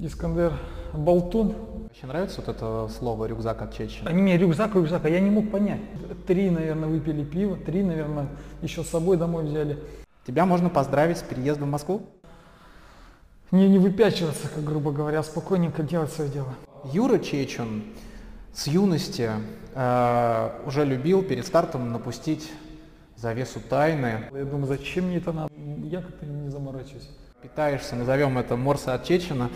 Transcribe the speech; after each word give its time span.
Искандер 0.00 0.52
Болтун. 0.92 1.56
Вообще 1.82 2.06
нравится 2.06 2.40
вот 2.40 2.54
это 2.54 2.88
слово 2.96 3.24
рюкзак 3.24 3.62
от 3.62 3.74
Чечни? 3.74 4.06
Они 4.06 4.22
мне 4.22 4.38
рюкзак, 4.38 4.76
рюкзак, 4.76 5.04
а 5.04 5.08
я 5.08 5.18
не 5.18 5.30
мог 5.30 5.50
понять. 5.50 5.80
Три, 6.24 6.50
наверное, 6.50 6.88
выпили 6.88 7.24
пиво, 7.24 7.56
три, 7.56 7.82
наверное, 7.82 8.28
еще 8.62 8.84
с 8.84 8.88
собой 8.88 9.16
домой 9.16 9.44
взяли. 9.44 9.82
Тебя 10.24 10.46
можно 10.46 10.70
поздравить 10.70 11.18
с 11.18 11.22
переездом 11.22 11.68
в 11.68 11.72
Москву? 11.72 12.02
Не, 13.50 13.68
не 13.68 13.78
выпячиваться, 13.78 14.48
как 14.48 14.62
грубо 14.62 14.92
говоря, 14.92 15.18
а 15.18 15.22
спокойненько 15.24 15.82
делать 15.82 16.12
свое 16.12 16.30
дело. 16.30 16.54
Юра 16.84 17.18
Чечен 17.18 17.82
с 18.54 18.68
юности 18.68 19.30
э, 19.74 20.50
уже 20.64 20.84
любил 20.84 21.24
перед 21.24 21.44
стартом 21.44 21.90
напустить 21.90 22.52
завесу 23.16 23.58
тайны. 23.58 24.26
Я 24.32 24.44
думаю, 24.44 24.66
зачем 24.66 25.06
мне 25.06 25.16
это 25.16 25.32
надо? 25.32 25.52
Я 25.82 26.02
как-то 26.02 26.24
не 26.24 26.50
заморачиваюсь. 26.50 27.10
Питаешься, 27.42 27.96
назовем 27.96 28.38
это 28.38 28.54
Морса 28.56 28.94
от 28.94 29.02
Чечена. 29.02 29.50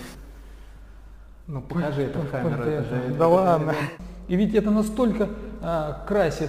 Ну 1.53 1.61
покажи 1.61 2.05
эту 2.05 2.21
камеру. 2.31 2.63
это 2.63 2.83
же- 2.83 3.15
Да 3.15 3.29
ладно. 3.29 3.75
И 4.27 4.37
ведь 4.37 4.55
это 4.55 4.71
настолько 4.71 5.29
а, 5.61 6.03
красит 6.09 6.49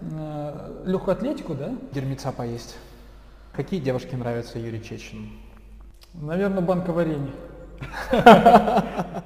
а, 0.00 0.80
легкую 0.86 1.16
атлетику, 1.16 1.54
да? 1.54 1.74
Дерьмеца 1.90 2.30
поесть. 2.30 2.76
Какие 3.52 3.80
девушки 3.80 4.14
нравятся 4.14 4.60
Юрию 4.60 4.80
Чечену? 4.80 5.26
Наверное, 6.12 6.60
банка 6.60 6.92
варенья. 6.92 7.32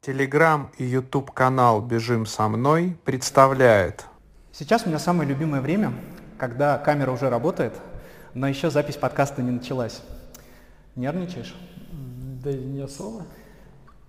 Телеграм 0.00 0.70
и 0.78 0.84
YouTube 0.84 1.32
канал 1.32 1.80
«Бежим 1.80 2.24
со 2.24 2.46
мной» 2.46 2.96
представляет 3.04 4.06
Сейчас 4.52 4.84
у 4.86 4.90
меня 4.90 5.00
самое 5.00 5.28
любимое 5.28 5.60
время, 5.60 5.92
когда 6.38 6.78
камера 6.78 7.10
уже 7.10 7.30
работает, 7.30 7.72
но 8.34 8.46
еще 8.46 8.70
запись 8.70 8.96
подкаста 8.96 9.42
не 9.42 9.50
началась. 9.50 10.02
Нервничаешь? 10.94 11.56
Да 12.44 12.50
и 12.52 12.64
не 12.64 12.80
особо. 12.80 13.24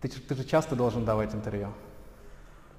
Ты, 0.02 0.10
ты 0.10 0.36
же 0.36 0.44
часто 0.44 0.76
должен 0.76 1.06
давать 1.06 1.36
интервью. 1.36 1.70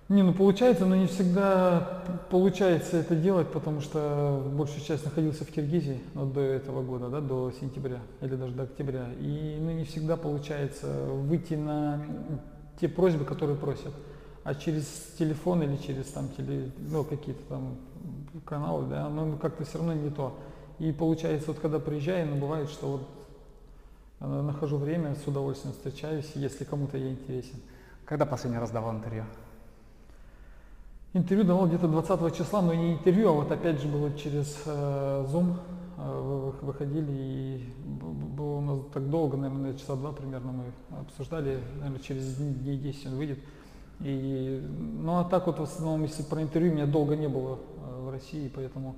Не, 0.09 0.23
ну 0.23 0.35
получается, 0.35 0.85
но 0.85 0.95
не 0.95 1.07
всегда 1.07 2.03
получается 2.29 2.99
это 2.99 3.15
делать, 3.15 3.49
потому 3.51 3.81
что 3.81 4.43
большую 4.53 4.85
часть 4.85 5.05
находился 5.05 5.45
в 5.45 5.51
Киргизии 5.51 6.01
вот 6.13 6.35
до 6.35 6.41
этого 6.41 6.83
года, 6.83 7.09
да, 7.09 7.21
до 7.21 7.51
сентября 7.59 8.01
или 8.21 8.35
даже 8.35 8.53
до 8.53 8.65
октября. 8.65 9.07
И 9.21 9.57
ну, 9.61 9.71
не 9.71 9.85
всегда 9.85 10.17
получается 10.17 10.87
выйти 10.87 11.55
на 11.55 12.05
те 12.79 12.89
просьбы, 12.89 13.25
которые 13.25 13.57
просят. 13.57 13.95
А 14.45 14.55
через 14.55 14.85
телефон 15.19 15.63
или 15.63 15.77
через 15.77 16.07
там 16.07 16.29
теле, 16.37 16.73
ну, 16.91 17.05
какие-то 17.05 17.43
там 17.49 17.77
каналы, 18.45 18.89
да, 18.89 19.09
ну 19.09 19.39
как-то 19.39 19.65
все 19.65 19.79
равно 19.79 19.95
не 19.95 20.11
то. 20.11 20.37
И 20.79 20.91
получается, 20.93 21.49
вот 21.49 21.61
когда 21.61 21.79
приезжаю, 21.79 22.29
ну 22.29 22.37
бывает, 22.37 22.69
что 22.69 22.87
вот 22.89 23.03
нахожу 24.27 24.77
время, 24.77 25.15
с 25.15 25.27
удовольствием 25.27 25.75
встречаюсь, 25.75 26.31
если 26.35 26.65
кому-то 26.65 26.97
я 26.97 27.11
интересен. 27.11 27.57
Когда 28.05 28.27
последний 28.27 28.59
раз 28.59 28.71
давал 28.71 28.95
интервью? 28.97 29.25
Интервью 31.15 31.45
давал 31.45 31.67
где-то 31.67 31.89
20 31.89 32.35
числа, 32.37 32.63
но 32.63 32.73
не 32.73 32.95
интервью, 32.95 33.29
а 33.29 33.33
вот 33.33 33.53
опять 33.53 33.81
же 33.83 33.89
было 33.89 34.13
через 34.15 34.63
э, 34.65 35.27
Zoom, 35.29 35.57
э, 35.99 36.21
вы- 36.21 36.41
вы- 36.51 36.55
выходили 36.63 37.13
и 37.13 37.75
было 37.85 38.57
у 38.57 38.61
нас 38.63 38.79
так 38.95 39.11
долго, 39.11 39.37
наверное, 39.37 39.75
часа 39.75 39.95
два 39.95 40.13
примерно 40.13 40.53
мы 40.53 40.65
обсуждали, 41.01 41.59
наверное, 41.77 42.01
через 42.01 42.37
дней 42.37 42.79
10 42.79 43.07
он 43.07 43.17
выйдет. 43.17 43.39
И, 44.01 44.67
ну 45.01 45.19
а 45.19 45.25
так 45.25 45.47
вот 45.47 45.59
в 45.59 45.63
основном, 45.63 46.03
если 46.03 46.23
про 46.23 46.43
интервью, 46.43 46.73
меня 46.73 46.87
долго 46.87 47.15
не 47.15 47.29
было 47.29 47.59
э, 47.59 48.01
в 48.05 48.11
России, 48.11 48.51
поэтому, 48.55 48.97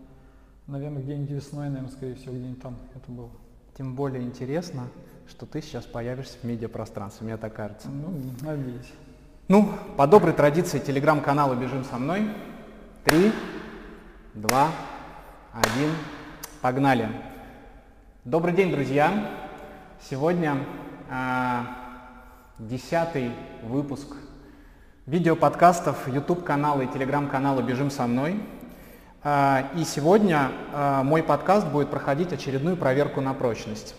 наверное, 0.69 1.03
где-нибудь 1.03 1.31
весной, 1.31 1.67
наверное, 1.69 1.91
скорее 1.91 2.15
всего, 2.15 2.33
где-нибудь 2.33 2.63
там 2.63 2.77
это 2.95 3.11
было. 3.11 3.31
Тем 3.77 3.97
более 3.97 4.23
интересно, 4.23 4.85
что 5.29 5.47
ты 5.47 5.63
сейчас 5.63 5.85
появишься 5.85 6.37
в 6.41 6.45
медиапространстве, 6.45 7.27
мне 7.27 7.37
так 7.37 7.55
кажется. 7.55 7.89
Ну, 7.89 8.13
надеюсь. 8.43 8.93
Ну, 9.49 9.71
по 9.97 10.07
доброй 10.07 10.33
традиции 10.33 10.79
телеграм-канала 10.79 11.55
«Бежим 11.55 11.85
со 11.85 11.99
мной». 11.99 12.31
Три, 13.05 13.33
два, 14.33 14.71
один, 15.53 15.91
погнали. 16.63 17.09
Добрый 18.25 18.55
день, 18.55 18.73
друзья. 18.73 19.31
Сегодня 20.09 20.57
а, 21.11 21.67
десятый 22.59 23.33
выпуск 23.63 24.17
видеоподкастов 25.05 26.09
YouTube-канала 26.09 26.83
и 26.83 26.87
телеграм-канала 26.87 27.61
«Бежим 27.61 27.91
со 27.91 28.07
мной». 28.07 28.41
А, 29.23 29.71
И 29.77 29.85
сегодня 29.85 30.53
а, 30.73 31.03
мой 31.03 31.23
подкаст 31.23 31.67
будет 31.67 31.91
проходить 31.91 32.33
очередную 32.33 32.77
проверку 32.77 33.21
на 33.21 33.35
прочность. 33.35 33.95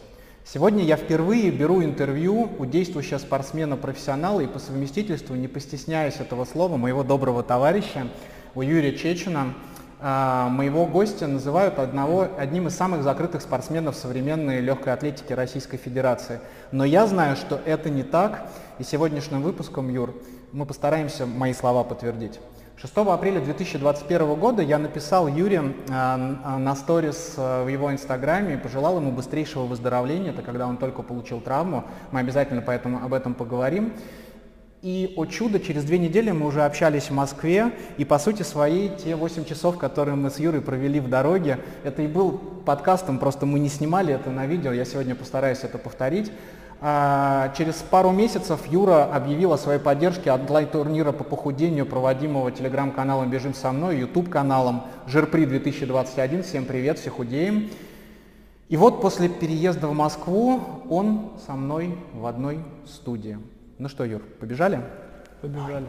Сегодня 0.48 0.84
я 0.84 0.96
впервые 0.96 1.50
беру 1.50 1.84
интервью 1.84 2.52
у 2.60 2.66
действующего 2.68 3.18
спортсмена-профессионала 3.18 4.42
и 4.42 4.48
по 4.48 4.60
совместительству, 4.60 5.34
не 5.34 5.48
постесняясь 5.48 6.18
этого 6.20 6.46
слова, 6.46 6.78
моего 6.78 7.04
доброго 7.04 7.42
товарища, 7.42 8.08
у 8.54 8.62
Юрия 8.62 8.96
Чечена. 8.96 9.56
А, 10.00 10.48
Моего 10.50 10.86
гостя 10.86 11.26
называют 11.26 11.80
одного, 11.80 12.28
одним 12.38 12.68
из 12.68 12.76
самых 12.76 13.02
закрытых 13.02 13.42
спортсменов 13.42 13.96
современной 13.96 14.62
легкой 14.62 14.94
атлетики 14.94 15.34
Российской 15.34 15.78
Федерации. 15.78 16.40
Но 16.72 16.86
я 16.86 17.08
знаю, 17.08 17.38
что 17.38 17.60
это 17.66 17.90
не 17.90 18.04
так, 18.04 18.48
и 18.78 18.84
сегодняшним 18.84 19.42
выпуском, 19.42 19.90
Юр, 19.90 20.14
мы 20.52 20.68
постараемся 20.68 21.26
мои 21.26 21.54
слова 21.54 21.84
подтвердить. 21.84 22.40
6 22.78 22.94
апреля 22.98 23.40
2021 23.40 24.36
года 24.36 24.62
я 24.62 24.78
написал 24.78 25.30
Юре 25.30 25.74
а, 25.90 26.40
а, 26.44 26.58
на 26.58 26.76
сторис 26.76 27.36
а, 27.38 27.64
в 27.64 27.70
его 27.70 27.90
инстаграме 27.90 28.56
и 28.56 28.58
пожелал 28.58 28.98
ему 28.98 29.14
быстрейшего 29.14 29.64
выздоровления. 29.64 30.32
Это 30.32 30.42
когда 30.42 30.68
он 30.68 30.76
только 30.76 31.02
получил 31.02 31.40
травму. 31.40 31.86
Мы 32.12 32.20
обязательно 32.20 32.62
поэтому 32.62 33.02
об 33.02 33.14
этом 33.14 33.34
поговорим. 33.34 33.94
И, 34.82 35.14
о 35.16 35.26
чудо, 35.26 35.62
через 35.62 35.86
две 35.86 35.98
недели 35.98 36.32
мы 36.32 36.46
уже 36.46 36.64
общались 36.64 37.10
в 37.10 37.14
Москве, 37.14 37.72
и 37.98 38.04
по 38.04 38.20
сути 38.20 38.44
своей 38.44 38.90
те 38.90 39.16
8 39.16 39.46
часов, 39.46 39.78
которые 39.78 40.16
мы 40.16 40.30
с 40.30 40.38
Юрой 40.38 40.62
провели 40.62 41.00
в 41.00 41.10
дороге, 41.10 41.60
это 41.86 42.02
и 42.02 42.08
был 42.08 42.34
подкастом, 42.66 43.20
просто 43.20 43.46
мы 43.46 43.60
не 43.60 43.70
снимали 43.70 44.14
это 44.14 44.30
на 44.30 44.46
видео, 44.46 44.74
я 44.74 44.86
сегодня 44.86 45.16
постараюсь 45.16 45.60
это 45.64 45.78
повторить. 45.78 46.30
А, 46.88 47.52
Через 47.58 47.78
пару 47.78 48.12
месяцев 48.12 48.68
Юра 48.68 49.06
объявил 49.06 49.54
о 49.54 49.58
своей 49.58 49.80
поддержке 49.80 50.32
онлайн-турнира 50.32 51.14
по 51.14 51.24
похудению, 51.24 51.88
проводимого 51.88 52.52
телеграм-каналом 52.52 53.32
«Бежим 53.32 53.56
со 53.56 53.72
мной», 53.72 53.98
YouTube-каналом 53.98 54.84
«Жирпри 55.08 55.46
2021». 55.46 56.44
Всем 56.44 56.66
привет, 56.66 57.00
все 57.00 57.10
худеем. 57.10 57.72
И 58.70 58.78
вот 58.78 59.02
после 59.02 59.30
переезда 59.30 59.88
в 59.88 59.96
Москву 59.96 60.62
он 60.88 61.32
со 61.48 61.54
мной 61.54 61.98
в 62.14 62.28
одной 62.28 62.64
студии. 62.86 63.40
Ну 63.80 63.90
что, 63.90 64.06
Юр, 64.06 64.22
побежали? 64.40 64.80
Побежали. 65.42 65.88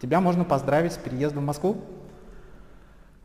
Тебя 0.00 0.20
можно 0.20 0.44
поздравить 0.44 0.92
с 0.92 0.96
переездом 0.96 1.42
в 1.42 1.46
Москву. 1.46 1.78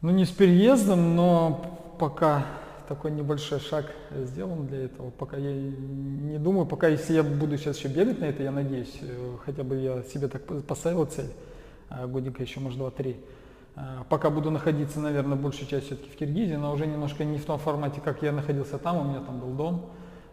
Ну 0.02 0.10
не 0.10 0.26
с 0.26 0.32
переездом, 0.32 1.16
но 1.16 1.94
пока 2.00 2.46
такой 2.88 3.12
небольшой 3.12 3.60
шаг 3.60 3.86
сделан 4.12 4.68
для 4.68 4.86
этого. 4.86 5.10
Пока 5.12 5.38
я 5.38 5.54
не 5.54 6.38
думаю, 6.38 6.66
пока 6.66 6.88
если 6.88 7.14
я 7.14 7.24
буду 7.24 7.58
сейчас 7.58 7.78
еще 7.78 7.88
бегать 7.88 8.20
на 8.20 8.26
это, 8.26 8.44
я 8.44 8.52
надеюсь, 8.52 8.98
э, 9.02 9.38
хотя 9.46 9.64
бы 9.64 9.76
я 9.78 10.04
себе 10.04 10.28
так 10.28 10.44
поставил 10.66 11.06
цель, 11.06 11.32
а, 11.90 12.08
годика 12.08 12.42
еще, 12.42 12.60
может, 12.60 12.78
два-три. 12.78 13.18
А, 13.76 14.06
Пока 14.10 14.30
буду 14.30 14.52
находиться, 14.52 15.00
наверное, 15.00 15.38
большую 15.38 15.68
часть 15.68 15.88
все-таки 15.88 16.10
в 16.10 16.16
Киргизии, 16.16 16.56
но 16.56 16.72
уже 16.72 16.88
немножко 16.88 17.24
не 17.24 17.38
в 17.38 17.46
том 17.46 17.60
формате, 17.60 18.02
как 18.04 18.22
я 18.22 18.32
находился 18.32 18.78
там, 18.78 18.98
у 18.98 19.04
меня 19.04 19.22
там 19.22 19.40
был 19.40 19.50
дом. 19.50 19.92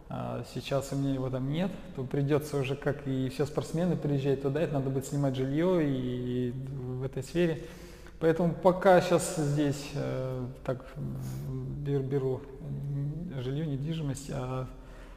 А 0.09 0.43
Сейчас 0.53 0.91
у 0.91 0.95
меня 0.95 1.13
его 1.13 1.29
там 1.29 1.51
нет, 1.51 1.71
то 1.95 2.03
придется 2.03 2.57
уже, 2.57 2.75
как 2.75 3.07
и 3.07 3.29
все 3.29 3.45
спортсмены, 3.45 3.95
приезжать 3.95 4.41
туда, 4.41 4.59
это 4.59 4.73
надо 4.73 4.89
будет 4.89 5.05
снимать 5.05 5.35
жилье 5.35 5.81
и 5.83 6.51
в 6.51 7.03
этой 7.03 7.21
сфере. 7.21 7.61
Поэтому 8.19 8.53
пока 8.53 8.99
сейчас 9.01 9.37
здесь 9.37 9.91
э, 9.93 10.45
так 10.65 10.85
беру 11.77 12.41
м, 12.61 13.41
жилье, 13.41 13.65
недвижимость, 13.65 14.29
а 14.33 14.67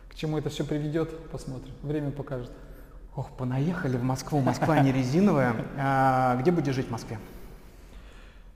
к 0.08 0.14
чему 0.14 0.38
это 0.38 0.50
все 0.50 0.64
приведет, 0.64 1.10
посмотрим. 1.30 1.72
Время 1.82 2.12
покажет. 2.12 2.50
Ох, 3.16 3.30
понаехали 3.32 3.96
в 3.96 4.04
Москву. 4.04 4.40
Москва 4.40 4.78
не 4.78 4.92
резиновая. 4.92 5.54
А, 5.76 6.36
где 6.36 6.50
будешь 6.50 6.74
жить 6.74 6.86
в 6.86 6.90
Москве? 6.90 7.18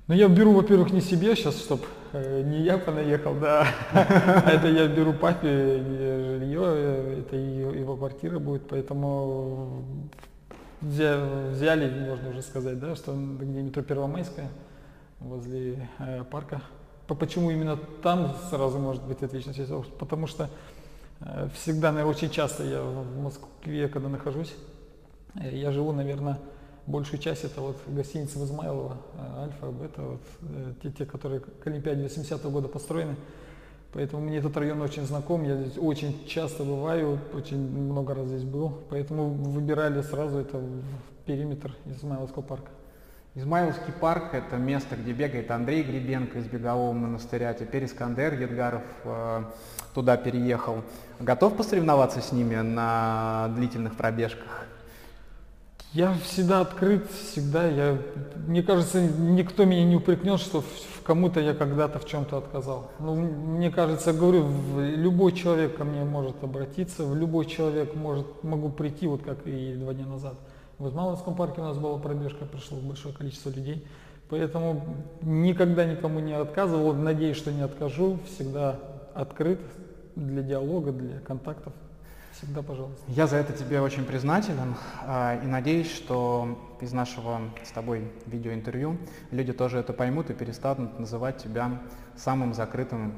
Ну, 0.07 0.15
я 0.15 0.29
беру, 0.29 0.53
во-первых, 0.53 0.93
не 0.93 1.01
себе 1.01 1.35
сейчас, 1.35 1.59
чтобы 1.59 1.83
не 2.13 2.63
я 2.63 2.79
понаехал, 2.79 3.35
да, 3.35 3.67
а 3.93 4.51
это 4.51 4.69
я 4.69 4.87
беру 4.87 5.13
папе 5.13 5.49
э, 5.49 6.39
жилье, 6.39 6.63
э, 6.65 7.21
это 7.21 7.37
его 7.37 7.97
квартира 7.97 8.39
будет, 8.39 8.69
поэтому 8.69 9.83
взяли, 10.87 12.09
можно 12.09 12.31
уже 12.31 12.43
сказать, 12.43 12.79
да, 12.79 12.95
что 12.95 13.13
где 13.13 13.63
метро 13.63 13.83
Первомайская, 13.83 14.49
возле 15.21 15.89
э, 15.99 16.25
парка. 16.25 16.63
По- 17.07 17.15
Почему 17.15 17.51
именно 17.51 17.77
там 18.03 18.35
сразу 18.51 18.79
может 18.79 19.03
быть 19.03 19.23
отличный 19.23 19.55
связь? 19.55 19.71
Потому 19.99 20.27
что 20.27 20.49
э, 21.21 21.49
всегда, 21.55 21.93
наверное, 21.93 22.11
очень 22.15 22.31
часто 22.31 22.65
я 22.65 22.83
в 22.83 23.21
Москве, 23.21 23.89
когда 23.89 24.09
нахожусь, 24.09 24.55
э, 25.35 25.57
я 25.57 25.73
живу, 25.73 25.93
наверное, 25.93 26.39
большую 26.87 27.19
часть 27.21 27.45
это 27.45 27.61
вот 27.61 27.77
гостиница 27.89 28.39
в 28.39 28.43
Альфа, 29.39 29.73
это 29.85 30.03
вот 30.03 30.21
те, 30.83 30.91
те, 30.93 31.05
которые 31.05 31.41
к 31.41 31.67
Олимпиаде 31.67 32.03
80 32.03 32.43
года 32.45 32.69
построены. 32.69 33.17
Поэтому 33.97 34.21
мне 34.21 34.37
этот 34.37 34.55
район 34.59 34.83
очень 34.83 35.07
знаком, 35.07 35.43
я 35.45 35.57
здесь 35.57 35.79
очень 35.79 36.23
часто 36.27 36.65
бываю, 36.65 37.19
очень 37.33 37.57
много 37.57 38.15
раз 38.15 38.27
здесь 38.27 38.43
был. 38.43 38.83
Поэтому 38.91 39.31
выбирали 39.31 40.03
сразу 40.03 40.37
это 40.37 40.59
в 40.59 40.83
периметр 41.25 41.75
Измайловского 41.87 42.43
парка. 42.43 42.69
Измайловский 43.35 43.95
парк– 43.99 44.25
это 44.35 44.57
место, 44.57 44.97
где 44.97 45.13
бегает 45.13 45.51
Андрей 45.51 45.83
Гребенко 45.83 46.41
из 46.41 46.45
бегового 46.47 46.93
монастыря, 46.93 47.55
теперь 47.55 47.87
Искандер 47.87 48.35
Едгаров 48.39 48.83
э, 49.05 49.45
туда 49.95 50.19
переехал. 50.19 50.83
Готов 51.19 51.57
посоревноваться 51.57 52.21
с 52.21 52.33
ними 52.33 52.57
на 52.57 53.51
длительных 53.57 53.97
пробежках? 53.97 54.67
Я 55.95 56.13
всегда 56.23 56.61
открыт, 56.61 57.11
всегда. 57.11 57.67
Я, 57.67 57.97
мне 58.47 58.63
кажется, 58.63 59.01
никто 59.01 59.65
меня 59.65 59.85
не 59.85 59.97
упрекнет, 59.97 60.39
что 60.39 60.63
кому-то 61.07 61.39
я 61.39 61.55
когда-то 61.55 62.01
в 62.01 62.05
чем-то 62.05 62.39
отказал. 62.39 62.91
Ну, 62.99 63.15
мне 63.15 63.71
кажется, 63.71 64.13
говорю, 64.13 64.45
любой 64.77 65.33
человек 65.33 65.77
ко 65.77 65.85
мне 65.85 66.03
может 66.05 66.43
обратиться, 66.43 67.05
в 67.05 67.15
любой 67.15 67.47
человек 67.47 67.95
может, 67.95 68.43
могу 68.43 68.71
прийти, 68.71 69.07
вот 69.07 69.23
как 69.23 69.47
и 69.47 69.75
два 69.75 69.95
дня 69.95 70.07
назад. 70.07 70.35
В 70.79 70.89
Измайловском 70.89 71.37
парке 71.37 71.61
у 71.61 71.65
нас 71.65 71.79
была 71.79 71.99
пробежка, 71.99 72.45
пришло 72.45 72.79
большое 72.79 73.15
количество 73.15 73.51
людей. 73.51 73.87
Поэтому 74.29 74.83
никогда 75.23 75.85
никому 75.85 76.19
не 76.19 76.33
отказывал, 76.33 76.93
надеюсь, 76.93 77.37
что 77.37 77.53
не 77.53 77.63
откажу, 77.63 78.19
всегда 78.27 78.81
открыт 79.15 79.61
для 80.17 80.43
диалога, 80.43 80.91
для 80.91 81.21
контактов. 81.21 81.73
Всегда 82.37 82.61
пожалуйста. 82.61 83.03
Я 83.09 83.27
за 83.27 83.37
это 83.37 83.55
тебе 83.55 83.81
очень 83.81 84.05
признателен 84.05 84.75
а, 85.03 85.41
и 85.43 85.47
надеюсь, 85.47 85.91
что 85.91 86.77
из 86.83 86.93
нашего 86.93 87.41
с 87.65 87.71
тобой 87.71 88.13
видеоинтервью 88.27 88.99
люди 89.31 89.55
тоже 89.55 89.79
это 89.79 89.95
поймут 89.95 90.29
и 90.29 90.35
перестанут 90.35 90.99
называть 90.99 91.39
тебя 91.39 91.81
самым 92.15 92.53
закрытым 92.53 93.15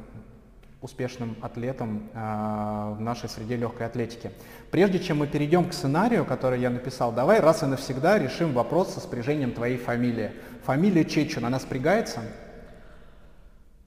успешным 0.81 1.37
атлетом 1.41 2.09
э, 2.15 2.95
в 2.97 3.01
нашей 3.01 3.29
среде 3.29 3.57
легкой 3.57 3.89
атлетики. 3.89 4.31
Прежде 4.71 5.01
чем 5.01 5.19
мы 5.19 5.27
перейдем 5.27 5.69
к 5.69 5.73
сценарию, 5.73 6.25
который 6.25 6.61
я 6.61 6.71
написал, 6.71 7.11
давай 7.11 7.41
раз 7.41 7.65
и 7.65 7.67
навсегда 7.67 8.17
решим 8.17 8.53
вопрос 8.53 8.95
со 8.95 9.01
спряжением 9.01 9.51
твоей 9.51 9.77
фамилии. 9.79 10.31
Фамилия 10.63 11.05
Чечун, 11.05 11.45
она 11.45 11.59
спрягается? 11.59 12.21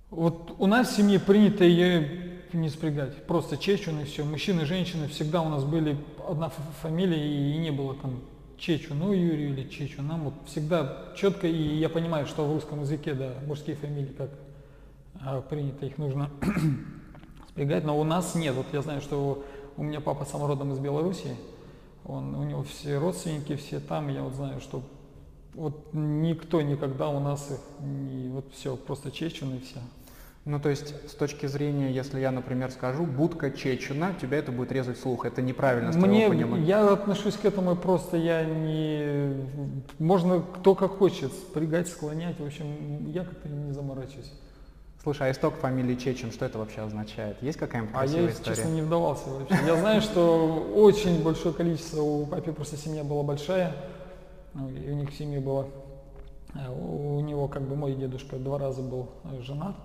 Вот 0.10 0.54
у 0.60 0.68
нас 0.68 0.90
в 0.90 0.96
семье 0.98 1.22
принято 1.22 1.64
ее 1.64 2.31
не 2.58 2.70
спрягать. 2.70 3.26
Просто 3.26 3.58
Чечун 3.58 4.00
и 4.02 4.04
все. 4.06 4.24
Мужчины 4.24 4.66
женщины 4.66 5.08
всегда 5.08 5.42
у 5.42 5.50
нас 5.50 5.64
были 5.64 5.98
одна 6.28 6.50
фамилия 6.82 7.54
и 7.54 7.58
не 7.58 7.72
было 7.72 7.96
там 7.96 8.22
Чечу, 8.58 8.94
ну 8.94 9.12
Юрий 9.12 9.50
или 9.50 9.68
Чечу. 9.68 10.02
Нам 10.02 10.26
вот 10.26 10.34
всегда 10.46 11.14
четко, 11.16 11.48
и 11.48 11.78
я 11.78 11.90
понимаю, 11.90 12.28
что 12.28 12.46
в 12.46 12.54
русском 12.54 12.82
языке, 12.82 13.14
да, 13.14 13.34
мужские 13.48 13.76
фамилии 13.76 14.14
как 14.18 14.30
а, 15.20 15.42
принято, 15.42 15.86
их 15.86 15.98
нужно 15.98 16.30
спрягать, 17.50 17.84
но 17.84 18.00
у 18.00 18.04
нас 18.04 18.36
нет. 18.36 18.54
Вот 18.56 18.68
я 18.72 18.82
знаю, 18.82 19.02
что 19.02 19.44
у 19.78 19.84
меня 19.84 20.00
папа 20.00 20.26
сам 20.26 20.46
родом 20.46 20.74
из 20.74 20.80
Белоруссии, 20.80 21.36
он, 22.06 22.36
у 22.36 22.44
него 22.44 22.64
все 22.64 22.98
родственники, 22.98 23.56
все 23.56 23.80
там, 23.80 24.10
я 24.10 24.24
вот 24.24 24.34
знаю, 24.34 24.62
что 24.62 24.84
вот 25.54 25.90
никто 25.94 26.62
никогда 26.62 27.10
у 27.10 27.20
нас 27.20 27.52
их 27.52 27.60
не, 27.86 28.30
вот 28.30 28.46
все, 28.54 28.76
просто 28.76 29.12
Чечун 29.12 29.56
и 29.56 29.60
все. 29.60 29.80
Ну, 30.44 30.60
то 30.60 30.70
есть, 30.70 30.96
с 31.08 31.14
точки 31.14 31.46
зрения, 31.46 31.92
если 31.92 32.20
я, 32.20 32.32
например, 32.32 32.72
скажу 32.72 33.06
«будка 33.06 33.52
Чечуна», 33.52 34.16
тебя 34.20 34.38
это 34.38 34.52
будет 34.52 34.72
резать 34.72 34.98
слух. 34.98 35.26
Это 35.26 35.40
неправильно 35.44 35.92
с 35.92 35.96
Мне, 35.96 36.28
понимания. 36.28 36.66
Я 36.66 36.92
отношусь 36.92 37.36
к 37.36 37.46
этому 37.46 37.76
просто, 37.76 38.18
я 38.18 38.44
не... 38.44 39.36
Можно 40.00 40.42
кто 40.42 40.74
как 40.74 40.98
хочет, 40.98 41.32
спрягать, 41.32 41.90
склонять, 41.90 42.40
в 42.40 42.46
общем, 42.46 43.12
я 43.12 43.24
как-то 43.24 43.50
не 43.50 43.72
заморачиваюсь. 43.72 44.32
Слушай, 45.04 45.30
а 45.30 45.32
исток 45.32 45.56
фамилии 45.56 45.96
Чечин, 45.96 46.32
что 46.32 46.46
это 46.46 46.58
вообще 46.58 46.82
означает? 46.82 47.38
Есть 47.42 47.60
какая-нибудь 47.60 47.94
А 47.96 48.06
я, 48.06 48.28
история? 48.30 48.56
честно, 48.56 48.70
не 48.70 48.82
вдавался 48.82 49.30
вообще. 49.30 49.56
Я 49.66 49.76
знаю, 49.76 50.02
что 50.02 50.72
очень 50.76 51.24
большое 51.24 51.54
количество, 51.54 52.02
у 52.02 52.26
папы 52.26 52.52
просто 52.52 52.78
семья 52.78 53.04
была 53.04 53.22
большая, 53.22 53.76
ну, 54.54 54.70
и 54.70 54.90
у 54.92 54.96
них 54.96 55.12
в 55.12 55.18
семье 55.18 55.40
было, 55.40 55.68
э, 56.56 56.70
у 56.70 57.20
него 57.20 57.48
как 57.48 57.64
бы 57.64 57.76
мой 57.76 57.94
дедушка 57.94 58.38
два 58.38 58.60
раза 58.60 58.82
был 58.82 59.10
женат, 59.40 59.76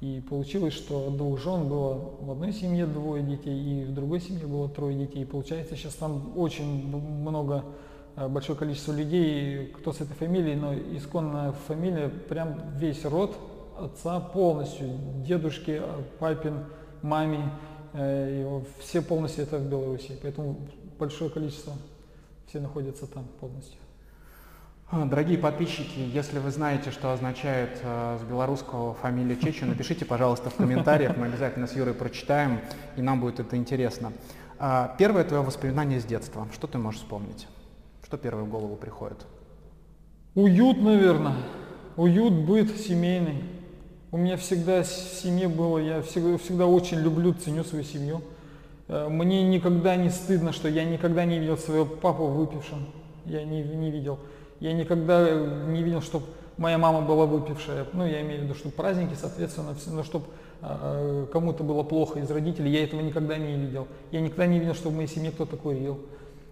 и 0.00 0.22
получилось, 0.28 0.72
что 0.72 1.10
двух 1.10 1.38
жен 1.40 1.68
было 1.68 2.14
в 2.20 2.30
одной 2.30 2.52
семье 2.52 2.86
двое 2.86 3.22
детей, 3.22 3.82
и 3.82 3.84
в 3.84 3.94
другой 3.94 4.20
семье 4.20 4.46
было 4.46 4.68
трое 4.68 4.96
детей. 4.96 5.22
И 5.22 5.26
получается, 5.26 5.76
сейчас 5.76 5.94
там 5.94 6.32
очень 6.38 6.86
много, 6.88 7.64
э, 8.16 8.26
большое 8.28 8.58
количество 8.58 8.92
людей, 8.92 9.66
кто 9.66 9.92
с 9.92 10.00
этой 10.00 10.14
фамилией, 10.14 10.56
но 10.56 10.74
исконная 10.74 11.52
фамилия, 11.52 12.08
прям 12.08 12.78
весь 12.78 13.04
род 13.04 13.36
отца 13.78 14.20
полностью, 14.20 14.88
дедушки, 15.26 15.82
папин, 16.18 16.64
маме, 17.02 17.50
э, 17.92 18.62
все 18.78 19.02
полностью 19.02 19.44
это 19.44 19.58
в 19.58 19.68
Беларуси. 19.68 20.18
Поэтому 20.22 20.56
большое 20.98 21.28
количество, 21.28 21.74
все 22.46 22.58
находятся 22.60 23.06
там 23.06 23.26
полностью. 23.38 23.78
А, 24.92 25.04
дорогие 25.04 25.38
подписчики, 25.38 26.00
если 26.00 26.40
вы 26.40 26.50
знаете, 26.50 26.90
что 26.90 27.12
означает 27.12 27.78
э, 27.80 28.18
с 28.20 28.28
белорусского 28.28 28.94
фамилия 28.94 29.36
Чечу, 29.36 29.64
напишите, 29.64 30.04
пожалуйста, 30.04 30.50
в 30.50 30.56
комментариях, 30.56 31.16
мы 31.16 31.26
обязательно 31.26 31.68
с 31.68 31.76
Юрой 31.76 31.94
прочитаем, 31.94 32.58
и 32.96 33.00
нам 33.00 33.20
будет 33.20 33.38
это 33.38 33.56
интересно. 33.56 34.12
А, 34.58 34.92
первое 34.98 35.22
твое 35.22 35.44
воспоминание 35.44 36.00
с 36.00 36.04
детства. 36.04 36.48
Что 36.52 36.66
ты 36.66 36.78
можешь 36.78 37.02
вспомнить? 37.02 37.46
Что 38.04 38.16
первое 38.16 38.42
в 38.42 38.48
голову 38.48 38.74
приходит? 38.74 39.28
Уют, 40.34 40.82
наверное. 40.82 41.36
Уют, 41.96 42.32
быт 42.32 42.76
семейный. 42.76 43.44
У 44.10 44.16
меня 44.16 44.36
всегда 44.36 44.82
в 44.82 44.86
семье 44.88 45.46
было, 45.46 45.78
я 45.78 46.02
всегда, 46.02 46.36
всегда 46.36 46.66
очень 46.66 46.98
люблю, 46.98 47.32
ценю 47.32 47.62
свою 47.62 47.84
семью. 47.84 48.22
Э, 48.88 49.06
мне 49.08 49.44
никогда 49.44 49.94
не 49.94 50.10
стыдно, 50.10 50.52
что 50.52 50.68
я 50.68 50.82
никогда 50.82 51.24
не 51.24 51.38
видел 51.38 51.58
своего 51.58 51.86
папу 51.86 52.26
выпившим. 52.26 52.88
Я 53.24 53.44
не, 53.44 53.62
не 53.62 53.92
видел. 53.92 54.18
Я 54.60 54.72
никогда 54.72 55.28
не 55.68 55.82
видел, 55.82 56.02
чтобы 56.02 56.26
моя 56.56 56.78
мама 56.78 57.00
была 57.00 57.26
выпившая. 57.26 57.86
Ну, 57.92 58.06
я 58.06 58.20
имею 58.22 58.42
в 58.42 58.44
виду, 58.44 58.54
что 58.54 58.70
праздники, 58.70 59.14
соответственно, 59.18 59.74
но 59.86 60.02
чтобы 60.04 60.26
э, 60.62 61.26
кому-то 61.32 61.64
было 61.64 61.82
плохо 61.82 62.20
из 62.20 62.30
родителей, 62.30 62.70
я 62.70 62.84
этого 62.84 63.00
никогда 63.00 63.36
не 63.38 63.54
видел. 63.54 63.88
Я 64.10 64.20
никогда 64.20 64.46
не 64.46 64.58
видел, 64.58 64.74
чтобы 64.74 64.94
в 64.94 64.96
моей 64.96 65.08
семье 65.08 65.30
кто-то 65.30 65.56
курил. 65.56 66.00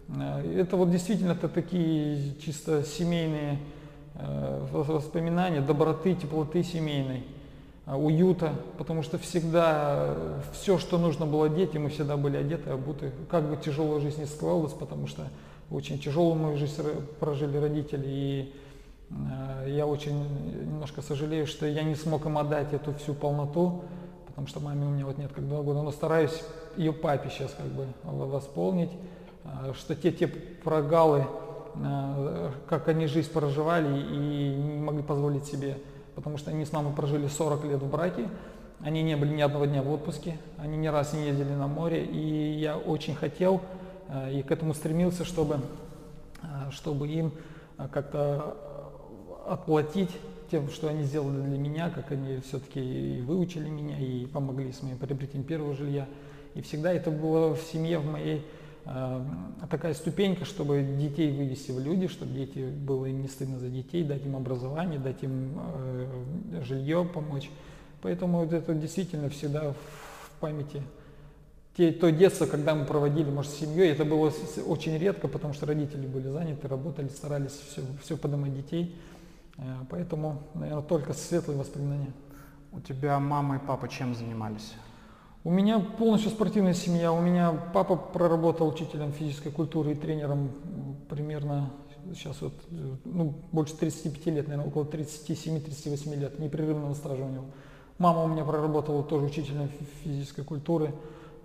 Э, 0.08 0.60
это 0.60 0.76
вот 0.76 0.90
действительно 0.90 1.32
это 1.32 1.48
такие 1.48 2.34
чисто 2.44 2.82
семейные 2.82 3.58
воспоминания, 4.72 5.60
доброты, 5.60 6.12
теплоты 6.14 6.64
семейной. 6.64 7.22
А, 7.88 7.96
уюта, 7.96 8.52
потому 8.76 9.02
что 9.02 9.16
всегда 9.16 10.14
все, 10.52 10.76
что 10.76 10.98
нужно 10.98 11.24
было 11.24 11.48
детям, 11.48 11.84
мы 11.84 11.88
всегда 11.88 12.18
были 12.18 12.36
одеты, 12.36 12.68
обуты. 12.68 13.12
Как 13.30 13.48
бы 13.48 13.56
тяжелая 13.56 13.98
жизнь 14.00 14.20
не 14.20 14.26
складывалась, 14.26 14.74
потому 14.74 15.06
что 15.06 15.22
очень 15.70 15.98
тяжелую 15.98 16.34
мою 16.34 16.56
жизнь 16.56 16.82
прожили 17.20 17.58
родители, 17.58 18.04
и 18.06 18.54
э, 19.10 19.70
я 19.70 19.86
очень 19.86 20.24
немножко 20.66 21.02
сожалею, 21.02 21.46
что 21.46 21.66
я 21.66 21.82
не 21.82 21.94
смог 21.94 22.26
им 22.26 22.38
отдать 22.38 22.72
эту 22.72 22.94
всю 22.94 23.14
полноту, 23.14 23.84
потому 24.26 24.46
что 24.46 24.60
маме 24.60 24.86
у 24.86 24.90
меня 24.90 25.06
вот 25.06 25.18
нет 25.18 25.32
как 25.32 25.46
два 25.46 25.62
года, 25.62 25.82
но 25.82 25.90
стараюсь 25.92 26.42
ее 26.76 26.92
папе 26.92 27.30
сейчас 27.30 27.54
как 27.56 27.66
бы 27.66 27.86
восполнить, 28.04 28.90
э, 29.44 29.72
что 29.76 29.94
те, 29.94 30.12
те 30.12 30.26
прогалы, 30.26 31.26
э, 31.76 32.50
как 32.68 32.88
они 32.88 33.06
жизнь 33.06 33.30
проживали 33.30 34.00
и 34.00 34.54
не 34.56 34.78
могли 34.78 35.02
позволить 35.02 35.44
себе 35.44 35.76
потому 36.18 36.36
что 36.36 36.50
они 36.50 36.64
с 36.64 36.72
мамой 36.72 36.92
прожили 36.92 37.28
40 37.28 37.64
лет 37.66 37.80
в 37.80 37.88
браке, 37.88 38.28
они 38.80 39.04
не 39.04 39.14
были 39.14 39.34
ни 39.34 39.40
одного 39.40 39.66
дня 39.66 39.84
в 39.84 39.92
отпуске, 39.92 40.36
они 40.56 40.76
ни 40.76 40.88
раз 40.88 41.12
не 41.12 41.26
ездили 41.26 41.52
на 41.52 41.68
море, 41.68 42.04
и 42.04 42.58
я 42.58 42.76
очень 42.76 43.14
хотел 43.14 43.60
и 44.32 44.42
к 44.42 44.50
этому 44.50 44.74
стремился, 44.74 45.24
чтобы, 45.24 45.60
э, 46.42 46.70
чтобы 46.70 47.08
им 47.08 47.32
э, 47.78 47.88
как-то 47.92 48.56
отплатить 49.46 50.10
тем, 50.50 50.70
что 50.70 50.88
они 50.88 51.02
сделали 51.02 51.40
для 51.40 51.58
меня, 51.58 51.90
как 51.90 52.12
они 52.12 52.40
все-таки 52.40 52.80
и 53.18 53.20
выучили 53.20 53.68
меня, 53.68 53.98
и 53.98 54.26
помогли 54.26 54.72
с 54.72 54.82
моим 54.82 54.98
приобретением 54.98 55.44
первого 55.44 55.74
жилья. 55.74 56.06
И 56.54 56.62
всегда 56.62 56.92
это 56.92 57.10
было 57.10 57.54
в 57.54 57.60
семье, 57.62 57.98
в 57.98 58.06
моей 58.06 58.44
Э, 58.90 59.22
такая 59.70 59.92
ступенька, 59.92 60.46
чтобы 60.46 60.82
детей 60.82 61.30
вывести 61.30 61.72
в 61.72 61.78
люди, 61.78 62.08
чтобы 62.08 62.32
дети 62.32 62.60
было 62.60 63.04
им 63.04 63.20
не 63.20 63.28
стыдно 63.28 63.58
за 63.58 63.68
детей, 63.68 64.02
дать 64.02 64.24
им 64.24 64.34
образование, 64.34 64.98
дать 64.98 65.22
им 65.22 65.58
э, 65.58 66.62
жилье, 66.64 67.04
помочь. 67.04 67.50
Поэтому 68.00 68.38
вот 68.38 68.52
это 68.54 68.74
действительно 68.74 69.28
всегда 69.28 69.72
в 69.72 70.40
памяти. 70.40 70.82
Те, 71.78 71.92
то 71.92 72.10
детство, 72.10 72.46
когда 72.46 72.74
мы 72.74 72.84
проводили, 72.84 73.30
может, 73.30 73.52
с 73.52 73.60
семьей, 73.60 73.92
это 73.92 74.04
было 74.04 74.32
очень 74.66 74.98
редко, 74.98 75.28
потому 75.28 75.54
что 75.54 75.64
родители 75.64 76.08
были 76.08 76.26
заняты, 76.28 76.66
работали, 76.66 77.06
старались 77.06 77.52
все, 77.52 77.82
все 78.02 78.16
поднимать 78.16 78.52
детей. 78.52 78.96
Э, 79.58 79.62
поэтому, 79.88 80.42
наверное, 80.54 80.82
только 80.82 81.12
светлые 81.12 81.56
воспоминания. 81.56 82.12
У 82.72 82.80
тебя 82.80 83.20
мама 83.20 83.56
и 83.56 83.58
папа 83.64 83.88
чем 83.88 84.16
занимались? 84.16 84.74
У 85.44 85.52
меня 85.52 85.78
полностью 85.78 86.32
спортивная 86.32 86.74
семья. 86.74 87.12
У 87.12 87.20
меня 87.20 87.52
папа 87.72 87.94
проработал 87.94 88.66
учителем 88.66 89.12
физической 89.12 89.52
культуры 89.52 89.92
и 89.92 89.94
тренером 89.94 90.50
примерно 91.08 91.70
сейчас 92.12 92.40
вот, 92.40 92.54
ну, 93.04 93.36
больше 93.52 93.76
35 93.76 94.26
лет, 94.34 94.48
наверное, 94.48 94.66
около 94.66 94.82
37-38 94.82 96.16
лет, 96.16 96.40
непрерывного 96.40 96.94
стажа 96.94 97.24
у 97.24 97.28
него. 97.28 97.44
Мама 97.98 98.24
у 98.24 98.26
меня 98.26 98.44
проработала 98.44 99.04
тоже 99.04 99.26
учителем 99.26 99.70
физической 100.02 100.42
культуры, 100.42 100.92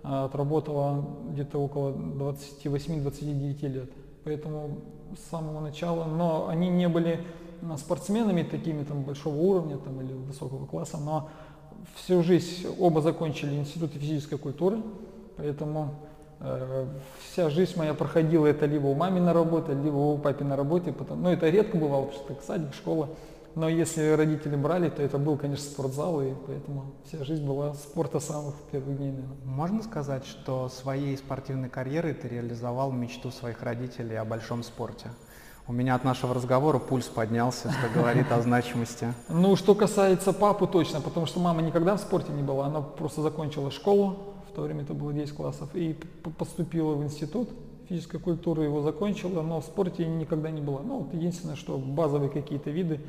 отработала 0.04 1.04
где-то 1.30 1.58
около 1.58 1.92
28-29 1.92 3.68
лет. 3.68 3.90
Поэтому 4.24 4.78
с 5.16 5.30
самого 5.30 5.60
начала, 5.60 6.04
но 6.04 6.48
они 6.48 6.68
не 6.68 6.88
были 6.88 7.20
а, 7.62 7.76
спортсменами 7.76 8.42
такими 8.42 8.84
там 8.84 9.02
большого 9.02 9.36
уровня 9.36 9.78
там, 9.78 10.00
или 10.00 10.12
высокого 10.12 10.66
класса, 10.66 10.98
но 10.98 11.30
всю 11.94 12.22
жизнь 12.22 12.66
оба 12.78 13.00
закончили 13.00 13.54
институт 13.54 13.92
физической 13.92 14.38
культуры, 14.38 14.78
поэтому 15.36 15.94
э, 16.40 16.86
вся 17.20 17.50
жизнь 17.50 17.72
моя 17.76 17.94
проходила 17.94 18.46
это 18.46 18.66
либо 18.66 18.86
у 18.86 18.94
мамы 18.94 19.20
на 19.20 19.32
работе, 19.32 19.72
либо 19.72 19.96
у 19.96 20.18
папы 20.18 20.44
на 20.44 20.56
работе, 20.56 20.92
потому, 20.92 21.22
ну 21.22 21.30
это 21.30 21.48
редко 21.48 21.76
бывало, 21.76 22.06
потому 22.06 22.24
что 22.24 22.34
так 22.34 22.42
садик, 22.42 22.74
школа, 22.74 23.08
но 23.54 23.68
если 23.68 24.10
родители 24.10 24.56
брали, 24.56 24.88
то 24.90 25.02
это 25.02 25.18
был, 25.18 25.36
конечно, 25.36 25.64
спортзал, 25.64 26.20
и 26.22 26.32
поэтому 26.46 26.86
вся 27.06 27.22
жизнь 27.24 27.46
была 27.46 27.74
спорта 27.74 28.18
самых 28.18 28.54
первых 28.72 28.96
дней. 28.96 29.12
Наверное. 29.12 29.36
Можно 29.44 29.82
сказать, 29.82 30.26
что 30.26 30.68
своей 30.68 31.16
спортивной 31.16 31.68
карьерой 31.68 32.14
ты 32.14 32.28
реализовал 32.28 32.90
мечту 32.90 33.30
своих 33.30 33.62
родителей 33.62 34.16
о 34.16 34.24
большом 34.24 34.62
спорте? 34.62 35.10
У 35.66 35.72
меня 35.72 35.94
от 35.94 36.04
нашего 36.04 36.34
разговора 36.34 36.78
пульс 36.78 37.06
поднялся, 37.06 37.70
что 37.70 37.88
говорит 37.94 38.30
о 38.30 38.42
значимости. 38.42 39.14
Ну, 39.28 39.56
что 39.56 39.74
касается 39.74 40.32
папы, 40.32 40.66
точно, 40.66 41.00
потому 41.00 41.24
что 41.26 41.40
мама 41.40 41.62
никогда 41.62 41.96
в 41.96 42.00
спорте 42.00 42.32
не 42.32 42.42
была. 42.42 42.66
Она 42.66 42.80
просто 42.82 43.22
закончила 43.22 43.70
школу, 43.70 44.34
в 44.50 44.54
то 44.54 44.62
время 44.62 44.82
это 44.82 44.94
было 44.94 45.12
10 45.12 45.32
классов, 45.34 45.70
и 45.74 45.96
поступила 46.38 46.94
в 46.94 47.02
институт 47.02 47.48
физической 47.88 48.18
культуры, 48.18 48.64
его 48.64 48.82
закончила, 48.82 49.42
но 49.42 49.60
в 49.60 49.64
спорте 49.64 50.06
никогда 50.06 50.50
не 50.50 50.60
была. 50.60 50.80
Ну, 50.82 50.98
вот 51.00 51.14
единственное, 51.14 51.56
что 51.56 51.78
базовые 51.78 52.30
какие-то 52.30 52.70
виды 52.70 53.00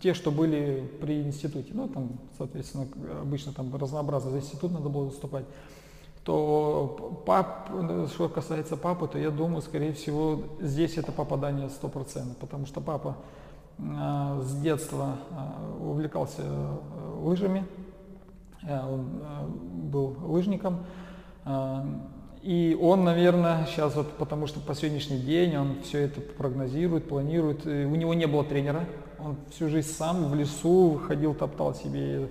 те, 0.00 0.14
что 0.14 0.30
были 0.30 0.90
при 1.00 1.22
институте, 1.22 1.70
ну 1.74 1.88
там, 1.88 2.12
соответственно, 2.38 2.86
обычно 3.20 3.52
там 3.52 3.74
разнообразно 3.74 4.30
за 4.30 4.38
институт 4.38 4.72
надо 4.72 4.88
было 4.88 5.04
выступать, 5.04 5.44
то 6.24 7.22
пап, 7.26 7.70
что 8.12 8.28
касается 8.28 8.76
папы, 8.76 9.08
то 9.08 9.18
я 9.18 9.30
думаю, 9.30 9.62
скорее 9.62 9.92
всего, 9.92 10.42
здесь 10.60 10.98
это 10.98 11.12
попадание 11.12 11.68
100%, 11.68 12.34
потому 12.38 12.66
что 12.66 12.80
папа 12.80 13.16
э, 13.78 14.40
с 14.42 14.54
детства 14.60 15.16
э, 15.30 15.82
увлекался 15.82 16.42
э, 16.44 16.76
лыжами, 17.20 17.66
э, 18.62 18.80
он 18.80 19.22
э, 19.22 19.46
был 19.46 20.16
лыжником, 20.22 20.80
э, 21.46 21.84
и 22.42 22.78
он, 22.80 23.04
наверное, 23.04 23.66
сейчас 23.66 23.96
вот, 23.96 24.12
потому 24.12 24.46
что 24.46 24.60
по 24.60 24.74
сегодняшний 24.74 25.18
день 25.18 25.56
он 25.56 25.82
все 25.82 26.00
это 26.00 26.20
прогнозирует, 26.20 27.08
планирует, 27.08 27.66
у 27.66 27.94
него 27.94 28.14
не 28.14 28.26
было 28.26 28.44
тренера, 28.44 28.86
он 29.24 29.36
всю 29.50 29.68
жизнь 29.68 29.88
сам 29.88 30.30
в 30.30 30.34
лесу 30.34 31.00
ходил, 31.06 31.34
топтал 31.34 31.74
себе 31.74 32.28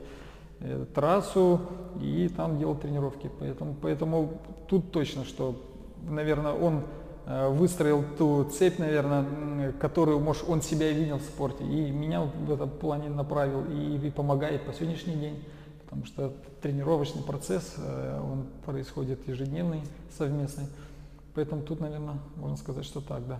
э, 0.60 0.86
трассу 0.94 1.62
и 2.02 2.30
там 2.36 2.58
делал 2.58 2.76
тренировки. 2.76 3.30
Поэтому, 3.40 3.76
поэтому 3.82 4.42
тут 4.68 4.92
точно, 4.92 5.26
что, 5.26 5.62
наверное, 6.08 6.54
он 6.54 6.84
э, 7.26 7.50
выстроил 7.50 8.04
ту 8.18 8.46
цепь, 8.46 8.80
наверное, 8.80 9.72
которую, 9.74 10.20
может, 10.20 10.48
он 10.50 10.62
себя 10.62 10.92
видел 10.92 11.18
в 11.18 11.24
спорте, 11.24 11.64
и 11.64 11.92
меня 11.92 12.22
в 12.22 12.52
этом 12.52 12.70
плане 12.70 13.10
направил 13.10 13.66
и, 13.66 14.08
и 14.08 14.12
помогает 14.12 14.66
по 14.66 14.74
сегодняшний 14.74 15.16
день, 15.16 15.44
потому 15.84 16.06
что 16.06 16.34
тренировочный 16.62 17.24
процесс, 17.24 17.76
э, 17.78 18.22
он 18.22 18.46
происходит 18.66 19.28
ежедневный, 19.28 19.82
совместный. 20.18 20.66
Поэтому 21.36 21.62
тут, 21.62 21.80
наверное, 21.80 22.16
можно 22.36 22.58
сказать, 22.58 22.86
что 22.86 23.02
так, 23.02 23.26
да. 23.28 23.40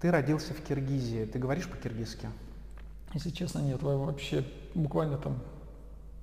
Ты 0.00 0.10
родился 0.10 0.52
в 0.52 0.60
Киргизии. 0.60 1.24
Ты 1.24 1.38
говоришь 1.38 1.68
по-киргизски? 1.68 2.28
Если 3.14 3.30
честно, 3.30 3.60
нет, 3.60 3.80
вообще 3.82 4.44
буквально 4.74 5.16
там 5.18 5.38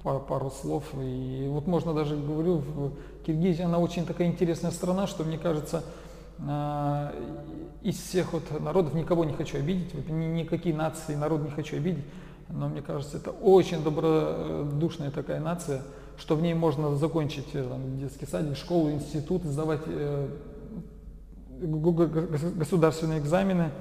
пару, 0.04 0.20
пару 0.20 0.52
слов. 0.52 0.84
И 0.96 1.48
вот 1.50 1.66
можно 1.66 1.94
даже, 1.94 2.18
говорю, 2.18 2.58
в 2.58 2.92
Киргизии 3.26 3.64
она 3.64 3.80
очень 3.80 4.06
такая 4.06 4.28
интересная 4.28 4.72
страна, 4.72 5.08
что 5.08 5.24
мне 5.24 5.38
кажется, 5.38 5.84
а, 6.40 7.14
из 7.82 7.98
всех 7.98 8.34
вот 8.34 8.44
народов 8.60 8.94
никого 8.94 9.24
не 9.24 9.34
хочу 9.34 9.58
обидеть, 9.58 9.94
вот, 9.94 10.10
ни, 10.10 10.26
никакие 10.26 10.76
нации, 10.76 11.16
народ 11.16 11.44
не 11.44 11.50
хочу 11.50 11.78
обидеть, 11.78 12.06
но 12.50 12.68
мне 12.68 12.82
кажется, 12.82 13.18
это 13.18 13.32
очень 13.32 13.84
добродушная 13.84 15.12
такая 15.12 15.40
нация, 15.40 15.84
что 16.18 16.36
в 16.36 16.42
ней 16.42 16.54
можно 16.54 16.96
закончить 16.96 17.48
э, 17.54 17.64
там, 17.64 18.00
детский 18.00 18.26
садик, 18.26 18.58
школу, 18.58 18.92
институт, 18.92 19.44
сдавать 19.44 19.82
э, 19.86 20.28
государственные 21.62 23.20
экзамены, 23.20 23.72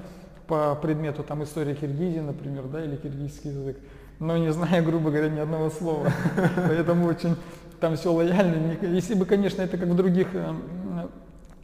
по 0.47 0.75
предмету 0.75 1.23
там 1.23 1.43
история 1.43 1.75
Киргизии, 1.75 2.19
например, 2.19 2.65
да, 2.67 2.83
или 2.83 2.95
киргизский 2.95 3.51
язык, 3.51 3.77
но 4.19 4.37
не 4.37 4.51
зная, 4.51 4.81
грубо 4.85 5.09
говоря, 5.09 5.29
ни 5.29 5.39
одного 5.39 5.69
слова. 5.69 6.11
Поэтому 6.55 7.07
очень 7.07 7.35
там 7.79 7.95
все 7.95 8.13
лояльно. 8.13 8.77
Если 8.81 9.15
бы, 9.15 9.25
конечно, 9.25 9.61
это 9.61 9.77
как 9.77 9.89
в 9.89 9.95
других 9.95 10.27
э, 10.33 10.53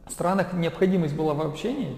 странах 0.09 0.53
необходимость 0.53 1.15
была 1.15 1.33
в 1.33 1.41
общении, 1.41 1.95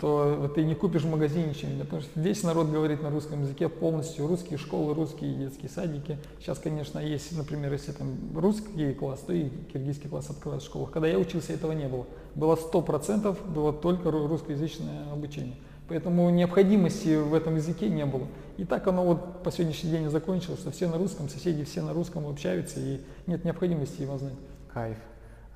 то 0.00 0.50
ты 0.54 0.64
не 0.64 0.74
купишь 0.74 1.02
в 1.02 1.10
магазине 1.10 1.48
ничего, 1.50 1.70
потому 1.80 2.00
что 2.00 2.18
весь 2.18 2.42
народ 2.42 2.68
говорит 2.68 3.02
на 3.02 3.10
русском 3.10 3.42
языке 3.42 3.68
полностью, 3.68 4.26
русские 4.26 4.58
школы, 4.58 4.94
русские 4.94 5.34
детские 5.34 5.68
садики. 5.68 6.16
Сейчас, 6.40 6.58
конечно, 6.58 6.98
есть, 6.98 7.36
например, 7.36 7.70
если 7.72 7.92
там 7.92 8.16
русский 8.34 8.94
класс, 8.94 9.20
то 9.26 9.34
и 9.34 9.50
киргизский 9.72 10.08
класс 10.08 10.30
открывают 10.30 10.62
в 10.62 10.66
школах. 10.66 10.90
Когда 10.90 11.06
я 11.06 11.18
учился, 11.18 11.52
этого 11.52 11.72
не 11.72 11.86
было. 11.86 12.06
Было 12.34 12.56
сто 12.56 12.80
процентов, 12.80 13.38
было 13.46 13.72
только 13.74 14.10
русскоязычное 14.10 15.12
обучение. 15.12 15.56
Поэтому 15.88 16.30
необходимости 16.30 17.16
в 17.16 17.34
этом 17.34 17.56
языке 17.56 17.90
не 17.90 18.06
было. 18.06 18.26
И 18.56 18.64
так 18.64 18.86
оно 18.86 19.04
вот 19.04 19.42
по 19.42 19.50
сегодняшний 19.50 19.90
день 19.90 20.04
и 20.04 20.08
закончилось, 20.08 20.60
что 20.60 20.70
все 20.70 20.88
на 20.88 20.96
русском, 20.96 21.28
соседи 21.28 21.64
все 21.64 21.82
на 21.82 21.92
русском 21.92 22.26
общаются, 22.26 22.80
и 22.80 23.00
нет 23.26 23.44
необходимости 23.44 24.02
его 24.02 24.16
знать. 24.16 24.34
Кайф. 24.72 24.96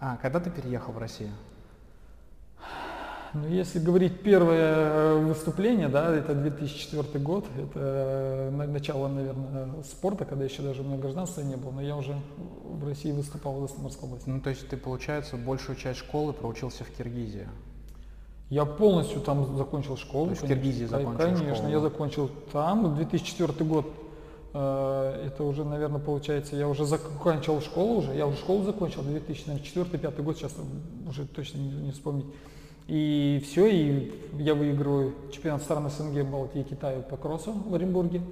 А 0.00 0.16
когда 0.20 0.38
ты 0.38 0.50
переехал 0.50 0.92
в 0.92 0.98
Россию? 0.98 1.30
Ну, 3.34 3.46
если 3.46 3.78
говорить 3.78 4.22
первое 4.22 4.74
э, 4.74 5.18
выступление, 5.18 5.88
да, 5.88 6.14
это 6.14 6.34
2004 6.34 7.22
год, 7.22 7.44
это 7.58 8.50
э, 8.50 8.66
начало, 8.66 9.08
наверное, 9.08 9.82
спорта, 9.82 10.24
когда 10.24 10.44
еще 10.44 10.62
даже 10.62 10.80
у 10.80 10.84
меня 10.84 10.96
гражданства 10.96 11.42
не 11.42 11.56
было, 11.56 11.70
но 11.72 11.82
я 11.82 11.96
уже 11.96 12.16
в 12.64 12.86
России 12.86 13.12
выступал 13.12 13.60
в 13.60 13.66
Истамбульской 13.66 14.08
области. 14.08 14.28
Ну, 14.30 14.40
то 14.40 14.50
есть 14.50 14.66
ты, 14.68 14.76
получается, 14.78 15.36
большую 15.36 15.76
часть 15.76 16.00
школы 16.00 16.32
проучился 16.32 16.84
в 16.84 16.90
Киргизии? 16.90 17.48
Я 18.50 18.64
полностью 18.64 19.20
там 19.20 19.56
закончил 19.56 19.96
школу. 19.96 20.34
в 20.34 20.40
Киргизии 20.40 20.86
закончил 20.86 21.18
Конечно, 21.18 21.54
школу. 21.54 21.70
я 21.70 21.80
закончил 21.80 22.30
там. 22.50 22.96
2004 22.96 23.52
год, 23.64 23.86
э, 24.54 25.26
это 25.26 25.44
уже, 25.44 25.64
наверное, 25.64 26.00
получается, 26.00 26.56
я 26.56 26.66
уже 26.66 26.86
закончил 26.86 27.60
школу 27.60 27.98
уже, 27.98 28.14
я 28.14 28.26
уже 28.26 28.38
школу 28.38 28.64
закончил, 28.64 29.02
2004-2005 29.02 30.22
год, 30.22 30.38
сейчас 30.38 30.54
уже 31.06 31.26
точно 31.26 31.58
не, 31.58 31.70
не 31.70 31.92
вспомнить. 31.92 32.26
И 32.86 33.44
все, 33.44 33.66
и 33.66 34.12
я 34.38 34.54
выигрываю 34.54 35.12
чемпионат 35.30 35.60
стран 35.60 35.90
СНГ, 35.90 36.24
Балтии 36.24 36.62
и 36.62 36.64
Китая 36.64 37.02
по 37.02 37.18
кроссу 37.18 37.52
в 37.52 37.74
Оренбурге 37.74 38.22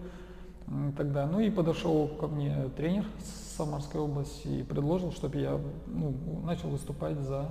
тогда. 0.97 1.27
Ну 1.27 1.41
и 1.41 1.51
подошел 1.51 2.09
ко 2.09 2.27
мне 2.27 2.71
тренер 2.75 3.05
с 3.23 3.57
Самарской 3.57 4.01
области 4.01 4.49
и 4.49 4.63
предложил, 4.63 5.13
чтобы 5.13 5.39
я 5.39 5.61
ну, 5.87 6.15
начал 6.45 6.71
выступать 6.71 7.19
за 7.21 7.51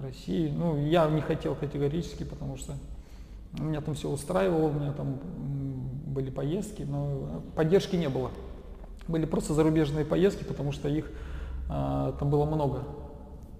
России. 0.00 0.50
Ну, 0.50 0.76
я 0.78 1.08
не 1.08 1.20
хотел 1.20 1.54
категорически, 1.54 2.24
потому 2.24 2.56
что 2.56 2.74
меня 3.58 3.80
там 3.80 3.94
все 3.94 4.08
устраивало, 4.08 4.68
у 4.68 4.72
меня 4.72 4.92
там 4.92 5.18
были 6.06 6.30
поездки, 6.30 6.82
но 6.82 7.42
поддержки 7.54 7.96
не 7.96 8.08
было. 8.08 8.30
Были 9.06 9.24
просто 9.24 9.54
зарубежные 9.54 10.04
поездки, 10.04 10.44
потому 10.44 10.72
что 10.72 10.88
их 10.88 11.10
а, 11.68 12.12
там 12.18 12.30
было 12.30 12.44
много. 12.44 12.84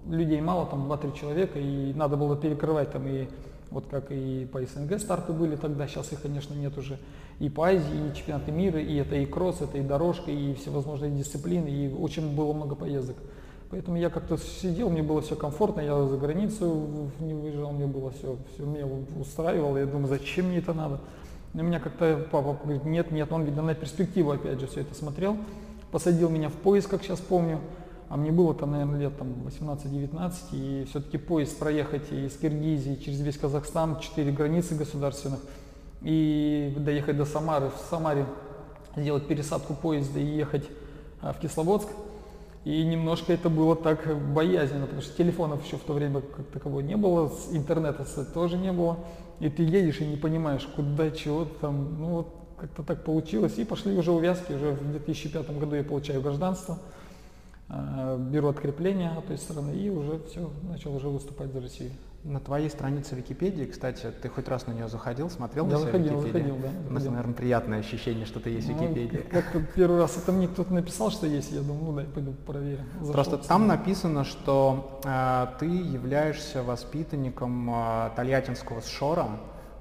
Людей 0.07 0.41
мало, 0.41 0.65
там 0.65 0.91
2-3 0.91 1.17
человека, 1.17 1.59
и 1.59 1.93
надо 1.93 2.17
было 2.17 2.35
перекрывать 2.35 2.91
там 2.91 3.07
и 3.07 3.27
вот 3.71 3.85
как 3.87 4.11
и 4.11 4.47
по 4.51 4.61
СНГ 4.61 4.99
старты 4.99 5.31
были 5.31 5.55
тогда, 5.55 5.87
сейчас 5.87 6.11
их, 6.11 6.21
конечно, 6.21 6.53
нет 6.55 6.77
уже, 6.77 6.97
и 7.39 7.49
по 7.49 7.67
Азии, 7.67 8.09
и 8.11 8.15
чемпионаты 8.15 8.51
мира, 8.51 8.81
и 8.81 8.95
это 8.95 9.15
и 9.15 9.25
кросс, 9.25 9.61
это 9.61 9.77
и 9.77 9.81
дорожка, 9.81 10.31
и 10.31 10.55
всевозможные 10.55 11.11
дисциплины, 11.11 11.67
и 11.67 11.93
очень 11.93 12.35
было 12.35 12.53
много 12.53 12.75
поездок. 12.75 13.17
Поэтому 13.71 13.97
я 13.97 14.09
как-то 14.09 14.35
сидел, 14.37 14.89
мне 14.89 15.03
было 15.03 15.21
все 15.21 15.35
комфортно, 15.35 15.81
я 15.81 16.03
за 16.07 16.17
границу 16.17 17.11
не 17.19 17.35
выезжал, 17.35 17.71
мне 17.71 17.85
было 17.85 18.11
все, 18.11 18.35
все 18.53 18.65
меня 18.65 18.87
устраивало. 19.19 19.77
Я 19.77 19.85
думаю, 19.85 20.07
зачем 20.07 20.47
мне 20.47 20.57
это 20.57 20.73
надо? 20.73 20.99
Но 21.53 21.61
меня 21.61 21.79
как-то 21.79 22.27
папа 22.31 22.57
говорит, 22.63 22.83
нет, 22.85 23.11
нет, 23.11 23.31
он, 23.31 23.43
видно, 23.43 23.61
на 23.61 23.75
перспективу 23.75 24.31
опять 24.31 24.59
же 24.59 24.65
все 24.65 24.81
это 24.81 24.95
смотрел. 24.95 25.37
Посадил 25.91 26.29
меня 26.29 26.49
в 26.49 26.53
поезд, 26.53 26.87
как 26.87 27.03
сейчас 27.03 27.19
помню. 27.19 27.59
А 28.07 28.17
мне 28.17 28.31
было 28.31 28.55
там, 28.55 28.71
наверное, 28.71 29.01
лет 29.01 29.17
там 29.19 29.35
18-19, 29.45 30.33
и 30.53 30.85
все-таки 30.89 31.19
поезд 31.19 31.59
проехать 31.59 32.11
из 32.11 32.35
Киргизии 32.37 32.95
через 32.95 33.21
весь 33.21 33.37
Казахстан, 33.37 33.99
четыре 33.99 34.31
границы 34.31 34.73
государственных, 34.73 35.41
и 36.01 36.73
доехать 36.75 37.17
до 37.17 37.25
Самары, 37.25 37.69
в 37.69 37.87
Самаре 37.87 38.25
сделать 38.95 39.27
пересадку 39.27 39.75
поезда 39.75 40.19
и 40.19 40.25
ехать 40.25 40.65
а, 41.21 41.33
в 41.33 41.39
Кисловодск– 41.39 41.89
и 42.65 42.83
немножко 42.83 43.33
это 43.33 43.49
было 43.49 43.75
так 43.75 44.05
боязненно, 44.33 44.85
потому 44.85 45.01
что 45.01 45.15
телефонов 45.15 45.65
еще 45.65 45.77
в 45.77 45.83
то 45.83 45.93
время 45.93 46.21
как 46.21 46.45
такового 46.47 46.81
не 46.81 46.97
было, 46.97 47.31
интернета 47.51 48.05
тоже 48.33 48.57
не 48.57 48.71
было. 48.71 48.99
И 49.39 49.49
ты 49.49 49.63
едешь 49.63 50.01
и 50.01 50.05
не 50.05 50.17
понимаешь, 50.17 50.67
куда, 50.75 51.11
чего 51.11 51.45
там. 51.45 51.97
Ну 51.99 52.07
вот 52.09 52.35
как-то 52.59 52.83
так 52.83 53.03
получилось. 53.05 53.57
И 53.57 53.63
пошли 53.63 53.97
уже 53.97 54.11
увязки, 54.11 54.51
уже 54.51 54.71
в 54.71 54.91
2005 54.91 55.57
году 55.57 55.75
я 55.75 55.83
получаю 55.83 56.21
гражданство, 56.21 56.79
э, 57.69 58.17
беру 58.19 58.49
открепление 58.49 59.11
от 59.11 59.27
той 59.27 59.37
стороны 59.37 59.71
и 59.71 59.89
уже 59.89 60.19
все, 60.29 60.49
начал 60.69 60.93
уже 60.93 61.07
выступать 61.07 61.53
за 61.53 61.61
Россию. 61.61 61.91
На 62.23 62.41
твоей 62.41 62.69
странице 62.69 63.15
Википедии, 63.15 63.63
кстати, 63.63 64.11
ты 64.21 64.27
хоть 64.27 64.49
раз 64.49 64.67
на 64.67 64.73
нее 64.73 64.89
заходил, 64.89 65.29
смотрел 65.29 65.65
Я 65.67 65.71
на 65.71 65.77
себя 65.79 65.85
заходил, 65.91 66.19
Википедию? 66.19 66.55
заходил, 66.55 66.71
да, 66.83 66.89
У 66.89 66.93
нас, 66.93 67.05
наверное, 67.05 67.33
приятное 67.33 67.79
ощущение, 67.79 68.25
что 68.25 68.41
ты 68.41 68.49
есть 68.49 68.67
в 68.67 68.71
Ну, 68.75 68.81
Википедии. 68.81 69.17
Как-то 69.31 69.61
первый 69.73 69.99
раз 69.99 70.17
это 70.17 70.33
мне 70.33 70.49
кто-то 70.49 70.73
написал, 70.73 71.11
что 71.11 71.25
есть, 71.27 71.51
я 71.51 71.61
думаю, 71.61 71.83
ну 71.85 71.93
дай 71.93 72.05
пойду 72.05 72.33
проверю. 72.45 72.83
Зашел, 72.99 73.13
Просто 73.13 73.37
там 73.37 73.67
написано, 73.67 74.25
что 74.25 74.99
э, 75.05 75.47
ты 75.59 75.65
являешься 75.65 76.61
воспитанником 76.61 77.69
э, 77.73 78.09
Тольяттинского 78.17 78.81
шора. 78.81 79.29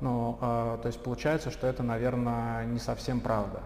Ну, 0.01 0.39
э, 0.41 0.79
то 0.81 0.87
есть 0.87 1.03
получается, 1.03 1.51
что 1.51 1.67
это, 1.67 1.83
наверное, 1.83 2.65
не 2.67 2.79
совсем 2.79 3.21
правда. 3.21 3.63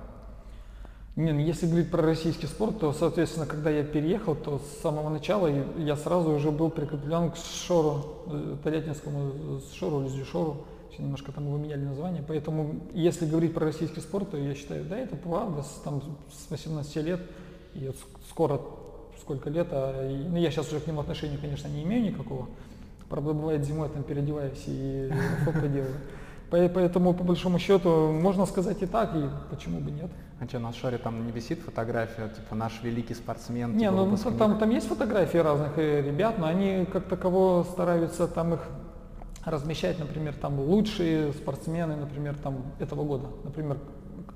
Не, 1.15 1.33
ну 1.33 1.41
если 1.41 1.67
говорить 1.67 1.91
про 1.91 2.01
российский 2.03 2.47
спорт, 2.47 2.79
то, 2.81 2.93
соответственно, 2.95 3.45
когда 3.45 3.69
я 3.69 3.85
переехал, 3.85 4.35
то 4.35 4.59
с 4.61 4.81
самого 4.81 5.11
начала 5.11 5.47
я- 5.77 5.97
сразу 5.97 6.31
уже 6.31 6.51
был 6.51 6.71
прикреплен 6.71 7.31
к 7.31 7.37
шору, 7.37 8.03
э, 8.29 8.57
Тольяттинскому 8.65 9.33
э, 9.35 9.61
шору, 9.75 10.03
или 10.07 10.25
шору, 10.25 10.65
Все 10.91 11.03
немножко 11.03 11.33
там 11.33 11.47
его 11.47 11.57
меняли 11.57 11.85
название. 11.85 12.23
Поэтому, 12.27 12.77
если 12.93 13.25
говорить 13.27 13.55
про 13.55 13.65
российский 13.65 14.01
спорт, 14.01 14.31
то 14.31 14.37
я 14.37 14.55
считаю, 14.55 14.85
да, 14.85 14.99
это 14.99 15.17
правда, 15.17 15.63
с, 15.63 15.81
там, 15.85 16.03
с 16.31 16.51
18 16.51 16.97
лет, 17.03 17.21
и 17.75 17.87
вот 17.87 17.97
скоро, 18.29 18.61
сколько 19.21 19.49
лет, 19.49 19.69
а, 19.71 20.11
и- 20.11 20.29
ну, 20.29 20.37
я 20.37 20.51
сейчас 20.51 20.69
уже 20.71 20.81
к 20.81 20.87
нему 20.87 21.01
отношения, 21.01 21.39
конечно, 21.39 21.69
не 21.69 21.83
имею 21.83 22.03
никакого. 22.05 22.47
Правда, 23.09 23.33
бывает 23.33 23.65
зимой 23.65 23.89
там 23.91 24.03
переодеваюсь 24.03 24.65
и 24.67 25.11
фото 25.45 25.67
делаю. 25.69 25.95
По- 26.51 26.69
Поэтому, 26.69 27.15
по 27.15 27.25
большому 27.25 27.59
счету, 27.59 28.13
можно 28.13 28.45
сказать 28.45 28.83
и 28.83 28.87
так, 28.87 29.15
и 29.17 29.23
почему 29.51 29.81
бы 29.81 29.91
нет. 29.91 30.11
А 30.43 30.49
что, 30.49 30.59
на 30.59 30.73
шоре 30.73 30.99
там 30.99 31.25
не 31.25 31.31
висит 31.31 31.61
фотография, 31.61 32.29
типа 32.29 32.57
наш 32.57 32.83
великий 32.83 33.15
спортсмен? 33.15 33.77
Не, 33.77 33.85
типа, 33.85 33.93
ну 33.93 34.05
выпускник? 34.07 34.39
там, 34.39 34.59
там 34.59 34.71
есть 34.71 34.89
фотографии 34.89 35.39
разных 35.39 35.79
э, 35.79 36.03
ребят, 36.03 36.39
но 36.39 36.49
они 36.49 36.85
как 36.93 37.05
таково 37.05 37.63
стараются 37.63 38.27
там 38.27 38.55
их 38.55 38.61
размещать, 39.45 40.01
например, 40.01 40.35
там 40.35 40.59
лучшие 40.59 41.33
спортсмены, 41.33 41.95
например, 41.95 42.35
там 42.43 42.65
этого 42.81 43.05
года, 43.05 43.29
например, 43.45 43.79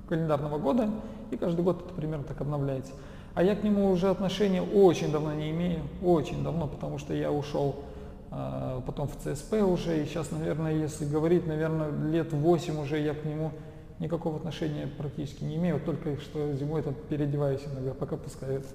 календарного 0.07 0.57
года, 0.59 0.89
и 1.29 1.35
каждый 1.35 1.65
год 1.65 1.83
это 1.85 1.93
примерно 1.93 2.23
так 2.23 2.39
обновляется. 2.39 2.93
А 3.33 3.43
я 3.43 3.57
к 3.57 3.63
нему 3.63 3.91
уже 3.91 4.09
отношения 4.09 4.61
очень 4.61 5.11
давно 5.11 5.33
не 5.33 5.51
имею, 5.51 5.81
очень 6.01 6.41
давно, 6.41 6.67
потому 6.67 6.99
что 6.99 7.13
я 7.13 7.33
ушел 7.33 7.83
а, 8.31 8.81
потом 8.85 9.09
в 9.09 9.17
ЦСП 9.17 9.55
уже, 9.55 10.01
и 10.01 10.05
сейчас, 10.05 10.31
наверное, 10.31 10.73
если 10.73 11.03
говорить, 11.03 11.45
наверное, 11.45 11.91
лет 11.91 12.31
8 12.31 12.79
уже 12.79 12.97
я 12.97 13.13
к 13.13 13.25
нему 13.25 13.51
никакого 13.99 14.37
отношения 14.37 14.87
практически 14.87 15.43
не 15.43 15.55
имею, 15.55 15.79
только 15.79 16.19
что 16.21 16.53
зимой 16.53 16.83
там 16.83 16.95
переодеваюсь 17.09 17.61
иногда, 17.65 17.93
пока 17.93 18.17
пускают. 18.17 18.65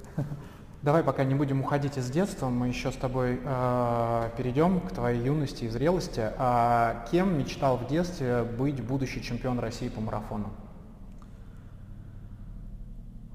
Давай 0.82 1.04
пока 1.04 1.22
не 1.22 1.36
будем 1.36 1.60
уходить 1.60 1.96
из 1.96 2.10
детства, 2.10 2.48
мы 2.48 2.66
еще 2.66 2.90
с 2.90 2.96
тобой 2.96 3.38
э, 3.40 4.30
перейдем 4.36 4.80
к 4.80 4.90
твоей 4.90 5.22
юности 5.22 5.64
и 5.64 5.68
зрелости. 5.68 6.22
А 6.38 7.06
кем 7.12 7.38
мечтал 7.38 7.76
в 7.76 7.86
детстве 7.86 8.42
быть 8.42 8.82
будущий 8.82 9.22
чемпион 9.22 9.60
России 9.60 9.88
по 9.88 10.00
марафону? 10.00 10.50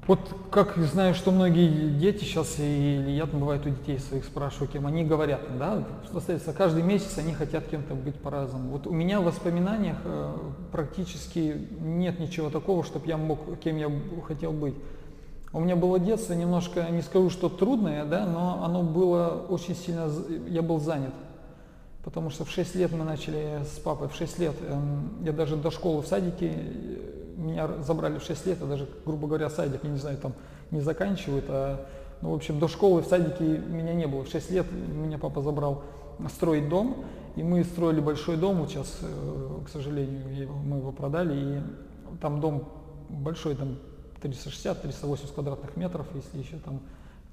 Вот 0.07 0.19
как 0.51 0.77
знаю, 0.77 1.13
что 1.13 1.31
многие 1.31 1.89
дети 1.89 2.23
сейчас, 2.23 2.59
или 2.59 3.11
я 3.11 3.25
там 3.25 3.41
бывает 3.41 3.65
у 3.65 3.69
детей 3.69 3.99
своих 3.99 4.23
спрашиваю, 4.23 4.69
кем 4.69 4.87
они 4.87 5.03
говорят, 5.03 5.41
да, 5.59 5.85
соответственно, 6.09 6.55
каждый 6.55 6.81
месяц 6.81 7.17
они 7.17 7.33
хотят 7.33 7.67
кем-то 7.67 7.93
быть 7.93 8.15
по-разному. 8.15 8.69
Вот 8.69 8.87
у 8.87 8.93
меня 8.93 9.19
в 9.19 9.25
воспоминаниях 9.25 9.97
э, 10.05 10.33
практически 10.71 11.67
нет 11.81 12.19
ничего 12.19 12.49
такого, 12.49 12.85
чтобы 12.85 13.05
я 13.07 13.17
мог, 13.17 13.59
кем 13.59 13.75
я 13.75 13.91
хотел 14.25 14.53
быть. 14.53 14.75
У 15.51 15.59
меня 15.59 15.75
было 15.75 15.99
детство 15.99 16.31
немножко, 16.31 16.87
не 16.89 17.01
скажу, 17.01 17.29
что 17.29 17.49
трудное, 17.49 18.05
да, 18.05 18.25
но 18.25 18.63
оно 18.63 18.83
было 18.83 19.45
очень 19.49 19.75
сильно, 19.75 20.09
я 20.47 20.61
был 20.61 20.79
занят. 20.79 21.13
Потому 22.05 22.29
что 22.29 22.45
в 22.45 22.49
6 22.49 22.75
лет 22.75 22.93
мы 22.93 23.03
начали 23.03 23.61
с 23.65 23.77
папой, 23.79 24.07
в 24.07 24.15
6 24.15 24.39
лет, 24.39 24.55
эм, 24.70 25.17
я 25.25 25.33
даже 25.33 25.57
до 25.57 25.70
школы 25.70 26.01
в 26.01 26.07
садике, 26.07 26.53
э, 26.55 27.17
меня 27.37 27.69
забрали 27.83 28.19
в 28.19 28.23
6 28.23 28.45
лет, 28.47 28.57
я 28.59 28.67
даже, 28.67 28.87
грубо 29.05 29.27
говоря, 29.27 29.50
садик, 29.50 29.83
я 29.83 29.89
не 29.89 29.97
знаю, 29.97 30.17
там 30.17 30.33
не 30.71 30.81
заканчивают, 30.81 31.45
а, 31.47 31.85
ну, 32.21 32.31
в 32.31 32.35
общем, 32.35 32.59
до 32.59 32.67
школы 32.67 33.01
в 33.01 33.05
садике 33.05 33.43
меня 33.43 33.93
не 33.93 34.07
было. 34.07 34.23
В 34.23 34.29
6 34.29 34.51
лет 34.51 34.65
меня 34.71 35.17
папа 35.17 35.41
забрал 35.41 35.83
строить 36.33 36.67
дом, 36.67 37.05
и 37.35 37.43
мы 37.43 37.63
строили 37.63 38.00
большой 38.00 38.37
дом, 38.37 38.57
вот 38.57 38.69
сейчас, 38.69 38.97
э, 39.01 39.59
к 39.65 39.69
сожалению, 39.69 40.51
мы 40.51 40.77
его 40.77 40.91
продали, 40.91 41.59
и 41.59 41.61
там 42.19 42.41
дом 42.41 42.67
большой, 43.09 43.55
там 43.55 43.77
360-380 44.21 45.33
квадратных 45.33 45.77
метров, 45.77 46.07
если 46.15 46.39
еще 46.39 46.57
там 46.57 46.81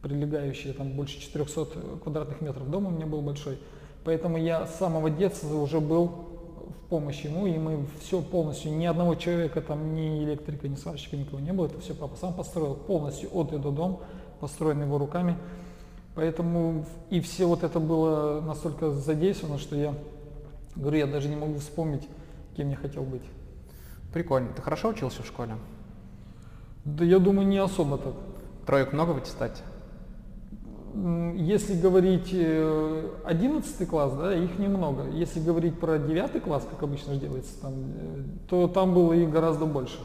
прилегающие, 0.03 0.75
там 0.75 0.93
больше 0.93 1.19
400 1.21 1.67
квадратных 2.03 2.43
метров 2.43 2.71
дом 2.71 2.87
у 2.87 2.91
меня 2.91 3.07
был 3.07 3.23
большой. 3.23 3.59
Поэтому 4.05 4.37
я 4.37 4.67
с 4.67 4.77
самого 4.77 5.09
детства 5.09 5.57
уже 5.57 5.81
был 5.81 6.34
в 6.67 6.89
помощь 6.89 7.23
ему, 7.23 7.47
и 7.47 7.59
мы 7.59 7.87
все 8.01 8.21
полностью, 8.23 8.73
ни 8.73 8.87
одного 8.87 9.15
человека, 9.15 9.61
там 9.61 9.95
ни 9.95 10.25
электрика, 10.25 10.69
ни 10.69 10.75
сварщика, 10.75 11.17
никого 11.17 11.41
не 11.41 11.53
было, 11.53 11.67
это 11.67 11.81
все 11.81 11.95
папа 11.95 12.17
сам 12.17 12.35
построил, 12.35 12.75
полностью 12.75 13.29
от 13.33 13.53
и 13.53 13.59
до 13.59 13.71
дом, 13.71 14.01
построен 14.41 14.83
его 14.83 14.99
руками. 14.99 15.37
Поэтому 16.15 16.85
и 17.11 17.21
все 17.21 17.47
вот 17.47 17.65
это 17.65 17.81
было 17.81 18.41
настолько 18.41 18.91
задействовано, 18.91 19.59
что 19.59 19.77
я 19.77 19.95
говорю, 20.77 20.99
я 20.99 21.07
даже 21.07 21.29
не 21.29 21.37
могу 21.37 21.59
вспомнить, 21.59 22.09
кем 22.57 22.71
я 22.71 22.77
хотел 22.77 23.03
быть. 23.03 23.25
Прикольно. 24.13 24.49
Ты 24.55 24.63
хорошо 24.63 24.91
учился 24.91 25.23
в 25.23 25.27
школе? 25.27 25.57
Да 26.85 27.05
я 27.05 27.19
думаю, 27.19 27.49
не 27.49 27.59
особо 27.59 27.99
так. 27.99 28.15
Троек 28.67 28.93
много 28.93 29.11
в 29.11 29.17
аттестате? 29.17 29.63
Если 31.35 31.75
говорить 31.75 32.31
э, 32.33 33.09
11 33.25 33.89
класс, 33.89 34.13
да, 34.13 34.35
их 34.35 34.59
немного. 34.61 35.09
Если 35.11 35.41
говорить 35.41 35.79
про 35.81 35.99
9 35.99 36.43
класс, 36.43 36.67
как 36.71 36.83
обычно 36.85 37.17
делается, 37.17 37.61
там, 37.61 37.75
э, 37.75 38.23
то 38.49 38.69
там 38.69 38.95
было 38.95 39.13
их 39.13 39.29
гораздо 39.29 39.67
больше. 39.67 39.99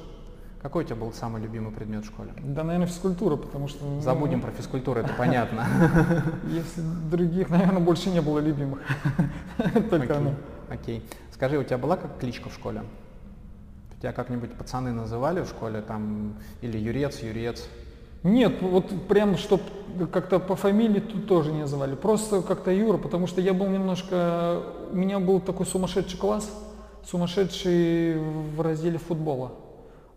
Какой 0.61 0.83
у 0.83 0.87
тебя 0.87 0.97
был 0.97 1.13
самый 1.13 1.41
любимый 1.41 1.71
предмет 1.71 2.03
в 2.03 2.07
школе? 2.07 2.31
Да, 2.43 2.63
наверное, 2.63 2.87
физкультура, 2.87 3.35
потому 3.35 3.67
что... 3.67 3.85
ну, 3.85 4.01
Забудем 4.01 4.41
про 4.41 4.51
физкультуру, 4.51 4.99
это 4.99 5.13
понятно. 5.13 5.65
Если 6.49 6.81
других, 7.09 7.49
наверное, 7.49 7.79
больше 7.81 8.09
не 8.09 8.21
было 8.21 8.39
любимых. 8.39 8.79
Только 9.89 10.17
оно. 10.17 10.33
Окей. 10.69 11.05
Скажи, 11.31 11.57
у 11.57 11.63
тебя 11.63 11.77
была 11.77 11.97
как 11.97 12.17
кличка 12.17 12.49
в 12.49 12.53
школе? 12.53 12.81
Тебя 14.01 14.11
как-нибудь 14.11 14.53
пацаны 14.53 14.91
называли 14.91 15.41
в 15.41 15.47
школе 15.47 15.81
там 15.81 16.33
или 16.61 16.77
юрец, 16.77 17.19
юрец? 17.19 17.69
Нет, 18.23 18.61
вот 18.61 19.07
прям, 19.07 19.37
чтоб 19.37 19.61
как-то 20.11 20.39
по 20.39 20.55
фамилии 20.55 20.99
тут 20.99 21.27
тоже 21.27 21.51
не 21.51 21.61
называли. 21.61 21.95
Просто 21.95 22.41
как-то 22.41 22.71
Юра, 22.71 22.97
потому 22.97 23.27
что 23.27 23.41
я 23.41 23.53
был 23.53 23.67
немножко... 23.67 24.61
У 24.91 24.95
меня 24.95 25.19
был 25.19 25.39
такой 25.39 25.65
сумасшедший 25.65 26.19
класс, 26.19 26.51
сумасшедший 27.05 28.17
в 28.17 28.61
разделе 28.61 28.97
футбола. 28.97 29.53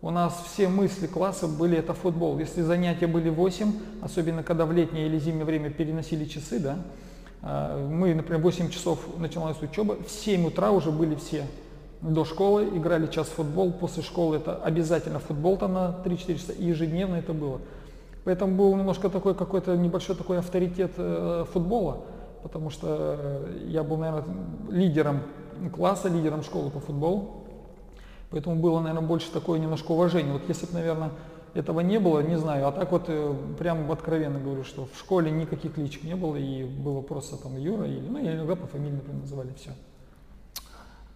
У 0.01 0.09
нас 0.09 0.43
все 0.51 0.67
мысли 0.67 1.07
класса 1.07 1.47
были 1.47 1.77
это 1.77 1.93
футбол. 1.93 2.37
Если 2.37 2.61
занятия 2.61 3.07
были 3.07 3.29
8, 3.29 3.71
особенно 4.01 4.43
когда 4.43 4.65
в 4.65 4.73
летнее 4.73 5.05
или 5.07 5.17
зимнее 5.17 5.45
время 5.45 5.69
переносили 5.69 6.25
часы, 6.25 6.59
да, 6.59 6.79
а, 7.41 7.87
мы, 7.87 8.13
например, 8.13 8.41
8 8.41 8.69
часов 8.69 8.99
начиналась 9.17 9.61
учеба, 9.61 9.95
в 10.05 10.11
7 10.11 10.47
утра 10.47 10.71
уже 10.71 10.91
были 10.91 11.15
все 11.15 11.45
до 12.01 12.25
школы, 12.25 12.67
играли 12.75 13.07
час 13.07 13.27
в 13.27 13.35
футбол, 13.35 13.71
после 13.71 14.03
школы 14.03 14.35
это 14.35 14.57
обязательно 14.57 15.19
футбол 15.19 15.55
там 15.55 15.73
на 15.73 15.95
3-4 16.03 16.35
часа, 16.35 16.51
и 16.51 16.65
ежедневно 16.65 17.15
это 17.15 17.31
было. 17.31 17.61
Поэтому 18.23 18.55
был 18.55 18.75
немножко 18.75 19.09
такой 19.09 19.35
какой-то 19.35 19.75
небольшой 19.75 20.15
такой 20.15 20.39
авторитет 20.39 20.93
э, 20.97 21.45
футбола, 21.51 22.01
потому 22.41 22.69
что 22.69 23.17
э, 23.19 23.65
я 23.67 23.83
был, 23.83 23.97
наверное, 23.97 24.23
лидером 24.69 25.21
класса, 25.75 26.07
лидером 26.07 26.43
школы 26.43 26.69
по 26.69 26.79
футболу. 26.79 27.43
Поэтому 28.29 28.55
было, 28.55 28.79
наверное, 28.79 29.07
больше 29.07 29.31
такое 29.31 29.59
немножко 29.59 29.91
уважение. 29.91 30.33
Вот 30.33 30.43
если 30.47 30.65
бы, 30.65 30.73
наверное, 30.73 31.11
этого 31.53 31.81
не 31.81 31.99
было, 31.99 32.21
не 32.21 32.37
знаю, 32.37 32.67
а 32.67 32.71
так 32.71 32.91
вот 32.91 33.05
э, 33.07 33.35
прям 33.59 33.91
откровенно 33.91 34.39
говорю, 34.39 34.63
что 34.63 34.85
в 34.85 34.97
школе 34.97 35.29
никаких 35.29 35.75
кличек 35.75 36.03
не 36.03 36.15
было, 36.15 36.35
и 36.35 36.63
было 36.63 37.01
просто 37.01 37.37
там 37.37 37.57
Юра, 37.57 37.85
или, 37.85 38.07
ну, 38.07 38.19
я 38.19 38.35
иногда 38.35 38.55
по 38.55 38.67
фамилии, 38.67 38.95
например, 38.95 39.21
называли, 39.21 39.53
все. 39.57 39.71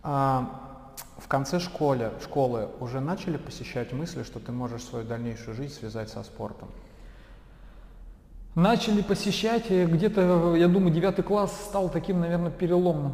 А, 0.04 0.94
в 1.18 1.28
конце 1.28 1.60
школы, 1.60 2.12
школы 2.22 2.70
уже 2.80 3.00
начали 3.00 3.38
посещать 3.38 3.94
мысли, 3.94 4.24
что 4.24 4.40
ты 4.40 4.52
можешь 4.52 4.84
свою 4.84 5.06
дальнейшую 5.06 5.56
жизнь 5.56 5.74
связать 5.74 6.10
со 6.10 6.22
спортом? 6.22 6.68
Начали 8.58 9.04
посещать, 9.04 9.66
э, 9.70 9.86
где-то, 9.86 10.56
я 10.56 10.68
думаю, 10.68 10.92
девятый 10.92 11.24
класс 11.24 11.56
стал 11.70 11.90
таким, 11.90 12.22
наверное, 12.22 12.50
переломным, 12.50 13.12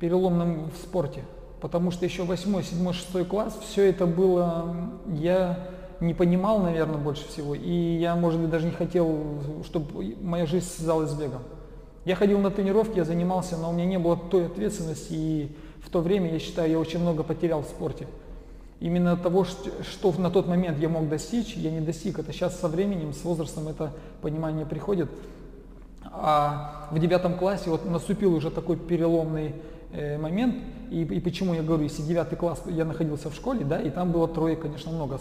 переломным 0.00 0.70
в 0.70 0.78
спорте. 0.78 1.24
Потому 1.60 1.90
что 1.90 2.06
еще 2.06 2.22
восьмой, 2.22 2.62
седьмой, 2.62 2.94
шестой 2.94 3.26
класс, 3.26 3.60
все 3.68 3.90
это 3.90 4.06
было, 4.06 4.90
я 5.12 5.68
не 6.00 6.14
понимал, 6.14 6.60
наверное, 6.60 6.96
больше 6.96 7.28
всего. 7.28 7.54
И 7.54 7.98
я, 7.98 8.16
может 8.16 8.40
быть, 8.40 8.48
даже 8.48 8.64
не 8.64 8.72
хотел, 8.72 9.42
чтобы 9.62 10.16
моя 10.22 10.46
жизнь 10.46 10.64
связалась 10.64 11.10
с 11.10 11.14
бегом. 11.14 11.42
Я 12.06 12.16
ходил 12.16 12.38
на 12.38 12.50
тренировки, 12.50 12.96
я 12.96 13.04
занимался, 13.04 13.58
но 13.58 13.68
у 13.68 13.74
меня 13.74 13.84
не 13.84 13.98
было 13.98 14.16
той 14.16 14.46
ответственности. 14.46 15.12
И 15.12 15.56
в 15.84 15.90
то 15.90 16.00
время, 16.00 16.32
я 16.32 16.38
считаю, 16.38 16.70
я 16.70 16.78
очень 16.78 17.00
много 17.00 17.24
потерял 17.24 17.60
в 17.60 17.66
спорте. 17.66 18.06
Именно 18.80 19.16
того, 19.16 19.44
что 19.44 20.12
на 20.18 20.30
тот 20.30 20.46
момент 20.46 20.78
я 20.78 20.88
мог 20.88 21.08
достичь, 21.08 21.54
я 21.54 21.70
не 21.70 21.80
достиг. 21.80 22.18
Это 22.18 22.32
сейчас 22.32 22.58
со 22.60 22.68
временем, 22.68 23.12
с 23.12 23.24
возрастом 23.24 23.66
это 23.66 23.92
понимание 24.22 24.64
приходит. 24.64 25.10
А 26.04 26.88
в 26.90 26.98
девятом 26.98 27.36
классе 27.36 27.70
вот 27.70 27.84
наступил 27.84 28.34
уже 28.34 28.50
такой 28.50 28.76
переломный 28.76 29.54
э, 29.92 30.16
момент. 30.16 30.56
И, 30.90 31.02
и 31.02 31.20
почему 31.20 31.54
я 31.54 31.62
говорю, 31.62 31.82
если 31.82 32.02
девятый 32.02 32.38
класс 32.38 32.62
я 32.66 32.84
находился 32.84 33.30
в 33.30 33.34
школе, 33.34 33.64
да, 33.64 33.80
и 33.80 33.90
там 33.90 34.12
было 34.12 34.28
трое, 34.28 34.56
конечно, 34.56 34.92
много, 34.92 35.18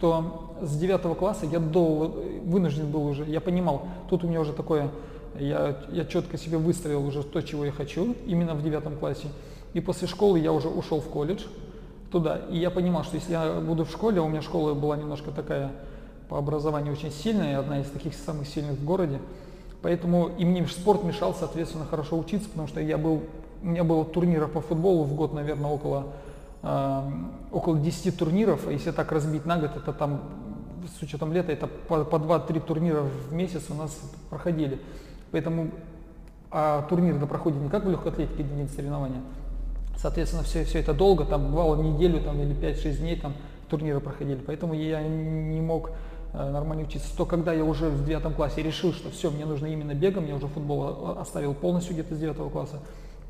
то 0.00 0.54
с 0.62 0.76
девятого 0.76 1.14
класса 1.14 1.46
я 1.46 1.58
до, 1.58 2.24
вынужден 2.44 2.90
был 2.90 3.06
уже, 3.06 3.24
я 3.24 3.40
понимал, 3.40 3.86
тут 4.08 4.24
у 4.24 4.26
меня 4.26 4.40
уже 4.40 4.52
такое, 4.52 4.90
я, 5.38 5.76
я 5.90 6.04
четко 6.06 6.38
себе 6.38 6.58
выстроил 6.58 7.06
уже 7.06 7.22
то, 7.22 7.40
чего 7.42 7.64
я 7.64 7.72
хочу, 7.72 8.16
именно 8.26 8.54
в 8.54 8.62
девятом 8.62 8.96
классе. 8.96 9.28
И 9.74 9.80
после 9.80 10.08
школы 10.08 10.38
я 10.38 10.52
уже 10.52 10.68
ушел 10.68 11.00
в 11.00 11.08
колледж, 11.08 11.44
туда. 12.10 12.40
И 12.50 12.58
я 12.58 12.70
понимал, 12.70 13.04
что 13.04 13.16
если 13.16 13.32
я 13.32 13.60
буду 13.60 13.84
в 13.84 13.90
школе, 13.90 14.20
у 14.20 14.28
меня 14.28 14.42
школа 14.42 14.74
была 14.74 14.96
немножко 14.96 15.30
такая 15.30 15.70
по 16.28 16.38
образованию 16.38 16.92
очень 16.92 17.10
сильная, 17.10 17.58
одна 17.58 17.80
из 17.80 17.90
таких 17.90 18.14
самых 18.14 18.46
сильных 18.46 18.78
в 18.78 18.84
городе. 18.84 19.20
Поэтому 19.82 20.30
и 20.38 20.44
мне 20.44 20.66
спорт 20.66 21.02
мешал, 21.04 21.34
соответственно, 21.34 21.86
хорошо 21.86 22.18
учиться, 22.18 22.48
потому 22.48 22.68
что 22.68 22.80
я 22.80 22.98
был, 22.98 23.22
у 23.62 23.66
меня 23.66 23.82
было 23.82 24.04
турниров 24.04 24.52
по 24.52 24.60
футболу 24.60 25.04
в 25.04 25.14
год, 25.14 25.32
наверное, 25.32 25.70
около, 25.70 26.06
э, 26.62 27.02
около 27.50 27.78
10 27.78 28.16
турниров. 28.16 28.66
А 28.68 28.72
если 28.72 28.90
так 28.90 29.10
разбить 29.10 29.46
на 29.46 29.58
год, 29.58 29.76
это 29.76 29.92
там, 29.92 30.20
с 30.98 31.02
учетом 31.02 31.32
лета, 31.32 31.52
это 31.52 31.66
по, 31.66 32.04
по 32.04 32.16
2-3 32.16 32.60
турнира 32.60 33.00
в 33.00 33.32
месяц 33.32 33.64
у 33.70 33.74
нас 33.74 33.98
проходили. 34.28 34.78
Поэтому 35.30 35.70
а 36.50 36.82
турнир 36.88 37.16
да 37.16 37.26
проходит 37.26 37.60
не 37.60 37.68
как 37.68 37.84
в 37.84 37.90
легкой 37.90 38.12
атлетике 38.12 38.42
день 38.42 38.68
соревнования, 38.68 39.22
Соответственно, 40.00 40.42
все, 40.44 40.64
все 40.64 40.78
это 40.78 40.94
долго, 40.94 41.24
там 41.26 41.50
бывало 41.50 41.80
неделю 41.82 42.20
там, 42.22 42.40
или 42.40 42.54
5-6 42.54 42.98
дней 42.98 43.16
там 43.16 43.34
турниры 43.68 44.00
проходили, 44.00 44.38
поэтому 44.44 44.72
я 44.72 45.02
не 45.02 45.60
мог 45.60 45.90
э, 46.32 46.50
нормально 46.50 46.84
учиться. 46.84 47.08
То, 47.16 47.26
когда 47.26 47.52
я 47.52 47.64
уже 47.64 47.90
в 47.90 48.04
девятом 48.06 48.34
классе 48.34 48.62
решил, 48.62 48.92
что 48.94 49.10
все, 49.10 49.30
мне 49.30 49.44
нужно 49.44 49.66
именно 49.66 49.94
бегом, 49.94 50.26
я 50.26 50.34
уже 50.34 50.48
футбол 50.48 51.18
оставил 51.18 51.54
полностью 51.54 51.94
где-то 51.94 52.14
с 52.14 52.18
девятого 52.18 52.48
класса, 52.48 52.80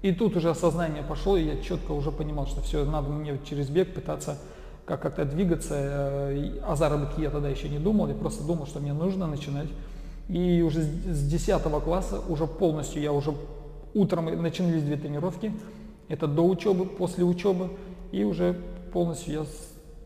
и 0.02 0.12
тут 0.12 0.36
уже 0.36 0.50
осознание 0.50 1.02
пошло, 1.02 1.36
и 1.36 1.44
я 1.44 1.60
четко 1.60 1.90
уже 1.90 2.12
понимал, 2.12 2.46
что 2.46 2.62
все, 2.62 2.84
надо 2.84 3.10
мне 3.10 3.38
через 3.48 3.68
бег 3.68 3.92
пытаться 3.92 4.38
как- 4.86 5.02
как-то 5.02 5.24
двигаться. 5.24 5.74
Э, 5.76 6.60
о 6.66 6.76
заработке 6.76 7.22
я 7.22 7.30
тогда 7.30 7.48
еще 7.48 7.68
не 7.68 7.78
думал, 7.78 8.06
я 8.06 8.14
просто 8.14 8.44
думал, 8.44 8.66
что 8.66 8.78
мне 8.78 8.92
нужно 8.92 9.26
начинать. 9.26 9.68
И 10.28 10.62
уже 10.62 10.82
с 10.82 11.28
10 11.28 11.80
класса 11.80 12.20
уже 12.28 12.46
полностью 12.46 13.02
я 13.02 13.12
уже 13.12 13.34
утром 13.92 14.26
начинались 14.40 14.84
две 14.84 14.96
тренировки, 14.96 15.52
это 16.10 16.26
до 16.26 16.42
учебы, 16.46 16.84
после 16.84 17.24
учебы. 17.24 17.70
И 18.12 18.24
уже 18.24 18.60
полностью 18.92 19.32
я 19.32 19.46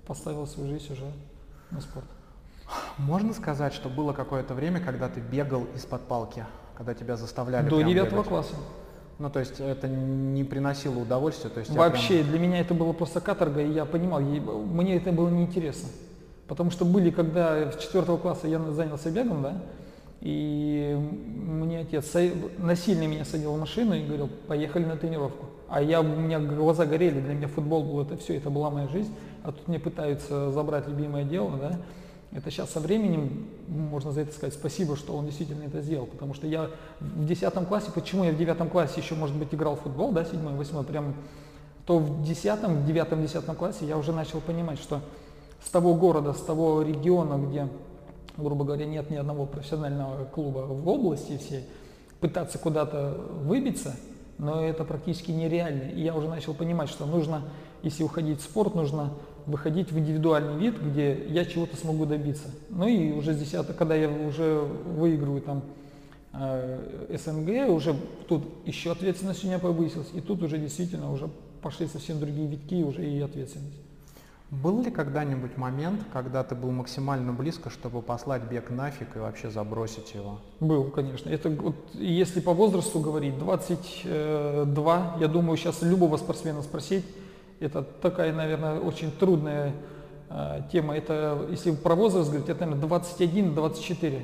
поставил 0.06 0.46
свою 0.46 0.68
жизнь 0.70 0.92
уже 0.92 1.10
на 1.70 1.80
спорт. 1.80 2.06
Можно 2.98 3.32
сказать, 3.32 3.72
что 3.72 3.88
было 3.88 4.12
какое-то 4.12 4.54
время, 4.54 4.80
когда 4.80 5.08
ты 5.08 5.20
бегал 5.20 5.66
из-под 5.74 6.02
палки, 6.02 6.44
когда 6.76 6.94
тебя 6.94 7.16
заставляли 7.16 7.68
До 7.68 7.82
девятого 7.82 8.22
класса. 8.22 8.54
Ну, 9.18 9.30
то 9.30 9.40
есть 9.40 9.60
это 9.60 9.88
не 9.88 10.44
приносило 10.44 10.98
удовольствия? 10.98 11.48
То 11.48 11.60
есть 11.60 11.72
Вообще, 11.72 12.18
прям... 12.18 12.30
для 12.30 12.38
меня 12.38 12.60
это 12.60 12.74
было 12.74 12.92
просто 12.92 13.20
каторга, 13.20 13.62
и 13.62 13.72
я 13.72 13.84
понимал, 13.84 14.20
мне 14.20 14.96
это 14.96 15.12
было 15.12 15.30
неинтересно. 15.30 15.88
Потому 16.48 16.70
что 16.70 16.84
были, 16.84 17.10
когда 17.10 17.70
в 17.70 17.80
четвертого 17.80 18.18
класса 18.18 18.48
я 18.48 18.58
занялся 18.72 19.10
бегом, 19.10 19.42
да, 19.42 19.62
и 20.20 20.96
мне 20.98 21.80
отец 21.80 22.12
насильно 22.58 23.06
меня 23.06 23.24
садил 23.24 23.54
в 23.54 23.60
машину 23.60 23.94
и 23.94 24.04
говорил, 24.04 24.28
поехали 24.48 24.84
на 24.84 24.96
тренировку. 24.96 25.46
А 25.74 25.82
я, 25.82 26.02
у 26.02 26.04
меня 26.04 26.38
глаза 26.38 26.86
горели, 26.86 27.18
для 27.18 27.34
меня 27.34 27.48
футбол 27.48 27.82
был 27.82 28.00
это 28.00 28.16
все, 28.16 28.36
это 28.36 28.48
была 28.48 28.70
моя 28.70 28.86
жизнь. 28.86 29.12
А 29.42 29.50
тут 29.50 29.66
мне 29.66 29.80
пытаются 29.80 30.52
забрать 30.52 30.86
любимое 30.86 31.24
дело, 31.24 31.58
да. 31.58 31.80
Это 32.30 32.48
сейчас 32.52 32.70
со 32.70 32.78
временем, 32.78 33.48
можно 33.66 34.12
за 34.12 34.20
это 34.20 34.32
сказать 34.32 34.54
спасибо, 34.54 34.94
что 34.94 35.16
он 35.16 35.26
действительно 35.26 35.64
это 35.64 35.80
сделал. 35.80 36.06
Потому 36.06 36.32
что 36.32 36.46
я 36.46 36.70
в 37.00 37.26
10 37.26 37.52
классе, 37.66 37.90
почему 37.92 38.22
я 38.22 38.30
в 38.30 38.36
9 38.36 38.70
классе 38.70 39.00
еще, 39.00 39.16
может 39.16 39.34
быть, 39.34 39.52
играл 39.52 39.74
в 39.74 39.80
футбол, 39.80 40.12
да, 40.12 40.24
7 40.24 40.38
8 40.38 40.84
прям, 40.84 41.16
то 41.86 41.98
в 41.98 42.22
10 42.22 42.44
в 42.44 42.88
9-10 42.88 43.56
классе 43.56 43.84
я 43.84 43.98
уже 43.98 44.12
начал 44.12 44.40
понимать, 44.40 44.78
что 44.78 45.00
с 45.60 45.70
того 45.70 45.94
города, 45.94 46.34
с 46.34 46.40
того 46.40 46.82
региона, 46.82 47.44
где, 47.44 47.66
грубо 48.36 48.64
говоря, 48.64 48.86
нет 48.86 49.10
ни 49.10 49.16
одного 49.16 49.44
профессионального 49.44 50.24
клуба 50.26 50.58
в 50.58 50.88
области 50.88 51.36
всей, 51.36 51.64
пытаться 52.20 52.58
куда-то 52.60 53.18
выбиться– 53.42 53.96
но 54.38 54.64
это 54.64 54.84
практически 54.84 55.30
нереально. 55.30 55.90
И 55.90 56.02
я 56.02 56.14
уже 56.14 56.28
начал 56.28 56.54
понимать, 56.54 56.88
что 56.88 57.06
нужно, 57.06 57.42
если 57.82 58.02
уходить 58.02 58.40
в 58.40 58.44
спорт, 58.44 58.74
нужно 58.74 59.12
выходить 59.46 59.92
в 59.92 59.98
индивидуальный 59.98 60.56
вид, 60.58 60.80
где 60.80 61.26
я 61.28 61.44
чего-то 61.44 61.76
смогу 61.76 62.06
добиться. 62.06 62.48
Ну 62.70 62.88
и 62.88 63.12
уже 63.12 63.34
10 63.34 63.76
когда 63.76 63.94
я 63.94 64.08
уже 64.08 64.60
выигрываю 64.60 65.42
там 65.42 65.62
э, 66.32 67.16
СНГ, 67.18 67.68
уже 67.70 67.94
тут 68.28 68.44
еще 68.64 68.92
ответственность 68.92 69.44
у 69.44 69.46
меня 69.46 69.58
повысилась, 69.58 70.08
и 70.14 70.20
тут 70.20 70.42
уже 70.42 70.58
действительно 70.58 71.12
уже 71.12 71.28
пошли 71.62 71.86
совсем 71.86 72.20
другие 72.20 72.46
витки 72.46 72.82
уже 72.82 73.04
и 73.08 73.20
ответственность. 73.20 73.83
Был 74.62 74.82
ли 74.82 74.90
когда-нибудь 74.90 75.56
момент, 75.56 76.00
когда 76.12 76.44
ты 76.44 76.54
был 76.54 76.70
максимально 76.70 77.32
близко, 77.32 77.70
чтобы 77.70 78.02
послать 78.02 78.42
бег 78.42 78.70
нафиг 78.70 79.16
и 79.16 79.18
вообще 79.18 79.50
забросить 79.50 80.14
его? 80.14 80.38
Был, 80.60 80.90
конечно. 80.90 81.28
Это 81.28 81.48
вот, 81.48 81.74
если 81.94 82.40
по 82.40 82.52
возрасту 82.52 83.00
говорить, 83.00 83.36
22, 83.38 85.16
я 85.18 85.28
думаю, 85.28 85.56
сейчас 85.56 85.82
любого 85.82 86.16
спортсмена 86.18 86.62
спросить, 86.62 87.04
это 87.58 87.82
такая, 87.82 88.32
наверное, 88.32 88.78
очень 88.78 89.10
трудная 89.10 89.72
э, 90.30 90.60
тема. 90.70 90.96
Это, 90.96 91.46
если 91.50 91.72
про 91.72 91.96
возраст 91.96 92.28
говорить, 92.28 92.48
это, 92.48 92.66
наверное, 92.66 93.00
21-24. 93.00 94.22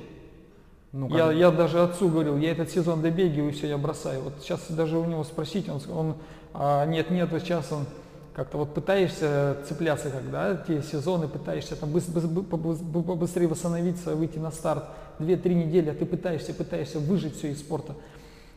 Ну, 0.92 1.08
я, 1.08 1.32
я 1.32 1.50
даже 1.50 1.82
отцу 1.82 2.08
говорил, 2.08 2.36
я 2.36 2.52
этот 2.52 2.70
сезон 2.70 3.02
добегиваю, 3.02 3.52
все, 3.52 3.66
я 3.66 3.78
бросаю. 3.78 4.22
Вот 4.22 4.34
сейчас 4.40 4.70
даже 4.70 4.98
у 4.98 5.04
него 5.04 5.24
спросить, 5.24 5.68
он, 5.68 5.80
он 5.92 6.14
а, 6.52 6.84
нет, 6.86 7.10
нет, 7.10 7.30
вот 7.32 7.42
сейчас 7.42 7.70
он 7.72 7.86
как-то 8.34 8.58
вот 8.58 8.74
пытаешься 8.74 9.56
цепляться, 9.68 10.10
когда 10.10 10.54
те 10.56 10.82
сезоны, 10.82 11.28
пытаешься 11.28 11.76
там 11.76 11.92
побыстрее 11.92 13.48
восстановиться, 13.48 14.14
выйти 14.14 14.38
на 14.38 14.50
старт, 14.50 14.84
2-3 15.18 15.54
недели, 15.54 15.90
а 15.90 15.94
ты 15.94 16.06
пытаешься, 16.06 16.54
пытаешься 16.54 16.98
выжить 16.98 17.36
все 17.36 17.50
из 17.50 17.60
спорта. 17.60 17.94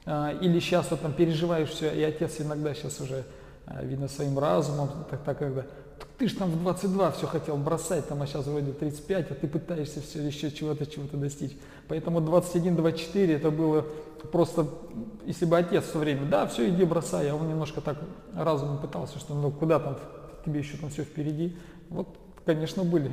А, 0.05 0.31
или 0.41 0.59
сейчас 0.59 0.91
вот 0.91 1.01
там 1.01 1.13
переживаешь 1.13 1.69
все, 1.69 1.91
и 1.91 2.03
отец 2.03 2.39
иногда 2.39 2.73
сейчас 2.73 2.99
уже, 3.01 3.23
а, 3.65 3.83
видно, 3.83 4.07
своим 4.07 4.38
разумом, 4.38 4.89
так, 5.09 5.23
так 5.23 5.38
когда, 5.39 5.65
ты 6.17 6.27
же 6.27 6.36
там 6.36 6.49
в 6.49 6.62
22 6.62 7.12
все 7.12 7.27
хотел 7.27 7.58
бросать, 7.58 8.08
там, 8.08 8.21
а 8.21 8.27
сейчас 8.27 8.45
вроде 8.45 8.71
35, 8.71 9.32
а 9.32 9.36
ты 9.36 9.47
пытаешься 9.47 10.01
все 10.01 10.21
еще 10.21 10.51
чего-то, 10.51 10.86
чего-то 10.86 11.17
достичь. 11.17 11.58
Поэтому 11.88 12.19
21-24 12.19 13.36
это 13.36 13.51
было 13.51 13.86
просто, 14.32 14.67
если 15.25 15.45
бы 15.45 15.58
отец 15.58 15.86
все 15.86 15.99
время, 15.99 16.25
да, 16.27 16.47
все, 16.47 16.69
иди 16.69 16.86
бросай, 16.86 17.29
а 17.29 17.36
он 17.36 17.47
немножко 17.49 17.82
так 17.82 17.97
разумом 18.36 18.77
пытался, 18.77 19.19
что 19.19 19.34
ну 19.34 19.51
куда 19.51 19.79
там, 19.79 19.97
тебе 20.45 20.60
еще 20.60 20.77
там 20.77 20.89
все 20.89 21.03
впереди. 21.03 21.58
Вот, 21.89 22.08
конечно, 22.45 22.84
были. 22.84 23.12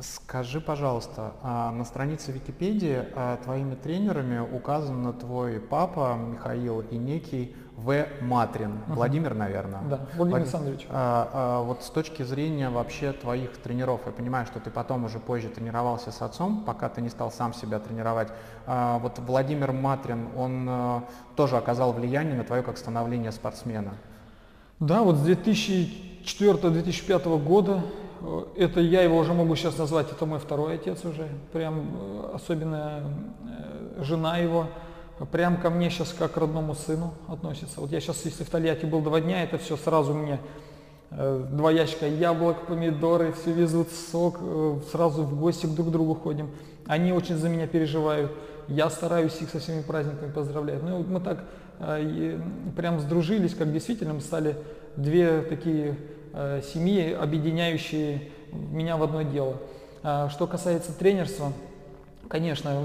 Скажи, 0.00 0.60
пожалуйста, 0.60 1.32
а 1.42 1.72
на 1.72 1.84
странице 1.84 2.30
Википедии 2.30 3.04
а, 3.16 3.36
твоими 3.38 3.74
тренерами 3.74 4.38
указан 4.38 5.12
твой 5.14 5.58
папа 5.58 6.16
Михаил 6.16 6.82
и 6.82 6.96
некий 6.96 7.56
В. 7.84 8.06
Матрин. 8.20 8.70
Uh-huh. 8.70 8.94
Владимир, 8.94 9.34
наверное. 9.34 9.80
Да, 9.88 10.00
Владимир 10.16 10.42
Александрович. 10.42 10.86
А, 10.90 11.30
а, 11.32 11.62
вот 11.62 11.82
с 11.82 11.90
точки 11.90 12.22
зрения 12.22 12.70
вообще 12.70 13.12
твоих 13.12 13.56
тренеров, 13.58 14.00
я 14.06 14.12
понимаю, 14.12 14.46
что 14.46 14.60
ты 14.60 14.70
потом 14.70 15.04
уже 15.04 15.18
позже 15.18 15.48
тренировался 15.48 16.10
с 16.10 16.22
отцом, 16.22 16.64
пока 16.66 16.88
ты 16.88 17.00
не 17.00 17.08
стал 17.08 17.30
сам 17.30 17.54
себя 17.54 17.78
тренировать. 17.78 18.28
А, 18.66 18.98
вот 18.98 19.18
Владимир 19.18 19.72
Матрин, 19.72 20.28
он 20.36 20.66
а, 20.68 21.04
тоже 21.36 21.56
оказал 21.56 21.92
влияние 21.92 22.34
на 22.34 22.44
твое 22.44 22.62
как 22.62 22.78
становление 22.78 23.32
спортсмена. 23.32 23.94
Да, 24.80 25.02
вот 25.02 25.16
с 25.16 25.26
2004-2005 25.26 27.44
года 27.44 27.82
Э, 28.20 28.44
это 28.56 28.80
я 28.80 29.02
его 29.02 29.18
уже 29.18 29.34
могу 29.34 29.54
сейчас 29.56 29.78
назвать, 29.78 30.10
это 30.10 30.26
мой 30.26 30.38
второй 30.38 30.74
отец 30.74 31.04
уже, 31.04 31.28
прям 31.52 31.90
э, 31.94 32.30
особенно 32.34 33.02
жена 34.00 34.38
его, 34.38 34.68
прям 35.32 35.56
ко 35.56 35.70
мне 35.70 35.90
сейчас 35.90 36.14
как 36.18 36.32
к 36.32 36.36
родному 36.36 36.74
сыну 36.74 37.14
относится. 37.28 37.80
Вот 37.80 37.90
я 37.90 38.00
сейчас, 38.00 38.24
если 38.24 38.44
в 38.44 38.50
Тольятти 38.50 38.86
был 38.86 39.00
два 39.00 39.20
дня, 39.20 39.42
это 39.42 39.58
все 39.58 39.76
сразу 39.76 40.14
мне 40.14 40.38
два 41.10 41.72
ящика 41.72 42.06
яблок, 42.06 42.66
помидоры, 42.66 43.32
все 43.32 43.50
везут 43.50 43.88
сок, 43.90 44.40
сразу 44.92 45.22
в 45.22 45.40
гости 45.40 45.64
друг 45.64 45.88
к 45.88 45.90
другу 45.90 46.14
ходим. 46.14 46.50
Они 46.86 47.12
очень 47.12 47.36
за 47.36 47.48
меня 47.48 47.66
переживают. 47.66 48.30
Я 48.68 48.90
стараюсь 48.90 49.40
их 49.40 49.48
со 49.48 49.58
всеми 49.58 49.80
праздниками 49.80 50.30
поздравлять. 50.30 50.82
Ну, 50.82 51.02
мы 51.08 51.20
так 51.20 51.44
прям 52.76 53.00
сдружились, 53.00 53.54
как 53.54 53.72
действительно 53.72 54.12
мы 54.12 54.20
стали 54.20 54.56
две 54.96 55.40
такие 55.40 55.96
Э, 56.40 56.60
семьи, 56.62 57.12
объединяющие 57.12 58.30
меня 58.52 58.96
в 58.96 59.02
одно 59.02 59.22
дело. 59.22 59.56
А 60.02 60.28
что 60.28 60.46
касается 60.46 60.92
тренерства, 60.92 61.52
конечно, 62.28 62.84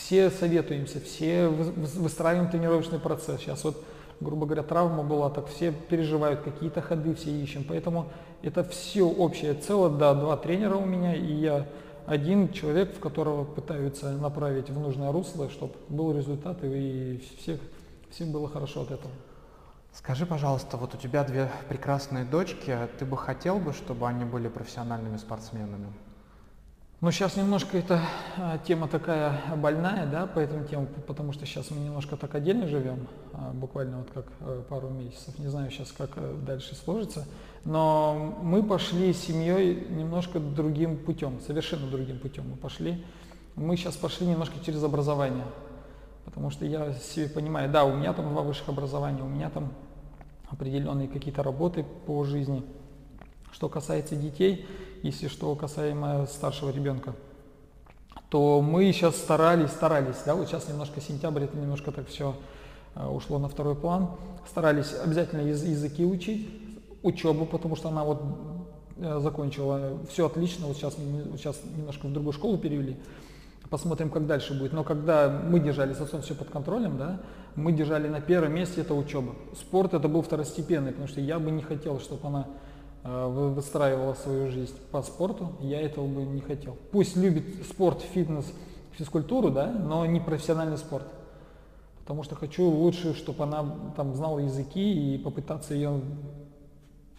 все 0.00 0.30
советуемся, 0.30 1.00
все 1.00 1.48
выстраиваем 1.48 2.50
тренировочный 2.50 2.98
процесс. 2.98 3.40
Сейчас 3.40 3.64
вот 3.64 3.82
грубо 4.20 4.46
говоря, 4.46 4.62
травма 4.62 5.02
была, 5.02 5.30
так 5.30 5.46
все 5.46 5.72
переживают, 5.72 6.40
какие-то 6.40 6.80
ходы 6.80 7.14
все 7.14 7.30
ищем. 7.30 7.64
Поэтому 7.68 8.10
это 8.42 8.64
все 8.64 9.04
общее 9.04 9.54
целое, 9.54 9.90
да, 9.90 10.14
два 10.14 10.36
тренера 10.36 10.76
у 10.76 10.84
меня, 10.84 11.14
и 11.14 11.32
я 11.32 11.66
один 12.06 12.52
человек, 12.52 12.96
в 12.96 13.00
которого 13.00 13.44
пытаются 13.44 14.10
направить 14.12 14.70
в 14.70 14.78
нужное 14.78 15.12
русло, 15.12 15.50
чтобы 15.50 15.74
был 15.88 16.16
результат 16.16 16.58
и 16.64 17.22
всех, 17.38 17.60
всем 18.10 18.32
было 18.32 18.48
хорошо 18.48 18.82
от 18.82 18.90
этого. 18.90 19.12
Скажи, 19.92 20.26
пожалуйста, 20.26 20.76
вот 20.76 20.94
у 20.94 20.96
тебя 20.96 21.24
две 21.24 21.50
прекрасные 21.68 22.24
дочки, 22.24 22.76
ты 22.98 23.04
бы 23.04 23.16
хотел 23.16 23.58
бы, 23.58 23.72
чтобы 23.72 24.06
они 24.06 24.24
были 24.24 24.48
профессиональными 24.48 25.16
спортсменами? 25.16 25.92
Ну, 27.00 27.12
сейчас 27.12 27.36
немножко 27.36 27.78
эта 27.78 28.02
тема 28.66 28.88
такая 28.88 29.40
больная, 29.56 30.04
да, 30.04 30.26
по 30.26 30.40
этому 30.40 30.64
тему, 30.66 30.88
потому 31.06 31.32
что 31.32 31.46
сейчас 31.46 31.70
мы 31.70 31.78
немножко 31.78 32.16
так 32.16 32.34
отдельно 32.34 32.66
живем, 32.66 33.06
а, 33.34 33.52
буквально 33.52 33.98
вот 33.98 34.10
как 34.12 34.26
а, 34.40 34.64
пару 34.68 34.88
месяцев. 34.88 35.38
Не 35.38 35.46
знаю 35.46 35.70
сейчас, 35.70 35.92
как 35.92 36.10
а, 36.16 36.36
дальше 36.44 36.74
сложится. 36.74 37.24
Но 37.64 38.36
мы 38.42 38.64
пошли 38.64 39.12
с 39.12 39.18
семьей 39.18 39.86
немножко 39.90 40.40
другим 40.40 40.96
путем, 40.96 41.40
совершенно 41.46 41.86
другим 41.86 42.18
путем 42.18 42.50
мы 42.50 42.56
пошли. 42.56 43.04
Мы 43.54 43.76
сейчас 43.76 43.94
пошли 43.96 44.26
немножко 44.26 44.58
через 44.66 44.82
образование, 44.82 45.46
потому 46.24 46.50
что 46.50 46.66
я 46.66 46.94
себе 46.94 47.28
понимаю, 47.28 47.70
да, 47.70 47.84
у 47.84 47.94
меня 47.94 48.12
там 48.12 48.28
два 48.30 48.42
высших 48.42 48.70
образования, 48.70 49.22
у 49.22 49.28
меня 49.28 49.50
там 49.50 49.72
определенные 50.50 51.06
какие-то 51.06 51.44
работы 51.44 51.84
по 52.06 52.24
жизни. 52.24 52.64
Что 53.52 53.68
касается 53.68 54.16
детей, 54.16 54.66
если 55.02 55.28
что 55.28 55.54
касаемо 55.54 56.26
старшего 56.26 56.70
ребенка, 56.70 57.14
то 58.30 58.60
мы 58.60 58.92
сейчас 58.92 59.16
старались, 59.16 59.70
старались, 59.70 60.16
да, 60.26 60.34
вот 60.34 60.48
сейчас 60.48 60.68
немножко 60.68 61.00
сентябрь, 61.00 61.44
это 61.44 61.56
немножко 61.56 61.92
так 61.92 62.08
все 62.08 62.34
э, 62.94 63.06
ушло 63.06 63.38
на 63.38 63.48
второй 63.48 63.74
план, 63.74 64.10
старались 64.48 64.92
обязательно 65.02 65.40
языки 65.40 66.04
учить, 66.04 66.48
учебу, 67.02 67.46
потому 67.46 67.76
что 67.76 67.88
она 67.88 68.04
вот 68.04 68.22
э, 68.98 69.20
закончила 69.20 69.98
все 70.10 70.26
отлично, 70.26 70.66
вот 70.66 70.76
сейчас, 70.76 70.96
сейчас 71.36 71.60
немножко 71.76 72.06
в 72.06 72.12
другую 72.12 72.32
школу 72.32 72.58
перевели, 72.58 72.96
посмотрим, 73.70 74.10
как 74.10 74.26
дальше 74.26 74.58
будет. 74.58 74.72
Но 74.72 74.84
когда 74.84 75.28
мы 75.28 75.60
держали 75.60 75.94
с 75.94 76.00
отцом 76.00 76.22
все 76.22 76.34
под 76.34 76.50
контролем, 76.50 76.98
да, 76.98 77.20
мы 77.54 77.72
держали 77.72 78.08
на 78.08 78.20
первом 78.20 78.54
месте 78.54 78.82
это 78.82 78.94
учеба. 78.94 79.34
Спорт 79.56 79.94
это 79.94 80.08
был 80.08 80.22
второстепенный, 80.22 80.90
потому 80.90 81.08
что 81.08 81.20
я 81.20 81.38
бы 81.38 81.50
не 81.50 81.62
хотел, 81.62 82.00
чтобы 82.00 82.26
она 82.28 82.46
выстраивала 83.04 84.14
свою 84.14 84.50
жизнь 84.50 84.74
по 84.90 85.02
спорту, 85.02 85.52
я 85.60 85.80
этого 85.80 86.06
бы 86.06 86.22
не 86.22 86.40
хотел. 86.40 86.76
Пусть 86.92 87.16
любит 87.16 87.44
спорт, 87.68 88.02
фитнес, 88.02 88.44
физкультуру, 88.92 89.50
да, 89.50 89.66
но 89.70 90.04
не 90.06 90.20
профессиональный 90.20 90.78
спорт. 90.78 91.06
Потому 92.00 92.22
что 92.22 92.34
хочу 92.34 92.64
лучше, 92.64 93.14
чтобы 93.14 93.44
она 93.44 93.64
там 93.96 94.14
знала 94.14 94.38
языки 94.38 95.14
и 95.14 95.18
попытаться 95.18 95.74
ее 95.74 96.00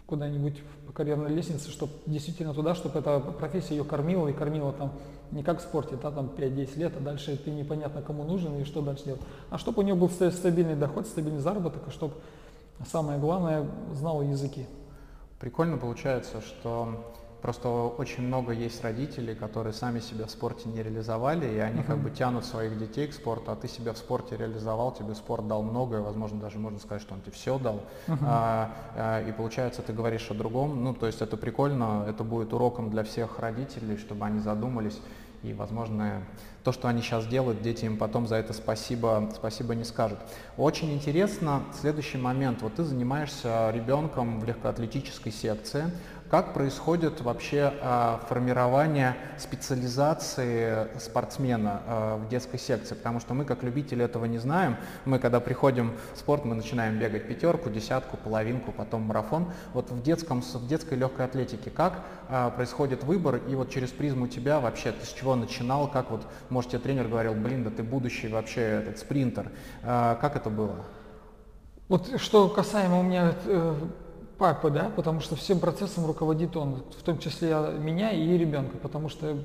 куда-нибудь 0.08 0.58
по 0.88 0.92
карьерной 0.92 1.30
лестнице, 1.30 1.70
чтобы 1.70 1.94
действительно 2.08 2.54
туда, 2.56 2.74
чтобы 2.74 2.98
эта 2.98 3.20
профессия 3.20 3.76
ее 3.76 3.84
кормила 3.84 4.28
и 4.28 4.34
кормила 4.34 4.74
там 4.74 4.92
не 5.32 5.44
как 5.44 5.60
в 5.60 5.62
спорте, 5.62 5.96
да, 6.02 6.10
там 6.10 6.32
5-10 6.36 6.80
лет, 6.80 6.94
а 6.98 7.00
дальше 7.00 7.38
ты 7.38 7.52
непонятно 7.52 8.02
кому 8.02 8.24
нужен 8.24 8.60
и 8.60 8.63
что 8.63 8.82
дальше 8.82 9.06
делать. 9.06 9.22
А 9.52 9.60
чтобы 9.60 9.84
у 9.84 9.86
нее 9.86 9.94
был 9.94 10.10
стабильный 10.10 10.76
доход, 10.76 11.06
стабильный 11.06 11.39
заработок, 11.39 11.88
и 11.88 11.92
чтобы 11.92 12.15
самое 12.88 13.20
главное 13.20 13.68
знала 13.94 14.24
языки. 14.24 14.65
Прикольно 15.39 15.78
получается, 15.78 16.41
что 16.41 17.13
просто 17.41 17.69
очень 17.69 18.23
много 18.23 18.52
есть 18.52 18.84
родителей, 18.84 19.36
которые 19.36 19.71
сами 19.71 20.02
себя 20.02 20.25
в 20.25 20.32
спорте 20.32 20.67
не 20.67 20.84
реализовали, 20.84 21.47
и 21.47 21.58
они 21.60 21.80
uh-huh. 21.80 21.88
как 21.88 21.99
бы 21.99 22.10
тянут 22.10 22.43
своих 22.43 22.78
детей 22.78 23.08
к 23.08 23.13
спорту, 23.13 23.52
а 23.52 23.56
ты 23.56 23.69
себя 23.69 23.93
в 23.93 23.97
спорте 23.97 24.36
реализовал, 24.36 24.93
тебе 24.93 25.15
спорт 25.15 25.47
дал 25.47 25.63
многое, 25.63 26.02
возможно, 26.02 26.41
даже 26.41 26.60
можно 26.60 26.78
сказать, 26.80 27.02
что 27.02 27.13
он 27.13 27.21
тебе 27.21 27.32
все 27.32 27.58
дал. 27.58 27.82
Uh-huh. 28.08 28.17
А, 28.23 28.71
а, 28.95 29.21
и 29.21 29.32
получается, 29.32 29.82
ты 29.82 29.93
говоришь 29.93 30.30
о 30.30 30.34
другом. 30.34 30.84
Ну, 30.84 30.93
то 30.93 31.08
есть 31.08 31.21
это 31.21 31.38
прикольно, 31.38 32.06
это 32.10 32.25
будет 32.25 32.52
уроком 32.52 32.89
для 32.89 33.04
всех 33.04 33.39
родителей, 33.39 33.95
чтобы 33.95 34.25
они 34.25 34.39
задумались 34.39 34.99
и, 35.43 35.54
возможно, 35.54 36.21
то, 36.63 36.72
что 36.72 36.88
они 36.88 37.02
сейчас 37.02 37.26
делают, 37.26 37.62
дети 37.62 37.86
им 37.86 37.98
потом 37.98 38.28
за 38.28 38.36
это 38.36 38.54
спасибо, 38.54 39.32
спасибо 39.36 39.76
не 39.76 39.84
скажут. 39.84 40.19
Очень 40.58 40.93
интересно 40.93 41.63
следующий 41.80 42.17
момент. 42.17 42.62
Вот 42.62 42.76
ты 42.76 42.84
занимаешься 42.84 43.72
ребенком 43.72 44.39
в 44.39 44.45
легкоатлетической 44.45 45.32
секции. 45.32 45.91
Как 46.30 46.54
происходит 46.54 47.22
вообще 47.22 47.74
э, 47.82 48.18
формирование 48.30 49.15
специализации 49.39 50.88
спортсмена 51.00 51.82
э, 51.88 52.15
в 52.18 52.30
детской 52.30 52.60
секции? 52.60 52.94
Потому 52.94 53.20
что 53.20 53.34
мы, 53.34 53.46
как 53.46 53.63
любители, 53.63 54.06
этого 54.06 54.26
не 54.26 54.38
знаем. 54.38 54.78
Мы, 55.06 55.18
когда 55.18 55.39
приходим 55.39 55.94
в 56.13 56.20
спорт, 56.20 56.46
мы 56.46 56.54
начинаем 56.54 57.00
бегать 57.00 57.28
пятерку, 57.28 57.72
десятку, 57.72 58.15
половинку, 58.15 58.72
потом 58.72 59.02
марафон. 59.02 59.52
Вот 59.74 59.89
в, 59.89 60.04
детском, 60.04 60.44
в 60.44 60.68
детской 60.68 61.00
легкой 61.00 61.26
атлетике 61.26 61.72
как 61.72 62.02
э, 62.30 62.52
происходит 62.56 63.04
выбор? 63.04 63.38
И 63.48 63.56
вот 63.56 63.72
через 63.72 63.89
призму 63.89 64.28
тебя 64.28 64.60
вообще, 64.60 64.92
ты 64.92 65.08
с 65.08 65.13
чего 65.13 65.36
начинал? 65.36 65.89
Как 65.89 66.12
вот, 66.12 66.22
может, 66.50 66.70
тебе 66.70 66.80
тренер 66.80 67.08
говорил, 67.08 67.34
блин, 67.34 67.63
да 67.63 67.72
ты 67.72 67.82
будущий 67.82 68.28
вообще 68.28 68.62
этот 68.62 69.00
спринтер. 69.00 69.50
Как 69.82 70.36
это 70.36 70.52
было? 70.52 70.76
Вот 71.88 72.22
что 72.22 72.48
касаемо 72.50 73.00
у 73.00 73.04
меня 73.04 73.34
э, 73.46 73.74
папы, 74.39 74.71
да, 74.71 74.89
потому 74.95 75.19
что 75.19 75.36
всем 75.36 75.60
процессом 75.60 76.06
руководит 76.06 76.58
он, 76.58 76.84
в 76.97 77.04
том 77.04 77.19
числе 77.19 77.56
меня 77.78 78.12
и 78.12 78.38
ребенка, 78.38 78.78
потому 78.78 79.10
что 79.10 79.38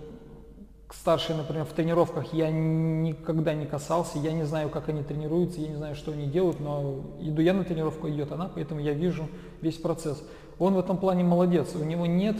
старшие, 0.93 1.37
например, 1.37 1.65
в 1.65 1.73
тренировках 1.73 2.33
я 2.33 2.51
никогда 2.51 3.53
не 3.53 3.67
касался, 3.67 4.19
я 4.19 4.33
не 4.33 4.45
знаю, 4.45 4.71
как 4.71 4.89
они 4.89 5.03
тренируются, 5.03 5.61
я 5.61 5.69
не 5.69 5.77
знаю, 5.77 5.97
что 5.97 6.13
они 6.13 6.27
делают, 6.27 6.61
но 6.61 7.01
иду 7.21 7.43
я 7.43 7.53
на 7.53 7.65
тренировку, 7.65 8.09
идет 8.09 8.33
она, 8.33 8.49
поэтому 8.55 8.81
я 8.81 8.93
вижу 8.93 9.29
весь 9.61 9.77
процесс. 9.77 10.23
Он 10.59 10.75
в 10.75 10.79
этом 10.79 10.97
плане 10.97 11.25
молодец, 11.25 11.75
у 11.75 11.83
него 11.83 12.07
нет 12.07 12.37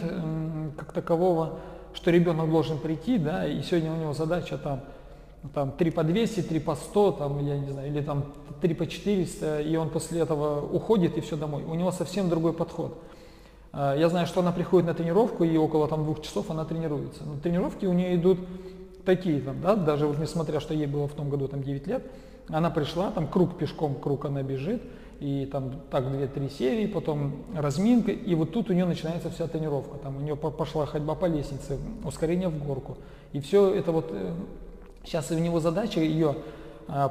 как 0.77 0.93
такового, 0.93 1.59
что 1.93 2.11
ребенок 2.11 2.49
должен 2.49 2.79
прийти, 2.79 3.17
да, 3.17 3.45
и 3.45 3.61
сегодня 3.61 3.91
у 3.91 3.97
него 3.97 4.13
задача 4.13 4.57
там 4.57 4.81
там 5.53 5.71
3 5.71 5.91
по 5.91 6.03
200, 6.03 6.41
3 6.41 6.59
по 6.59 6.75
100, 6.75 7.11
там, 7.13 7.45
я 7.45 7.57
не 7.57 7.69
знаю, 7.69 7.87
или 7.87 8.01
там 8.01 8.25
3 8.61 8.73
по 8.73 8.87
400, 8.87 9.61
и 9.61 9.75
он 9.75 9.89
после 9.89 10.21
этого 10.21 10.65
уходит 10.65 11.17
и 11.17 11.21
все 11.21 11.35
домой. 11.35 11.63
У 11.63 11.75
него 11.75 11.91
совсем 11.91 12.29
другой 12.29 12.53
подход. 12.53 12.97
А, 13.71 13.95
я 13.95 14.09
знаю, 14.09 14.27
что 14.27 14.39
она 14.41 14.51
приходит 14.51 14.87
на 14.87 14.93
тренировку, 14.93 15.43
и 15.43 15.57
около 15.57 15.87
там 15.87 16.03
двух 16.03 16.21
часов 16.21 16.49
она 16.49 16.65
тренируется. 16.65 17.23
Но 17.23 17.37
тренировки 17.37 17.85
у 17.85 17.93
нее 17.93 18.15
идут 18.15 18.39
такие, 19.05 19.41
там, 19.41 19.61
да, 19.61 19.75
даже 19.75 20.07
вот 20.07 20.17
несмотря, 20.17 20.59
что 20.59 20.73
ей 20.73 20.87
было 20.87 21.07
в 21.07 21.13
том 21.13 21.29
году 21.29 21.47
там 21.47 21.61
9 21.61 21.87
лет, 21.87 22.03
она 22.47 22.69
пришла, 22.69 23.11
там 23.11 23.27
круг 23.27 23.57
пешком, 23.57 23.95
круг 23.95 24.25
она 24.25 24.43
бежит, 24.43 24.81
и 25.19 25.47
там 25.51 25.81
так 25.89 26.05
2-3 26.05 26.49
серии, 26.49 26.87
потом 26.87 27.43
разминка, 27.55 28.11
и 28.11 28.35
вот 28.35 28.51
тут 28.51 28.69
у 28.69 28.73
нее 28.73 28.85
начинается 28.85 29.29
вся 29.29 29.47
тренировка. 29.47 29.97
Там 29.97 30.17
у 30.17 30.19
нее 30.19 30.35
пошла 30.35 30.85
ходьба 30.85 31.15
по 31.15 31.25
лестнице, 31.25 31.77
ускорение 32.03 32.49
в 32.49 32.63
горку. 32.63 32.97
И 33.31 33.39
все 33.39 33.73
это 33.73 33.91
вот 33.91 34.09
э, 34.11 34.33
Сейчас 35.05 35.31
у 35.31 35.35
него 35.35 35.59
задача 35.59 35.99
ее 35.99 36.35
а, 36.87 37.09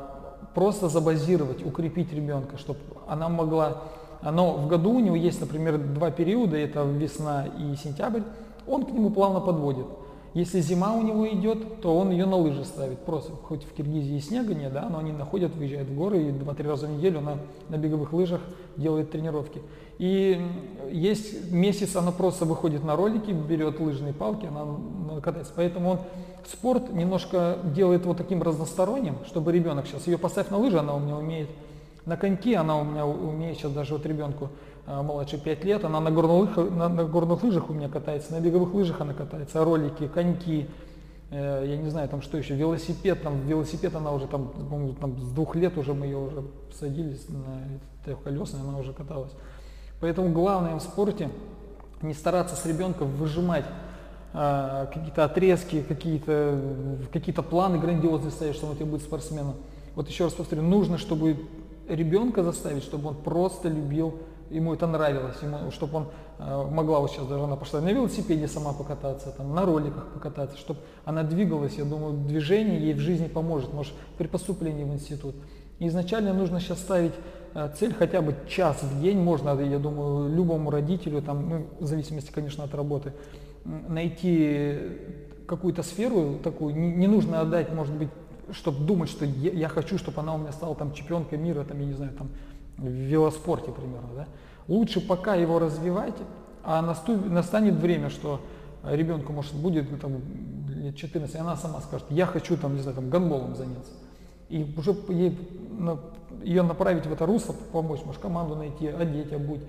просто 0.55 0.89
забазировать, 0.89 1.65
укрепить 1.65 2.13
ребенка, 2.13 2.59
чтобы 2.59 2.81
она 3.07 3.29
могла... 3.29 3.83
Но 4.23 4.55
в 4.55 4.69
году 4.69 4.93
у 4.93 5.01
него 5.01 5.17
есть, 5.17 5.41
например, 5.41 5.77
два 5.79 6.11
периода, 6.11 6.57
это 6.57 6.83
весна 6.83 7.47
и 7.47 7.77
сентябрь, 7.77 8.23
он 8.67 8.85
к 8.85 8.91
нему 8.91 9.11
плавно 9.11 9.41
подводит. 9.41 9.87
Если 10.33 10.61
зима 10.61 10.95
у 10.95 11.03
него 11.03 11.29
идет, 11.29 11.81
то 11.81 11.97
он 11.97 12.11
ее 12.11 12.27
на 12.27 12.37
лыжи 12.37 12.65
ставит. 12.65 12.99
Просто, 13.01 13.33
хоть 13.33 13.63
в 13.63 13.73
Киргизии 13.73 14.19
снега 14.19 14.53
нет, 14.53 14.73
да, 14.73 14.89
но 14.89 14.99
они 14.99 15.13
находят, 15.13 15.55
выезжают 15.55 15.89
в 15.89 15.95
горы 15.95 16.25
и 16.25 16.31
два-три 16.33 16.69
раза 16.69 16.87
в 16.87 16.91
неделю 16.91 17.21
на, 17.21 17.37
на 17.69 17.77
беговых 17.77 18.13
лыжах 18.13 18.41
делает 18.77 19.13
тренировки. 19.13 19.63
И 19.99 20.41
есть 20.91 21.53
месяц, 21.53 21.95
она 21.95 22.11
просто 22.11 22.47
выходит 22.47 22.83
на 22.83 22.97
ролики, 22.97 23.31
берет 23.31 23.79
лыжные 23.79 24.13
палки, 24.13 24.47
она 24.47 25.21
катается. 25.21 25.53
Поэтому 25.55 25.91
он 25.91 25.99
спорт 26.49 26.93
немножко 26.93 27.59
делает 27.65 28.07
вот 28.07 28.17
таким 28.17 28.43
разносторонним, 28.43 29.17
чтобы 29.27 29.53
ребенок 29.53 29.87
сейчас, 29.87 30.07
ее 30.07 30.19
поставь 30.19 30.51
на 30.51 30.59
лыжи, 30.59 30.79
она 30.79 30.95
у 30.95 31.01
меня 31.01 31.17
умеет, 31.17 31.49
на 32.07 32.17
коньки 32.17 32.55
она 32.55 32.79
у 32.79 32.85
меня 32.85 33.07
умеет 33.07 33.57
сейчас 33.57 33.73
даже 33.73 33.95
вот 33.95 34.05
ребенку 34.07 34.51
э, 34.87 35.03
младше 35.03 35.39
5 35.39 35.65
лет, 35.65 35.85
она 35.85 36.01
на 36.01 36.11
горных, 36.11 36.57
на, 36.57 36.89
на 36.89 37.05
горных 37.05 37.43
лыжах 37.43 37.71
у 37.71 37.73
меня 37.73 37.89
катается, 37.89 38.33
на 38.33 38.41
беговых 38.41 38.75
лыжах 38.75 39.01
она 39.01 39.15
катается, 39.15 39.65
ролики, 39.65 40.07
коньки, 40.09 40.69
э, 41.31 41.65
я 41.67 41.77
не 41.77 41.89
знаю, 41.89 42.09
там 42.09 42.21
что 42.21 42.37
еще, 42.37 42.55
велосипед, 42.55 43.23
там 43.23 43.47
велосипед 43.47 43.95
она 43.95 44.13
уже 44.13 44.27
там, 44.27 44.53
там 45.01 45.19
с 45.19 45.31
двух 45.33 45.57
лет 45.57 45.79
уже 45.79 45.95
мы 45.95 46.07
ее 46.07 46.19
уже 46.19 46.45
садились 46.79 47.29
на 47.29 47.81
трехколесной, 48.05 48.61
она 48.61 48.79
уже 48.79 48.93
каталась. 48.93 49.33
Поэтому 50.01 50.29
главное 50.31 50.75
в 50.77 50.81
спорте 50.81 51.31
не 52.03 52.13
стараться 52.13 52.57
с 52.57 52.67
ребенком 52.67 53.09
выжимать 53.09 53.65
какие-то 54.35 55.25
отрезки, 55.25 55.83
какие-то 55.83 56.61
какие 57.13 57.33
планы 57.33 57.79
грандиозные 57.79 58.33
ставить, 58.33 58.57
что 58.57 58.67
он 58.67 58.75
тебе 58.75 58.87
будет 58.87 59.03
спортсменом. 59.03 59.55
Вот 59.95 60.09
еще 60.09 60.25
раз 60.25 60.33
повторю, 60.33 60.63
нужно, 60.63 60.99
чтобы 60.99 61.37
ребенка 61.89 62.43
заставить, 62.43 62.83
чтобы 62.83 63.11
он 63.11 63.15
просто 63.15 63.69
любил, 63.69 64.15
ему 64.51 64.75
это 64.75 64.87
нравилось, 64.87 65.37
ему, 65.43 65.71
чтобы 65.71 65.97
он 65.99 66.07
э, 66.39 66.67
могла, 66.71 67.01
вот 67.01 67.11
сейчас 67.11 67.27
даже 67.27 67.45
она 67.45 67.57
пошла 67.57 67.81
на 67.81 67.93
велосипеде 67.93 68.49
сама 68.49 68.73
покататься, 68.73 69.31
там, 69.31 69.55
на 69.55 69.65
роликах 69.65 70.07
покататься, 70.13 70.59
чтобы 70.59 70.81
она 71.05 71.23
двигалась, 71.23 71.75
я 71.75 71.85
думаю, 71.85 72.15
движение 72.27 72.81
ей 72.81 72.95
в 72.95 72.99
жизни 72.99 73.29
поможет, 73.29 73.73
может, 73.73 73.93
при 74.19 74.27
поступлении 74.27 74.85
в 74.85 74.93
институт. 74.93 75.35
Изначально 75.79 76.33
нужно 76.33 76.61
сейчас 76.61 76.79
ставить 76.79 77.15
э, 77.55 77.71
цель 77.79 77.95
хотя 77.95 78.21
бы 78.21 78.35
час 78.49 78.83
в 78.83 79.01
день, 79.01 79.19
можно, 79.19 79.61
я 79.61 79.79
думаю, 79.79 80.35
любому 80.35 80.71
родителю, 80.71 81.23
там, 81.23 81.49
ну, 81.49 81.67
в 81.81 81.87
зависимости, 81.87 82.33
конечно, 82.33 82.65
от 82.65 82.75
работы, 82.75 83.13
найти 83.65 84.79
какую-то 85.47 85.83
сферу 85.83 86.39
такую, 86.43 86.75
не, 86.75 86.93
не 86.93 87.07
нужно 87.07 87.41
отдать, 87.41 87.73
может 87.73 87.95
быть, 87.95 88.09
чтобы 88.53 88.85
думать, 88.85 89.09
что 89.09 89.25
я, 89.25 89.69
хочу, 89.69 89.99
чтобы 89.99 90.21
она 90.21 90.35
у 90.35 90.39
меня 90.39 90.53
стала 90.53 90.75
там 90.75 90.93
чемпионкой 90.93 91.39
мира, 91.39 91.65
там, 91.65 91.81
я 91.81 91.87
не 91.87 91.95
знаю, 91.95 92.13
там, 92.13 92.29
в 92.77 92.87
велоспорте 92.87 93.71
примерно, 93.71 94.09
да. 94.15 94.27
Лучше 94.69 95.01
пока 95.01 95.35
его 95.35 95.59
развивать, 95.59 96.15
а 96.63 96.83
наступ, 96.83 97.27
настанет 97.27 97.75
время, 97.75 98.11
что 98.11 98.41
ребенку, 98.83 99.33
может, 99.33 99.55
будет 99.55 99.91
ну, 99.91 99.99
там, 99.99 100.21
лет 100.69 100.97
14, 100.97 101.35
и 101.35 101.39
она 101.39 101.57
сама 101.57 101.81
скажет, 101.81 102.07
я 102.11 102.27
хочу 102.27 102.57
там, 102.57 102.75
не 102.75 102.81
знаю, 102.81 102.97
там, 102.97 103.11
гандболом 103.11 103.57
заняться. 103.57 103.93
И 104.49 104.75
уже 104.77 104.95
ей, 105.09 105.39
ее 106.43 106.63
направить 106.63 107.07
в 107.07 107.13
это 107.13 107.27
русло, 107.27 107.55
помочь, 107.73 108.01
может, 108.05 108.21
команду 108.21 108.57
найти, 108.57 108.89
одеть, 108.89 109.33
обуть. 109.33 109.63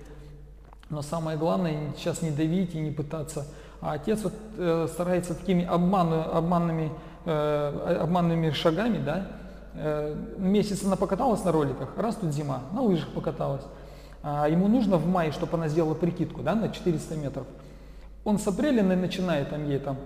Но 0.90 1.02
самое 1.02 1.36
главное 1.36 1.92
сейчас 1.96 2.22
не 2.22 2.30
давить 2.30 2.74
и 2.74 2.78
не 2.78 2.90
пытаться. 2.90 3.46
А 3.80 3.92
отец 3.92 4.22
вот, 4.22 4.32
э, 4.56 4.86
старается 4.90 5.34
такими 5.34 5.64
обману, 5.64 6.20
обманными, 6.32 6.90
э, 7.24 7.98
обманными 8.02 8.50
шагами, 8.50 8.98
да, 8.98 9.26
э, 9.74 10.14
месяц 10.38 10.84
она 10.84 10.96
покаталась 10.96 11.44
на 11.44 11.52
роликах, 11.52 11.90
раз 11.96 12.16
тут 12.16 12.32
зима, 12.32 12.62
на 12.72 12.82
лыжах 12.82 13.08
покаталась. 13.08 13.64
А 14.22 14.48
ему 14.48 14.68
нужно 14.68 14.96
в 14.96 15.06
мае, 15.06 15.30
чтобы 15.30 15.56
она 15.56 15.68
сделала 15.68 15.94
прикидку 15.94 16.42
да, 16.42 16.54
на 16.54 16.70
400 16.70 17.16
метров. 17.16 17.46
Он 18.24 18.38
с 18.38 18.46
апреля 18.46 18.82
начинает 18.82 19.50
там 19.50 19.68
ей 19.68 19.78
там 19.78 19.98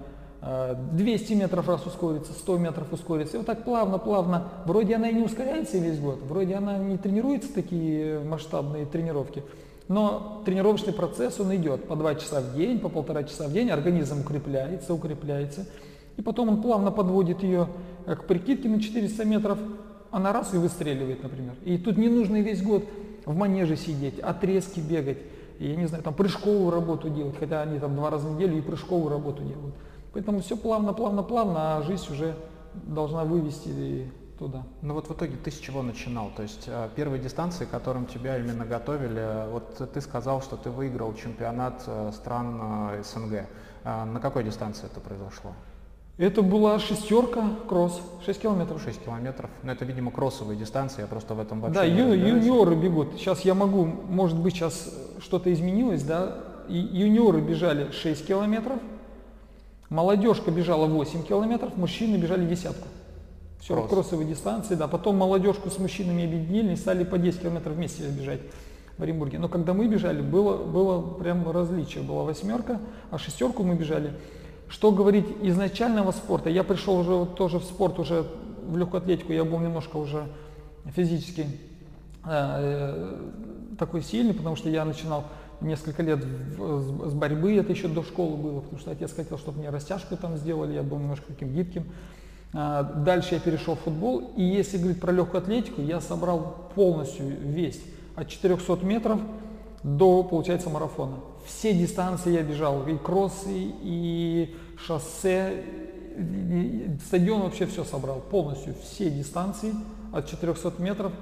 200 0.92 1.34
метров 1.34 1.68
раз 1.68 1.86
ускорится, 1.86 2.32
100 2.32 2.58
метров 2.58 2.92
ускорится. 2.92 3.36
И 3.36 3.38
вот 3.38 3.46
так 3.46 3.64
плавно-плавно, 3.64 4.48
вроде 4.66 4.96
она 4.96 5.08
и 5.08 5.14
не 5.14 5.22
ускоряется 5.22 5.78
весь 5.78 5.98
год, 5.98 6.18
вроде 6.22 6.54
она 6.54 6.76
не 6.78 6.98
тренируется 6.98 7.52
такие 7.52 8.20
масштабные 8.20 8.84
тренировки, 8.86 9.42
но 9.90 10.40
тренировочный 10.44 10.92
процесс, 10.92 11.40
он 11.40 11.52
идет 11.56 11.88
по 11.88 11.96
2 11.96 12.14
часа 12.14 12.40
в 12.40 12.54
день, 12.54 12.78
по 12.78 12.88
полтора 12.88 13.24
часа 13.24 13.48
в 13.48 13.52
день, 13.52 13.70
организм 13.70 14.20
укрепляется, 14.20 14.94
укрепляется. 14.94 15.66
И 16.16 16.22
потом 16.22 16.48
он 16.48 16.62
плавно 16.62 16.92
подводит 16.92 17.42
ее 17.42 17.66
э, 18.06 18.14
к 18.14 18.22
прикидке 18.22 18.68
на 18.68 18.80
400 18.80 19.24
метров, 19.24 19.58
она 20.12 20.32
раз 20.32 20.54
и 20.54 20.58
выстреливает, 20.58 21.24
например. 21.24 21.54
И 21.64 21.76
тут 21.76 21.96
не 21.96 22.08
нужно 22.08 22.40
весь 22.40 22.62
год 22.62 22.84
в 23.26 23.34
манеже 23.34 23.74
сидеть, 23.74 24.20
отрезки 24.20 24.78
бегать, 24.78 25.18
я 25.58 25.74
не 25.74 25.86
знаю, 25.86 26.04
там 26.04 26.14
прыжковую 26.14 26.70
работу 26.70 27.10
делать, 27.10 27.34
хотя 27.36 27.62
они 27.62 27.80
там 27.80 27.96
два 27.96 28.10
раза 28.10 28.28
в 28.28 28.36
неделю 28.36 28.58
и 28.58 28.60
прыжковую 28.60 29.08
работу 29.08 29.42
делают. 29.42 29.74
Поэтому 30.12 30.40
все 30.40 30.56
плавно, 30.56 30.92
плавно, 30.92 31.24
плавно, 31.24 31.78
а 31.78 31.82
жизнь 31.82 32.12
уже 32.12 32.36
должна 32.74 33.24
вывести 33.24 34.06
туда. 34.40 34.62
Ну 34.80 34.94
вот 34.94 35.08
в 35.08 35.12
итоге 35.12 35.36
ты 35.36 35.50
с 35.50 35.58
чего 35.58 35.82
начинал? 35.82 36.30
То 36.34 36.42
есть 36.42 36.64
э, 36.66 36.88
первые 36.96 37.22
дистанции, 37.22 37.66
которым 37.66 38.06
тебя 38.06 38.38
именно 38.38 38.64
готовили, 38.64 39.50
вот 39.50 39.92
ты 39.92 40.00
сказал, 40.00 40.42
что 40.42 40.56
ты 40.56 40.70
выиграл 40.70 41.14
чемпионат 41.14 41.82
э, 41.86 42.10
стран 42.14 42.58
э, 42.94 43.02
СНГ. 43.04 43.46
На 43.84 44.20
какой 44.20 44.44
дистанции 44.44 44.86
это 44.86 45.00
произошло? 45.00 45.52
Это 46.18 46.42
была 46.42 46.78
шестерка, 46.78 47.48
кросс, 47.66 47.98
6 48.26 48.42
километров. 48.42 48.82
6 48.82 49.04
километров. 49.04 49.48
Но 49.62 49.68
ну, 49.68 49.72
это, 49.72 49.86
видимо, 49.86 50.10
кроссовые 50.10 50.58
дистанции, 50.58 51.00
я 51.00 51.06
просто 51.06 51.32
в 51.32 51.40
этом 51.40 51.62
вообще 51.62 51.80
Да, 51.80 51.84
ю, 51.84 52.12
юниоры 52.12 52.74
бегут. 52.76 53.14
Сейчас 53.14 53.40
я 53.40 53.54
могу, 53.54 53.86
может 53.86 54.38
быть, 54.38 54.52
сейчас 54.52 54.94
что-то 55.18 55.50
изменилось, 55.50 56.02
да. 56.02 56.36
И 56.68 56.76
юниоры 56.76 57.40
бежали 57.40 57.90
6 57.90 58.26
километров, 58.26 58.78
Молодежка 59.90 60.52
бежала 60.52 60.86
8 60.86 61.24
километров, 61.24 61.76
мужчины 61.76 62.16
бежали 62.16 62.46
десятку. 62.46 62.86
Все, 63.60 63.74
Кросс. 63.74 63.90
кроссовые 63.90 64.28
дистанции, 64.28 64.74
да. 64.74 64.88
Потом 64.88 65.16
молодежку 65.16 65.70
с 65.70 65.78
мужчинами 65.78 66.24
объединили 66.24 66.72
и 66.72 66.76
стали 66.76 67.04
по 67.04 67.18
10 67.18 67.42
километров 67.42 67.76
вместе 67.76 68.08
бежать 68.08 68.40
в 68.96 69.02
Оренбурге. 69.02 69.38
Но 69.38 69.48
когда 69.48 69.74
мы 69.74 69.86
бежали, 69.86 70.22
было, 70.22 70.56
было 70.56 71.14
прям 71.14 71.48
различие. 71.50 72.02
Была 72.02 72.24
восьмерка, 72.24 72.80
а 73.10 73.18
шестерку 73.18 73.62
мы 73.62 73.74
бежали. 73.74 74.12
Что 74.68 74.92
говорить 74.92 75.26
изначального 75.42 76.12
спорта? 76.12 76.48
Я 76.48 76.64
пришел 76.64 76.98
уже 76.98 77.12
вот 77.12 77.34
тоже 77.34 77.58
в 77.58 77.64
спорт, 77.64 77.98
уже 77.98 78.26
в 78.66 78.76
легкую 78.76 79.02
атлетику, 79.02 79.32
я 79.32 79.44
был 79.44 79.58
немножко 79.58 79.96
уже 79.96 80.26
физически 80.94 81.46
э, 82.24 82.28
э 82.28 83.16
такой 83.78 84.02
сильный, 84.02 84.34
потому 84.34 84.56
что 84.56 84.68
я 84.68 84.84
начинал 84.84 85.24
несколько 85.62 86.02
лет 86.02 86.22
с 86.22 87.14
борьбы, 87.14 87.54
это 87.54 87.72
еще 87.72 87.88
до 87.88 88.02
школы 88.02 88.36
было, 88.36 88.60
потому 88.60 88.78
что 88.78 88.90
отец 88.90 89.14
хотел, 89.14 89.38
чтобы 89.38 89.60
мне 89.60 89.70
растяжку 89.70 90.16
там 90.18 90.36
сделали, 90.36 90.74
я 90.74 90.82
был 90.82 90.98
немножко 90.98 91.24
таким 91.28 91.54
гибким. 91.54 91.86
А, 92.52 92.82
дальше 92.82 93.34
я 93.34 93.40
перешел 93.40 93.76
в 93.76 93.80
футбол, 93.80 94.32
и 94.36 94.42
если 94.42 94.78
говорить 94.78 95.00
про 95.00 95.12
легкую 95.12 95.42
атлетику, 95.42 95.80
я 95.80 96.00
собрал 96.00 96.70
полностью 96.74 97.26
весь 97.26 97.80
от 98.16 98.28
400 98.28 98.84
метров 98.84 99.20
до, 99.82 100.22
получается, 100.24 100.68
марафона. 100.68 101.16
Все 101.46 101.72
дистанции 101.72 102.32
я 102.32 102.42
бежал, 102.42 102.86
и 102.86 102.96
кроссы, 102.98 103.46
и 103.52 104.56
шоссе, 104.84 105.64
и 106.16 106.98
стадион 107.06 107.42
вообще 107.42 107.66
все 107.66 107.84
собрал, 107.84 108.20
полностью 108.20 108.74
все 108.82 109.10
дистанции 109.10 109.72
от 110.12 110.28
400 110.28 110.74
метров. 110.82 111.12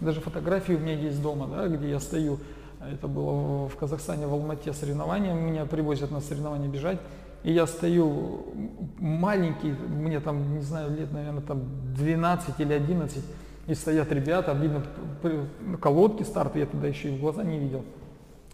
Даже 0.00 0.20
фотографии 0.20 0.72
у 0.72 0.78
меня 0.80 0.94
есть 0.94 1.22
дома, 1.22 1.46
да, 1.46 1.68
где 1.68 1.90
я 1.90 2.00
стою 2.00 2.40
это 2.90 3.06
было 3.06 3.68
в 3.68 3.76
Казахстане, 3.76 4.26
в 4.26 4.32
Алмате 4.32 4.72
соревнования. 4.72 5.34
Меня 5.34 5.66
привозят 5.66 6.10
на 6.10 6.20
соревнования 6.20 6.68
бежать. 6.68 6.98
И 7.44 7.52
я 7.52 7.66
стою 7.66 8.44
маленький, 8.98 9.72
мне 9.72 10.20
там, 10.20 10.54
не 10.54 10.62
знаю, 10.62 10.96
лет, 10.96 11.12
наверное, 11.12 11.42
там 11.42 11.62
12 11.96 12.60
или 12.60 12.72
11. 12.72 13.24
И 13.66 13.74
стоят 13.74 14.12
ребята, 14.12 14.52
видно 14.52 14.84
колодки 15.80 16.22
старт, 16.22 16.56
я 16.56 16.66
тогда 16.66 16.88
еще 16.88 17.08
и 17.12 17.16
в 17.16 17.20
глаза 17.20 17.42
не 17.42 17.58
видел. 17.58 17.84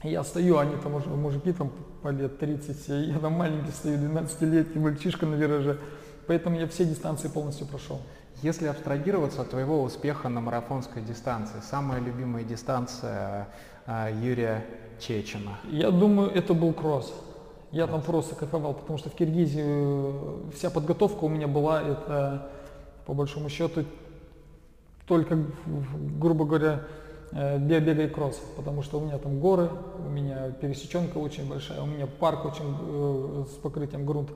И 0.02 0.10
я 0.10 0.22
стою, 0.22 0.58
они 0.58 0.76
там 0.76 0.94
уже, 0.94 1.08
мужики 1.08 1.52
там 1.52 1.70
по 2.02 2.08
лет 2.08 2.38
30, 2.38 2.88
я 3.08 3.18
там 3.18 3.32
маленький 3.32 3.72
стою, 3.72 3.98
12-летний 3.98 4.80
мальчишка 4.80 5.26
на 5.26 5.34
вираже. 5.34 5.78
Поэтому 6.26 6.58
я 6.58 6.66
все 6.66 6.84
дистанции 6.84 7.28
полностью 7.28 7.66
прошел. 7.66 8.00
Если 8.42 8.66
абстрагироваться 8.66 9.42
от 9.42 9.50
твоего 9.50 9.82
успеха 9.82 10.28
на 10.28 10.40
марафонской 10.40 11.02
дистанции, 11.02 11.60
самая 11.68 12.00
любимая 12.00 12.44
дистанция 12.44 13.48
э, 13.86 14.10
Юрия 14.22 14.64
Чечена? 15.00 15.58
Я 15.64 15.90
думаю, 15.90 16.30
это 16.30 16.54
был 16.54 16.72
кросс. 16.72 17.12
Я 17.70 17.86
там 17.86 18.00
просто 18.00 18.34
кайфовал, 18.34 18.74
потому 18.74 18.98
что 18.98 19.10
в 19.10 19.14
Киргизии 19.14 19.62
э, 19.64 20.50
вся 20.54 20.70
подготовка 20.70 21.24
у 21.24 21.28
меня 21.28 21.46
была, 21.46 21.82
это 21.82 22.48
по 23.06 23.12
большому 23.12 23.48
счету 23.48 23.84
только, 25.06 25.38
грубо 26.18 26.44
говоря, 26.44 26.84
э, 27.32 27.58
бега 27.58 27.92
и 27.92 28.08
кросс, 28.08 28.40
потому 28.56 28.82
что 28.82 28.98
у 28.98 29.04
меня 29.04 29.18
там 29.18 29.40
горы, 29.40 29.70
у 30.06 30.08
меня 30.08 30.50
пересеченка 30.50 31.18
очень 31.18 31.48
большая, 31.48 31.82
у 31.82 31.86
меня 31.86 32.06
парк 32.06 32.44
очень 32.46 32.76
э, 32.80 33.44
с 33.50 33.54
покрытием 33.56 34.06
грунт. 34.06 34.30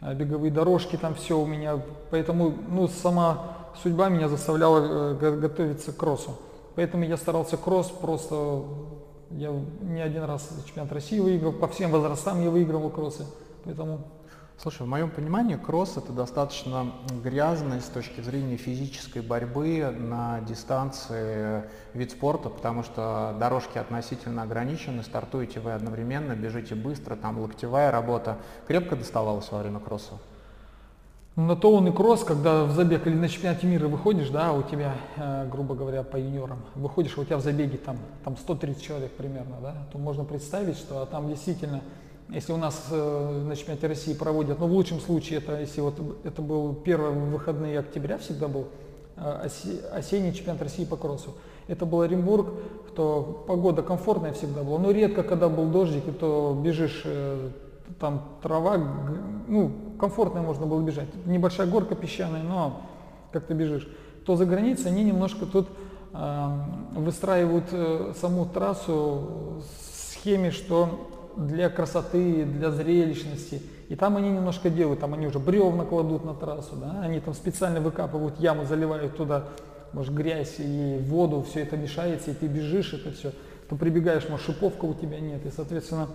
А, 0.00 0.14
беговые 0.14 0.50
дорожки, 0.50 0.96
там 0.96 1.14
все 1.14 1.38
у 1.38 1.46
меня. 1.46 1.80
Поэтому 2.10 2.52
ну, 2.68 2.88
сама 2.88 3.56
судьба 3.82 4.08
меня 4.08 4.28
заставляла 4.28 5.14
готовиться 5.14 5.92
к 5.92 5.96
кроссу. 5.96 6.32
Поэтому 6.74 7.04
я 7.04 7.16
старался 7.16 7.56
кросс 7.56 7.88
просто, 7.88 8.62
я 9.36 9.50
не 9.82 10.00
один 10.00 10.24
раз 10.24 10.48
чемпионат 10.66 10.92
России 10.92 11.18
выиграл, 11.18 11.52
по 11.52 11.68
всем 11.68 11.90
возрастам 11.90 12.42
я 12.42 12.50
выигрывал 12.50 12.90
кроссы. 12.90 13.26
Поэтому 13.64 14.00
Слушай, 14.58 14.82
в 14.82 14.86
моем 14.90 15.10
понимании 15.10 15.56
кросс 15.56 15.96
это 15.96 16.12
достаточно 16.12 16.92
грязный 17.24 17.80
с 17.80 17.86
точки 17.86 18.20
зрения 18.20 18.56
физической 18.56 19.20
борьбы 19.20 19.90
на 19.90 20.40
дистанции 20.42 21.64
вид 21.94 22.12
спорта, 22.12 22.48
потому 22.48 22.84
что 22.84 23.34
дорожки 23.40 23.78
относительно 23.78 24.42
ограничены, 24.42 25.02
стартуете 25.02 25.58
вы 25.58 25.72
одновременно, 25.72 26.36
бежите 26.36 26.76
быстро, 26.76 27.16
там 27.16 27.40
локтевая 27.40 27.90
работа. 27.90 28.38
Крепко 28.68 28.94
доставалась 28.94 29.50
во 29.50 29.58
время 29.58 29.80
кросса? 29.80 30.12
На 31.34 31.56
то 31.56 31.72
он 31.72 31.88
и 31.88 31.92
кросс, 31.92 32.24
когда 32.24 32.64
в 32.64 32.72
забег 32.72 33.06
или 33.06 33.14
на 33.14 33.28
чемпионате 33.28 33.66
мира 33.66 33.88
выходишь, 33.88 34.28
да, 34.28 34.52
у 34.52 34.62
тебя, 34.62 34.96
э, 35.16 35.48
грубо 35.50 35.74
говоря, 35.74 36.02
по 36.02 36.16
юниорам, 36.16 36.58
выходишь, 36.74 37.16
у 37.16 37.24
тебя 37.24 37.38
в 37.38 37.42
забеге 37.42 37.78
там, 37.78 37.96
там 38.22 38.36
130 38.36 38.82
человек 38.82 39.12
примерно, 39.12 39.56
да, 39.62 39.74
то 39.90 39.98
можно 39.98 40.24
представить, 40.24 40.76
что 40.76 41.06
там 41.06 41.28
действительно 41.28 41.80
если 42.32 42.52
у 42.52 42.56
нас 42.56 42.86
э, 42.90 43.42
на 43.46 43.54
чемпионате 43.54 43.86
России 43.88 44.14
проводят, 44.14 44.58
ну 44.58 44.66
в 44.66 44.72
лучшем 44.72 45.00
случае 45.00 45.38
это, 45.38 45.60
если 45.60 45.80
вот 45.80 45.94
это 46.24 46.40
был 46.40 46.74
первый 46.74 47.12
выходные 47.12 47.78
октября 47.78 48.16
всегда 48.18 48.48
был, 48.48 48.68
э, 49.16 49.48
осенний 49.92 50.32
чемпионат 50.32 50.62
России 50.62 50.84
по 50.84 50.96
кроссу. 50.96 51.34
Это 51.68 51.84
был 51.84 52.00
Оренбург, 52.00 52.48
то 52.96 53.44
погода 53.46 53.82
комфортная 53.82 54.32
всегда 54.32 54.62
была, 54.62 54.78
но 54.78 54.90
редко, 54.90 55.22
когда 55.22 55.48
был 55.48 55.66
дождик, 55.66 56.04
то 56.18 56.58
бежишь, 56.62 57.02
э, 57.04 57.50
там 58.00 58.38
трава, 58.42 58.76
ну, 59.48 59.70
комфортно 59.98 60.42
можно 60.42 60.66
было 60.66 60.80
бежать. 60.82 61.08
Небольшая 61.26 61.66
горка 61.66 61.94
песчаная, 61.94 62.42
но 62.42 62.82
как 63.32 63.46
ты 63.46 63.54
бежишь. 63.54 63.88
То 64.26 64.36
за 64.36 64.46
границей 64.46 64.90
они 64.90 65.04
немножко 65.04 65.46
тут 65.46 65.68
э, 66.12 66.48
выстраивают 66.94 67.66
э, 67.72 68.12
саму 68.20 68.46
трассу 68.46 69.62
в 69.62 70.12
схеме, 70.12 70.50
что 70.50 71.08
для 71.36 71.70
красоты, 71.70 72.44
для 72.44 72.70
зрелищности. 72.70 73.62
И 73.88 73.96
там 73.96 74.16
они 74.16 74.30
немножко 74.30 74.70
делают, 74.70 75.00
там 75.00 75.14
они 75.14 75.26
уже 75.26 75.38
бревна 75.38 75.84
кладут 75.84 76.24
на 76.24 76.34
трассу, 76.34 76.76
да, 76.76 77.00
они 77.02 77.20
там 77.20 77.34
специально 77.34 77.80
выкапывают 77.80 78.38
ямы, 78.38 78.64
заливают 78.64 79.16
туда 79.16 79.44
может, 79.92 80.14
грязь 80.14 80.54
и 80.58 80.98
воду, 81.02 81.44
все 81.48 81.60
это 81.60 81.76
мешается, 81.76 82.30
и 82.30 82.34
ты 82.34 82.46
бежишь, 82.46 82.94
это 82.94 83.12
все. 83.12 83.32
То 83.68 83.76
прибегаешь, 83.76 84.28
может, 84.28 84.46
шиповка 84.46 84.84
у 84.84 84.94
тебя 84.94 85.20
нет, 85.20 85.44
и, 85.46 85.50
соответственно, 85.50 86.08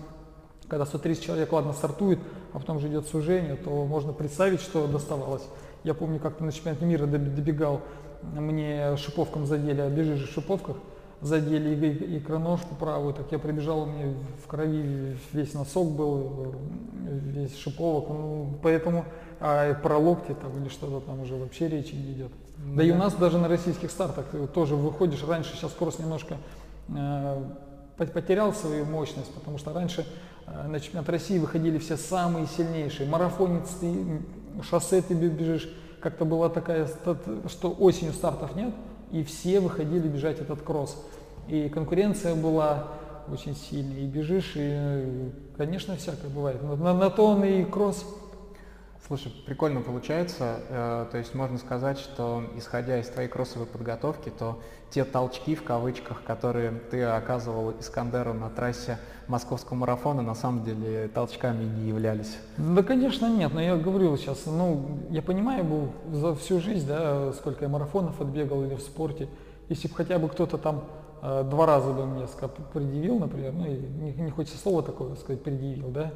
когда 0.68 0.86
130 0.86 1.24
человек, 1.24 1.52
ладно, 1.52 1.72
стартует, 1.72 2.18
а 2.52 2.58
потом 2.58 2.78
же 2.78 2.88
идет 2.88 3.06
сужение, 3.06 3.56
то 3.56 3.70
можно 3.86 4.12
представить, 4.12 4.60
что 4.60 4.86
доставалось. 4.86 5.42
Я 5.84 5.94
помню, 5.94 6.20
как-то 6.20 6.44
на 6.44 6.52
чемпионате 6.52 6.84
мира 6.84 7.06
добегал, 7.06 7.80
мне 8.22 8.96
шиповком 8.96 9.46
задели, 9.46 9.80
а 9.80 9.88
бежишь 9.88 10.28
в 10.28 10.32
шиповках, 10.32 10.76
задели 11.20 11.74
и 11.74 12.18
икроножку 12.18 12.74
правую, 12.74 13.14
так 13.14 13.30
я 13.32 13.38
прибежал, 13.38 13.82
у 13.82 13.86
меня 13.86 14.14
в 14.44 14.46
крови 14.46 15.16
весь 15.32 15.54
носок 15.54 15.90
был, 15.90 16.54
весь 17.02 17.56
шиповок, 17.56 18.08
ну, 18.08 18.58
поэтому 18.62 19.04
а 19.40 19.74
про 19.74 19.98
локти 19.98 20.34
там 20.34 20.60
или 20.60 20.68
что-то 20.68 21.00
там 21.06 21.20
уже 21.20 21.36
вообще 21.36 21.68
речи 21.68 21.94
не 21.94 22.12
идет. 22.12 22.32
Да, 22.56 22.76
да 22.76 22.82
и 22.82 22.90
у 22.90 22.96
нас 22.96 23.14
даже 23.14 23.38
на 23.38 23.48
российских 23.48 23.90
стартах 23.90 24.26
тоже 24.52 24.74
выходишь, 24.74 25.24
раньше 25.24 25.56
сейчас 25.56 25.72
кросс 25.72 25.98
немножко 25.98 26.36
э, 26.88 27.42
потерял 27.96 28.52
свою 28.52 28.84
мощность, 28.84 29.32
потому 29.32 29.58
что 29.58 29.72
раньше 29.72 30.06
на 30.66 30.80
чемпионат 30.80 31.08
России 31.08 31.38
выходили 31.38 31.78
все 31.78 31.96
самые 31.96 32.46
сильнейшие, 32.46 33.08
марафонец, 33.08 33.68
ты, 33.80 34.22
шоссе 34.62 35.02
ты 35.02 35.14
бежишь, 35.14 35.68
как-то 36.00 36.24
была 36.24 36.48
такая, 36.48 36.88
что 37.46 37.70
осенью 37.78 38.12
стартов 38.12 38.54
нет, 38.56 38.72
и 39.10 39.22
все 39.24 39.60
выходили 39.60 40.08
бежать 40.08 40.40
этот 40.40 40.62
кросс. 40.62 40.96
И 41.48 41.68
конкуренция 41.68 42.34
была 42.34 42.88
очень 43.30 43.56
сильная, 43.56 44.00
и 44.00 44.06
бежишь, 44.06 44.52
и, 44.54 45.30
конечно, 45.56 45.96
всякое 45.96 46.28
бывает. 46.28 46.62
На, 46.62 46.94
на 46.94 47.10
то 47.10 47.26
он 47.26 47.44
и 47.44 47.64
кросс. 47.64 48.04
Слушай, 49.08 49.32
прикольно 49.46 49.80
получается. 49.80 50.60
Э, 50.68 51.06
то 51.10 51.16
есть 51.16 51.34
можно 51.34 51.56
сказать, 51.56 51.98
что 51.98 52.44
исходя 52.58 53.00
из 53.00 53.08
твоей 53.08 53.26
кроссовой 53.26 53.66
подготовки, 53.66 54.28
то 54.28 54.60
те 54.90 55.02
толчки 55.02 55.54
в 55.54 55.64
кавычках, 55.64 56.22
которые 56.24 56.72
ты 56.72 57.04
оказывал 57.04 57.70
Искандеру 57.80 58.34
на 58.34 58.50
трассе 58.50 58.98
московского 59.26 59.76
марафона, 59.76 60.20
на 60.20 60.34
самом 60.34 60.62
деле 60.62 61.08
толчками 61.08 61.64
не 61.64 61.88
являлись. 61.88 62.36
Да, 62.58 62.82
конечно, 62.82 63.34
нет. 63.34 63.54
Но 63.54 63.62
я 63.62 63.76
говорю 63.76 64.14
сейчас, 64.18 64.44
ну, 64.44 64.98
я 65.08 65.22
понимаю, 65.22 65.64
был 65.64 65.88
за 66.12 66.34
всю 66.34 66.60
жизнь, 66.60 66.86
да, 66.86 67.32
сколько 67.32 67.64
я 67.64 67.70
марафонов 67.70 68.20
отбегал 68.20 68.62
или 68.62 68.74
в 68.74 68.82
спорте. 68.82 69.28
Если 69.70 69.88
бы 69.88 69.94
хотя 69.94 70.18
бы 70.18 70.28
кто-то 70.28 70.58
там 70.58 70.84
э, 71.22 71.44
два 71.44 71.64
раза 71.64 71.94
бы 71.94 72.04
мне 72.04 72.26
предъявил, 72.74 73.18
например, 73.18 73.54
ну, 73.54 73.64
не, 73.64 74.12
не 74.12 74.30
хочется 74.30 74.58
слова 74.58 74.82
такое 74.82 75.14
сказать, 75.14 75.42
предъявил, 75.42 75.88
да, 75.88 76.12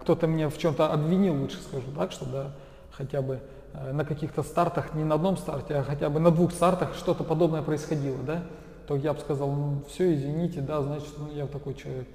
кто-то 0.00 0.26
мне 0.26 0.48
в 0.48 0.56
чем-то 0.58 0.90
обвинил, 0.92 1.34
лучше 1.40 1.58
скажу 1.60 1.86
так, 1.96 2.12
что 2.12 2.24
да, 2.24 2.52
хотя 2.96 3.22
бы 3.22 3.40
э, 3.74 3.92
на 3.92 4.04
каких-то 4.04 4.42
стартах, 4.42 4.94
не 4.94 5.04
на 5.04 5.16
одном 5.16 5.36
старте, 5.36 5.74
а 5.74 5.82
хотя 5.82 6.08
бы 6.08 6.20
на 6.20 6.30
двух 6.30 6.52
стартах 6.52 6.94
что-то 6.94 7.24
подобное 7.24 7.62
происходило, 7.62 8.16
да, 8.26 8.42
то 8.86 8.96
я 8.96 9.12
бы 9.12 9.20
сказал, 9.20 9.50
ну 9.50 9.82
все, 9.88 10.14
извините, 10.14 10.60
да, 10.60 10.82
значит, 10.82 11.12
ну, 11.18 11.30
я 11.34 11.46
такой 11.46 11.74
человек. 11.74 12.08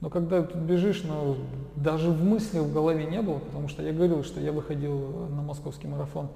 Но 0.00 0.10
когда 0.10 0.42
ты 0.42 0.56
бежишь, 0.56 1.02
ну, 1.02 1.36
даже 1.74 2.10
в 2.10 2.22
мысли 2.22 2.60
в 2.60 2.72
голове 2.72 3.04
не 3.06 3.20
было, 3.20 3.38
потому 3.38 3.66
что 3.68 3.82
я 3.82 3.92
говорил, 3.92 4.22
что 4.22 4.38
я 4.38 4.52
выходил 4.52 5.26
на 5.28 5.42
московский 5.42 5.88
марафон. 5.88 6.28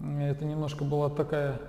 Это 0.00 0.44
немножко 0.44 0.84
была 0.84 1.08
такая 1.08 1.60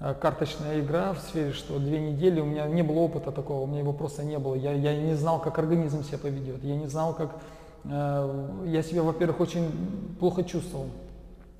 э, 0.00 0.14
карточная 0.20 0.80
игра 0.80 1.14
в 1.14 1.20
сфере, 1.20 1.52
что 1.52 1.78
две 1.78 2.00
недели 2.00 2.38
у 2.38 2.44
меня 2.44 2.66
не 2.66 2.82
было 2.82 2.98
опыта 2.98 3.32
такого, 3.32 3.62
у 3.62 3.66
меня 3.66 3.78
его 3.78 3.94
просто 3.94 4.24
не 4.24 4.38
было. 4.38 4.54
Я, 4.54 4.72
я 4.72 4.94
не 4.94 5.14
знал, 5.14 5.40
как 5.40 5.58
организм 5.58 6.04
себя 6.04 6.18
поведет, 6.18 6.62
я 6.62 6.76
не 6.76 6.86
знал, 6.86 7.14
как 7.14 7.30
Э, 7.30 7.53
я 7.84 8.82
себя, 8.82 9.02
во-первых, 9.02 9.40
очень 9.40 9.70
плохо 10.18 10.42
чувствовал. 10.42 10.86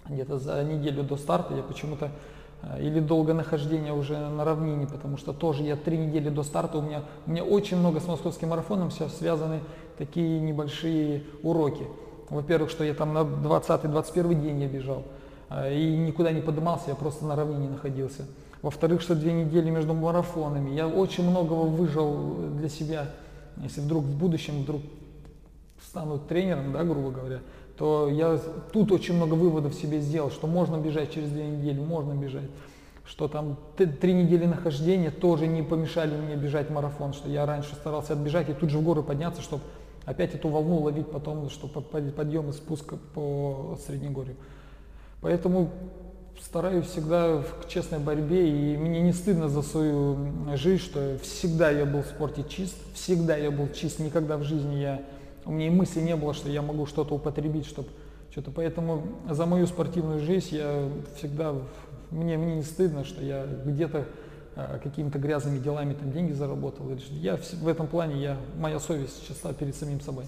Где-то 0.08 0.38
за 0.38 0.62
неделю 0.64 1.02
до 1.02 1.16
старта 1.16 1.54
я 1.54 1.62
почему-то 1.62 2.10
э, 2.62 2.82
или 2.82 3.00
долгое 3.00 3.32
нахождение 3.32 3.94
уже 3.94 4.18
на 4.18 4.44
равнине, 4.44 4.86
потому 4.86 5.16
что 5.16 5.32
тоже 5.32 5.62
я 5.62 5.76
три 5.76 5.96
недели 5.96 6.28
до 6.28 6.42
старта, 6.42 6.78
у 6.78 6.82
меня, 6.82 7.02
у 7.26 7.30
меня 7.30 7.42
очень 7.42 7.78
много 7.78 8.00
с 8.00 8.06
московским 8.06 8.50
марафоном 8.50 8.90
сейчас 8.90 9.16
связаны 9.16 9.60
такие 9.96 10.40
небольшие 10.40 11.22
уроки. 11.42 11.86
Во-первых, 12.28 12.70
что 12.70 12.84
я 12.84 12.92
там 12.92 13.14
на 13.14 13.20
20-21 13.20 14.42
день 14.42 14.60
я 14.60 14.68
бежал 14.68 15.04
э, 15.48 15.74
и 15.74 15.96
никуда 15.96 16.32
не 16.32 16.42
поднимался, 16.42 16.90
я 16.90 16.96
просто 16.96 17.24
на 17.24 17.34
равнине 17.34 17.70
находился. 17.70 18.26
Во-вторых, 18.60 19.00
что 19.00 19.14
две 19.14 19.32
недели 19.32 19.68
между 19.68 19.92
марафонами. 19.92 20.70
Я 20.70 20.88
очень 20.88 21.28
многого 21.28 21.66
выжил 21.66 22.34
для 22.56 22.70
себя. 22.70 23.10
Если 23.58 23.82
вдруг 23.82 24.04
в 24.04 24.16
будущем 24.16 24.62
вдруг 24.62 24.80
стану 25.94 26.18
тренером, 26.18 26.72
да, 26.72 26.82
грубо 26.82 27.12
говоря, 27.12 27.40
то 27.78 28.08
я 28.08 28.36
тут 28.72 28.90
очень 28.90 29.14
много 29.14 29.34
выводов 29.34 29.74
себе 29.74 30.00
сделал, 30.00 30.30
что 30.32 30.48
можно 30.48 30.76
бежать 30.76 31.12
через 31.12 31.30
две 31.30 31.46
недели, 31.46 31.78
можно 31.78 32.14
бежать, 32.14 32.50
что 33.06 33.28
там 33.28 33.56
три 33.76 34.12
недели 34.12 34.44
нахождения 34.44 35.12
тоже 35.12 35.46
не 35.46 35.62
помешали 35.62 36.16
мне 36.16 36.34
бежать 36.34 36.68
марафон, 36.68 37.12
что 37.12 37.28
я 37.28 37.46
раньше 37.46 37.76
старался 37.76 38.14
отбежать 38.14 38.48
и 38.48 38.54
тут 38.54 38.70
же 38.70 38.78
в 38.78 38.82
горы 38.82 39.04
подняться, 39.04 39.40
чтобы 39.40 39.62
опять 40.04 40.34
эту 40.34 40.48
волну 40.48 40.80
ловить 40.80 41.08
потом, 41.08 41.48
что 41.48 41.68
подъем 41.68 42.50
и 42.50 42.52
спуск 42.52 42.94
по 43.14 43.78
Среднегорью. 43.86 44.34
Поэтому 45.20 45.70
стараюсь 46.42 46.86
всегда 46.86 47.36
в 47.36 47.68
честной 47.68 48.00
борьбе, 48.00 48.48
и 48.48 48.76
мне 48.76 49.00
не 49.00 49.12
стыдно 49.12 49.48
за 49.48 49.62
свою 49.62 50.18
жизнь, 50.54 50.82
что 50.82 51.18
всегда 51.22 51.70
я 51.70 51.86
был 51.86 52.02
в 52.02 52.06
спорте 52.06 52.44
чист, 52.48 52.74
всегда 52.94 53.36
я 53.36 53.52
был 53.52 53.68
чист, 53.68 54.00
никогда 54.00 54.36
в 54.36 54.42
жизни 54.42 54.74
я 54.74 55.00
у 55.46 55.52
меня 55.52 55.66
и 55.66 55.70
мысли 55.70 56.00
не 56.00 56.16
было, 56.16 56.34
что 56.34 56.48
я 56.48 56.62
могу 56.62 56.86
что-то 56.86 57.14
употребить, 57.14 57.66
чтобы 57.66 57.88
что-то. 58.30 58.50
Поэтому 58.50 59.02
за 59.30 59.46
мою 59.46 59.66
спортивную 59.66 60.20
жизнь 60.20 60.56
я 60.56 60.88
всегда, 61.16 61.54
мне, 62.10 62.36
мне 62.36 62.56
не 62.56 62.62
стыдно, 62.62 63.04
что 63.04 63.22
я 63.22 63.46
где-то 63.46 64.06
а, 64.56 64.78
какими-то 64.78 65.18
грязными 65.18 65.58
делами 65.58 65.94
там 65.94 66.10
деньги 66.10 66.32
заработал. 66.32 66.86
Я 67.10 67.36
в 67.36 67.68
этом 67.68 67.86
плане, 67.86 68.20
я, 68.20 68.36
моя 68.56 68.80
совесть 68.80 69.26
чиста 69.26 69.52
перед 69.52 69.76
самим 69.76 70.00
собой. 70.00 70.24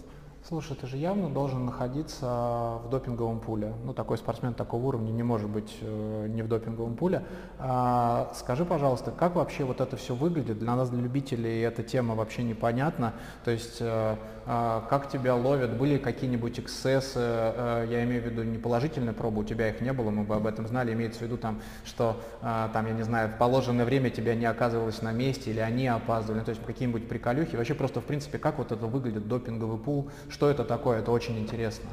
Слушай, 0.49 0.77
ты 0.77 0.87
же 0.87 0.97
явно 0.97 1.29
должен 1.29 1.67
находиться 1.67 2.79
в 2.85 2.89
допинговом 2.89 3.41
пуле. 3.41 3.73
Ну, 3.85 3.93
такой 3.93 4.17
спортсмен 4.17 4.55
такого 4.55 4.87
уровня 4.87 5.11
не 5.11 5.25
может 5.25 5.51
быть 5.51 5.77
э, 5.81 6.27
не 6.29 6.43
в 6.43 6.47
допинговом 6.47 6.95
пуле. 6.95 7.25
А, 7.59 8.31
скажи, 8.33 8.65
пожалуйста, 8.65 9.11
как 9.11 9.35
вообще 9.35 9.65
вот 9.65 9.81
это 9.81 9.97
все 9.97 10.15
выглядит? 10.15 10.61
Для 10.61 10.77
нас, 10.77 10.89
для 10.89 11.01
любителей, 11.01 11.63
эта 11.63 11.83
тема 11.83 12.15
вообще 12.15 12.45
непонятна. 12.45 13.15
То 13.45 13.51
есть, 13.51 13.79
э, 13.81 14.15
э, 14.47 14.81
как 14.89 15.09
тебя 15.09 15.35
ловят? 15.35 15.77
Были 15.77 15.99
какие-нибудь 15.99 16.61
эксцессы? 16.61 17.19
Э, 17.19 17.85
я 17.91 18.05
имею 18.05 18.23
в 18.23 18.27
виду 18.27 18.45
не 18.45 18.59
положительные 18.59 19.15
пробы, 19.15 19.41
у 19.41 19.45
тебя 19.45 19.71
их 19.71 19.81
не 19.81 19.93
было, 19.93 20.11
мы 20.11 20.23
бы 20.23 20.37
об 20.37 20.47
этом 20.47 20.69
знали. 20.69 20.93
Имеется 20.93 21.19
в 21.19 21.23
виду, 21.23 21.39
там, 21.39 21.61
что, 21.85 22.21
э, 22.43 22.69
там, 22.73 22.87
я 22.87 22.93
не 22.93 23.03
знаю, 23.03 23.31
в 23.31 23.39
положенное 23.39 23.85
время 23.85 24.11
тебя 24.11 24.37
не 24.37 24.47
оказывалось 24.47 25.03
на 25.03 25.11
месте 25.11 25.51
или 25.51 25.59
они 25.59 25.89
опаздывали. 25.89 26.45
То 26.45 26.51
есть, 26.51 26.65
какие-нибудь 26.65 27.09
приколюхи. 27.09 27.57
Вообще 27.57 27.75
просто, 27.75 28.01
в 28.01 28.05
принципе, 28.05 28.39
как 28.39 28.59
вот 28.59 28.71
это 28.71 28.87
выглядит, 28.87 29.27
допинговый 29.27 29.79
пул? 29.79 30.09
Что 30.37 30.51
это 30.51 30.65
такое? 30.65 30.99
Это 30.99 31.13
очень 31.13 31.39
интересно. 31.39 31.89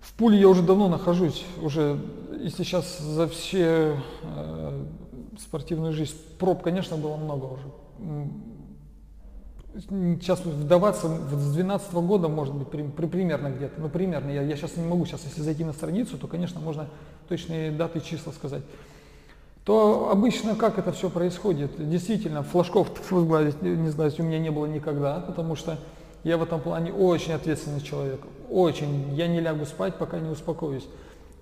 В 0.00 0.12
пуле 0.14 0.40
я 0.40 0.48
уже 0.48 0.60
давно 0.60 0.88
нахожусь, 0.88 1.44
уже, 1.62 2.00
если 2.40 2.64
сейчас 2.64 2.98
за 2.98 3.28
все 3.28 3.96
э, 4.24 4.84
спортивную 5.38 5.92
жизнь, 5.92 6.16
проб, 6.40 6.62
конечно, 6.62 6.96
было 6.96 7.14
много 7.14 7.44
уже. 7.44 7.62
Сейчас 10.20 10.44
вдаваться 10.44 11.06
с 11.06 11.52
12 11.52 11.92
-го 11.92 12.04
года, 12.04 12.26
может 12.26 12.56
быть, 12.56 12.68
при, 12.70 12.82
при, 12.82 13.06
примерно 13.06 13.50
где-то, 13.50 13.80
ну 13.80 13.88
примерно, 13.88 14.32
я, 14.32 14.42
я 14.42 14.56
сейчас 14.56 14.76
не 14.76 14.84
могу, 14.84 15.06
сейчас 15.06 15.22
если 15.26 15.42
зайти 15.42 15.62
на 15.62 15.72
страницу, 15.72 16.18
то, 16.18 16.26
конечно, 16.26 16.58
можно 16.58 16.88
точные 17.28 17.70
даты, 17.70 18.00
числа 18.00 18.32
сказать. 18.32 18.64
То 19.62 20.10
обычно 20.10 20.56
как 20.56 20.80
это 20.80 20.90
все 20.90 21.08
происходит? 21.08 21.70
Действительно, 21.88 22.42
флажков, 22.42 22.88
не 23.12 23.90
знаю, 23.90 24.12
у 24.18 24.22
меня 24.24 24.40
не 24.40 24.50
было 24.50 24.66
никогда, 24.66 25.20
потому 25.20 25.54
что 25.54 25.78
я 26.24 26.36
в 26.36 26.42
этом 26.42 26.60
плане 26.60 26.92
очень 26.92 27.32
ответственный 27.32 27.80
человек. 27.80 28.20
Очень. 28.50 29.14
Я 29.14 29.26
не 29.26 29.40
лягу 29.40 29.64
спать, 29.64 29.96
пока 29.96 30.18
не 30.18 30.28
успокоюсь. 30.28 30.86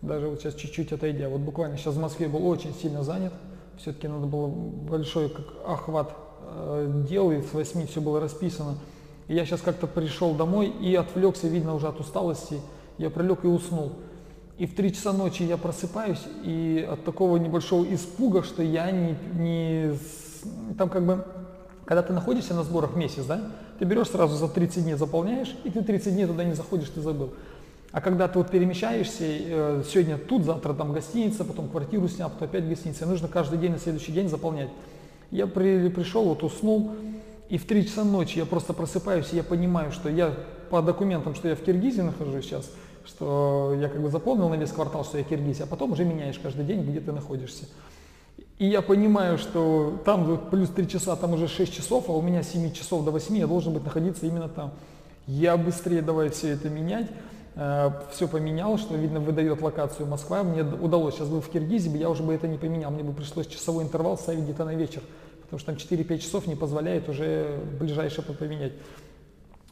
Даже 0.02 0.28
вот 0.28 0.40
сейчас 0.40 0.54
чуть-чуть 0.54 0.92
отойдя. 0.92 1.28
Вот 1.28 1.40
буквально 1.40 1.76
сейчас 1.76 1.94
в 1.94 2.00
Москве 2.00 2.28
был 2.28 2.46
очень 2.46 2.72
сильно 2.74 3.02
занят. 3.02 3.32
Все-таки 3.78 4.08
надо 4.08 4.26
было 4.26 4.46
большой 4.46 5.28
как 5.28 5.46
охват 5.66 6.14
э, 6.42 7.04
дел, 7.08 7.32
с 7.32 7.52
восьми 7.52 7.86
все 7.86 8.00
было 8.00 8.20
расписано. 8.20 8.76
И 9.26 9.34
я 9.34 9.44
сейчас 9.44 9.60
как-то 9.60 9.86
пришел 9.86 10.34
домой 10.34 10.68
и 10.68 10.94
отвлекся, 10.94 11.48
видно, 11.48 11.74
уже 11.74 11.88
от 11.88 12.00
усталости. 12.00 12.60
Я 12.98 13.10
прилег 13.10 13.44
и 13.44 13.48
уснул. 13.48 13.92
И 14.58 14.66
в 14.66 14.74
три 14.74 14.92
часа 14.92 15.12
ночи 15.12 15.44
я 15.44 15.56
просыпаюсь, 15.56 16.24
и 16.42 16.86
от 16.90 17.04
такого 17.04 17.36
небольшого 17.36 17.84
испуга, 17.94 18.42
что 18.42 18.60
я 18.60 18.90
не, 18.90 19.16
не 19.34 19.96
там 20.76 20.88
как 20.88 21.06
бы, 21.06 21.24
когда 21.88 22.02
ты 22.02 22.12
находишься 22.12 22.52
на 22.52 22.64
сборах 22.64 22.96
месяц, 22.96 23.24
да, 23.24 23.40
ты 23.78 23.86
берешь 23.86 24.08
сразу 24.08 24.36
за 24.36 24.46
30 24.46 24.84
дней 24.84 24.94
заполняешь, 24.94 25.56
и 25.64 25.70
ты 25.70 25.82
30 25.82 26.12
дней 26.12 26.26
туда 26.26 26.44
не 26.44 26.52
заходишь, 26.52 26.90
ты 26.90 27.00
забыл. 27.00 27.32
А 27.92 28.02
когда 28.02 28.28
ты 28.28 28.38
вот 28.38 28.50
перемещаешься, 28.50 29.24
э, 29.24 29.82
сегодня 29.90 30.18
тут, 30.18 30.44
завтра 30.44 30.74
там 30.74 30.92
гостиница, 30.92 31.46
потом 31.46 31.70
квартиру 31.70 32.06
снял, 32.08 32.28
потом 32.28 32.48
опять 32.48 32.68
гостиница, 32.68 33.06
нужно 33.06 33.26
каждый 33.26 33.58
день 33.58 33.72
на 33.72 33.78
следующий 33.78 34.12
день 34.12 34.28
заполнять. 34.28 34.68
Я 35.30 35.46
при, 35.46 35.88
пришел, 35.88 36.24
вот 36.24 36.42
уснул, 36.42 36.90
и 37.48 37.56
в 37.56 37.66
3 37.66 37.86
часа 37.86 38.04
ночи 38.04 38.36
я 38.36 38.44
просто 38.44 38.74
просыпаюсь, 38.74 39.32
и 39.32 39.36
я 39.36 39.42
понимаю, 39.42 39.90
что 39.90 40.10
я 40.10 40.34
по 40.68 40.82
документам, 40.82 41.34
что 41.34 41.48
я 41.48 41.56
в 41.56 41.60
Киргизии 41.60 42.02
нахожусь 42.02 42.44
сейчас, 42.44 42.70
что 43.06 43.74
я 43.80 43.88
как 43.88 44.02
бы 44.02 44.10
заполнил 44.10 44.50
на 44.50 44.56
весь 44.56 44.72
квартал, 44.72 45.04
что 45.04 45.16
я 45.16 45.24
в 45.24 45.28
Киргизии, 45.28 45.62
а 45.62 45.66
потом 45.66 45.92
уже 45.92 46.04
меняешь 46.04 46.38
каждый 46.38 46.66
день, 46.66 46.82
где 46.82 47.00
ты 47.00 47.12
находишься. 47.12 47.64
И 48.58 48.66
я 48.66 48.82
понимаю, 48.82 49.38
что 49.38 50.02
там 50.04 50.48
плюс 50.50 50.68
3 50.70 50.88
часа, 50.88 51.14
там 51.14 51.34
уже 51.34 51.46
6 51.46 51.72
часов, 51.72 52.08
а 52.08 52.12
у 52.12 52.20
меня 52.20 52.42
с 52.42 52.50
7 52.50 52.72
часов 52.72 53.04
до 53.04 53.12
8 53.12 53.36
я 53.36 53.46
должен 53.46 53.72
быть 53.72 53.84
находиться 53.84 54.26
именно 54.26 54.48
там. 54.48 54.72
Я 55.28 55.56
быстрее 55.56 56.02
давай 56.02 56.30
все 56.30 56.48
это 56.48 56.68
менять, 56.68 57.06
э, 57.54 57.90
все 58.10 58.26
поменял, 58.26 58.76
что, 58.76 58.96
видно, 58.96 59.20
выдает 59.20 59.62
локацию 59.62 60.08
Москва. 60.08 60.42
Мне 60.42 60.62
удалось, 60.62 61.14
сейчас 61.14 61.28
был 61.28 61.40
в 61.40 61.48
Киргизии, 61.48 61.96
я 61.96 62.10
уже 62.10 62.24
бы 62.24 62.34
это 62.34 62.48
не 62.48 62.58
поменял, 62.58 62.90
мне 62.90 63.04
бы 63.04 63.12
пришлось 63.12 63.46
часовой 63.46 63.84
интервал 63.84 64.18
ставить 64.18 64.40
где-то 64.40 64.64
на 64.64 64.74
вечер, 64.74 65.02
потому 65.42 65.60
что 65.60 65.72
там 65.72 65.76
4-5 65.76 66.18
часов 66.18 66.46
не 66.48 66.56
позволяет 66.56 67.08
уже 67.08 67.60
ближайшее 67.78 68.24
поменять. 68.24 68.72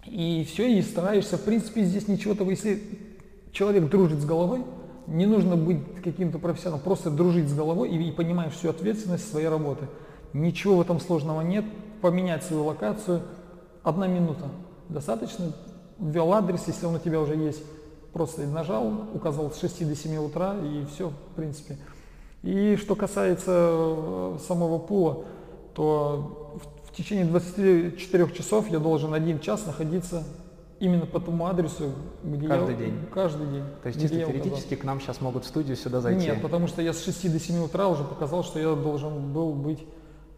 И 0.07 0.47
все, 0.49 0.71
и 0.71 0.81
стараешься, 0.83 1.39
в 1.39 1.43
принципе, 1.43 1.83
здесь 1.83 2.07
ничего 2.07 2.35
того, 2.35 2.51
если 2.51 2.81
человек 3.51 3.89
дружит 3.89 4.21
с 4.21 4.25
головой, 4.25 4.63
не 5.07 5.27
нужно 5.27 5.57
быть 5.57 5.81
каким-то 6.03 6.39
профессионалом, 6.39 6.83
просто 6.83 7.11
дружить 7.11 7.49
с 7.49 7.55
головой 7.55 7.91
и, 7.91 8.09
и 8.09 8.13
понимаешь 8.13 8.53
всю 8.55 8.71
ответственность 8.71 9.31
своей 9.31 9.49
работы. 9.49 9.87
Ничего 10.33 10.77
в 10.77 10.81
этом 10.81 11.01
сложного 11.01 11.41
нет. 11.41 11.65
Поменять 12.03 12.45
свою 12.45 12.65
локацию 12.65 13.23
одна 13.83 14.07
минута. 14.07 14.47
Достаточно. 14.89 15.53
Ввел 15.99 16.33
адрес, 16.35 16.65
если 16.67 16.87
он 16.87 16.97
у 16.97 16.99
тебя 16.99 17.21
уже 17.21 17.35
есть, 17.35 17.63
просто 18.13 18.47
нажал, 18.47 18.93
указал 19.15 19.51
с 19.51 19.59
6 19.61 19.89
до 19.89 19.97
7 19.97 20.17
утра 20.17 20.55
и 20.55 20.85
все, 20.93 21.09
в 21.09 21.37
принципе. 21.37 21.79
И 22.43 22.77
что 22.77 22.95
касается 22.95 23.51
э, 23.51 24.39
самого 24.47 24.79
пула, 24.79 25.25
то 25.75 26.61
в, 26.63 26.91
в 26.91 26.95
течение 26.95 27.25
24 27.25 28.31
часов 28.33 28.71
я 28.71 28.79
должен 28.79 29.15
один 29.15 29.41
час 29.41 29.67
находиться 29.67 30.25
Именно 30.79 31.07
по 31.07 31.21
тому 31.21 31.47
адресу, 31.47 31.93
где 32.23 32.47
каждый 32.47 32.73
я, 32.73 32.77
день. 32.77 32.99
Каждый 33.13 33.47
день. 33.47 33.65
То 33.83 33.89
есть 33.89 34.01
чисто 34.01 34.17
теоретически 34.19 34.75
к 34.75 34.85
нам 34.85 35.01
сейчас 35.01 35.23
могут 35.23 35.45
в 35.45 35.49
студию 35.49 35.75
сюда 35.75 36.01
зайти? 36.01 36.27
Нет, 36.27 36.43
потому 36.43 36.67
что 36.67 36.83
я 36.83 36.93
с 36.93 37.03
6 37.03 37.33
до 37.33 37.41
7 37.41 37.65
утра 37.65 37.89
уже 37.89 38.05
показал, 38.05 38.45
что 38.45 38.59
я 38.59 38.75
должен 38.75 39.33
был 39.33 39.55
быть, 39.55 39.83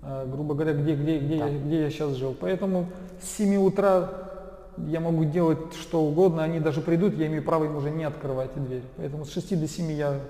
э, 0.03 0.27
грубо 0.31 0.55
говоря, 0.55 0.75
где, 0.75 0.95
где, 0.95 1.19
где, 1.19 1.37
я, 1.39 1.49
где 1.49 1.81
я 1.83 1.91
сейчас 1.91 2.13
жил. 2.13 2.37
Поэтому 2.39 2.87
с 3.21 3.37
7 3.37 3.57
утра 3.57 4.11
я 4.87 5.01
могу 5.01 5.25
делать 5.25 5.75
что 5.75 6.03
угодно, 6.03 6.45
они 6.45 6.61
даже 6.61 6.83
придут, 6.83 7.15
я 7.19 7.27
имею 7.27 7.43
право 7.43 7.65
им 7.65 7.77
уже 7.77 7.91
не 7.91 8.05
открывать 8.05 8.51
дверь. 8.55 8.85
Поэтому 8.97 9.25
с 9.25 9.33
6 9.33 9.59
до 9.59 9.67
7 9.67 9.91
я 9.91 10.21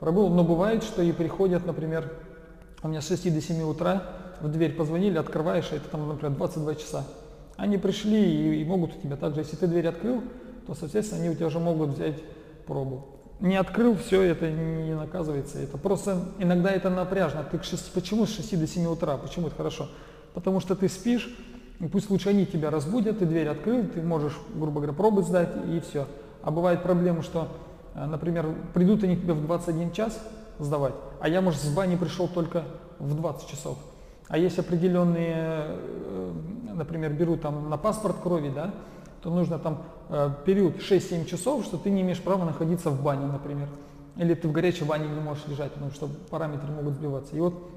пробыл, 0.00 0.28
но 0.28 0.42
бывает, 0.42 0.82
что 0.82 1.02
и 1.02 1.12
приходят, 1.12 1.64
например, 1.66 2.12
у 2.82 2.88
меня 2.88 3.00
с 3.00 3.06
6 3.06 3.32
до 3.32 3.40
7 3.40 3.62
утра 3.62 4.02
в 4.40 4.50
дверь 4.50 4.74
позвонили, 4.74 5.18
открываешь, 5.18 5.68
а 5.70 5.76
это 5.76 5.88
там, 5.88 6.08
например, 6.08 6.36
22 6.36 6.74
часа. 6.74 7.04
Они 7.62 7.78
пришли 7.78 8.20
и, 8.20 8.60
и 8.60 8.64
могут 8.64 8.96
у 8.96 9.00
тебя 9.00 9.14
также, 9.14 9.42
если 9.42 9.54
ты 9.54 9.68
дверь 9.68 9.86
открыл, 9.86 10.20
то, 10.66 10.74
соответственно, 10.74 11.20
они 11.20 11.30
у 11.30 11.34
тебя 11.36 11.46
уже 11.46 11.60
могут 11.60 11.90
взять 11.90 12.16
пробу. 12.66 13.06
Не 13.38 13.54
открыл, 13.54 13.96
все 13.96 14.20
это 14.20 14.50
не 14.50 14.96
наказывается. 14.96 15.60
Это 15.60 15.78
просто 15.78 16.24
иногда 16.40 16.72
это 16.72 16.90
напряжно. 16.90 17.46
Ты 17.48 17.58
к 17.58 17.64
6, 17.64 17.92
почему 17.92 18.26
с 18.26 18.34
6 18.34 18.58
до 18.58 18.66
7 18.66 18.86
утра? 18.86 19.16
Почему 19.16 19.46
это 19.46 19.54
хорошо? 19.54 19.88
Потому 20.34 20.58
что 20.58 20.74
ты 20.74 20.88
спишь, 20.88 21.32
и 21.78 21.86
пусть 21.86 22.10
лучше 22.10 22.30
они 22.30 22.46
тебя 22.46 22.68
разбудят, 22.68 23.20
ты 23.20 23.26
дверь 23.26 23.46
открыл, 23.46 23.86
ты 23.86 24.02
можешь, 24.02 24.36
грубо 24.56 24.80
говоря, 24.80 24.92
пробы 24.92 25.22
сдать 25.22 25.50
и 25.68 25.78
все. 25.88 26.08
А 26.42 26.50
бывает 26.50 26.82
проблема, 26.82 27.22
что, 27.22 27.46
э, 27.94 28.04
например, 28.06 28.56
придут 28.74 29.04
они 29.04 29.16
тебе 29.16 29.34
в 29.34 29.46
21 29.46 29.92
час 29.92 30.18
сдавать, 30.58 30.94
а 31.20 31.28
я, 31.28 31.40
может, 31.40 31.60
с 31.60 31.72
бани 31.72 31.94
пришел 31.94 32.26
только 32.26 32.64
в 32.98 33.14
20 33.14 33.48
часов. 33.48 33.78
А 34.32 34.38
есть 34.38 34.58
определенные, 34.58 35.36
э, 35.36 36.32
например, 36.72 37.12
берут 37.12 37.42
там 37.42 37.68
на 37.68 37.76
паспорт 37.76 38.16
крови, 38.22 38.48
да, 38.48 38.70
то 39.20 39.28
нужно 39.28 39.58
там 39.58 39.82
э, 40.08 40.30
период 40.46 40.78
6-7 40.78 41.26
часов, 41.26 41.66
что 41.66 41.76
ты 41.76 41.90
не 41.90 42.00
имеешь 42.00 42.18
права 42.18 42.46
находиться 42.46 42.88
в 42.88 43.02
бане, 43.02 43.26
например. 43.26 43.68
Или 44.16 44.32
ты 44.32 44.48
в 44.48 44.52
горячей 44.52 44.84
бане 44.84 45.06
не 45.06 45.20
можешь 45.20 45.46
лежать, 45.48 45.72
потому 45.72 45.90
что 45.90 46.08
параметры 46.30 46.72
могут 46.72 46.94
сбиваться. 46.94 47.36
И 47.36 47.40
вот, 47.40 47.70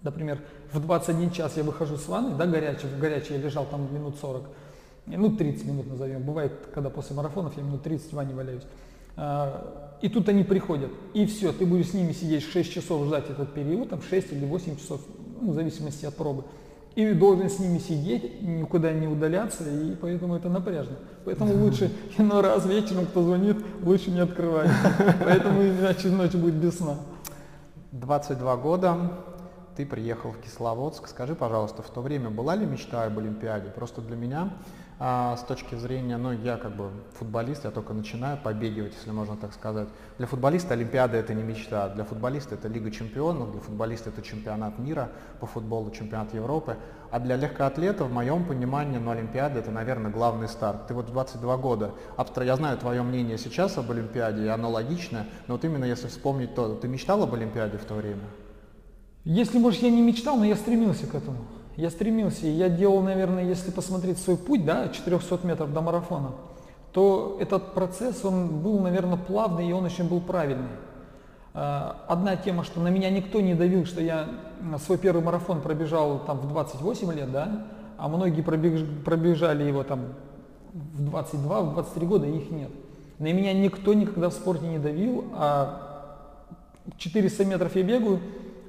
например, 0.00 0.38
в 0.72 0.80
21 0.80 1.30
час 1.32 1.58
я 1.58 1.62
выхожу 1.62 1.98
с 1.98 2.08
ванны, 2.08 2.34
да, 2.34 2.46
горячий, 2.46 2.86
в 2.86 2.98
горячей 2.98 3.34
я 3.34 3.40
лежал 3.40 3.66
там 3.66 3.92
минут 3.92 4.16
40, 4.18 4.42
ну 5.04 5.36
30 5.36 5.66
минут 5.66 5.86
назовем. 5.86 6.22
Бывает, 6.22 6.52
когда 6.72 6.88
после 6.88 7.14
марафонов 7.14 7.58
я 7.58 7.62
минут 7.62 7.82
30 7.82 8.10
в 8.10 8.14
ванне 8.14 8.32
валяюсь. 8.32 8.64
А, 9.18 9.98
и 10.00 10.08
тут 10.08 10.30
они 10.30 10.44
приходят, 10.44 10.90
и 11.12 11.26
все, 11.26 11.52
ты 11.52 11.66
будешь 11.66 11.90
с 11.90 11.92
ними 11.92 12.12
сидеть 12.12 12.42
6 12.42 12.72
часов 12.72 13.06
ждать 13.06 13.28
этот 13.28 13.52
период, 13.52 13.90
там 13.90 14.00
6 14.00 14.32
или 14.32 14.46
8 14.46 14.76
часов, 14.76 15.02
ну, 15.40 15.52
в 15.52 15.54
зависимости 15.54 16.06
от 16.06 16.14
пробы. 16.14 16.44
И 16.94 17.12
должен 17.12 17.50
с 17.50 17.58
ними 17.58 17.78
сидеть, 17.78 18.42
никуда 18.42 18.92
не 18.92 19.08
удаляться, 19.08 19.64
и 19.68 19.96
поэтому 19.96 20.36
это 20.36 20.48
напряжно. 20.48 20.96
Поэтому 21.24 21.52
лучше 21.54 21.90
иной 22.16 22.40
раз 22.42 22.66
вечером, 22.66 23.06
кто 23.06 23.22
звонит, 23.22 23.56
лучше 23.82 24.10
не 24.10 24.20
открывать. 24.20 24.70
Поэтому 25.24 25.62
иначе 25.62 26.08
ночь 26.08 26.34
будет 26.34 26.54
без 26.54 26.78
сна. 26.78 26.96
22 27.90 28.56
года, 28.56 28.96
ты 29.76 29.84
приехал 29.84 30.30
в 30.30 30.38
Кисловодск. 30.38 31.08
Скажи, 31.08 31.34
пожалуйста, 31.34 31.82
в 31.82 31.90
то 31.90 32.00
время 32.00 32.30
была 32.30 32.54
ли 32.54 32.64
мечта 32.64 33.04
об 33.04 33.18
Олимпиаде? 33.18 33.70
Просто 33.70 34.00
для 34.00 34.16
меня 34.16 34.52
а, 35.00 35.36
с 35.36 35.42
точки 35.42 35.74
зрения, 35.74 36.16
ну, 36.16 36.30
я 36.30 36.56
как 36.56 36.76
бы 36.76 36.90
футболист, 37.18 37.64
я 37.64 37.72
только 37.72 37.92
начинаю 37.92 38.38
побегивать, 38.38 38.94
если 38.94 39.10
можно 39.10 39.36
так 39.36 39.52
сказать. 39.52 39.88
Для 40.18 40.28
футболиста 40.28 40.74
Олимпиада 40.74 41.16
это 41.16 41.34
не 41.34 41.42
мечта, 41.42 41.88
для 41.88 42.04
футболиста 42.04 42.54
это 42.54 42.68
Лига 42.68 42.92
чемпионов, 42.92 43.50
для 43.50 43.60
футболиста 43.60 44.10
это 44.10 44.22
чемпионат 44.22 44.78
мира 44.78 45.10
по 45.40 45.46
футболу, 45.46 45.90
чемпионат 45.90 46.32
Европы. 46.32 46.76
А 47.10 47.18
для 47.18 47.36
легкоатлета, 47.36 48.04
в 48.04 48.12
моем 48.12 48.44
понимании, 48.44 48.98
ну, 48.98 49.10
Олимпиада 49.10 49.58
это, 49.58 49.72
наверное, 49.72 50.12
главный 50.12 50.46
старт. 50.46 50.86
Ты 50.86 50.94
вот 50.94 51.06
22 51.06 51.56
года, 51.56 51.90
я 52.36 52.56
знаю 52.56 52.78
твое 52.78 53.02
мнение 53.02 53.36
сейчас 53.36 53.76
об 53.78 53.90
Олимпиаде, 53.90 54.44
и 54.44 54.48
оно 54.48 54.70
логичное, 54.70 55.26
но 55.48 55.54
вот 55.54 55.64
именно 55.64 55.84
если 55.84 56.06
вспомнить 56.06 56.54
то, 56.54 56.74
ты 56.76 56.86
мечтал 56.86 57.22
об 57.22 57.34
Олимпиаде 57.34 57.78
в 57.78 57.84
то 57.84 57.94
время? 57.94 58.22
Если, 59.24 59.58
может, 59.58 59.82
я 59.82 59.90
не 59.90 60.02
мечтал, 60.02 60.36
но 60.36 60.44
я 60.44 60.54
стремился 60.54 61.06
к 61.06 61.14
этому 61.14 61.38
я 61.76 61.90
стремился, 61.90 62.46
я 62.46 62.68
делал, 62.68 63.02
наверное, 63.02 63.44
если 63.44 63.70
посмотреть 63.70 64.18
свой 64.18 64.36
путь, 64.36 64.64
да, 64.64 64.88
400 64.88 65.40
метров 65.46 65.72
до 65.72 65.80
марафона, 65.80 66.32
то 66.92 67.36
этот 67.40 67.74
процесс, 67.74 68.24
он 68.24 68.60
был, 68.62 68.78
наверное, 68.78 69.18
плавный, 69.18 69.68
и 69.68 69.72
он 69.72 69.84
очень 69.84 70.08
был 70.08 70.20
правильный. 70.20 70.68
А, 71.52 72.04
одна 72.06 72.36
тема, 72.36 72.62
что 72.62 72.80
на 72.80 72.88
меня 72.88 73.10
никто 73.10 73.40
не 73.40 73.54
давил, 73.54 73.84
что 73.86 74.00
я 74.00 74.28
свой 74.84 74.98
первый 74.98 75.22
марафон 75.22 75.60
пробежал 75.60 76.20
там 76.20 76.38
в 76.38 76.48
28 76.48 77.12
лет, 77.12 77.32
да, 77.32 77.66
а 77.96 78.08
многие 78.08 78.42
пробеж, 78.42 78.82
пробежали 79.04 79.64
его 79.64 79.82
там 79.82 80.14
в 80.72 81.04
22, 81.04 81.60
в 81.62 81.74
23 81.74 82.06
года, 82.06 82.26
их 82.26 82.50
нет. 82.50 82.70
На 83.18 83.32
меня 83.32 83.52
никто 83.52 83.94
никогда 83.94 84.30
в 84.30 84.32
спорте 84.32 84.66
не 84.66 84.78
давил, 84.78 85.24
а 85.34 85.94
400 86.98 87.44
метров 87.44 87.74
я 87.76 87.82
бегаю, 87.82 88.20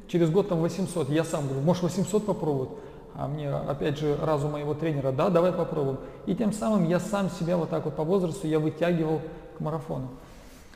через 0.07 0.29
год 0.29 0.49
там 0.49 0.59
800. 0.59 1.09
Я 1.09 1.23
сам 1.23 1.47
говорю, 1.47 1.61
может 1.61 1.83
800 1.83 2.25
попробовать? 2.25 2.69
А 3.17 3.27
мне, 3.27 3.49
опять 3.49 3.97
же, 3.97 4.17
разум 4.21 4.51
моего 4.51 4.73
тренера, 4.73 5.11
да, 5.11 5.29
давай 5.29 5.53
попробуем. 5.53 5.99
И 6.25 6.35
тем 6.35 6.51
самым 6.51 6.87
я 6.87 6.99
сам 6.99 7.29
себя 7.29 7.55
вот 7.55 7.69
так 7.69 7.85
вот 7.85 7.95
по 7.95 8.03
возрасту 8.03 8.47
я 8.47 8.59
вытягивал 8.59 9.21
к 9.57 9.61
марафону. 9.61 10.09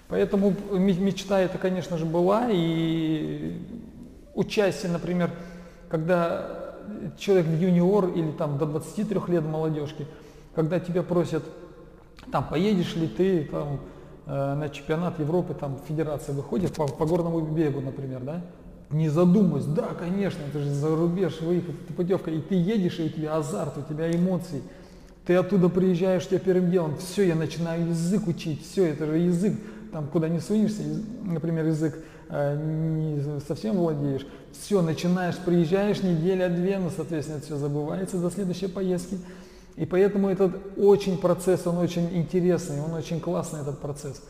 Поэтому 0.08 0.56
мечта 0.72 1.40
это, 1.40 1.58
конечно 1.58 1.98
же, 1.98 2.06
была, 2.06 2.48
и 2.50 3.62
участие, 4.34 4.92
например, 4.92 5.32
когда 5.90 6.76
человек 7.18 7.48
юниор 7.48 8.08
или 8.08 8.32
там 8.32 8.58
до 8.58 8.66
23 8.66 9.20
лет 9.28 9.44
молодежки, 9.44 10.08
когда 10.56 10.80
тебя 10.80 11.04
просят, 11.04 11.44
там, 12.32 12.48
поедешь 12.48 12.96
ли 12.96 13.08
ты 13.08 13.44
там, 13.46 13.80
э, 14.26 14.54
на 14.56 14.70
чемпионат 14.70 15.20
Европы, 15.20 15.54
там, 15.54 15.78
федерация 15.88 16.34
выходит 16.34 16.74
по, 16.74 16.88
по 16.88 17.06
горному 17.06 17.42
бегу, 17.42 17.82
например, 17.82 18.22
да, 18.22 18.42
не 18.92 19.10
задумываясь, 19.10 19.66
да, 19.66 19.90
конечно, 19.98 20.42
это 20.50 20.60
же 20.60 20.70
за 20.70 20.96
рубеж 20.96 21.42
выехать, 21.42 21.76
это 21.86 21.94
путевка, 21.94 22.32
и 22.32 22.40
ты 22.40 22.56
едешь, 22.56 23.00
и 23.00 23.06
у 23.06 23.10
тебя 23.10 23.36
азарт, 23.36 23.78
у 23.78 23.82
тебя 23.82 24.12
эмоции, 24.12 24.62
ты 25.26 25.36
оттуда 25.36 25.70
приезжаешь, 25.70 26.28
тебе 26.28 26.40
первым 26.40 26.72
делом, 26.72 26.98
все, 26.98 27.28
я 27.28 27.36
начинаю 27.36 27.90
язык 27.90 28.28
учить, 28.28 28.66
все, 28.68 28.86
это 28.86 29.06
же 29.06 29.18
язык, 29.18 29.54
там 29.92 30.08
куда 30.08 30.28
не 30.28 30.40
сунешься, 30.40 30.82
например, 31.24 31.68
язык 31.68 32.00
э, 32.30 32.58
не 32.58 33.40
совсем 33.42 33.76
владеешь, 33.76 34.26
все, 34.60 34.82
начинаешь, 34.82 35.38
приезжаешь, 35.38 36.02
неделя-две, 36.02 36.80
ну, 36.80 36.90
соответственно, 36.96 37.38
это 37.38 37.46
все 37.46 37.58
забывается 37.58 38.18
до 38.18 38.32
следующей 38.32 38.68
поездки. 38.68 39.20
И 39.76 39.86
поэтому 39.86 40.30
этот 40.30 40.56
очень 40.78 41.18
процесс, 41.18 41.66
он 41.66 41.78
очень 41.78 42.10
интересный, 42.18 42.82
он 42.82 42.94
очень 42.94 43.20
классный, 43.20 43.62
этот 43.62 43.80
процесс. 43.80 44.22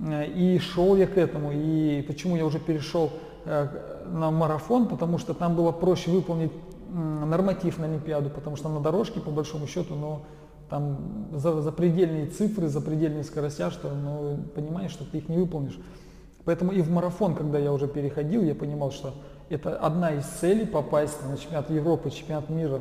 Э, 0.00 0.26
и 0.26 0.58
шел 0.58 0.96
я 0.96 1.06
к 1.06 1.16
этому, 1.16 1.50
и 1.52 2.02
почему 2.02 2.36
я 2.36 2.44
уже 2.44 2.58
перешел 2.58 3.10
на 3.44 4.30
марафон, 4.30 4.88
потому 4.88 5.18
что 5.18 5.34
там 5.34 5.56
было 5.56 5.72
проще 5.72 6.10
выполнить 6.10 6.52
норматив 6.92 7.78
на 7.78 7.86
Олимпиаду, 7.86 8.30
потому 8.30 8.56
что 8.56 8.68
на 8.68 8.80
дорожке, 8.80 9.20
по 9.20 9.30
большому 9.30 9.66
счету, 9.66 9.94
но 9.94 10.22
там 10.68 11.28
за, 11.32 11.60
запредельные 11.60 12.26
цифры, 12.26 12.68
запредельные 12.68 13.24
скоростя, 13.24 13.70
что 13.70 13.90
ну, 13.90 14.38
понимаешь, 14.54 14.90
что 14.90 15.04
ты 15.04 15.18
их 15.18 15.28
не 15.28 15.36
выполнишь. 15.36 15.78
Поэтому 16.44 16.72
и 16.72 16.80
в 16.80 16.90
марафон, 16.90 17.34
когда 17.34 17.58
я 17.58 17.72
уже 17.72 17.86
переходил, 17.86 18.42
я 18.42 18.54
понимал, 18.54 18.90
что 18.90 19.14
это 19.48 19.76
одна 19.76 20.12
из 20.12 20.24
целей 20.24 20.66
попасть 20.66 21.18
на 21.28 21.36
чемпионат 21.36 21.70
Европы, 21.70 22.10
чемпионат 22.10 22.48
мира. 22.48 22.80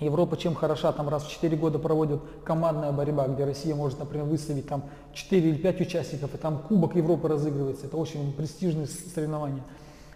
Европа 0.00 0.36
чем 0.36 0.54
хороша, 0.54 0.92
там 0.92 1.08
раз 1.08 1.24
в 1.24 1.30
4 1.30 1.56
года 1.56 1.78
проводят 1.78 2.20
командная 2.44 2.90
борьба, 2.90 3.28
где 3.28 3.44
Россия 3.44 3.74
может, 3.74 4.00
например, 4.00 4.26
выставить 4.26 4.66
там 4.66 4.82
4 5.12 5.50
или 5.50 5.56
5 5.56 5.80
участников, 5.80 6.34
и 6.34 6.38
там 6.38 6.58
Кубок 6.58 6.96
Европы 6.96 7.28
разыгрывается. 7.28 7.86
Это 7.86 7.96
очень 7.96 8.32
престижные 8.32 8.86
соревнования. 8.86 9.62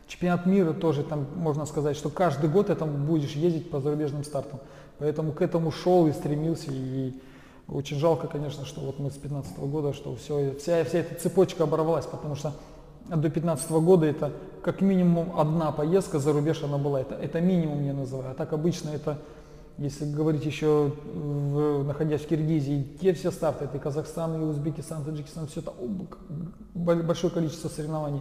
Чемпионат 0.09 0.47
мира 0.47 0.73
тоже 0.73 1.05
там 1.05 1.27
можно 1.37 1.65
сказать, 1.67 1.97
что 1.97 2.09
каждый 2.09 2.49
год 2.49 2.71
это 2.71 2.87
будешь 2.87 3.33
ездить 3.33 3.71
по 3.71 3.81
зарубежным 3.81 4.25
стартам. 4.25 4.59
Поэтому 4.99 5.33
к 5.33 5.43
этому 5.43 5.71
шел 5.71 6.07
и 6.07 6.13
стремился. 6.13 6.71
И 6.73 7.13
очень 7.69 7.99
жалко, 7.99 8.27
конечно, 8.27 8.65
что 8.65 8.81
вот 8.81 8.99
мы 8.99 9.11
с 9.11 9.15
2015 9.15 9.59
года, 9.59 9.93
что 9.93 10.17
все, 10.17 10.55
вся, 10.59 10.83
вся 10.85 10.99
эта 10.99 11.15
цепочка 11.21 11.65
оборвалась, 11.65 12.07
потому 12.07 12.35
что 12.35 12.53
до 13.09 13.17
2015 13.17 13.71
года 13.71 14.07
это 14.07 14.33
как 14.63 14.81
минимум 14.81 15.39
одна 15.39 15.73
поездка 15.73 16.19
за 16.19 16.33
рубеж 16.33 16.63
она 16.63 16.79
была. 16.79 17.01
Это, 17.01 17.15
это 17.15 17.41
минимум 17.41 17.85
я 17.85 17.93
называю. 17.93 18.31
А 18.31 18.35
так 18.35 18.53
обычно 18.53 18.91
это, 18.91 19.19
если 19.79 20.05
говорить 20.05 20.45
еще, 20.45 20.93
в, 21.15 21.85
находясь 21.85 22.23
в 22.23 22.27
Киргизии, 22.27 22.87
те 23.01 23.13
все 23.15 23.31
старты, 23.31 23.67
это 23.67 23.77
и 23.77 23.81
Казахстан, 23.81 24.41
и 24.41 24.45
Узбекистан, 24.45 25.05
Таджикистан, 25.05 25.47
все 25.47 25.61
это 25.61 25.73
большое 26.75 27.33
количество 27.33 27.69
соревнований. 27.69 28.21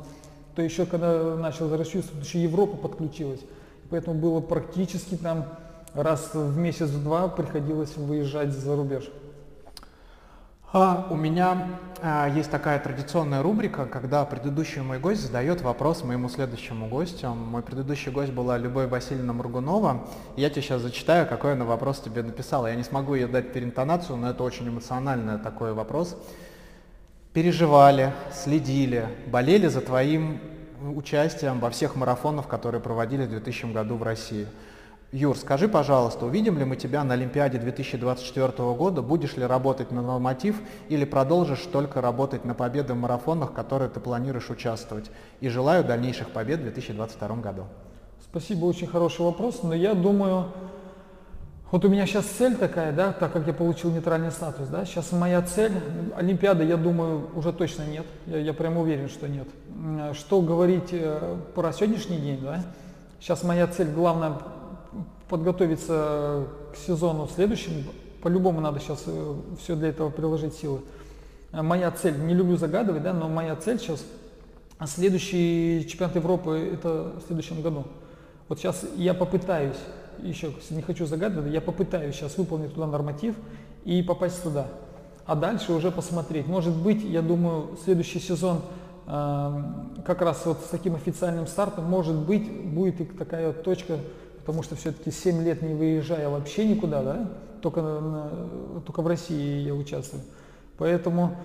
То 0.55 0.61
еще 0.61 0.85
когда 0.85 1.35
начал 1.35 1.75
расчувствовать, 1.75 2.25
еще 2.25 2.41
Европа 2.41 2.77
подключилась. 2.77 3.41
Поэтому 3.89 4.19
было 4.19 4.39
практически 4.39 5.15
там 5.15 5.45
раз 5.93 6.31
в 6.33 6.57
месяц-два 6.57 7.27
приходилось 7.27 7.95
выезжать 7.97 8.51
за 8.51 8.75
рубеж. 8.75 9.09
А, 10.73 11.07
у 11.09 11.15
меня 11.15 11.79
а, 12.01 12.27
есть 12.27 12.51
такая 12.51 12.77
традиционная 12.79 13.41
рубрика, 13.41 13.85
когда 13.85 14.25
предыдущий 14.25 14.81
мой 14.81 14.99
гость 14.99 15.21
задает 15.21 15.61
вопрос 15.61 16.03
моему 16.03 16.27
следующему 16.27 16.89
гостю. 16.89 17.29
Мой 17.29 17.61
предыдущий 17.61 18.11
гость 18.11 18.33
была 18.33 18.57
Любовь 18.57 18.89
Васильевна 18.89 19.31
Мургунова. 19.31 20.05
Я 20.35 20.49
тебе 20.49 20.61
сейчас 20.61 20.81
зачитаю, 20.81 21.25
какой 21.25 21.53
она 21.53 21.63
вопрос 21.63 22.01
тебе 22.01 22.21
написала. 22.21 22.67
Я 22.67 22.75
не 22.75 22.83
смогу 22.83 23.15
ей 23.15 23.27
дать 23.27 23.53
переинтонацию, 23.53 24.17
но 24.17 24.29
это 24.29 24.43
очень 24.43 24.67
эмоциональный 24.67 25.39
такой 25.39 25.71
вопрос. 25.71 26.17
Переживали, 27.31 28.11
следили, 28.33 29.07
болели 29.27 29.67
за 29.67 29.79
твоим 29.79 30.41
участием 30.81 31.61
во 31.61 31.69
всех 31.69 31.95
марафонах, 31.95 32.49
которые 32.49 32.81
проводили 32.81 33.25
в 33.25 33.29
2000 33.29 33.71
году 33.71 33.95
в 33.95 34.03
России. 34.03 34.47
Юр, 35.13 35.37
скажи, 35.37 35.69
пожалуйста, 35.69 36.25
увидим 36.25 36.59
ли 36.59 36.65
мы 36.65 36.75
тебя 36.75 37.01
на 37.05 37.13
Олимпиаде 37.13 37.57
2024 37.57 38.51
года? 38.73 39.01
Будешь 39.01 39.37
ли 39.37 39.45
работать 39.45 39.89
на 39.91 40.01
норматив 40.01 40.59
или 40.89 41.05
продолжишь 41.05 41.61
только 41.71 42.01
работать 42.01 42.43
на 42.43 42.53
победы 42.53 42.93
в 42.93 42.97
марафонах, 42.97 43.51
в 43.51 43.53
которые 43.53 43.89
ты 43.89 44.01
планируешь 44.01 44.49
участвовать? 44.49 45.09
И 45.39 45.47
желаю 45.47 45.85
дальнейших 45.85 46.31
побед 46.31 46.59
в 46.59 46.63
2022 46.63 47.35
году. 47.37 47.63
Спасибо, 48.21 48.65
очень 48.65 48.87
хороший 48.87 49.21
вопрос, 49.21 49.63
но 49.63 49.73
я 49.73 49.93
думаю, 49.93 50.47
вот 51.71 51.85
у 51.85 51.87
меня 51.87 52.05
сейчас 52.05 52.25
цель 52.25 52.55
такая, 52.57 52.91
да, 52.91 53.13
так 53.13 53.31
как 53.31 53.47
я 53.47 53.53
получил 53.53 53.91
нейтральный 53.91 54.31
статус, 54.31 54.67
да, 54.67 54.83
сейчас 54.83 55.13
моя 55.13 55.41
цель, 55.41 55.71
Олимпиады, 56.17 56.65
я 56.65 56.75
думаю, 56.75 57.29
уже 57.33 57.53
точно 57.53 57.83
нет, 57.83 58.05
я, 58.25 58.39
я 58.39 58.53
прям 58.53 58.75
уверен, 58.77 59.07
что 59.07 59.29
нет. 59.29 59.47
Что 60.13 60.41
говорить 60.41 60.89
э, 60.91 61.37
про 61.55 61.71
сегодняшний 61.71 62.17
день, 62.17 62.41
да, 62.41 62.63
сейчас 63.21 63.43
моя 63.43 63.67
цель, 63.67 63.89
главное, 63.89 64.33
подготовиться 65.29 66.47
к 66.73 66.77
сезону 66.77 67.27
следующему, 67.33 67.83
по-любому 68.21 68.61
надо 68.61 68.79
сейчас 68.79 69.03
э, 69.05 69.35
все 69.61 69.75
для 69.75 69.89
этого 69.89 70.09
приложить 70.09 70.55
силы. 70.55 70.81
Э, 71.51 71.61
моя 71.61 71.91
цель, 71.91 72.17
не 72.19 72.33
люблю 72.33 72.57
загадывать, 72.57 73.03
да, 73.03 73.13
но 73.13 73.27
моя 73.29 73.55
цель 73.55 73.79
сейчас, 73.79 74.03
следующий 74.85 75.87
чемпионат 75.89 76.15
Европы 76.15 76.71
это 76.73 77.13
в 77.19 77.27
следующем 77.27 77.61
году. 77.61 77.85
Вот 78.47 78.59
сейчас 78.59 78.85
я 78.95 79.13
попытаюсь, 79.13 79.77
еще 80.19 80.51
не 80.69 80.81
хочу 80.81 81.05
загадывать, 81.05 81.53
я 81.53 81.61
попытаюсь 81.61 82.15
сейчас 82.15 82.37
выполнить 82.37 82.73
туда 82.73 82.87
норматив 82.87 83.35
и 83.85 84.01
попасть 84.01 84.41
туда. 84.41 84.67
А 85.25 85.35
дальше 85.35 85.73
уже 85.73 85.91
посмотреть. 85.91 86.47
Может 86.47 86.73
быть, 86.73 87.03
я 87.03 87.21
думаю, 87.21 87.77
следующий 87.83 88.19
сезон 88.19 88.61
э, 89.05 89.63
как 90.05 90.21
раз 90.21 90.45
вот 90.45 90.59
с 90.65 90.69
таким 90.69 90.95
официальным 90.95 91.47
стартом, 91.47 91.85
может 91.85 92.15
быть, 92.15 92.49
будет 92.65 93.01
и 93.01 93.05
такая 93.05 93.51
точка 93.51 93.97
потому 94.47 94.63
что 94.63 94.77
все-таки 94.77 95.11
7 95.11 95.43
лет 95.43 95.61
не 95.61 95.73
выезжая 95.73 96.29
вообще 96.29 96.65
никуда, 96.65 97.03
да, 97.03 97.29
только, 97.61 97.81
на, 97.81 98.31
только 98.85 99.01
в 99.01 99.07
России 99.07 99.59
я 99.59 99.73
участвую. 99.75 100.23
Поэтому 100.77 101.35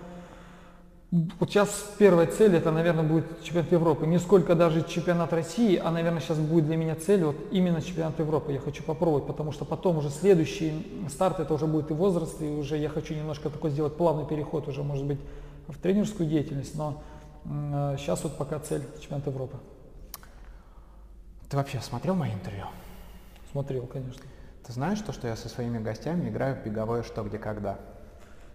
вот 1.10 1.50
сейчас 1.50 1.68
первая 1.98 2.28
цель, 2.28 2.54
это, 2.54 2.70
наверное, 2.70 3.02
будет 3.02 3.42
чемпионат 3.42 3.72
Европы. 3.72 4.06
Не 4.06 4.20
сколько 4.20 4.54
даже 4.54 4.84
чемпионат 4.84 5.32
России, 5.32 5.82
а, 5.82 5.90
наверное, 5.90 6.20
сейчас 6.20 6.38
будет 6.38 6.66
для 6.66 6.76
меня 6.76 6.94
цель 6.94 7.24
вот 7.24 7.34
именно 7.50 7.82
чемпионат 7.82 8.20
Европы. 8.20 8.52
Я 8.52 8.60
хочу 8.60 8.84
попробовать, 8.84 9.26
потому 9.26 9.50
что 9.50 9.64
потом 9.64 9.98
уже 9.98 10.08
следующий 10.08 10.86
старт, 11.10 11.40
это 11.40 11.52
уже 11.54 11.66
будет 11.66 11.90
и 11.90 11.94
возраст, 11.94 12.40
и 12.40 12.46
уже 12.46 12.76
я 12.76 12.88
хочу 12.88 13.14
немножко 13.14 13.50
такой 13.50 13.70
сделать 13.70 13.96
плавный 13.96 14.26
переход 14.26 14.68
уже, 14.68 14.84
может 14.84 15.06
быть, 15.06 15.18
в 15.66 15.76
тренерскую 15.76 16.28
деятельность, 16.28 16.76
но 16.76 17.02
э, 17.46 17.96
сейчас 17.98 18.22
вот 18.22 18.38
пока 18.38 18.60
цель 18.60 18.84
чемпионат 19.00 19.26
Европы. 19.26 19.56
Ты 21.50 21.56
вообще 21.56 21.80
смотрел 21.80 22.14
мои 22.14 22.32
интервью? 22.32 22.66
Смотрел, 23.52 23.86
конечно. 23.86 24.22
Ты 24.66 24.72
знаешь 24.72 24.98
то, 25.00 25.12
что 25.12 25.28
я 25.28 25.36
со 25.36 25.48
своими 25.48 25.78
гостями 25.78 26.30
играю 26.30 26.56
в 26.56 26.64
беговое 26.64 27.02
«Что, 27.02 27.22
где, 27.22 27.38
когда»? 27.38 27.78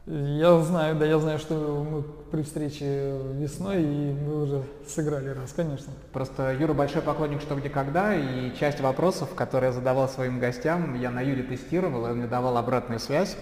Я 0.08 0.58
знаю, 0.62 0.96
да, 0.96 1.06
я 1.06 1.20
знаю, 1.20 1.38
что 1.38 1.86
мы 1.88 2.02
при 2.02 2.42
встрече 2.42 3.20
весной, 3.34 3.84
и 3.84 4.14
мы 4.14 4.44
уже 4.44 4.64
сыграли 4.88 5.30
раз, 5.30 5.54
конечно. 5.54 5.94
Просто 6.14 6.54
Юра 6.54 6.74
большой 6.74 7.02
поклонник 7.04 7.42
«Что, 7.42 7.56
где, 7.56 7.70
когда», 7.70 8.16
и 8.16 8.56
часть 8.58 8.80
вопросов, 8.80 9.36
которые 9.36 9.68
я 9.68 9.74
задавал 9.74 10.08
своим 10.10 10.40
гостям, 10.40 11.00
я 11.00 11.12
на 11.12 11.22
Юре 11.22 11.44
тестировал, 11.44 12.08
и 12.08 12.10
он 12.10 12.18
мне 12.18 12.28
давал 12.28 12.58
обратную 12.58 13.00
связь. 13.00 13.38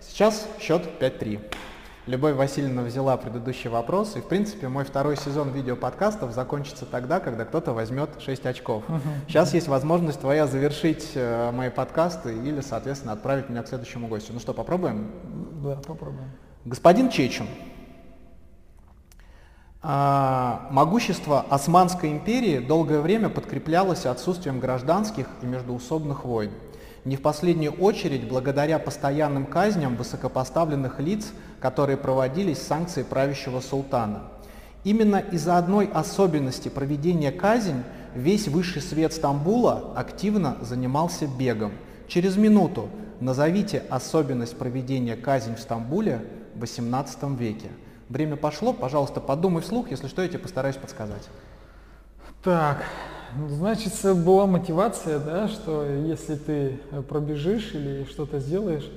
Сейчас 0.00 0.46
счет 0.60 0.82
5-3. 1.00 1.40
Любовь 2.08 2.36
Васильевна 2.36 2.84
взяла 2.84 3.18
предыдущий 3.18 3.68
вопрос, 3.68 4.16
и, 4.16 4.20
в 4.22 4.24
принципе, 4.24 4.68
мой 4.68 4.84
второй 4.84 5.14
сезон 5.14 5.50
видеоподкастов 5.50 6.32
закончится 6.32 6.86
тогда, 6.86 7.20
когда 7.20 7.44
кто-то 7.44 7.74
возьмет 7.74 8.08
6 8.18 8.46
очков. 8.46 8.82
Угу. 8.88 8.98
Сейчас 9.28 9.52
есть 9.52 9.68
возможность 9.68 10.18
твоя 10.18 10.46
завершить 10.46 11.10
э, 11.14 11.50
мои 11.52 11.68
подкасты 11.68 12.34
или, 12.34 12.62
соответственно, 12.62 13.12
отправить 13.12 13.50
меня 13.50 13.62
к 13.62 13.68
следующему 13.68 14.08
гостю. 14.08 14.32
Ну 14.32 14.40
что, 14.40 14.54
попробуем? 14.54 15.10
Да, 15.62 15.76
попробуем. 15.86 16.30
Господин 16.64 17.10
Чечин. 17.10 17.46
А, 19.82 20.66
могущество 20.70 21.44
Османской 21.50 22.10
империи 22.10 22.58
долгое 22.58 23.00
время 23.00 23.28
подкреплялось 23.28 24.06
отсутствием 24.06 24.60
гражданских 24.60 25.26
и 25.42 25.46
междуусобных 25.46 26.24
войн 26.24 26.52
не 27.08 27.16
в 27.16 27.22
последнюю 27.22 27.72
очередь 27.72 28.28
благодаря 28.28 28.78
постоянным 28.78 29.46
казням 29.46 29.96
высокопоставленных 29.96 31.00
лиц, 31.00 31.32
которые 31.58 31.96
проводились 31.96 32.58
санкции 32.58 33.02
правящего 33.02 33.60
султана. 33.60 34.24
Именно 34.84 35.16
из-за 35.16 35.56
одной 35.56 35.86
особенности 35.86 36.68
проведения 36.68 37.32
казнь 37.32 37.82
весь 38.14 38.46
высший 38.46 38.82
свет 38.82 39.14
Стамбула 39.14 39.94
активно 39.96 40.58
занимался 40.60 41.26
бегом. 41.26 41.72
Через 42.08 42.36
минуту 42.36 42.90
назовите 43.20 43.84
особенность 43.88 44.58
проведения 44.58 45.16
казнь 45.16 45.56
в 45.56 45.60
Стамбуле 45.60 46.20
в 46.54 46.62
XVIII 46.62 47.36
веке. 47.38 47.68
Время 48.10 48.36
пошло, 48.36 48.74
пожалуйста, 48.74 49.20
подумай 49.20 49.62
вслух, 49.62 49.90
если 49.90 50.08
что, 50.08 50.20
я 50.20 50.28
тебе 50.28 50.40
постараюсь 50.40 50.76
подсказать. 50.76 51.26
Так, 52.44 52.84
Значит, 53.48 53.92
была 54.24 54.46
мотивация, 54.46 55.18
да, 55.18 55.48
что 55.48 55.84
если 55.84 56.36
ты 56.36 56.78
пробежишь 57.08 57.74
или 57.74 58.04
что-то 58.04 58.38
сделаешь, 58.38 58.90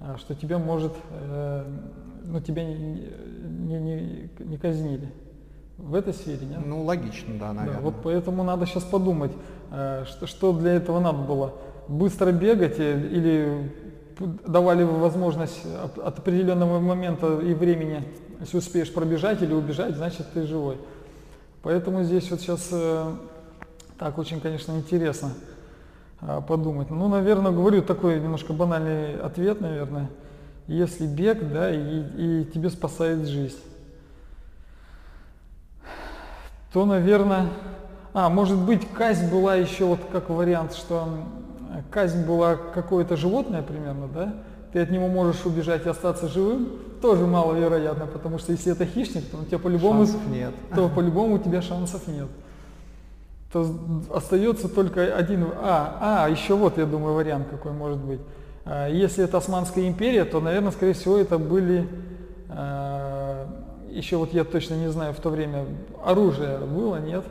а, 0.00 0.16
что 0.18 0.34
тебя 0.34 0.58
может, 0.58 0.92
э, 1.10 1.64
ну, 2.24 2.40
тебя 2.40 2.64
не, 2.64 2.74
не, 2.74 3.78
не, 3.78 4.30
не 4.38 4.58
казнили. 4.58 5.08
В 5.78 5.94
этой 5.94 6.12
сфере, 6.12 6.44
нет? 6.44 6.60
Ну, 6.64 6.82
логично, 6.82 7.34
да, 7.38 7.52
наверное. 7.52 7.80
Да, 7.80 7.84
вот 7.84 7.94
поэтому 8.02 8.42
надо 8.42 8.66
сейчас 8.66 8.82
подумать, 8.82 9.32
э, 9.70 10.04
что, 10.08 10.26
что 10.26 10.52
для 10.52 10.72
этого 10.72 10.98
надо 10.98 11.18
было. 11.18 11.54
Быстро 11.86 12.32
бегать 12.32 12.78
или 12.78 13.72
давали 14.46 14.82
возможность 14.82 15.64
от, 15.82 15.98
от 15.98 16.18
определенного 16.18 16.80
момента 16.80 17.38
и 17.40 17.54
времени, 17.54 18.04
если 18.40 18.58
успеешь 18.58 18.92
пробежать 18.92 19.42
или 19.42 19.52
убежать, 19.52 19.96
значит 19.96 20.26
ты 20.34 20.46
живой. 20.46 20.78
Поэтому 21.62 22.02
здесь 22.02 22.28
вот 22.30 22.40
сейчас 22.40 22.68
э, 22.72 23.12
так 24.02 24.18
очень, 24.18 24.40
конечно, 24.40 24.72
интересно 24.72 25.30
а, 26.20 26.40
подумать. 26.40 26.90
Ну, 26.90 27.06
наверное, 27.06 27.52
говорю 27.52 27.82
такой 27.82 28.18
немножко 28.18 28.52
банальный 28.52 29.14
ответ, 29.14 29.60
наверное. 29.60 30.10
Если 30.66 31.06
бег, 31.06 31.48
да, 31.52 31.72
и, 31.72 32.40
и 32.40 32.44
тебе 32.52 32.68
спасает 32.70 33.28
жизнь, 33.28 33.60
то, 36.72 36.84
наверное, 36.84 37.46
а, 38.12 38.28
может 38.28 38.58
быть, 38.58 38.88
казнь 38.92 39.30
была 39.30 39.54
еще 39.54 39.84
вот 39.84 40.00
как 40.10 40.30
вариант, 40.30 40.74
что 40.74 41.06
казнь 41.92 42.26
была 42.26 42.56
какое-то 42.56 43.16
животное 43.16 43.62
примерно, 43.62 44.08
да, 44.08 44.34
ты 44.72 44.80
от 44.80 44.90
него 44.90 45.06
можешь 45.06 45.46
убежать 45.46 45.86
и 45.86 45.88
остаться 45.88 46.26
живым, 46.26 46.70
тоже 47.00 47.24
маловероятно, 47.24 48.08
потому 48.08 48.38
что 48.38 48.50
если 48.50 48.72
это 48.72 48.84
хищник, 48.84 49.30
то 49.30 49.36
у 49.36 49.44
тебя 49.44 49.60
по-любому 49.60 50.08
нет. 50.28 50.54
То 50.74 50.88
по-любому 50.88 51.36
у 51.36 51.38
тебя 51.38 51.62
шансов 51.62 52.08
нет 52.08 52.26
то 53.52 53.66
остается 54.14 54.68
только 54.68 55.14
один, 55.14 55.46
а, 55.60 56.24
а, 56.24 56.30
еще 56.30 56.54
вот, 56.54 56.78
я 56.78 56.86
думаю, 56.86 57.14
вариант 57.14 57.48
какой 57.50 57.72
может 57.72 57.98
быть. 57.98 58.20
А, 58.64 58.88
если 58.88 59.24
это 59.24 59.36
Османская 59.36 59.86
империя, 59.86 60.24
то, 60.24 60.40
наверное, 60.40 60.72
скорее 60.72 60.94
всего, 60.94 61.18
это 61.18 61.36
были, 61.38 61.86
а, 62.48 63.46
еще 63.90 64.16
вот 64.16 64.32
я 64.32 64.44
точно 64.44 64.74
не 64.74 64.90
знаю, 64.90 65.12
в 65.12 65.20
то 65.20 65.28
время 65.28 65.66
оружие 66.02 66.58
было, 66.58 66.96
нет? 66.96 67.24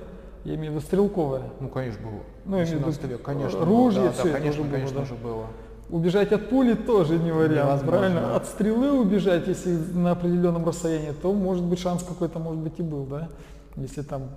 Я 0.44 0.56
имею 0.56 0.74
в 0.74 0.76
виду 0.76 0.86
стрелковое. 0.86 1.44
Ну, 1.60 1.70
конечно, 1.70 2.02
было. 2.04 2.22
Ну, 2.46 2.58
я 2.58 2.64
имею 2.64 2.78
в 2.78 2.80
виду, 2.82 2.86
18 2.88 3.04
век, 3.12 3.22
конечно. 3.24 3.66
ружье, 3.66 4.02
было, 4.02 4.10
да, 4.10 4.14
всё 4.14 4.24
да, 4.24 4.30
это 4.30 4.38
конечно, 4.40 4.64
было, 4.64 4.72
конечно 4.72 5.00
да. 5.00 5.06
же 5.06 5.16
было. 5.16 5.46
Убежать 5.90 6.32
от 6.32 6.50
пули 6.50 6.74
тоже 6.74 7.18
не 7.18 7.32
вариант, 7.32 7.84
Невозможно. 7.84 7.88
правильно? 7.88 8.36
От 8.36 8.46
стрелы 8.46 8.92
убежать, 8.94 9.48
если 9.48 9.76
на 9.76 10.12
определенном 10.12 10.66
расстоянии, 10.66 11.12
то 11.22 11.34
может 11.34 11.64
быть 11.64 11.80
шанс 11.80 12.04
какой-то, 12.04 12.40
может 12.40 12.62
быть, 12.62 12.74
и 12.78 12.82
был, 12.82 13.06
да? 13.06 13.28
Если 13.76 14.02
там 14.02 14.30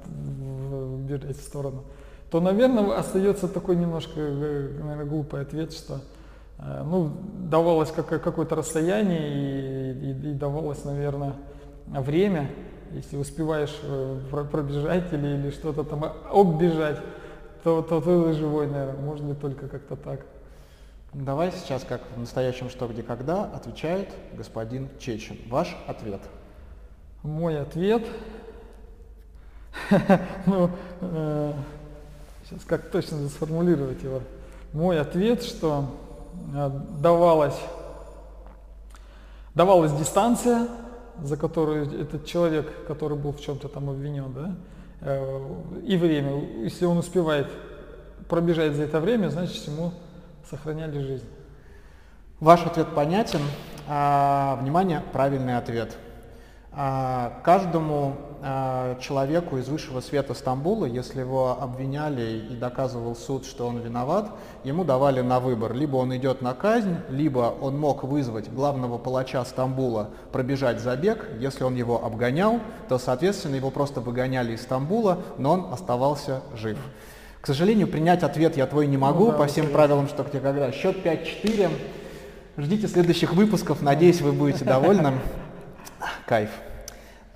убежать 0.94 1.36
в 1.36 1.42
сторону. 1.42 1.84
То, 2.30 2.40
наверное, 2.40 2.96
остается 2.98 3.48
такой 3.48 3.76
немножко, 3.76 4.18
наверное, 4.18 5.04
глупый 5.04 5.42
ответ, 5.42 5.72
что 5.72 6.00
э, 6.58 6.82
ну, 6.84 7.10
давалось 7.50 7.90
какое- 7.90 8.18
какое-то 8.20 8.54
расстояние 8.54 9.92
и, 9.92 10.10
и- 10.10 10.30
и 10.30 10.32
давалось, 10.34 10.84
наверное, 10.84 11.34
время, 11.86 12.48
если 12.92 13.16
успеваешь 13.16 13.76
э, 13.82 14.20
про- 14.30 14.44
пробежать 14.44 15.12
или, 15.12 15.26
или 15.26 15.50
что-то 15.50 15.82
там 15.84 16.04
оббежать, 16.30 17.00
то, 17.64 17.82
то 17.82 18.00
ты 18.00 18.32
живой, 18.34 18.66
наверное, 18.68 19.02
может 19.02 19.24
быть, 19.24 19.40
только 19.40 19.68
как-то 19.68 19.96
так. 19.96 20.20
Давай 21.12 21.52
сейчас, 21.52 21.84
как 21.84 22.00
в 22.16 22.20
настоящем 22.20 22.68
«Что, 22.70 22.88
где, 22.88 23.02
когда» 23.02 23.44
отвечает 23.44 24.08
господин 24.36 24.88
Чечин. 24.98 25.38
Ваш 25.48 25.76
ответ. 25.86 26.20
Мой 27.22 27.60
ответ, 27.60 28.04
ну, 30.46 30.70
сейчас 32.44 32.64
как 32.66 32.90
точно 32.90 33.28
сформулировать 33.28 34.02
его. 34.02 34.20
Мой 34.72 35.00
ответ, 35.00 35.42
что 35.42 35.90
э, 36.54 36.70
давалась, 37.00 37.58
давалась 39.54 39.92
дистанция, 39.92 40.68
за 41.22 41.36
которую 41.36 42.00
этот 42.00 42.26
человек, 42.26 42.86
который 42.86 43.16
был 43.16 43.32
в 43.32 43.40
чем-то 43.40 43.68
там 43.68 43.88
обвинен, 43.88 44.32
да, 44.32 44.56
э, 45.00 45.54
и 45.86 45.96
время. 45.96 46.44
Если 46.64 46.86
он 46.86 46.98
успевает 46.98 47.46
пробежать 48.28 48.74
за 48.74 48.82
это 48.82 49.00
время, 49.00 49.28
значит 49.28 49.66
ему 49.68 49.92
сохраняли 50.50 50.98
жизнь. 50.98 51.28
Ваш 52.40 52.66
ответ 52.66 52.88
понятен. 52.94 53.40
А, 53.86 54.58
внимание, 54.60 55.02
правильный 55.12 55.56
ответ. 55.56 55.96
А, 56.72 57.40
каждому 57.44 58.16
а, 58.46 58.98
человеку 59.00 59.56
из 59.56 59.68
высшего 59.70 60.00
света 60.00 60.34
Стамбула, 60.34 60.84
если 60.84 61.20
его 61.20 61.56
обвиняли 61.58 62.46
и 62.50 62.54
доказывал 62.54 63.16
суд, 63.16 63.46
что 63.46 63.66
он 63.66 63.78
виноват, 63.78 64.30
ему 64.64 64.84
давали 64.84 65.22
на 65.22 65.40
выбор. 65.40 65.72
Либо 65.72 65.96
он 65.96 66.14
идет 66.14 66.42
на 66.42 66.52
казнь, 66.52 66.96
либо 67.08 67.54
он 67.58 67.78
мог 67.78 68.04
вызвать 68.04 68.52
главного 68.52 68.98
палача 68.98 69.42
Стамбула 69.46 70.10
пробежать 70.30 70.78
забег. 70.80 71.26
Если 71.38 71.64
он 71.64 71.74
его 71.74 72.04
обгонял, 72.04 72.60
то, 72.90 72.98
соответственно, 72.98 73.54
его 73.54 73.70
просто 73.70 74.02
выгоняли 74.02 74.52
из 74.52 74.60
Стамбула, 74.60 75.20
но 75.38 75.52
он 75.52 75.72
оставался 75.72 76.42
жив. 76.54 76.76
К 77.40 77.46
сожалению, 77.46 77.88
принять 77.88 78.22
ответ 78.22 78.58
я 78.58 78.66
твой 78.66 78.86
не 78.88 78.98
могу 78.98 79.24
Ну 79.24 79.32
да, 79.32 79.38
по 79.38 79.46
всем 79.46 79.68
правилам, 79.68 80.06
что 80.06 80.22
где 80.22 80.40
когда. 80.40 80.70
Счет 80.70 80.98
5-4. 81.02 81.70
Ждите 82.58 82.88
следующих 82.88 83.32
выпусков. 83.32 83.80
Надеюсь, 83.80 84.20
вы 84.20 84.32
будете 84.32 84.66
довольны. 84.66 85.14
Кайф. 86.26 86.50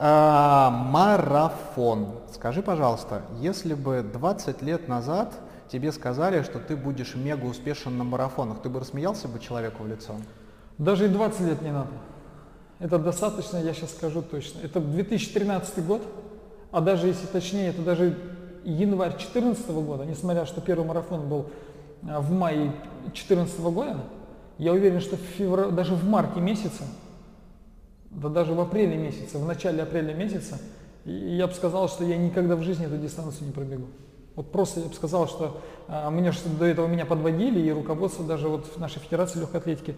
А, 0.01 0.71
марафон. 0.71 2.11
Скажи, 2.33 2.63
пожалуйста, 2.63 3.23
если 3.41 3.75
бы 3.75 4.03
20 4.03 4.63
лет 4.63 4.87
назад 4.87 5.35
тебе 5.69 5.91
сказали, 5.91 6.43
что 6.43 6.61
ты 6.61 6.77
будешь 6.77 7.17
мега 7.17 7.45
успешен 7.47 7.99
на 7.99 8.05
марафонах, 8.05 8.63
ты 8.63 8.69
бы 8.69 8.79
рассмеялся 8.79 9.27
бы 9.27 9.41
человеку 9.41 9.83
в 9.83 9.89
лицо? 9.89 10.15
Даже 10.79 11.07
и 11.07 11.09
20 11.09 11.41
лет 11.41 11.63
не 11.63 11.73
надо. 11.73 11.91
Это 12.79 12.99
достаточно, 12.99 13.57
я 13.57 13.75
сейчас 13.75 13.91
скажу 13.91 14.23
точно. 14.23 14.61
Это 14.63 14.79
2013 14.79 15.85
год, 15.85 16.03
а 16.71 16.81
даже 16.81 17.09
если 17.09 17.27
точнее, 17.27 17.71
это 17.71 17.83
даже 17.83 18.17
январь 18.63 19.11
2014 19.11 19.69
года, 19.71 20.05
несмотря 20.05 20.47
что 20.47 20.61
первый 20.61 20.87
марафон 20.87 21.29
был 21.29 21.47
а, 22.09 22.21
в 22.21 22.31
мае 22.31 22.73
2014 23.07 23.61
года, 23.61 23.97
я 24.59 24.73
уверен, 24.73 25.01
что 25.01 25.17
в 25.17 25.21
февра- 25.39 25.73
даже 25.73 25.97
в 25.97 26.05
марте 26.05 26.41
месяце, 26.41 26.85
да 28.21 28.29
даже 28.29 28.53
в 28.55 28.61
апреле 28.61 28.97
месяце, 28.97 29.39
в 29.39 29.47
начале 29.47 29.83
апреля 29.83 30.15
месяца, 30.15 30.59
я 31.05 31.47
бы 31.47 31.55
сказал, 31.55 31.89
что 31.89 32.05
я 32.05 32.17
никогда 32.17 32.57
в 32.57 32.63
жизни 32.63 32.87
эту 32.87 32.97
дистанцию 32.99 33.47
не 33.47 33.53
пробегу. 33.53 33.87
Вот 34.37 34.53
просто 34.53 34.81
я 34.81 34.87
бы 34.87 34.95
сказал, 34.95 35.27
что 35.27 35.61
а, 35.89 36.11
мне 36.11 36.33
что 36.33 36.49
до 36.49 36.65
этого 36.65 36.87
меня 36.87 37.07
подводили, 37.07 37.61
и 37.61 37.73
руководство 37.73 38.25
даже 38.25 38.49
вот 38.49 38.67
в 38.67 38.79
нашей 38.79 39.01
федерации 39.01 39.41
легкой 39.41 39.61
атлетики, 39.61 39.97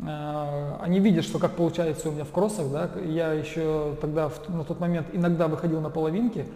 а, 0.00 0.78
они 0.82 1.00
видят, 1.00 1.24
что 1.24 1.38
как 1.38 1.56
получается 1.56 2.08
у 2.08 2.12
меня 2.12 2.24
в 2.24 2.30
кроссах, 2.30 2.70
да, 2.70 2.90
я 3.04 3.32
еще 3.32 3.96
тогда 4.00 4.28
в- 4.28 4.48
на 4.48 4.64
тот 4.64 4.80
момент 4.80 5.08
иногда 5.12 5.48
выходил 5.48 5.80
на 5.80 5.90
половинки, 5.90 6.46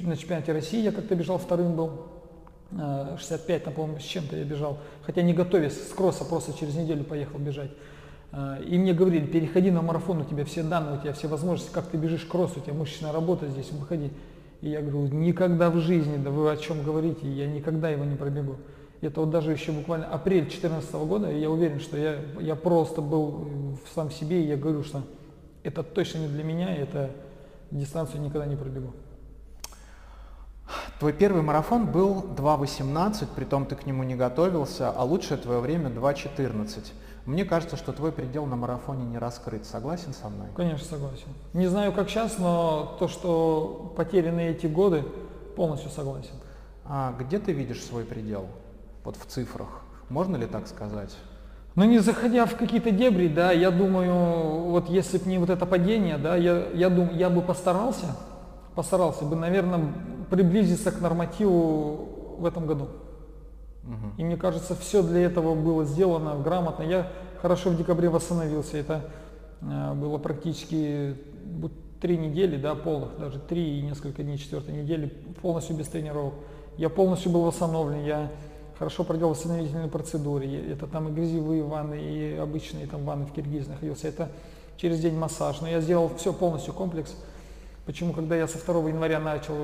на 0.00 0.16
чемпионате 0.16 0.52
России 0.52 0.82
я 0.82 0.92
как-то 0.92 1.14
бежал 1.14 1.38
вторым 1.38 1.74
был, 1.74 2.06
а, 2.78 3.16
65, 3.18 3.64
там, 3.64 3.74
по-моему, 3.74 3.98
с 3.98 4.04
чем-то 4.04 4.36
я 4.36 4.44
бежал, 4.44 4.78
хотя 5.02 5.22
не 5.22 5.32
готовясь 5.32 5.74
с 5.74 5.92
кросса, 5.92 6.24
просто 6.24 6.52
через 6.52 6.74
неделю 6.74 7.04
поехал 7.04 7.38
бежать. 7.38 7.70
А, 8.32 8.58
И 8.60 8.78
мне 8.78 8.92
говорили, 8.92 9.26
переходи 9.26 9.70
на 9.70 9.82
марафон, 9.82 10.20
у 10.20 10.24
тебя 10.24 10.44
все 10.44 10.62
данные, 10.62 10.98
у 10.98 11.00
тебя 11.00 11.12
все 11.12 11.28
возможности, 11.28 11.72
как 11.72 11.86
ты 11.86 11.96
бежишь 11.96 12.24
кросс, 12.24 12.56
у 12.56 12.60
тебя 12.60 12.74
мышечная 12.74 13.12
работа 13.12 13.48
здесь, 13.48 13.70
выходи. 13.72 14.10
И 14.60 14.70
я 14.70 14.80
говорю, 14.80 15.08
никогда 15.14 15.70
в 15.70 15.78
жизни, 15.78 16.16
да 16.16 16.30
вы 16.30 16.50
о 16.50 16.56
чем 16.56 16.82
говорите, 16.82 17.30
я 17.30 17.46
никогда 17.46 17.90
его 17.90 18.04
не 18.04 18.16
пробегу. 18.16 18.56
Это 19.00 19.20
вот 19.20 19.30
даже 19.30 19.52
еще 19.52 19.72
буквально 19.72 20.06
апрель 20.06 20.42
2014 20.42 20.94
года, 20.94 21.30
и 21.30 21.38
я 21.38 21.50
уверен, 21.50 21.80
что 21.80 21.98
я, 21.98 22.18
я 22.40 22.56
просто 22.56 23.02
был 23.02 23.48
в 23.84 23.94
сам 23.94 24.10
себе, 24.10 24.42
и 24.42 24.46
я 24.46 24.56
говорю, 24.56 24.82
что 24.82 25.02
это 25.62 25.82
точно 25.82 26.18
не 26.18 26.28
для 26.28 26.42
меня, 26.42 26.74
и 26.74 26.80
это 26.80 27.10
дистанцию 27.70 28.22
никогда 28.22 28.46
не 28.46 28.56
пробегу. 28.56 28.92
Твой 30.98 31.12
первый 31.12 31.42
марафон 31.42 31.86
был 31.86 32.24
2.18, 32.36 33.28
притом 33.36 33.66
ты 33.66 33.76
к 33.76 33.84
нему 33.86 34.02
не 34.02 34.14
готовился, 34.14 34.90
а 34.90 35.04
лучшее 35.04 35.36
твое 35.36 35.60
время 35.60 35.90
2.14. 35.90 36.92
Мне 37.26 37.44
кажется, 37.44 37.76
что 37.76 37.92
твой 37.92 38.12
предел 38.12 38.46
на 38.46 38.54
марафоне 38.54 39.04
не 39.04 39.18
раскрыт. 39.18 39.66
Согласен 39.66 40.14
со 40.14 40.28
мной? 40.28 40.46
Конечно, 40.54 40.86
согласен. 40.86 41.26
Не 41.54 41.66
знаю, 41.66 41.92
как 41.92 42.08
сейчас, 42.08 42.38
но 42.38 42.96
то, 43.00 43.08
что 43.08 43.92
потеряны 43.96 44.48
эти 44.48 44.66
годы, 44.66 45.04
полностью 45.56 45.90
согласен. 45.90 46.34
А 46.84 47.12
где 47.18 47.40
ты 47.40 47.50
видишь 47.50 47.82
свой 47.82 48.04
предел? 48.04 48.46
Вот 49.02 49.16
в 49.16 49.26
цифрах. 49.26 49.82
Можно 50.08 50.36
ли 50.36 50.46
так 50.46 50.68
сказать? 50.68 51.16
Но 51.74 51.84
не 51.84 51.98
заходя 51.98 52.46
в 52.46 52.56
какие-то 52.56 52.92
дебри, 52.92 53.26
да, 53.26 53.50
я 53.50 53.72
думаю, 53.72 54.70
вот 54.70 54.88
если 54.88 55.18
бы 55.18 55.28
не 55.28 55.38
вот 55.38 55.50
это 55.50 55.66
падение, 55.66 56.16
да, 56.18 56.36
я, 56.36 56.68
я 56.72 56.88
думаю, 56.88 57.16
я 57.16 57.28
бы 57.28 57.42
постарался, 57.42 58.06
постарался 58.76 59.24
бы, 59.24 59.34
наверное, 59.34 59.92
приблизиться 60.30 60.92
к 60.92 61.00
нормативу 61.00 62.36
в 62.38 62.46
этом 62.46 62.66
году. 62.66 62.88
И 64.16 64.24
мне 64.24 64.36
кажется, 64.36 64.74
все 64.74 65.02
для 65.02 65.22
этого 65.22 65.54
было 65.54 65.84
сделано 65.84 66.36
грамотно. 66.42 66.82
Я 66.82 67.10
хорошо 67.40 67.70
в 67.70 67.76
декабре 67.76 68.08
восстановился. 68.08 68.76
Это 68.76 69.08
э, 69.60 69.94
было 69.94 70.18
практически 70.18 71.16
три 72.00 72.18
недели, 72.18 72.56
да, 72.56 72.74
полных, 72.74 73.18
даже 73.18 73.38
три 73.38 73.78
и 73.78 73.82
несколько 73.82 74.22
дней 74.22 74.38
четвертой 74.38 74.74
недели, 74.74 75.06
полностью 75.40 75.76
без 75.76 75.88
тренировок. 75.88 76.34
Я 76.76 76.88
полностью 76.88 77.30
был 77.30 77.42
восстановлен, 77.42 78.04
я 78.04 78.30
хорошо 78.78 79.04
проделал 79.04 79.32
восстановительные 79.32 79.88
процедуры. 79.88 80.46
Это 80.46 80.86
там 80.86 81.08
и 81.08 81.12
грязевые 81.12 81.62
ванны, 81.62 82.00
и 82.00 82.36
обычные 82.36 82.86
там 82.86 83.04
ванны 83.04 83.26
в 83.26 83.32
Киргизии 83.32 83.70
находился. 83.70 84.08
Это 84.08 84.30
через 84.76 85.00
день 85.00 85.16
массаж. 85.16 85.60
Но 85.60 85.68
я 85.68 85.80
сделал 85.80 86.10
все 86.16 86.32
полностью 86.32 86.74
комплекс. 86.74 87.14
Почему, 87.86 88.12
когда 88.12 88.36
я 88.36 88.46
со 88.48 88.58
2 88.58 88.88
января 88.88 89.20
начал 89.20 89.54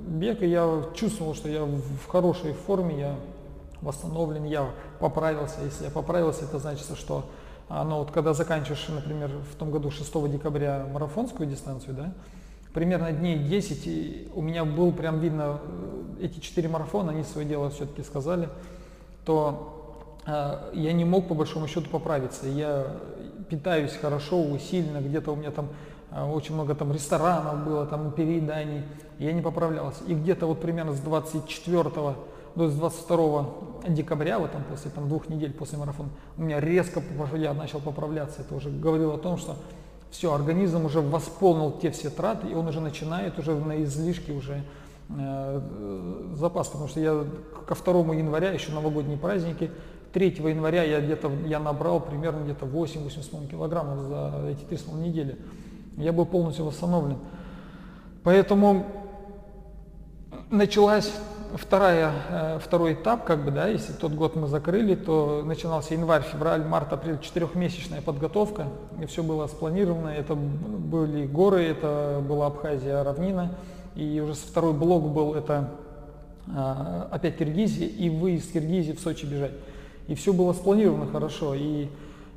бег, 0.00 0.42
и 0.42 0.48
я 0.48 0.84
чувствовал, 0.94 1.34
что 1.34 1.48
я 1.48 1.64
в 1.64 2.06
хорошей 2.08 2.54
форме, 2.54 2.98
я 2.98 3.16
восстановлен, 3.82 4.44
я 4.44 4.70
поправился. 5.00 5.56
Если 5.64 5.84
я 5.84 5.90
поправился, 5.90 6.44
это 6.44 6.58
значит, 6.58 6.86
что 6.96 7.24
а, 7.68 7.84
ну, 7.84 7.98
вот 7.98 8.10
когда 8.10 8.34
заканчиваешь, 8.34 8.86
например, 8.88 9.30
в 9.50 9.56
том 9.56 9.70
году 9.70 9.90
6 9.90 10.30
декабря 10.30 10.86
марафонскую 10.92 11.48
дистанцию, 11.48 11.94
да, 11.94 12.12
примерно 12.72 13.12
дней 13.12 13.38
10 13.38 13.86
и 13.86 14.28
у 14.34 14.42
меня 14.42 14.64
был 14.64 14.92
прям 14.92 15.20
видно, 15.20 15.58
э, 16.20 16.24
эти 16.26 16.38
четыре 16.40 16.68
марафона, 16.68 17.12
они 17.12 17.22
свое 17.22 17.46
дело 17.46 17.70
все-таки 17.70 18.02
сказали, 18.02 18.48
то 19.24 19.96
э, 20.26 20.70
я 20.74 20.92
не 20.92 21.04
мог 21.04 21.28
по 21.28 21.34
большому 21.34 21.66
счету 21.66 21.88
поправиться. 21.90 22.46
Я 22.46 22.86
питаюсь 23.48 23.92
хорошо, 23.92 24.42
усиленно, 24.42 24.98
где-то 24.98 25.32
у 25.32 25.36
меня 25.36 25.50
там 25.50 25.68
э, 26.10 26.22
очень 26.22 26.54
много 26.54 26.74
там 26.74 26.92
ресторанов 26.92 27.64
было, 27.64 27.86
там 27.86 28.12
перееданий, 28.12 28.82
я 29.18 29.32
не 29.32 29.40
поправлялся. 29.42 30.04
И 30.06 30.14
где-то 30.14 30.46
вот 30.46 30.60
примерно 30.60 30.92
с 30.92 31.00
24 31.00 31.90
до 32.54 32.68
с 32.68 32.74
22 32.74 33.46
декабря, 33.88 34.38
вот 34.38 34.52
там 34.52 34.62
после 34.64 34.90
там, 34.90 35.08
двух 35.08 35.28
недель 35.28 35.52
после 35.52 35.78
марафона, 35.78 36.10
у 36.36 36.42
меня 36.42 36.60
резко 36.60 37.02
я 37.34 37.54
начал 37.54 37.80
поправляться. 37.80 38.42
Это 38.42 38.54
уже 38.54 38.70
говорило 38.70 39.14
о 39.14 39.18
том, 39.18 39.38
что 39.38 39.56
все, 40.10 40.32
организм 40.32 40.84
уже 40.84 41.00
восполнил 41.00 41.72
те 41.72 41.90
все 41.90 42.10
траты, 42.10 42.48
и 42.48 42.54
он 42.54 42.68
уже 42.68 42.80
начинает 42.80 43.38
уже 43.38 43.54
на 43.54 43.82
излишке 43.82 44.32
уже 44.32 44.62
э, 45.08 46.30
запас, 46.34 46.68
потому 46.68 46.88
что 46.88 47.00
я 47.00 47.24
ко 47.66 47.74
2 47.74 48.14
января, 48.14 48.50
еще 48.50 48.72
новогодние 48.72 49.16
праздники, 49.16 49.70
3 50.12 50.36
января 50.48 50.84
я 50.84 51.00
где-то 51.00 51.30
я 51.46 51.58
набрал 51.58 52.00
примерно 52.00 52.44
где-то 52.44 52.66
8-8,5 52.66 53.50
килограммов 53.50 54.00
за 54.00 54.48
эти 54.50 54.64
3,5 54.64 55.00
недели. 55.00 55.38
Я 55.96 56.12
был 56.12 56.26
полностью 56.26 56.66
восстановлен. 56.66 57.18
Поэтому 58.22 58.86
началась 60.50 61.12
вторая, 61.54 62.12
э, 62.28 62.58
второй 62.62 62.94
этап, 62.94 63.24
как 63.24 63.44
бы, 63.44 63.50
да, 63.50 63.68
если 63.68 63.92
тот 63.92 64.12
год 64.12 64.36
мы 64.36 64.46
закрыли, 64.46 64.94
то 64.94 65.42
начинался 65.44 65.94
январь, 65.94 66.22
февраль, 66.22 66.64
март, 66.64 66.92
апрель, 66.92 67.18
четырехмесячная 67.20 68.00
подготовка, 68.00 68.66
и 69.00 69.06
все 69.06 69.22
было 69.22 69.46
спланировано, 69.46 70.08
это 70.08 70.34
были 70.34 71.26
горы, 71.26 71.62
это 71.62 72.22
была 72.26 72.46
Абхазия, 72.46 73.02
равнина, 73.02 73.54
и 73.94 74.20
уже 74.20 74.34
второй 74.34 74.72
блок 74.72 75.08
был, 75.10 75.34
это 75.34 75.70
а, 76.54 77.08
опять 77.10 77.36
Киргизия, 77.36 77.86
и 77.86 78.08
выезд 78.08 78.46
из 78.46 78.52
Киргизии 78.52 78.92
в 78.92 79.00
Сочи 79.00 79.26
бежать. 79.26 79.52
И 80.08 80.14
все 80.14 80.32
было 80.32 80.52
спланировано 80.52 81.06
хорошо, 81.06 81.54
и 81.54 81.88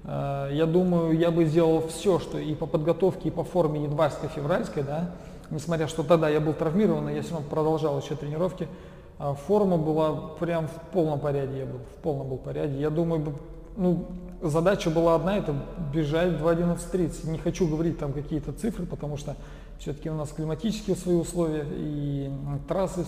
э, 0.03 0.49
я 0.53 0.65
думаю, 0.65 1.17
я 1.17 1.31
бы 1.31 1.45
сделал 1.45 1.87
все, 1.87 2.19
что 2.19 2.37
и 2.37 2.53
по 2.53 2.67
подготовке, 2.67 3.29
и 3.29 3.31
по 3.31 3.43
форме 3.43 3.83
январской-февральской, 3.83 4.83
да, 4.83 5.11
несмотря 5.49 5.87
что 5.87 6.03
тогда 6.03 6.29
я 6.29 6.39
был 6.39 6.53
травмирован, 6.53 7.09
я 7.09 7.21
все 7.21 7.33
равно 7.33 7.49
продолжал 7.49 7.99
еще 7.99 8.15
тренировки, 8.15 8.63
а 8.65 8.67
форма 9.17 9.77
была 9.77 10.35
прям 10.39 10.67
в 10.67 10.91
полном 10.91 11.19
порядке, 11.19 11.59
я 11.59 11.65
был 11.65 11.79
в 11.79 12.01
полном 12.01 12.29
был 12.29 12.37
порядке. 12.37 12.79
Я 12.79 12.89
думаю, 12.89 13.35
ну, 13.77 14.07
задача 14.41 14.89
была 14.89 15.15
одна, 15.15 15.37
это 15.37 15.55
бежать 15.93 16.33
2.11.30. 16.33 17.29
Не 17.29 17.37
хочу 17.37 17.67
говорить 17.67 17.97
там 17.97 18.13
какие-то 18.13 18.51
цифры, 18.51 18.85
потому 18.85 19.17
что 19.17 19.35
все-таки 19.79 20.09
у 20.09 20.15
нас 20.15 20.29
климатические 20.29 20.95
свои 20.95 21.15
условия 21.15 21.65
и 21.69 22.31
трассы 22.67 23.05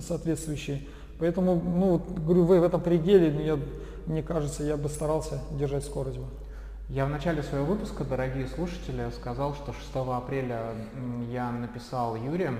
соответствующие. 0.00 0.82
Поэтому, 1.18 1.54
ну, 1.54 1.98
говорю, 1.98 2.44
в 2.44 2.52
этом 2.52 2.80
пределе, 2.80 3.32
ну, 3.32 3.40
я, 3.40 3.58
мне 4.06 4.22
кажется, 4.22 4.62
я 4.62 4.76
бы 4.76 4.88
старался 4.88 5.40
держать 5.52 5.84
скорость. 5.84 6.18
Я 6.88 7.06
в 7.06 7.10
начале 7.10 7.42
своего 7.42 7.66
выпуска, 7.66 8.04
дорогие 8.04 8.46
слушатели, 8.46 9.10
сказал, 9.16 9.54
что 9.54 9.72
6 9.72 9.90
апреля 9.94 10.72
я 11.32 11.50
написал 11.50 12.16
Юрию, 12.16 12.54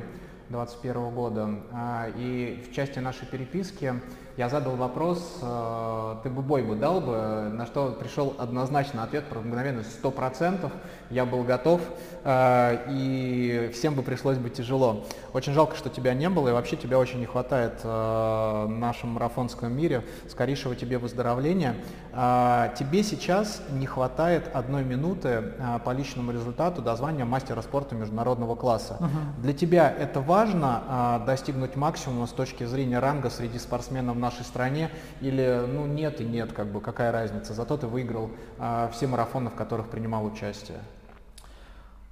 2021 0.48 1.10
года. 1.14 1.48
А, 1.72 2.08
и 2.16 2.62
в 2.68 2.74
части 2.74 2.98
нашей 2.98 3.26
переписки 3.26 3.94
я 4.36 4.50
задал 4.50 4.76
вопрос, 4.76 5.38
э, 5.40 6.16
ты 6.22 6.28
бы 6.28 6.42
бой 6.42 6.62
бы 6.62 6.76
дал 6.76 7.00
бы, 7.00 7.48
на 7.52 7.64
что 7.64 7.96
пришел 7.98 8.34
однозначно 8.38 9.02
ответ 9.02 9.24
про 9.24 9.40
мгновенно 9.40 9.80
100%, 9.80 10.70
я 11.08 11.24
был 11.24 11.42
готов, 11.42 11.80
э, 12.22 12.78
и 12.90 13.70
всем 13.72 13.94
бы 13.94 14.02
пришлось 14.02 14.36
бы 14.36 14.50
тяжело. 14.50 15.04
Очень 15.32 15.54
жалко, 15.54 15.74
что 15.74 15.88
тебя 15.88 16.12
не 16.12 16.28
было, 16.28 16.50
и 16.50 16.52
вообще 16.52 16.76
тебя 16.76 16.98
очень 16.98 17.20
не 17.20 17.26
хватает 17.26 17.80
э, 17.82 17.86
в 17.88 18.68
нашем 18.68 19.10
марафонском 19.10 19.72
мире. 19.72 20.04
Скорейшего 20.28 20.76
тебе 20.76 20.98
выздоровления. 20.98 21.76
Тебе 22.12 23.02
сейчас 23.02 23.62
не 23.70 23.86
хватает 23.86 24.50
одной 24.54 24.84
минуты 24.84 25.52
по 25.84 25.90
личному 25.90 26.32
результату 26.32 26.80
до 26.80 26.96
звания 26.96 27.24
мастера 27.24 27.60
спорта 27.60 27.94
международного 27.94 28.54
класса. 28.54 28.96
Uh-huh. 28.98 29.42
Для 29.42 29.52
тебя 29.52 29.90
это 29.90 30.20
важно 30.20 31.22
достигнуть 31.26 31.76
максимума 31.76 32.26
с 32.26 32.30
точки 32.30 32.64
зрения 32.64 33.00
ранга 33.00 33.28
среди 33.28 33.58
спортсменов 33.58 34.16
нашей 34.26 34.44
стране, 34.44 34.90
или 35.20 35.64
ну 35.66 35.86
нет 35.86 36.20
и 36.20 36.24
нет, 36.24 36.52
как 36.52 36.66
бы 36.66 36.80
какая 36.80 37.12
разница, 37.12 37.54
зато 37.54 37.76
ты 37.76 37.86
выиграл 37.86 38.30
а, 38.58 38.90
все 38.92 39.06
марафоны, 39.06 39.50
в 39.50 39.54
которых 39.54 39.88
принимал 39.88 40.24
участие. 40.24 40.78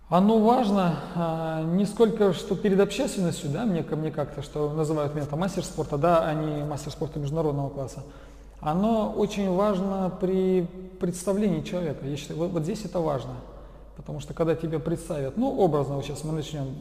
Оно 0.08 0.38
важно 0.38 0.96
а, 1.14 1.62
не 1.62 1.86
сколько, 1.86 2.32
что 2.32 2.56
перед 2.56 2.78
общественностью, 2.78 3.50
да, 3.50 3.64
мне, 3.64 3.82
мне 3.82 4.10
как-то, 4.10 4.42
что 4.42 4.72
называют 4.72 5.14
меня 5.14 5.26
там 5.26 5.40
мастер 5.40 5.64
спорта, 5.64 5.98
да, 5.98 6.24
а 6.26 6.34
не 6.34 6.62
мастер 6.64 6.92
спорта 6.92 7.18
международного 7.18 7.70
класса. 7.70 8.02
Оно 8.60 9.12
очень 9.12 9.50
важно 9.50 10.12
при 10.20 10.66
представлении 11.00 11.62
человека. 11.62 12.06
Я 12.06 12.16
считаю, 12.16 12.38
вот, 12.38 12.50
вот 12.50 12.62
здесь 12.62 12.84
это 12.84 13.00
важно. 13.00 13.34
Потому 13.96 14.20
что 14.20 14.34
когда 14.34 14.54
тебя 14.54 14.78
представят, 14.78 15.36
ну, 15.36 15.50
образно, 15.58 15.96
вот 15.96 16.04
сейчас 16.04 16.24
мы 16.24 16.32
начнем 16.32 16.78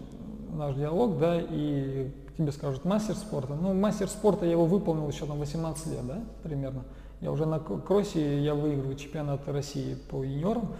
наш 0.53 0.75
диалог, 0.75 1.17
да, 1.17 1.39
и 1.41 2.11
тебе 2.37 2.51
скажут 2.51 2.85
мастер 2.85 3.15
спорта. 3.15 3.55
Ну, 3.55 3.73
мастер 3.73 4.07
спорта 4.07 4.45
я 4.45 4.51
его 4.51 4.65
выполнил 4.65 5.07
еще 5.07 5.25
там 5.25 5.39
18 5.39 5.87
лет, 5.87 6.07
да, 6.07 6.19
примерно. 6.43 6.83
Я 7.21 7.31
уже 7.31 7.45
на 7.45 7.59
кроссе, 7.59 8.43
я 8.43 8.53
выигрываю 8.53 8.95
чемпионат 8.95 9.47
России 9.47 9.95
по 10.09 10.23
юниорам, 10.23 10.73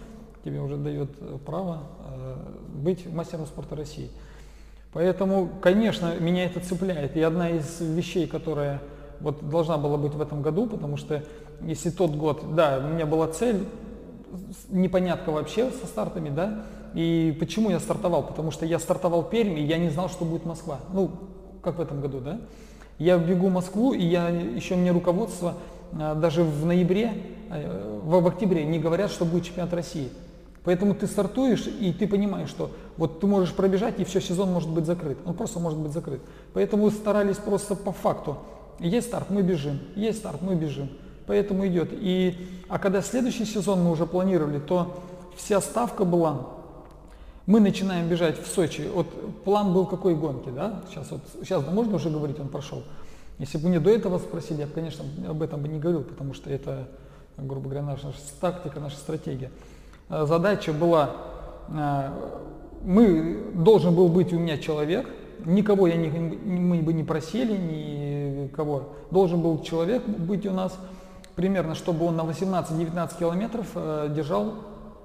тебе 0.44 0.60
уже 0.60 0.76
дает 0.76 1.10
э, 1.20 1.38
право 1.44 1.84
э, 2.06 2.36
быть 2.74 3.10
мастером 3.10 3.46
спорта 3.46 3.76
России. 3.76 4.10
Поэтому, 4.92 5.48
конечно, 5.60 6.14
меня 6.20 6.44
это 6.44 6.60
цепляет. 6.60 7.16
И 7.16 7.22
одна 7.22 7.50
из 7.50 7.80
вещей, 7.80 8.26
которая 8.26 8.80
вот 9.20 9.48
должна 9.48 9.78
была 9.78 9.96
быть 9.96 10.14
в 10.14 10.20
этом 10.20 10.42
году, 10.42 10.66
потому 10.66 10.96
что 10.96 11.24
если 11.62 11.90
тот 11.90 12.12
год, 12.12 12.54
да, 12.54 12.78
у 12.84 12.94
меня 12.94 13.06
была 13.06 13.28
цель, 13.28 13.66
непонятка 14.68 15.30
вообще 15.30 15.70
со 15.70 15.86
стартами, 15.86 16.28
да, 16.28 16.64
и 16.94 17.36
почему 17.40 17.70
я 17.70 17.80
стартовал? 17.80 18.22
Потому 18.24 18.50
что 18.50 18.66
я 18.66 18.78
стартовал 18.78 19.24
Пермь, 19.24 19.58
и 19.58 19.64
я 19.64 19.78
не 19.78 19.88
знал, 19.88 20.08
что 20.08 20.24
будет 20.24 20.44
Москва. 20.44 20.78
Ну, 20.92 21.10
как 21.64 21.78
в 21.78 21.80
этом 21.80 22.00
году, 22.00 22.20
да? 22.20 22.40
Я 22.98 23.18
бегу 23.18 23.48
в 23.48 23.52
Москву, 23.52 23.92
и 23.92 24.04
я, 24.04 24.28
еще 24.28 24.76
мне 24.76 24.92
руководство 24.92 25.54
а, 25.98 26.14
даже 26.14 26.44
в 26.44 26.64
ноябре, 26.64 27.12
в, 27.50 28.20
в 28.20 28.26
октябре 28.26 28.64
не 28.64 28.78
говорят, 28.78 29.10
что 29.10 29.24
будет 29.24 29.44
чемпионат 29.44 29.72
России. 29.74 30.10
Поэтому 30.64 30.94
ты 30.94 31.06
стартуешь, 31.06 31.66
и 31.66 31.92
ты 31.92 32.08
понимаешь, 32.08 32.48
что 32.48 32.70
вот 32.96 33.20
ты 33.20 33.26
можешь 33.26 33.52
пробежать, 33.52 34.00
и 34.00 34.04
все, 34.04 34.20
сезон 34.20 34.50
может 34.50 34.70
быть 34.70 34.86
закрыт. 34.86 35.18
Он 35.26 35.34
просто 35.34 35.60
может 35.60 35.78
быть 35.78 35.92
закрыт. 35.92 36.20
Поэтому 36.54 36.90
старались 36.90 37.36
просто 37.36 37.76
по 37.76 37.92
факту. 37.92 38.38
Есть 38.78 39.08
старт, 39.08 39.28
мы 39.28 39.42
бежим. 39.42 39.78
Есть 39.94 40.18
старт, 40.18 40.40
мы 40.40 40.54
бежим. 40.54 40.88
Поэтому 41.26 41.66
идет. 41.66 41.90
И, 41.92 42.48
а 42.68 42.78
когда 42.78 43.02
следующий 43.02 43.44
сезон 43.44 43.82
мы 43.82 43.90
уже 43.90 44.06
планировали, 44.06 44.58
то 44.58 45.00
вся 45.36 45.60
ставка 45.60 46.04
была 46.04 46.53
мы 47.46 47.60
начинаем 47.60 48.08
бежать 48.08 48.40
в 48.40 48.46
Сочи. 48.46 48.88
Вот 48.92 49.06
план 49.44 49.74
был 49.74 49.86
какой 49.86 50.14
гонки, 50.14 50.48
да? 50.48 50.82
Сейчас 50.88 51.10
вот 51.10 51.20
сейчас 51.42 51.66
можно 51.66 51.96
уже 51.96 52.10
говорить, 52.10 52.40
он 52.40 52.48
прошел. 52.48 52.82
Если 53.38 53.58
бы 53.58 53.68
мне 53.68 53.80
до 53.80 53.90
этого 53.90 54.18
спросили, 54.18 54.60
я 54.60 54.66
бы, 54.66 54.72
конечно, 54.72 55.04
об 55.28 55.42
этом 55.42 55.60
бы 55.60 55.68
не 55.68 55.78
говорил, 55.78 56.02
потому 56.02 56.34
что 56.34 56.50
это, 56.50 56.88
грубо 57.36 57.68
говоря, 57.68 57.82
наша 57.82 58.12
тактика, 58.40 58.80
наша 58.80 58.96
стратегия. 58.96 59.50
Э, 60.08 60.24
задача 60.26 60.72
была, 60.72 61.10
э, 61.68 62.10
мы, 62.82 63.52
должен 63.54 63.94
был 63.94 64.08
быть 64.08 64.32
у 64.32 64.38
меня 64.38 64.56
человек, 64.56 65.08
никого 65.44 65.86
я 65.86 65.96
не, 65.96 66.08
мы 66.08 66.80
бы 66.80 66.92
не 66.92 67.02
просили, 67.02 67.56
никого. 67.56 68.94
Должен 69.10 69.42
был 69.42 69.62
человек 69.62 70.06
быть 70.06 70.46
у 70.46 70.52
нас, 70.52 70.78
примерно, 71.34 71.74
чтобы 71.74 72.06
он 72.06 72.16
на 72.16 72.22
18-19 72.22 73.18
километров 73.18 73.66
э, 73.74 74.12
держал 74.14 74.54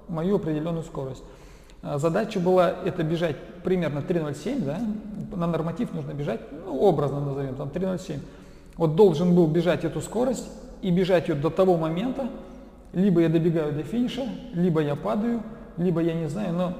мою 0.08 0.36
определенную 0.36 0.84
скорость. 0.84 1.24
А 1.82 1.98
задача 1.98 2.40
была 2.40 2.70
это 2.84 3.02
бежать 3.02 3.36
примерно 3.64 4.00
3.07, 4.00 4.64
да, 4.64 4.80
на 5.36 5.46
норматив 5.46 5.92
нужно 5.94 6.12
бежать, 6.12 6.40
ну, 6.66 6.78
образно 6.78 7.20
назовем, 7.20 7.54
там 7.54 7.68
3.07. 7.68 8.18
Вот 8.76 8.96
должен 8.96 9.34
был 9.34 9.46
бежать 9.46 9.84
эту 9.84 10.00
скорость 10.00 10.48
и 10.82 10.90
бежать 10.90 11.28
ее 11.28 11.34
до 11.34 11.50
того 11.50 11.76
момента, 11.76 12.28
либо 12.92 13.20
я 13.20 13.28
добегаю 13.28 13.72
до 13.72 13.82
финиша, 13.82 14.26
либо 14.52 14.80
я 14.80 14.94
падаю, 14.94 15.42
либо 15.76 16.00
я 16.00 16.14
не 16.14 16.28
знаю, 16.28 16.52
но 16.52 16.72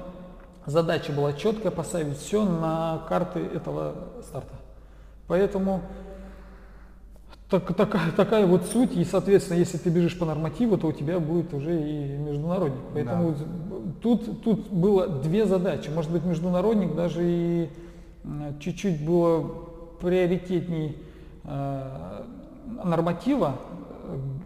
задача 0.65 1.11
была 1.11 1.33
четко 1.33 1.71
поставить 1.71 2.17
все 2.17 2.45
на 2.45 3.01
карты 3.09 3.39
этого 3.39 3.95
старта. 4.21 4.53
Поэтому 5.27 5.81
так, 7.51 7.75
такая, 7.75 8.11
такая 8.13 8.45
вот 8.45 8.65
суть, 8.65 8.95
и, 8.95 9.03
соответственно, 9.03 9.57
если 9.57 9.77
ты 9.77 9.89
бежишь 9.89 10.17
по 10.17 10.25
нормативу, 10.25 10.77
то 10.77 10.87
у 10.87 10.93
тебя 10.93 11.19
будет 11.19 11.53
уже 11.53 11.81
и 11.81 12.17
международник. 12.17 12.79
Поэтому 12.93 13.31
да. 13.31 13.37
тут, 14.01 14.41
тут 14.41 14.69
было 14.69 15.05
две 15.07 15.45
задачи. 15.45 15.89
Может 15.89 16.11
быть, 16.11 16.23
международник 16.23 16.95
даже 16.95 17.19
и 17.23 17.69
чуть-чуть 18.61 19.05
было 19.05 19.51
приоритетней 19.99 20.95
э, 21.43 22.23
норматива, 22.85 23.57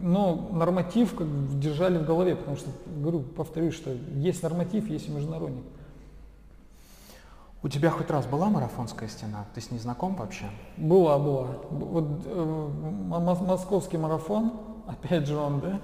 но 0.00 0.50
норматив 0.52 1.14
как 1.14 1.28
держали 1.60 1.98
в 1.98 2.04
голове, 2.04 2.34
потому 2.34 2.56
что, 2.56 2.70
говорю, 2.96 3.20
повторюсь, 3.20 3.74
что 3.74 3.94
есть 4.16 4.42
норматив, 4.42 4.90
есть 4.90 5.08
и 5.08 5.12
международник. 5.12 5.62
У 7.66 7.68
тебя 7.68 7.90
хоть 7.90 8.08
раз 8.10 8.26
была 8.26 8.48
марафонская 8.48 9.08
стена? 9.08 9.44
Ты 9.52 9.60
с 9.60 9.72
ней 9.72 9.78
знаком 9.80 10.14
вообще? 10.14 10.44
Была, 10.76 11.18
была. 11.18 11.48
Вот 11.68 12.22
э, 12.24 12.68
московский 13.44 13.98
марафон, 13.98 14.52
опять 14.86 15.26
же 15.26 15.36
он, 15.36 15.58
да? 15.58 15.80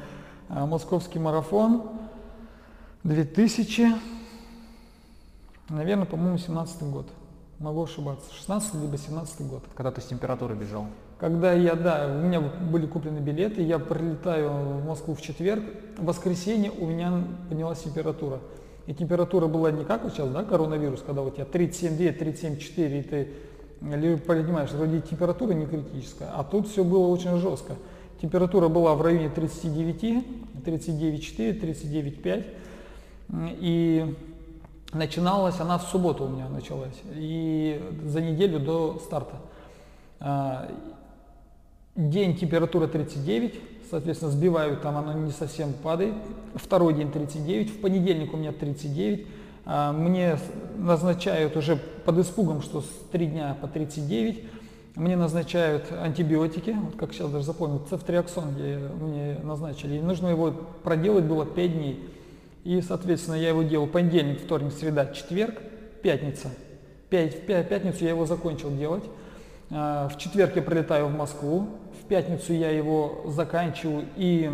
А, 0.49 0.64
московский 0.64 1.18
марафон 1.18 1.83
2000, 3.03 3.97
наверное, 5.70 6.07
по-моему, 6.07 6.39
17 6.39 6.85
год. 6.85 7.09
Могу 7.59 7.83
ошибаться. 7.83 8.33
16 8.33 8.74
либо 8.74 8.97
17 8.97 9.41
год. 9.49 9.64
Когда 9.74 9.91
ты 9.91 10.01
с 10.03 10.05
температурой 10.05 10.57
бежал? 10.57 10.87
Когда 11.18 11.53
я, 11.53 11.74
да, 11.74 12.07
у 12.07 12.24
меня 12.24 12.39
были 12.41 12.87
куплены 12.87 13.18
билеты, 13.18 13.61
я 13.61 13.80
прилетаю 13.80 14.51
в 14.53 14.87
Москву 14.87 15.16
в 15.16 15.20
четверг, 15.20 15.64
в 15.99 16.05
воскресенье 16.05 16.70
у 16.70 16.87
меня 16.87 17.24
поднялась 17.49 17.83
температура. 17.83 18.39
И 18.87 18.95
температура 18.95 19.47
была 19.47 19.70
не 19.70 19.85
как 19.85 20.03
сейчас, 20.12 20.28
да, 20.30 20.43
коронавирус, 20.43 21.03
когда 21.07 21.22
у 21.22 21.30
тебя 21.30 21.45
37,2, 21.45 22.18
37,4, 22.18 22.99
и 22.99 23.03
ты 23.03 23.28
понимаешь, 24.16 24.70
вроде 24.70 25.01
температура 25.01 25.53
не 25.53 25.66
критическая, 25.66 26.30
а 26.35 26.45
тут 26.45 26.68
все 26.68 26.85
было 26.85 27.07
очень 27.07 27.37
жестко. 27.39 27.74
Температура 28.20 28.68
была 28.68 28.95
в 28.95 29.03
районе 29.03 29.28
39, 29.28 30.24
39,4, 30.64 31.61
39,5. 31.61 32.45
И 33.61 34.14
начиналась 34.93 35.59
она 35.59 35.78
в 35.78 35.83
субботу 35.83 36.24
у 36.24 36.28
меня 36.28 36.49
началась. 36.49 37.01
И 37.14 37.83
за 38.05 38.20
неделю 38.20 38.61
до 38.61 39.01
старта. 39.05 39.37
А, 40.20 40.70
день 41.97 42.37
температура 42.37 42.87
39, 42.87 43.61
соответственно, 43.93 44.30
сбиваю, 44.30 44.78
там 44.78 44.97
оно 44.97 45.12
не 45.12 45.32
совсем 45.32 45.74
падает. 45.74 46.14
Второй 46.55 46.95
день 46.95 47.12
39, 47.12 47.70
в 47.76 47.80
понедельник 47.82 48.32
у 48.32 48.38
меня 48.38 48.51
39. 48.51 49.26
А, 49.66 49.93
мне 49.93 50.38
назначают 50.78 51.59
уже 51.59 51.76
под 51.76 52.18
испугом, 52.18 52.62
что 52.62 52.80
с 52.80 52.86
3 53.12 53.26
дня 53.26 53.55
по 53.61 53.68
39. 53.68 54.45
Мне 54.95 55.14
назначают 55.14 55.93
антибиотики, 55.93 56.70
вот 56.70 56.97
как 56.97 57.12
сейчас 57.12 57.30
даже 57.30 57.45
запомнил, 57.45 57.82
цефтриаксон 57.90 58.55
мне 58.99 59.36
назначили. 59.43 59.97
И 59.97 60.01
нужно 60.01 60.28
его 60.28 60.53
проделать 60.82 61.24
было 61.24 61.45
5 61.45 61.72
дней. 61.74 62.03
И, 62.64 62.80
соответственно, 62.80 63.34
я 63.34 63.51
его 63.51 63.62
делал 63.62 63.86
понедельник, 63.86 64.40
вторник, 64.40 64.72
среда, 64.72 65.05
четверг, 65.12 65.61
пятница. 66.03 66.49
Пять, 67.11 67.43
в 67.43 67.45
пятницу 67.45 68.05
я 68.05 68.11
его 68.11 68.24
закончил 68.24 68.74
делать. 68.74 69.05
А, 69.70 70.09
в 70.09 70.16
четверг 70.16 70.57
я 70.57 70.62
прилетаю 70.62 71.09
в 71.09 71.14
Москву. 71.14 71.68
Пятницу 72.12 72.52
я 72.52 72.68
его 72.68 73.22
заканчиваю 73.24 74.04
и 74.16 74.50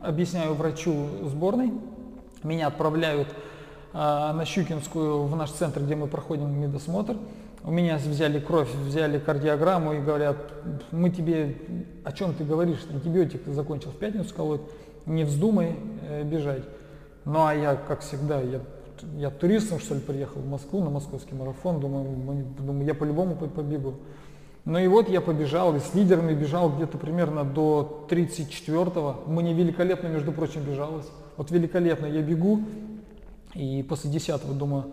объясняю 0.00 0.54
врачу 0.54 1.08
сборной. 1.24 1.70
Меня 2.42 2.68
отправляют 2.68 3.28
а, 3.92 4.32
на 4.32 4.46
Щукинскую 4.46 5.24
в 5.24 5.36
наш 5.36 5.50
центр, 5.50 5.82
где 5.82 5.94
мы 5.94 6.06
проходим 6.06 6.58
медосмотр. 6.58 7.18
У 7.64 7.70
меня 7.70 7.98
взяли 7.98 8.40
кровь, 8.40 8.74
взяли 8.74 9.18
кардиограмму 9.18 9.92
и 9.92 10.00
говорят, 10.00 10.38
мы 10.90 11.10
тебе, 11.10 11.54
о 12.02 12.12
чем 12.12 12.32
ты 12.32 12.44
говоришь, 12.44 12.78
антибиотик 12.90 13.44
ты 13.44 13.52
закончил 13.52 13.90
в 13.90 13.96
пятницу 13.96 14.34
колоть, 14.34 14.62
не 15.04 15.24
вздумай 15.24 15.76
э, 16.08 16.22
бежать. 16.22 16.62
Ну 17.26 17.44
а 17.44 17.54
я, 17.54 17.76
как 17.76 18.00
всегда, 18.00 18.40
я, 18.40 18.60
я 19.18 19.28
туристом, 19.28 19.80
что 19.80 19.96
ли, 19.96 20.00
приехал 20.00 20.40
в 20.40 20.48
Москву 20.48 20.82
на 20.82 20.88
московский 20.88 21.34
марафон, 21.34 21.78
думаю, 21.78 22.06
думаю 22.58 22.86
я 22.86 22.94
по-любому 22.94 23.36
побегу. 23.36 23.96
Ну 24.64 24.78
и 24.78 24.86
вот 24.86 25.08
я 25.08 25.20
побежал, 25.20 25.74
и 25.74 25.80
с 25.80 25.92
лидерами 25.94 26.34
бежал 26.34 26.70
где-то 26.70 26.96
примерно 26.96 27.44
до 27.44 28.06
34-го. 28.08 29.24
Мне 29.26 29.54
великолепно, 29.54 30.06
между 30.06 30.30
прочим, 30.30 30.62
бежалось. 30.62 31.06
Вот 31.36 31.50
великолепно 31.50 32.06
я 32.06 32.22
бегу, 32.22 32.60
и 33.54 33.84
после 33.88 34.10
10-го 34.10 34.52
думаю, 34.52 34.84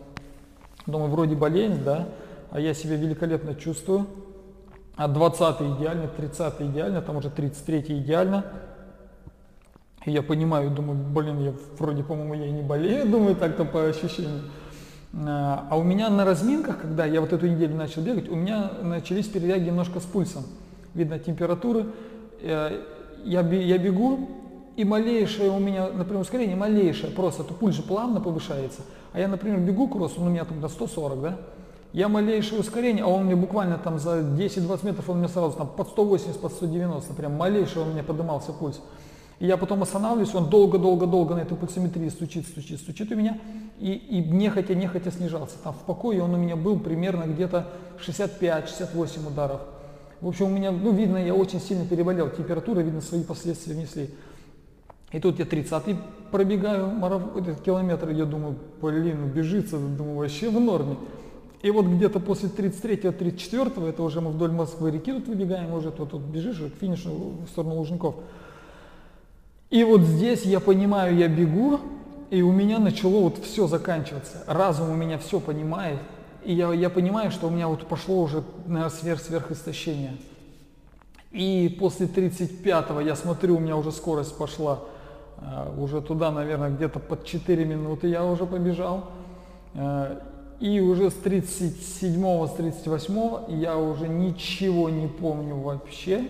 думаю, 0.87 1.11
вроде 1.11 1.35
болезнь, 1.35 1.83
да, 1.83 2.07
а 2.49 2.59
я 2.59 2.73
себя 2.73 2.95
великолепно 2.95 3.53
чувствую. 3.53 4.07
А 4.95 5.07
20 5.07 5.61
идеально, 5.61 6.07
30 6.07 6.61
идеально, 6.61 7.01
там 7.01 7.17
уже 7.17 7.29
33 7.29 7.99
идеально. 7.99 8.45
И 10.05 10.11
я 10.11 10.23
понимаю, 10.23 10.71
думаю, 10.71 10.99
блин, 10.99 11.39
я 11.43 11.53
вроде, 11.77 12.03
по-моему, 12.03 12.33
я 12.33 12.47
и 12.47 12.51
не 12.51 12.63
болею, 12.63 13.05
думаю, 13.09 13.35
так-то 13.35 13.65
по 13.65 13.85
ощущениям. 13.85 14.41
А, 15.13 15.75
у 15.75 15.83
меня 15.83 16.09
на 16.09 16.25
разминках, 16.25 16.81
когда 16.81 17.05
я 17.05 17.21
вот 17.21 17.33
эту 17.33 17.47
неделю 17.47 17.75
начал 17.75 18.01
бегать, 18.01 18.29
у 18.29 18.35
меня 18.35 18.71
начались 18.81 19.27
переляги 19.27 19.65
немножко 19.65 19.99
с 19.99 20.03
пульсом. 20.03 20.43
Видно 20.93 21.19
температуры. 21.19 21.87
Э, 22.41 22.81
я, 23.23 23.41
я 23.41 23.77
бегу, 23.77 24.29
и 24.75 24.85
малейшее 24.85 25.51
у 25.51 25.59
меня, 25.59 25.87
например, 25.87 26.21
ускорение, 26.21 26.55
малейшее, 26.55 27.11
просто, 27.11 27.43
то 27.43 27.53
пульс 27.53 27.75
же 27.75 27.81
плавно 27.81 28.21
повышается. 28.21 28.81
А 29.11 29.19
я, 29.19 29.27
например, 29.27 29.59
бегу 29.59 29.87
кросс, 29.87 30.13
он 30.17 30.27
у 30.27 30.29
меня 30.29 30.45
там 30.45 30.61
до 30.61 30.69
140, 30.69 31.21
да? 31.21 31.37
Я 31.91 32.07
малейшее 32.07 32.61
ускорение, 32.61 33.03
а 33.03 33.07
он 33.07 33.25
мне 33.25 33.35
буквально 33.35 33.79
там 33.79 33.97
за 33.97 34.19
10-20 34.19 34.85
метров, 34.85 35.09
он 35.09 35.17
мне 35.17 35.27
сразу 35.27 35.57
там 35.57 35.67
под 35.67 35.89
180, 35.89 36.39
под 36.39 36.53
190, 36.53 37.13
прям 37.13 37.33
малейшее 37.33 37.85
у 37.85 37.89
меня 37.89 38.03
поднимался 38.03 38.53
пульс. 38.53 38.79
И 39.39 39.45
я 39.45 39.55
потом 39.55 39.81
останавливаюсь, 39.81 40.35
он 40.35 40.49
долго-долго-долго 40.49 41.35
на 41.35 41.39
этой 41.39 41.55
пульсометрии 41.55 42.09
стучит, 42.09 42.45
стучит, 42.45 42.79
стучит 42.79 43.11
у 43.11 43.15
меня, 43.15 43.39
и, 43.79 43.93
и 43.93 44.19
нехотя, 44.21 44.75
нехотя 44.75 45.11
снижался. 45.11 45.55
Там 45.63 45.73
в 45.73 45.85
покое 45.85 46.21
он 46.21 46.33
у 46.33 46.37
меня 46.37 46.57
был 46.57 46.79
примерно 46.79 47.23
где-то 47.23 47.67
65-68 48.05 49.27
ударов. 49.27 49.61
В 50.19 50.27
общем, 50.27 50.47
у 50.47 50.49
меня, 50.49 50.71
ну, 50.71 50.91
видно, 50.91 51.15
я 51.15 51.33
очень 51.33 51.61
сильно 51.61 51.85
переболел, 51.85 52.29
температура, 52.29 52.81
видно, 52.81 52.99
свои 52.99 53.23
последствия 53.23 53.73
внесли. 53.73 54.09
И 55.13 55.19
тут 55.21 55.39
я 55.39 55.45
30-й 55.45 55.95
пробегаю 56.31 56.89
марафон, 56.89 57.41
этот 57.41 57.61
километр, 57.61 58.09
я 58.09 58.25
думаю, 58.25 58.57
блин, 58.81 59.29
бежится, 59.29 59.79
думаю, 59.79 60.17
вообще 60.17 60.49
в 60.49 60.59
норме. 60.59 60.97
И 61.61 61.71
вот 61.71 61.85
где-то 61.85 62.19
после 62.19 62.49
33-34, 62.49 63.89
это 63.89 64.03
уже 64.03 64.19
мы 64.19 64.31
вдоль 64.31 64.51
Москвы 64.51 64.91
реки 64.91 65.13
тут 65.13 65.27
выбегаем, 65.27 65.73
уже 65.73 65.91
тут, 65.91 66.11
тут 66.11 66.21
бежишь 66.21 66.57
к 66.57 66.79
финишу 66.79 67.37
в 67.45 67.49
сторону 67.49 67.75
Лужников. 67.75 68.15
И 69.69 69.83
вот 69.83 70.01
здесь 70.01 70.45
я 70.45 70.59
понимаю, 70.59 71.15
я 71.15 71.27
бегу, 71.27 71.79
и 72.31 72.41
у 72.41 72.51
меня 72.51 72.79
начало 72.79 73.21
вот 73.21 73.37
все 73.43 73.67
заканчиваться. 73.67 74.43
Разум 74.47 74.89
у 74.89 74.95
меня 74.95 75.17
все 75.17 75.39
понимает, 75.39 75.99
и 76.43 76.53
я, 76.53 76.73
я 76.73 76.89
понимаю, 76.89 77.31
что 77.31 77.47
у 77.47 77.49
меня 77.49 77.67
вот 77.67 77.85
пошло 77.87 78.21
уже, 78.21 78.43
наверное, 78.65 78.89
сверх 78.89 79.21
сверхистощение. 79.21 80.17
И 81.31 81.75
после 81.79 82.07
35-го 82.07 82.99
я 83.01 83.15
смотрю, 83.15 83.57
у 83.57 83.59
меня 83.59 83.77
уже 83.77 83.91
скорость 83.91 84.35
пошла 84.35 84.79
э, 85.37 85.73
уже 85.77 86.01
туда, 86.01 86.31
наверное, 86.31 86.71
где-то 86.71 86.99
под 86.99 87.25
4 87.25 87.65
минуты 87.65 88.07
я 88.07 88.25
уже 88.25 88.47
побежал. 88.47 89.11
Э, 89.75 90.19
и 90.59 90.79
уже 90.79 91.11
с 91.11 91.15
37-го, 91.23 92.47
с 92.47 92.51
38-го 92.59 93.53
я 93.53 93.77
уже 93.77 94.07
ничего 94.07 94.89
не 94.89 95.07
помню 95.07 95.55
вообще. 95.55 96.27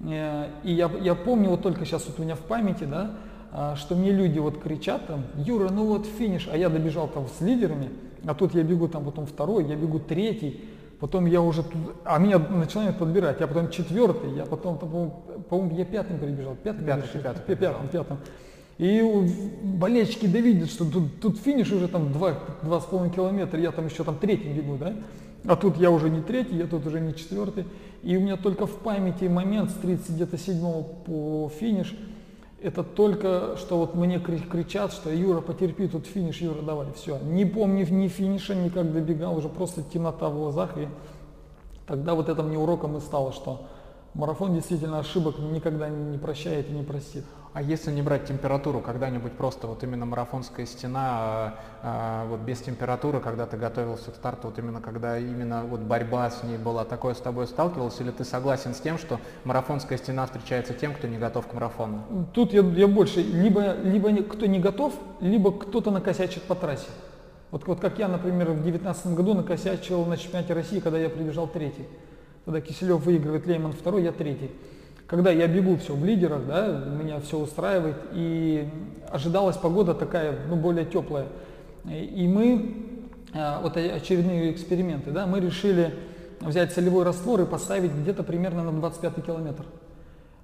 Э, 0.00 0.48
и 0.62 0.72
я, 0.72 0.90
я 1.00 1.14
помню 1.14 1.50
вот 1.50 1.62
только 1.62 1.84
сейчас 1.84 2.06
вот 2.06 2.18
у 2.18 2.22
меня 2.22 2.34
в 2.34 2.40
памяти, 2.40 2.84
да, 2.84 3.12
а, 3.52 3.74
что 3.76 3.94
мне 3.94 4.10
люди 4.10 4.38
вот 4.38 4.62
кричат 4.62 5.06
там, 5.06 5.24
Юра, 5.36 5.70
ну 5.70 5.86
вот 5.86 6.06
финиш, 6.06 6.48
а 6.52 6.58
я 6.58 6.68
добежал 6.68 7.08
там 7.08 7.26
с 7.26 7.40
лидерами, 7.40 7.88
а 8.26 8.34
тут 8.34 8.54
я 8.54 8.62
бегу 8.62 8.86
там 8.88 9.04
потом 9.04 9.24
второй, 9.24 9.64
я 9.64 9.76
бегу 9.76 9.98
третий, 9.98 10.62
потом 11.00 11.24
я 11.24 11.40
уже 11.40 11.62
тут, 11.62 11.94
а 12.04 12.18
меня 12.18 12.38
начинают 12.38 12.98
подбирать, 12.98 13.40
я 13.40 13.46
потом 13.46 13.70
четвертый, 13.70 14.34
я 14.34 14.44
потом, 14.44 14.78
по-моему, 14.78 15.76
я 15.76 15.86
пятым 15.86 16.18
прибежал, 16.18 16.54
пятым, 16.54 16.84
пятым, 16.84 17.08
пятым, 17.08 17.22
пятым, 17.22 17.56
пятым, 17.56 17.88
пятым. 17.88 18.18
И 18.78 19.00
болельщики 19.62 20.26
да 20.26 20.38
видят, 20.38 20.68
что 20.68 20.84
тут, 20.84 21.20
тут 21.20 21.38
финиш 21.38 21.72
уже 21.72 21.88
там 21.88 22.12
два, 22.12 22.34
два 22.62 22.80
с 22.80 22.84
половиной 22.84 23.14
километра, 23.14 23.58
я 23.58 23.72
там 23.72 23.86
еще 23.86 24.04
там 24.04 24.18
третий 24.18 24.52
бегу, 24.52 24.76
да? 24.76 24.92
А 25.48 25.56
тут 25.56 25.76
я 25.76 25.90
уже 25.90 26.10
не 26.10 26.20
третий, 26.20 26.56
я 26.56 26.66
тут 26.66 26.86
уже 26.86 27.00
не 27.00 27.14
четвертый. 27.14 27.66
И 28.02 28.16
у 28.16 28.20
меня 28.20 28.36
только 28.36 28.66
в 28.66 28.76
памяти 28.78 29.24
момент 29.24 29.70
с 29.70 29.74
30 29.74 30.10
где-то 30.10 30.38
7 30.38 30.82
по 31.06 31.50
финиш, 31.58 31.94
это 32.62 32.82
только, 32.82 33.56
что 33.58 33.78
вот 33.78 33.94
мне 33.94 34.18
кричат, 34.18 34.92
что 34.92 35.10
Юра, 35.10 35.40
потерпи, 35.40 35.88
тут 35.88 36.06
финиш, 36.06 36.40
Юра, 36.40 36.62
давай, 36.62 36.88
все. 36.96 37.18
Не 37.18 37.44
помню 37.44 37.86
ни 37.90 38.08
финиша, 38.08 38.54
ни 38.54 38.70
как 38.70 38.92
добегал, 38.92 39.36
уже 39.36 39.48
просто 39.48 39.82
темнота 39.82 40.28
в 40.30 40.34
глазах. 40.34 40.76
И 40.78 40.88
тогда 41.86 42.14
вот 42.14 42.28
это 42.28 42.42
мне 42.42 42.58
уроком 42.58 42.96
и 42.96 43.00
стало, 43.00 43.32
что 43.32 43.66
марафон 44.14 44.54
действительно 44.54 44.98
ошибок 44.98 45.38
никогда 45.38 45.88
не 45.88 46.18
прощает 46.18 46.68
и 46.70 46.72
не 46.72 46.82
простит. 46.82 47.24
А 47.56 47.62
если 47.62 47.90
не 47.90 48.02
брать 48.02 48.26
температуру, 48.26 48.80
когда-нибудь 48.80 49.32
просто 49.32 49.66
вот 49.66 49.82
именно 49.82 50.04
марафонская 50.04 50.66
стена, 50.66 51.00
а, 51.00 51.54
а, 51.82 52.26
вот 52.26 52.40
без 52.40 52.60
температуры, 52.60 53.18
когда 53.18 53.46
ты 53.46 53.56
готовился 53.56 54.10
к 54.10 54.16
старту, 54.16 54.48
вот 54.48 54.58
именно 54.58 54.82
когда 54.82 55.18
именно 55.18 55.62
вот 55.64 55.80
борьба 55.80 56.28
с 56.28 56.42
ней 56.42 56.58
была, 56.58 56.84
такое 56.84 57.14
с 57.14 57.18
тобой 57.18 57.46
сталкивался, 57.46 58.02
или 58.02 58.10
ты 58.10 58.24
согласен 58.24 58.74
с 58.74 58.80
тем, 58.80 58.98
что 58.98 59.20
марафонская 59.44 59.96
стена 59.96 60.26
встречается 60.26 60.74
тем, 60.74 60.92
кто 60.92 61.06
не 61.06 61.16
готов 61.16 61.46
к 61.46 61.54
марафону? 61.54 62.28
Тут 62.34 62.52
я, 62.52 62.60
я 62.60 62.86
больше, 62.88 63.22
либо, 63.22 63.72
либо 63.76 64.14
кто 64.24 64.44
не 64.44 64.58
готов, 64.58 64.92
либо 65.20 65.50
кто-то 65.50 65.90
накосячит 65.90 66.42
по 66.42 66.54
трассе. 66.54 66.88
Вот, 67.52 67.66
вот 67.66 67.80
как 67.80 67.98
я, 67.98 68.08
например, 68.08 68.48
в 68.50 68.60
2019 68.60 69.06
году 69.14 69.32
накосячил 69.32 70.04
на 70.04 70.18
чемпионате 70.18 70.52
России, 70.52 70.80
когда 70.80 70.98
я 70.98 71.08
прибежал 71.08 71.48
третий. 71.48 71.88
Тогда 72.44 72.60
Киселев 72.60 73.02
выигрывает, 73.02 73.46
Лейман 73.46 73.72
второй, 73.72 74.02
я 74.02 74.12
третий 74.12 74.50
когда 75.06 75.30
я 75.30 75.46
бегу 75.46 75.76
все 75.76 75.94
в 75.94 76.04
лидерах, 76.04 76.46
да, 76.46 76.84
меня 77.00 77.20
все 77.20 77.38
устраивает, 77.38 77.96
и 78.12 78.68
ожидалась 79.10 79.56
погода 79.56 79.94
такая, 79.94 80.36
ну, 80.48 80.56
более 80.56 80.84
теплая. 80.84 81.26
И 81.88 82.26
мы, 82.26 82.74
а, 83.32 83.60
вот 83.60 83.76
очередные 83.76 84.52
эксперименты, 84.52 85.12
да, 85.12 85.26
мы 85.26 85.38
решили 85.40 85.94
взять 86.40 86.72
солевой 86.72 87.04
раствор 87.04 87.40
и 87.40 87.46
поставить 87.46 87.92
где-то 87.92 88.24
примерно 88.24 88.64
на 88.64 88.72
25 88.72 89.24
километр. 89.24 89.64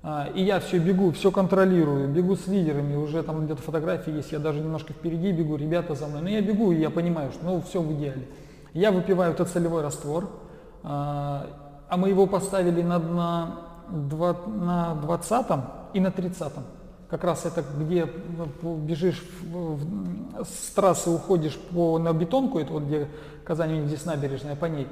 А, 0.05 0.29
и 0.33 0.43
я 0.43 0.61
все 0.61 0.79
бегу, 0.79 1.11
все 1.11 1.33
контролирую, 1.33 2.09
бегу 2.09 2.37
с 2.37 2.47
лидерами, 2.47 2.95
уже 2.95 3.23
там 3.25 3.45
где-то 3.45 3.63
фотографии 3.63 4.13
есть, 4.13 4.31
я 4.31 4.39
даже 4.39 4.61
немножко 4.61 4.93
впереди 4.93 5.33
бегу, 5.33 5.57
ребята 5.57 5.97
за 5.97 6.07
мной. 6.07 6.23
Но 6.23 6.29
я 6.29 6.41
бегу, 6.41 6.71
и 6.71 6.81
я 6.81 6.91
понимаю, 6.91 7.33
что 7.33 7.45
ну 7.45 7.63
все 7.63 7.81
в 7.81 7.93
идеале. 7.95 8.29
Я 8.75 8.93
выпиваю 8.93 9.33
этот 9.33 9.49
солевой 9.49 9.83
раствор, 9.83 10.31
а, 10.85 11.47
а 11.89 11.97
мы 11.97 12.09
его 12.09 12.27
поставили 12.27 12.83
на, 12.83 12.99
на 13.01 13.72
на 13.93 14.95
20 14.95 15.47
и 15.95 16.01
на 16.01 16.11
30. 16.11 16.53
Как 17.09 17.25
раз 17.25 17.45
это 17.45 17.63
где 17.79 18.09
бежишь 18.63 19.23
с 20.43 20.71
трассы, 20.75 21.11
уходишь 21.11 21.59
по, 21.59 21.99
на 21.99 22.13
бетонку, 22.13 22.59
это 22.59 22.73
вот 22.73 22.85
где 22.85 23.09
Казань, 23.45 23.87
здесь 23.87 24.05
набережная, 24.07 24.57
по 24.57 24.65
ней. 24.67 24.89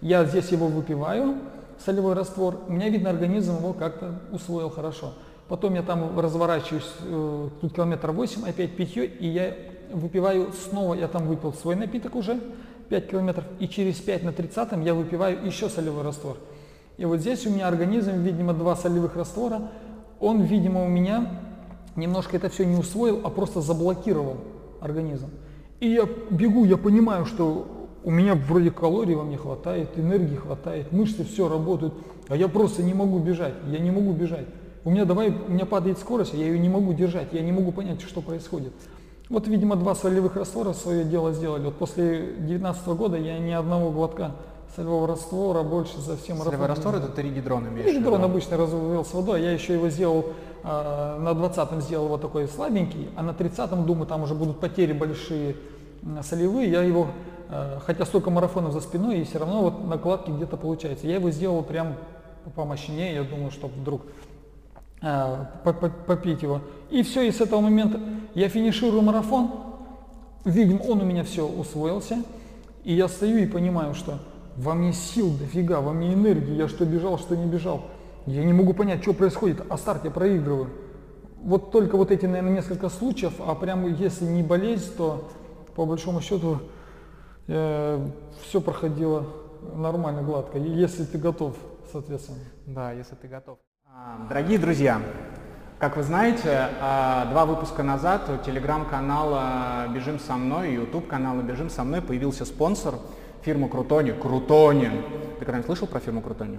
Я 0.00 0.24
здесь 0.24 0.48
его 0.48 0.68
выпиваю, 0.68 1.36
солевой 1.84 2.14
раствор, 2.14 2.58
у 2.68 2.72
меня 2.72 2.88
видно, 2.88 3.10
организм 3.10 3.56
его 3.56 3.72
как-то 3.72 4.14
усвоил 4.32 4.70
хорошо. 4.70 5.12
Потом 5.48 5.74
я 5.74 5.82
там 5.82 6.18
разворачиваюсь, 6.18 6.90
э, 7.02 7.48
тут 7.60 7.74
километр 7.74 8.12
8, 8.12 8.48
опять 8.48 8.76
питье, 8.76 9.06
и 9.06 9.26
я 9.26 9.54
выпиваю 9.92 10.52
снова, 10.52 10.94
я 10.94 11.08
там 11.08 11.26
выпил 11.26 11.52
свой 11.52 11.74
напиток 11.74 12.14
уже, 12.14 12.40
5 12.88 13.10
километров, 13.10 13.44
и 13.58 13.68
через 13.68 13.96
5 13.96 14.24
на 14.24 14.32
30 14.32 14.84
я 14.84 14.94
выпиваю 14.94 15.44
еще 15.44 15.68
солевой 15.68 16.02
раствор. 16.02 16.36
И 16.98 17.04
вот 17.04 17.20
здесь 17.20 17.46
у 17.46 17.50
меня 17.50 17.68
организм, 17.68 18.10
видимо, 18.22 18.52
два 18.52 18.76
солевых 18.76 19.16
раствора, 19.16 19.70
он, 20.20 20.42
видимо, 20.42 20.84
у 20.84 20.88
меня 20.88 21.30
немножко 21.96 22.36
это 22.36 22.48
все 22.48 22.66
не 22.66 22.76
усвоил, 22.76 23.20
а 23.24 23.30
просто 23.30 23.60
заблокировал 23.60 24.36
организм. 24.80 25.30
И 25.80 25.88
я 25.88 26.08
бегу, 26.30 26.64
я 26.64 26.76
понимаю, 26.76 27.24
что 27.24 27.66
у 28.02 28.10
меня 28.10 28.34
вроде 28.34 28.72
калорий 28.72 29.14
во 29.14 29.22
мне 29.22 29.36
хватает, 29.36 29.90
энергии 29.96 30.34
хватает, 30.34 30.92
мышцы 30.92 31.24
все 31.24 31.48
работают, 31.48 31.94
а 32.28 32.36
я 32.36 32.48
просто 32.48 32.82
не 32.82 32.94
могу 32.94 33.20
бежать, 33.20 33.54
я 33.68 33.78
не 33.78 33.92
могу 33.92 34.12
бежать. 34.12 34.46
У 34.84 34.90
меня 34.90 35.04
давай, 35.04 35.30
у 35.30 35.52
меня 35.52 35.66
падает 35.66 35.98
скорость, 35.98 36.34
я 36.34 36.46
ее 36.46 36.58
не 36.58 36.68
могу 36.68 36.92
держать, 36.94 37.28
я 37.32 37.42
не 37.42 37.52
могу 37.52 37.70
понять, 37.70 38.02
что 38.02 38.22
происходит. 38.22 38.72
Вот, 39.28 39.46
видимо, 39.46 39.76
два 39.76 39.94
солевых 39.94 40.36
раствора 40.36 40.72
свое 40.72 41.04
дело 41.04 41.32
сделали. 41.32 41.66
Вот 41.66 41.74
после 41.74 42.32
2019 42.38 42.86
года 42.88 43.16
я 43.18 43.38
ни 43.38 43.52
одного 43.52 43.90
глотка 43.90 44.32
солевого 44.76 45.06
раствора 45.06 45.62
больше 45.62 45.98
марафоны. 45.98 46.44
Солевой 46.44 46.66
раствор 46.66 46.94
это 46.96 47.08
теригидрон 47.08 47.68
имеешь 47.68 47.86
Теригидрон 47.86 48.22
обычно 48.22 48.56
развел 48.56 49.04
с 49.04 49.12
водой, 49.12 49.42
я 49.42 49.52
еще 49.52 49.74
его 49.74 49.88
сделал, 49.88 50.26
э, 50.64 51.18
на 51.20 51.30
20-м 51.30 51.80
сделал 51.80 52.08
вот 52.08 52.20
такой 52.20 52.48
слабенький, 52.48 53.08
а 53.16 53.22
на 53.22 53.30
30-м, 53.30 53.86
думаю, 53.86 54.06
там 54.06 54.22
уже 54.22 54.34
будут 54.34 54.60
потери 54.60 54.92
большие 54.92 55.56
солевые, 56.22 56.70
я 56.70 56.82
его, 56.82 57.08
э, 57.50 57.78
хотя 57.84 58.04
столько 58.04 58.30
марафонов 58.30 58.72
за 58.72 58.80
спиной, 58.80 59.20
и 59.20 59.24
все 59.24 59.38
равно 59.38 59.62
вот 59.62 59.86
накладки 59.86 60.30
где-то 60.30 60.56
получается. 60.56 61.06
Я 61.06 61.16
его 61.16 61.30
сделал 61.30 61.62
прям 61.62 61.94
помощнее, 62.54 63.14
я 63.14 63.24
думаю, 63.24 63.50
чтобы 63.50 63.74
вдруг 63.74 64.02
э, 65.02 65.44
попить 66.06 66.42
его. 66.42 66.60
И 66.90 67.02
все, 67.02 67.22
и 67.22 67.30
с 67.30 67.40
этого 67.40 67.60
момента 67.60 68.00
я 68.34 68.48
финиширую 68.48 69.02
марафон, 69.02 69.50
видим, 70.44 70.80
он 70.86 71.00
у 71.02 71.04
меня 71.04 71.24
все 71.24 71.46
усвоился, 71.46 72.22
и 72.84 72.94
я 72.94 73.08
стою 73.08 73.38
и 73.38 73.46
понимаю, 73.46 73.94
что 73.94 74.18
во 74.58 74.74
мне 74.74 74.92
сил 74.92 75.30
дофига, 75.38 75.80
во 75.80 75.92
мне 75.92 76.12
энергии, 76.12 76.54
я 76.54 76.68
что 76.68 76.84
бежал, 76.84 77.18
что 77.18 77.36
не 77.36 77.46
бежал. 77.46 77.82
Я 78.26 78.44
не 78.44 78.52
могу 78.52 78.74
понять, 78.74 79.02
что 79.02 79.14
происходит, 79.14 79.62
а 79.70 79.78
старт 79.78 80.04
я 80.04 80.10
проигрываю. 80.10 80.70
Вот 81.40 81.70
только 81.70 81.96
вот 81.96 82.10
эти, 82.10 82.26
наверное, 82.26 82.54
несколько 82.54 82.88
случаев, 82.88 83.34
а 83.38 83.54
прямо 83.54 83.88
если 83.88 84.24
не 84.24 84.42
болезнь, 84.42 84.92
то 84.96 85.30
по 85.76 85.86
большому 85.86 86.20
счету 86.20 86.58
э, 87.46 88.04
все 88.42 88.60
проходило 88.60 89.26
нормально, 89.76 90.22
гладко, 90.22 90.58
если 90.58 91.04
ты 91.04 91.18
готов, 91.18 91.54
соответственно. 91.92 92.38
Да, 92.66 92.90
если 92.90 93.14
ты 93.14 93.28
готов. 93.28 93.58
А, 93.86 94.26
дорогие 94.28 94.58
друзья, 94.58 95.00
как 95.78 95.96
вы 95.96 96.02
знаете, 96.02 96.68
а, 96.80 97.26
два 97.30 97.46
выпуска 97.46 97.84
назад 97.84 98.28
у 98.28 98.44
телеграм-канала 98.44 99.86
«Бежим 99.94 100.18
со 100.18 100.34
мной» 100.34 100.70
и 100.70 100.74
YouTube-канала 100.74 101.42
«Бежим 101.42 101.70
со 101.70 101.84
мной» 101.84 102.02
появился 102.02 102.44
спонсор 102.44 102.96
фирмы 103.42 103.68
Крутони. 103.68 104.12
Крутони. 104.12 104.90
Ты 105.38 105.44
когда-нибудь 105.44 105.66
слышал 105.66 105.86
про 105.86 106.00
фирму 106.00 106.20
Крутони? 106.20 106.58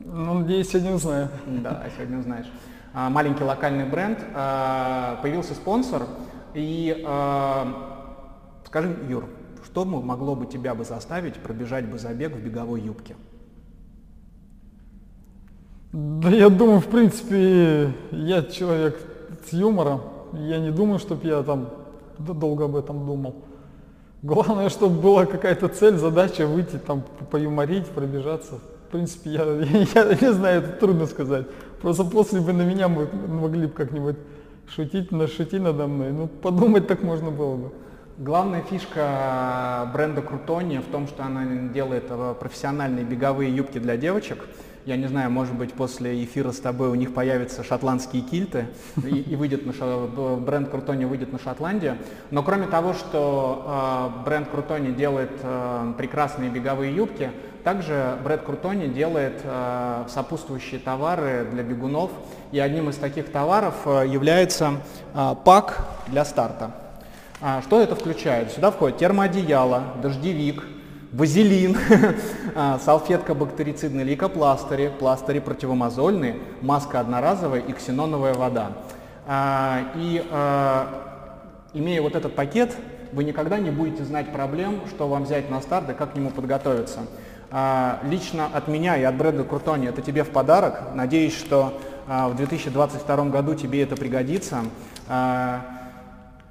Ну, 0.00 0.34
надеюсь, 0.34 0.68
сегодня 0.68 0.94
узнаю. 0.94 1.28
Да, 1.46 1.84
сегодня 1.96 2.18
узнаешь. 2.18 2.50
А, 2.94 3.10
маленький 3.10 3.44
локальный 3.44 3.84
бренд. 3.84 4.18
Появился 4.32 5.54
спонсор, 5.54 6.02
и 6.54 7.04
Скажи, 8.66 8.96
Юр, 9.08 9.24
что 9.64 9.84
могло 9.84 10.34
бы 10.34 10.46
тебя 10.46 10.74
бы 10.74 10.84
заставить 10.84 11.36
пробежать 11.36 11.86
бы 11.86 11.98
забег 11.98 12.34
в 12.34 12.40
беговой 12.40 12.80
юбке? 12.80 13.14
Да 15.92 16.28
я 16.30 16.50
думаю, 16.50 16.80
в 16.80 16.86
принципе, 16.86 17.94
я 18.10 18.42
человек 18.42 19.00
с 19.48 19.52
юмором. 19.52 20.00
Я 20.32 20.58
не 20.58 20.72
думаю, 20.72 20.98
чтобы 20.98 21.26
я 21.28 21.42
там 21.42 21.70
долго 22.18 22.64
об 22.64 22.74
этом 22.74 23.06
думал. 23.06 23.36
Главное, 24.22 24.68
чтобы 24.70 25.00
была 25.00 25.26
какая-то 25.26 25.68
цель, 25.68 25.96
задача 25.96 26.46
выйти, 26.46 26.78
там, 26.78 27.02
поюморить, 27.30 27.86
пробежаться. 27.86 28.54
В 28.88 28.92
принципе, 28.92 29.30
я, 29.30 29.44
я, 29.94 30.14
не 30.20 30.32
знаю, 30.32 30.62
это 30.62 30.72
трудно 30.72 31.06
сказать. 31.06 31.46
Просто 31.80 32.04
после 32.04 32.40
бы 32.40 32.52
на 32.52 32.62
меня 32.62 32.88
могли 32.88 33.66
бы 33.66 33.72
как-нибудь 33.72 34.16
шутить, 34.68 35.12
нашутить 35.12 35.60
надо 35.60 35.86
мной. 35.86 36.12
Ну, 36.12 36.26
подумать 36.28 36.86
так 36.86 37.02
можно 37.02 37.30
было 37.30 37.56
бы. 37.56 37.72
Главная 38.18 38.62
фишка 38.62 39.90
бренда 39.92 40.22
Крутони 40.22 40.78
в 40.78 40.90
том, 40.90 41.06
что 41.06 41.24
она 41.24 41.44
делает 41.68 42.04
э, 42.08 42.34
профессиональные 42.40 43.04
беговые 43.04 43.54
юбки 43.54 43.78
для 43.78 43.98
девочек. 43.98 44.38
Я 44.86 44.96
не 44.96 45.08
знаю, 45.08 45.32
может 45.32 45.52
быть, 45.52 45.72
после 45.72 46.22
эфира 46.22 46.52
с 46.52 46.60
тобой 46.60 46.90
у 46.90 46.94
них 46.94 47.12
появятся 47.12 47.64
шотландские 47.64 48.22
кильты, 48.22 48.68
и, 49.04 49.18
и 49.18 49.34
выйдет 49.34 49.66
на, 49.66 50.36
бренд 50.36 50.68
Крутони 50.68 51.04
выйдет 51.04 51.32
на 51.32 51.40
Шотландию. 51.40 51.98
Но 52.30 52.44
кроме 52.44 52.68
того, 52.68 52.94
что 52.94 54.12
э, 54.22 54.24
бренд 54.24 54.48
Крутони 54.48 54.92
делает 54.92 55.32
э, 55.42 55.92
прекрасные 55.98 56.50
беговые 56.50 56.94
юбки, 56.94 57.32
также 57.64 58.16
бренд 58.22 58.42
Крутони 58.42 58.86
делает 58.86 59.40
э, 59.42 60.04
сопутствующие 60.08 60.78
товары 60.78 61.48
для 61.50 61.64
бегунов. 61.64 62.12
И 62.52 62.60
одним 62.60 62.88
из 62.88 62.94
таких 62.94 63.32
товаров 63.32 63.74
является 63.86 64.74
э, 65.14 65.34
пак 65.44 65.84
для 66.06 66.24
старта. 66.24 66.70
А, 67.40 67.60
что 67.60 67.80
это 67.80 67.96
включает? 67.96 68.52
Сюда 68.52 68.70
входит 68.70 68.98
термоодеяло, 68.98 69.82
дождевик, 70.00 70.62
вазелин, 71.12 71.76
а, 72.54 72.78
салфетка 72.78 73.34
бактерицидная, 73.34 74.04
лейкопластыри, 74.04 74.92
пластыри 74.98 75.38
противомозольные, 75.38 76.36
маска 76.62 77.00
одноразовая 77.00 77.60
и 77.60 77.72
ксеноновая 77.72 78.34
вода. 78.34 78.72
А, 79.26 79.92
и 79.96 80.24
имея 81.74 82.02
вот 82.02 82.14
этот 82.14 82.34
пакет, 82.34 82.76
вы 83.12 83.24
никогда 83.24 83.58
не 83.58 83.70
будете 83.70 84.04
знать 84.04 84.32
проблем, 84.32 84.80
что 84.88 85.08
вам 85.08 85.24
взять 85.24 85.50
на 85.50 85.60
старт 85.60 85.90
и 85.90 85.94
как 85.94 86.12
к 86.12 86.16
нему 86.16 86.30
подготовиться. 86.30 87.00
Лично 88.02 88.46
от 88.52 88.66
меня 88.66 88.96
и 88.96 89.04
от 89.04 89.14
бренда 89.14 89.44
Крутони 89.44 89.86
это 89.86 90.02
тебе 90.02 90.24
в 90.24 90.30
подарок. 90.30 90.94
Надеюсь, 90.94 91.36
что 91.36 91.78
в 92.06 92.34
2022 92.34 93.24
году 93.26 93.54
тебе 93.54 93.82
это 93.82 93.94
пригодится. 93.94 94.64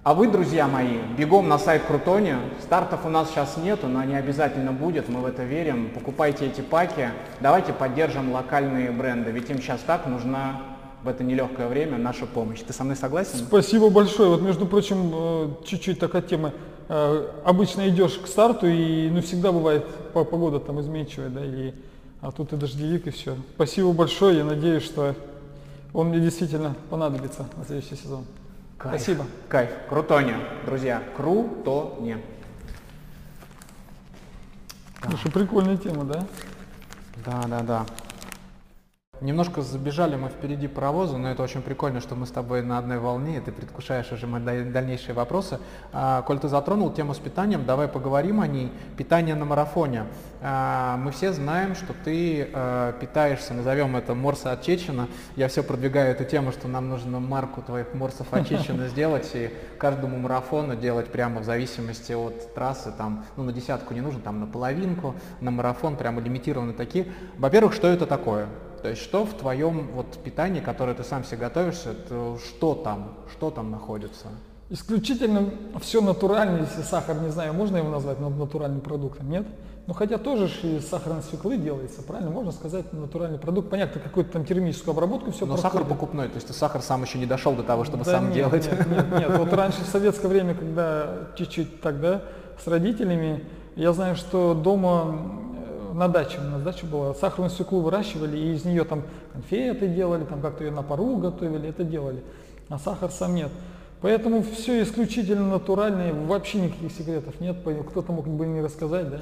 А 0.05 0.13
вы, 0.13 0.27
друзья 0.27 0.67
мои, 0.67 0.99
бегом 1.17 1.47
на 1.49 1.57
сайт 1.57 1.81
Крутони. 1.85 2.35
Стартов 2.61 3.07
у 3.07 3.09
нас 3.09 3.31
сейчас 3.31 3.57
нету, 3.57 3.87
но 3.87 4.01
они 4.01 4.13
обязательно 4.13 4.71
будет, 4.71 5.09
мы 5.09 5.19
в 5.19 5.25
это 5.25 5.43
верим. 5.43 5.89
Покупайте 5.95 6.45
эти 6.45 6.61
паки, 6.61 7.09
давайте 7.41 7.73
поддержим 7.73 8.31
локальные 8.31 8.91
бренды, 8.91 9.31
ведь 9.31 9.49
им 9.49 9.57
сейчас 9.57 9.81
так 9.81 10.05
нужна 10.05 10.61
в 11.01 11.07
это 11.07 11.23
нелегкое 11.23 11.67
время 11.67 11.97
наша 11.97 12.27
помощь. 12.27 12.59
Ты 12.59 12.71
со 12.71 12.83
мной 12.83 12.95
согласен? 12.95 13.39
Спасибо 13.39 13.89
большое. 13.89 14.29
Вот, 14.29 14.43
между 14.43 14.67
прочим, 14.67 15.11
э, 15.11 15.49
чуть-чуть 15.65 15.97
такая 15.97 16.21
тема. 16.21 16.53
Э, 16.87 17.27
обычно 17.43 17.89
идешь 17.89 18.19
к 18.19 18.27
старту, 18.27 18.67
и 18.67 19.09
ну, 19.09 19.23
всегда 19.23 19.51
бывает 19.51 19.87
погода 20.13 20.59
там 20.59 20.79
изменчивая, 20.81 21.29
да, 21.29 21.43
и, 21.43 21.73
а 22.21 22.31
тут 22.31 22.53
и 22.53 22.57
дождевик, 22.57 23.07
и 23.07 23.09
все. 23.09 23.37
Спасибо 23.55 23.91
большое, 23.91 24.37
я 24.37 24.43
надеюсь, 24.43 24.83
что 24.83 25.15
он 25.95 26.09
мне 26.09 26.19
действительно 26.19 26.75
понадобится 26.91 27.47
на 27.57 27.65
следующий 27.65 27.95
сезон. 27.95 28.23
Кайф. 28.85 29.01
Спасибо. 29.01 29.25
Кайф. 29.49 29.69
Крутоне, 29.89 30.35
друзья. 30.63 31.01
Крутоне. 31.15 32.19
Слушай, 35.03 35.31
прикольная 35.31 35.77
тема, 35.77 36.03
да? 36.03 36.27
Да, 37.25 37.43
да, 37.47 37.61
да. 37.61 37.85
Немножко 39.21 39.61
забежали 39.61 40.17
мы 40.17 40.27
впереди 40.27 40.67
паровоза, 40.67 41.17
но 41.17 41.31
это 41.31 41.41
очень 41.41 41.61
прикольно, 41.61 42.01
что 42.01 42.15
мы 42.15 42.25
с 42.25 42.31
тобой 42.31 42.61
на 42.61 42.77
одной 42.77 42.99
волне, 42.99 43.37
и 43.37 43.39
ты 43.39 43.51
предвкушаешь 43.51 44.11
уже 44.11 44.27
мои 44.27 44.63
дальнейшие 44.63 45.13
вопросы. 45.13 45.59
А, 45.93 46.21
коль 46.23 46.39
ты 46.39 46.49
затронул 46.49 46.91
тему 46.91 47.13
с 47.13 47.17
питанием, 47.17 47.65
давай 47.65 47.87
поговорим 47.87 48.41
о 48.41 48.47
ней. 48.47 48.71
Питание 48.97 49.35
на 49.35 49.45
марафоне. 49.45 50.05
А, 50.41 50.97
мы 50.97 51.11
все 51.11 51.31
знаем, 51.31 51.75
что 51.75 51.93
ты 52.03 52.49
а, 52.53 52.91
питаешься, 52.93 53.53
назовем 53.53 53.95
это 53.95 54.15
Морса 54.15 54.51
от 54.51 54.63
Чечена. 54.63 55.07
Я 55.37 55.47
все 55.47 55.63
продвигаю 55.63 56.11
эту 56.11 56.25
тему, 56.25 56.51
что 56.51 56.67
нам 56.67 56.89
нужно 56.89 57.19
марку 57.21 57.61
твоих 57.61 57.93
Морсов 57.93 58.27
от 58.31 58.47
Чечена 58.47 58.87
сделать 58.89 59.31
и 59.33 59.49
каждому 59.77 60.17
марафону 60.17 60.75
делать 60.75 61.07
прямо 61.07 61.39
в 61.39 61.45
зависимости 61.45 62.11
от 62.11 62.53
трассы, 62.53 62.91
там, 62.91 63.23
ну 63.37 63.43
на 63.43 63.53
десятку 63.53 63.93
не 63.93 64.01
нужно, 64.01 64.19
там 64.19 64.41
на 64.41 64.47
половинку, 64.47 65.15
на 65.39 65.51
марафон 65.51 65.95
прямо 65.95 66.19
лимитированы 66.19 66.73
такие. 66.73 67.07
Во-первых, 67.37 67.73
что 67.73 67.87
это 67.87 68.05
такое? 68.05 68.47
То 68.85 68.89
есть 68.89 69.01
что 69.01 69.25
в 69.25 69.33
твоем 69.33 69.87
вот 69.95 70.05
питании, 70.23 70.59
которое 70.59 70.93
ты 70.93 71.03
сам 71.03 71.23
себе 71.23 71.37
готовишься, 71.37 71.89
это 71.89 72.37
что 72.37 72.75
там, 72.75 73.15
что 73.31 73.49
там 73.49 73.71
находится? 73.71 74.27
Исключительно 74.69 75.49
все 75.81 76.01
натуральное, 76.01 76.61
если 76.61 76.83
сахар, 76.83 77.19
не 77.19 77.31
знаю, 77.31 77.55
можно 77.55 77.77
его 77.77 77.89
назвать 77.89 78.19
натуральным 78.19 78.81
продуктом, 78.81 79.27
нет? 79.27 79.47
Ну 79.87 79.95
хотя 79.95 80.19
тоже 80.19 80.49
же 80.49 80.77
из 80.77 80.87
сахарной 80.87 81.23
свеклы 81.23 81.57
делается, 81.57 82.03
правильно? 82.03 82.29
Можно 82.29 82.51
сказать 82.51 82.93
натуральный 82.93 83.39
продукт. 83.39 83.71
Понятно, 83.71 83.99
какую-то 83.99 84.33
там 84.33 84.45
термическую 84.45 84.91
обработку 84.91 85.31
все 85.31 85.47
Но 85.47 85.55
проходит. 85.55 85.63
сахар 85.63 85.87
покупной, 85.87 86.27
то 86.27 86.35
есть 86.35 86.53
сахар 86.53 86.83
сам 86.83 87.01
еще 87.01 87.17
не 87.17 87.25
дошел 87.25 87.53
до 87.55 87.63
того, 87.63 87.85
чтобы 87.85 88.03
да 88.03 88.11
сам 88.11 88.25
нет, 88.25 88.35
делать. 88.35 88.69
Нет, 88.71 88.87
нет, 88.87 89.11
нет. 89.17 89.35
Вот 89.35 89.51
раньше 89.51 89.81
в 89.81 89.87
советское 89.87 90.27
время, 90.27 90.53
когда 90.53 91.29
чуть-чуть 91.35 91.81
тогда 91.81 92.21
с 92.63 92.67
родителями, 92.67 93.45
я 93.75 93.93
знаю, 93.93 94.15
что 94.15 94.53
дома 94.53 95.43
на 95.95 96.09
даче, 96.09 96.39
у 96.39 96.43
нас 96.43 96.61
дача 96.61 96.85
была, 96.85 97.13
сахарную 97.13 97.49
свеклу 97.49 97.79
выращивали, 97.79 98.37
и 98.37 98.53
из 98.53 98.65
нее 98.65 98.83
там 98.83 99.03
конфеты 99.31 99.87
делали, 99.87 100.25
там 100.25 100.41
как-то 100.41 100.65
ее 100.65 100.71
на 100.71 100.83
пару 100.83 101.15
готовили, 101.17 101.69
это 101.69 101.83
делали, 101.83 102.21
а 102.69 102.77
сахар 102.77 103.11
сам 103.11 103.33
нет. 103.33 103.49
Поэтому 104.01 104.43
все 104.43 104.83
исключительно 104.83 105.47
натуральное, 105.47 106.13
вообще 106.13 106.59
никаких 106.59 106.91
секретов 106.91 107.39
нет, 107.39 107.57
кто-то 107.89 108.11
мог 108.11 108.27
бы 108.27 108.45
не 108.45 108.61
рассказать, 108.61 109.09
да. 109.09 109.21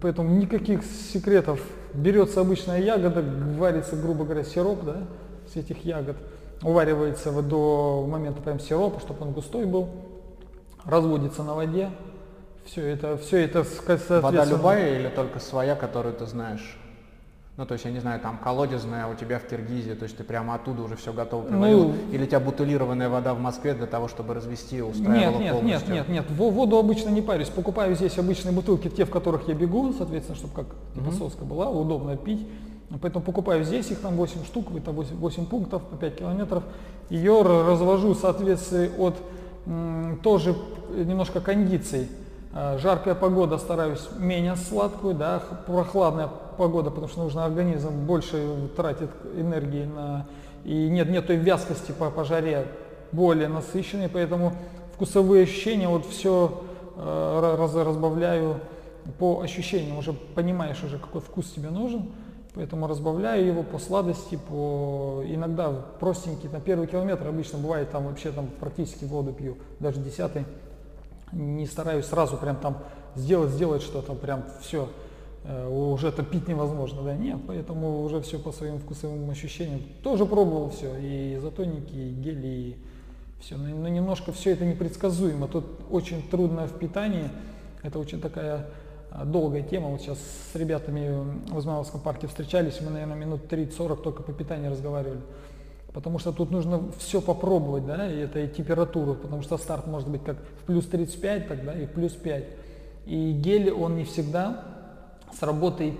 Поэтому 0.00 0.30
никаких 0.30 0.84
секретов. 0.84 1.60
Берется 1.92 2.40
обычная 2.40 2.80
ягода, 2.80 3.24
варится, 3.58 3.96
грубо 3.96 4.24
говоря, 4.24 4.44
сироп 4.44 4.84
да, 4.84 4.98
с 5.52 5.56
этих 5.56 5.84
ягод. 5.84 6.16
Уваривается 6.62 7.32
до 7.42 8.06
момента 8.08 8.40
прям 8.40 8.60
сиропа, 8.60 9.00
чтобы 9.00 9.22
он 9.22 9.32
густой 9.32 9.66
был. 9.66 9.88
Разводится 10.84 11.42
на 11.42 11.54
воде. 11.54 11.90
Все 12.64 12.86
это, 12.86 13.16
все 13.16 13.38
это 13.38 13.64
Вода 14.20 14.44
любая 14.44 14.98
или 14.98 15.08
только 15.08 15.40
своя, 15.40 15.74
которую 15.74 16.14
ты 16.14 16.26
знаешь? 16.26 16.78
Ну, 17.58 17.66
то 17.66 17.74
есть, 17.74 17.84
я 17.84 17.90
не 17.90 17.98
знаю, 18.00 18.18
там 18.18 18.38
колодезная 18.38 19.06
у 19.08 19.14
тебя 19.14 19.38
в 19.38 19.44
Киргизии, 19.44 19.92
то 19.92 20.04
есть 20.04 20.16
ты 20.16 20.24
прямо 20.24 20.54
оттуда 20.54 20.82
уже 20.82 20.96
все 20.96 21.12
готово 21.12 21.42
привозил? 21.42 21.88
Ну, 21.88 21.94
Или 22.10 22.22
у 22.22 22.26
тебя 22.26 22.40
бутылированная 22.40 23.10
вода 23.10 23.34
в 23.34 23.40
Москве 23.40 23.74
для 23.74 23.86
того, 23.86 24.08
чтобы 24.08 24.32
развести, 24.32 24.80
устраивала 24.80 25.38
Нет, 25.38 25.40
нет, 25.40 25.52
полностью? 25.52 25.94
нет, 25.94 26.08
нет, 26.08 26.28
нет. 26.30 26.38
Воду 26.38 26.78
обычно 26.78 27.10
не 27.10 27.20
парюсь. 27.20 27.50
Покупаю 27.50 27.94
здесь 27.94 28.16
обычные 28.18 28.52
бутылки, 28.52 28.88
те, 28.88 29.04
в 29.04 29.10
которых 29.10 29.48
я 29.48 29.54
бегу, 29.54 29.92
соответственно, 29.92 30.38
чтобы 30.38 30.54
как 30.54 30.66
типа 30.94 31.10
mm-hmm. 31.10 31.18
соска 31.18 31.44
была, 31.44 31.68
удобно 31.68 32.16
пить. 32.16 32.46
Поэтому 33.02 33.22
покупаю 33.22 33.64
здесь, 33.64 33.90
их 33.90 34.00
там 34.00 34.16
8 34.16 34.44
штук, 34.44 34.68
это 34.74 34.92
8, 34.92 35.16
8 35.16 35.46
пунктов 35.46 35.82
по 35.82 35.96
5 35.96 36.16
километров. 36.16 36.62
Ее 37.10 37.42
развожу 37.42 38.14
в 38.14 38.18
соответствии 38.18 38.90
от 38.98 39.16
м, 39.66 40.18
тоже 40.22 40.54
немножко 40.90 41.40
кондиций. 41.40 42.08
А, 42.54 42.78
жаркая 42.78 43.14
погода 43.14 43.56
стараюсь 43.58 44.08
менее 44.18 44.56
сладкую, 44.56 45.14
да, 45.14 45.42
прохладная 45.66 46.28
погода, 46.58 46.90
потому 46.90 47.08
что 47.08 47.22
нужно 47.22 47.44
организм 47.44 48.06
больше 48.06 48.68
тратит 48.76 49.10
энергии 49.34 49.84
на 49.84 50.26
и 50.64 50.88
нет, 50.88 51.08
нет 51.08 51.26
той 51.26 51.36
вязкости 51.36 51.92
по, 51.92 52.10
по 52.10 52.24
жаре 52.24 52.66
более 53.10 53.48
насыщенной, 53.48 54.08
поэтому 54.08 54.52
вкусовые 54.94 55.44
ощущения 55.44 55.88
вот 55.88 56.06
все 56.06 56.62
э, 56.96 57.56
раз, 57.58 57.74
разбавляю 57.74 58.60
по 59.18 59.40
ощущениям, 59.40 59.98
уже 59.98 60.12
понимаешь 60.12 60.82
уже 60.84 60.98
какой 60.98 61.20
вкус 61.20 61.50
тебе 61.50 61.70
нужен, 61.70 62.10
поэтому 62.54 62.86
разбавляю 62.86 63.44
его 63.44 63.62
по 63.64 63.78
сладости, 63.78 64.38
по 64.48 65.22
иногда 65.26 65.72
простенький, 65.98 66.48
на 66.48 66.60
первый 66.60 66.86
километр 66.86 67.26
обычно 67.26 67.58
бывает 67.58 67.90
там 67.90 68.06
вообще 68.06 68.30
там 68.30 68.46
практически 68.60 69.04
воду 69.04 69.32
пью, 69.32 69.56
даже 69.80 69.98
десятый, 70.00 70.44
не 71.32 71.66
стараюсь 71.66 72.06
сразу 72.06 72.36
прям 72.36 72.56
там 72.56 72.78
сделать, 73.14 73.50
сделать 73.50 73.82
что-то, 73.82 74.14
прям 74.14 74.44
все, 74.60 74.88
Э, 75.44 75.68
уже 75.68 76.08
это 76.08 76.22
пить 76.22 76.46
невозможно, 76.46 77.02
да, 77.02 77.16
нет, 77.16 77.38
поэтому 77.46 78.02
уже 78.02 78.20
все 78.20 78.38
по 78.38 78.52
своим 78.52 78.78
вкусовым 78.78 79.28
ощущениям. 79.30 79.82
Тоже 80.02 80.24
пробовал 80.24 80.70
все, 80.70 80.96
и 80.96 81.36
изотоники, 81.36 81.92
и 81.92 82.12
гели, 82.12 82.46
и 82.46 82.76
все, 83.40 83.56
но, 83.56 83.68
но 83.68 83.88
немножко 83.88 84.32
все 84.32 84.52
это 84.52 84.64
непредсказуемо. 84.64 85.48
Тут 85.48 85.64
очень 85.90 86.22
трудно 86.28 86.68
в 86.68 86.78
питании, 86.78 87.28
это 87.82 87.98
очень 87.98 88.20
такая 88.20 88.66
а, 89.10 89.24
долгая 89.24 89.62
тема. 89.62 89.88
Вот 89.88 90.00
сейчас 90.00 90.18
с 90.52 90.54
ребятами 90.54 91.42
в 91.50 91.58
Измайловском 91.58 92.00
парке 92.00 92.28
встречались, 92.28 92.80
мы, 92.80 92.90
наверное, 92.90 93.16
минут 93.16 93.52
30-40 93.52 94.00
только 94.00 94.22
по 94.22 94.32
питанию 94.32 94.70
разговаривали. 94.70 95.20
Потому 95.92 96.18
что 96.18 96.32
тут 96.32 96.50
нужно 96.50 96.90
все 96.98 97.20
попробовать, 97.20 97.86
да, 97.86 98.10
и 98.10 98.18
это 98.20 98.40
и 98.40 98.48
температуру, 98.48 99.14
потому 99.14 99.42
что 99.42 99.58
старт 99.58 99.86
может 99.86 100.08
быть 100.08 100.24
как 100.24 100.38
в 100.38 100.64
плюс 100.64 100.86
35 100.86 101.48
тогда 101.48 101.78
и 101.78 101.86
плюс 101.86 102.12
5. 102.12 102.44
И 103.06 103.32
гель, 103.32 103.70
он 103.70 103.96
не 103.96 104.04
всегда 104.04 104.64
с 105.32 105.42
работой 105.42 105.98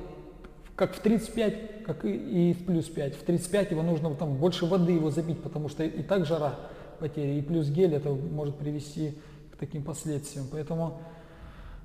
как 0.76 0.94
в 0.94 1.00
35, 1.00 1.84
как 1.84 2.04
и, 2.04 2.54
в 2.54 2.64
плюс 2.64 2.86
5. 2.86 3.14
В 3.14 3.22
35 3.22 3.70
его 3.72 3.82
нужно 3.82 4.14
там 4.14 4.36
больше 4.36 4.66
воды 4.66 4.92
его 4.92 5.10
забить, 5.10 5.42
потому 5.42 5.68
что 5.68 5.84
и 5.84 6.02
так 6.02 6.24
жара 6.24 6.54
потери, 6.98 7.38
и 7.38 7.42
плюс 7.42 7.68
гель 7.68 7.94
это 7.94 8.10
может 8.10 8.56
привести 8.56 9.18
к 9.52 9.56
таким 9.56 9.82
последствиям. 9.82 10.46
Поэтому 10.50 11.00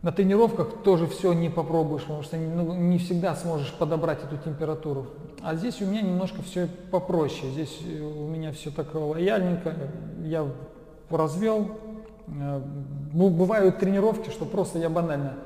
на 0.01 0.11
тренировках 0.11 0.83
тоже 0.83 1.07
все 1.07 1.33
не 1.33 1.49
попробуешь, 1.49 2.03
потому 2.03 2.23
что 2.23 2.37
ну, 2.37 2.73
не 2.75 2.97
всегда 2.97 3.35
сможешь 3.35 3.73
подобрать 3.73 4.23
эту 4.23 4.37
температуру. 4.37 5.07
А 5.41 5.55
здесь 5.55 5.81
у 5.81 5.85
меня 5.85 6.01
немножко 6.01 6.41
все 6.41 6.67
попроще. 6.91 7.51
Здесь 7.51 7.79
у 7.81 8.27
меня 8.27 8.51
все 8.51 8.69
так 8.69 8.93
лояльненько. 8.93 9.75
Я 10.23 10.47
развел. 11.09 11.71
Э, 12.27 12.61
бывают 13.13 13.79
тренировки, 13.79 14.29
что 14.29 14.45
просто 14.45 14.79
я 14.79 14.89
банально 14.89 15.37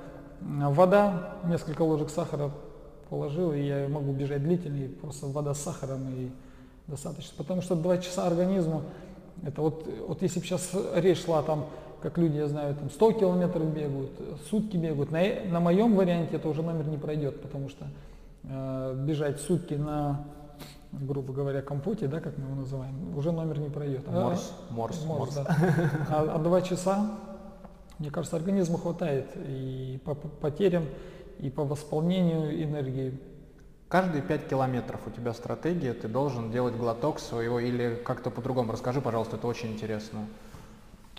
Вода, 0.41 1.35
несколько 1.45 1.83
ложек 1.83 2.09
сахара 2.09 2.51
положил, 3.09 3.53
и 3.53 3.61
я 3.61 3.87
могу 3.87 4.11
бежать 4.11 4.43
длительный, 4.43 4.89
просто 4.89 5.27
вода 5.27 5.53
с 5.53 5.61
сахаром 5.61 6.07
и 6.09 6.31
достаточно. 6.87 7.33
Потому 7.37 7.61
что 7.61 7.75
два 7.75 7.99
часа 7.99 8.25
организму, 8.25 8.83
это 9.43 9.61
вот, 9.61 9.87
вот 10.07 10.21
если 10.23 10.39
бы 10.39 10.45
сейчас 10.45 10.71
речь 10.95 11.23
шла 11.23 11.43
там, 11.43 11.67
как 12.01 12.17
люди, 12.17 12.37
я 12.37 12.47
знаю, 12.47 12.75
там 12.75 12.89
100 12.89 13.11
километров 13.13 13.73
бегают, 13.73 14.11
сутки 14.49 14.77
бегают, 14.77 15.11
на, 15.11 15.21
на 15.49 15.59
моем 15.59 15.95
варианте 15.95 16.35
это 16.35 16.49
уже 16.49 16.61
номер 16.61 16.87
не 16.87 16.97
пройдет, 16.97 17.41
потому 17.41 17.69
что 17.69 17.87
э, 18.43 18.95
бежать 19.05 19.39
сутки 19.39 19.75
на, 19.75 20.25
грубо 20.91 21.33
говоря, 21.33 21.61
компоте, 21.61 22.07
да, 22.07 22.19
как 22.19 22.37
мы 22.37 22.45
его 22.45 22.55
называем, 22.55 23.17
уже 23.17 23.31
номер 23.31 23.59
не 23.59 23.69
пройдет. 23.69 24.07
Морс, 24.07 24.53
а, 24.69 24.73
морс, 24.73 25.05
морс. 25.05 25.35
Да. 25.35 25.45
А, 26.09 26.35
а 26.35 26.39
два 26.39 26.61
часа 26.61 27.11
мне 28.01 28.09
кажется, 28.09 28.35
организму 28.35 28.79
хватает 28.79 29.27
и 29.35 29.99
по 30.03 30.15
потерям, 30.15 30.85
и 31.37 31.51
по 31.51 31.63
восполнению 31.63 32.63
энергии. 32.63 33.15
Каждые 33.89 34.23
5 34.23 34.47
километров 34.47 35.01
у 35.05 35.11
тебя 35.11 35.33
стратегия, 35.35 35.93
ты 35.93 36.07
должен 36.07 36.49
делать 36.49 36.75
глоток 36.75 37.19
своего 37.19 37.59
или 37.59 38.01
как-то 38.03 38.31
по-другому. 38.31 38.71
Расскажи, 38.71 39.01
пожалуйста, 39.01 39.35
это 39.35 39.45
очень 39.45 39.73
интересно. 39.73 40.21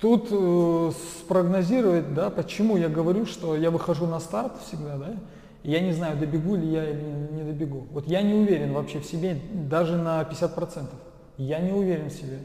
Тут 0.03 0.27
э, 0.33 0.91
спрогнозировать, 1.21 2.13
да, 2.13 2.29
почему 2.29 2.77
я 2.77 2.89
говорю, 2.89 3.25
что 3.25 3.55
я 3.55 3.71
выхожу 3.71 4.05
на 4.05 4.19
старт 4.19 4.55
всегда, 4.67 4.97
да, 4.97 5.15
и 5.63 5.71
я 5.71 5.79
не 5.79 5.93
знаю, 5.93 6.19
добегу 6.19 6.57
ли 6.57 6.67
я 6.67 6.91
или 6.91 7.05
не 7.31 7.45
добегу. 7.45 7.87
Вот 7.93 8.09
я 8.09 8.21
не 8.21 8.35
уверен 8.35 8.73
вообще 8.73 8.99
в 8.99 9.05
себе 9.05 9.39
даже 9.53 9.97
на 9.97 10.23
50%. 10.23 10.89
Я 11.37 11.61
не 11.61 11.71
уверен 11.71 12.11
в 12.11 12.13
себе. 12.13 12.39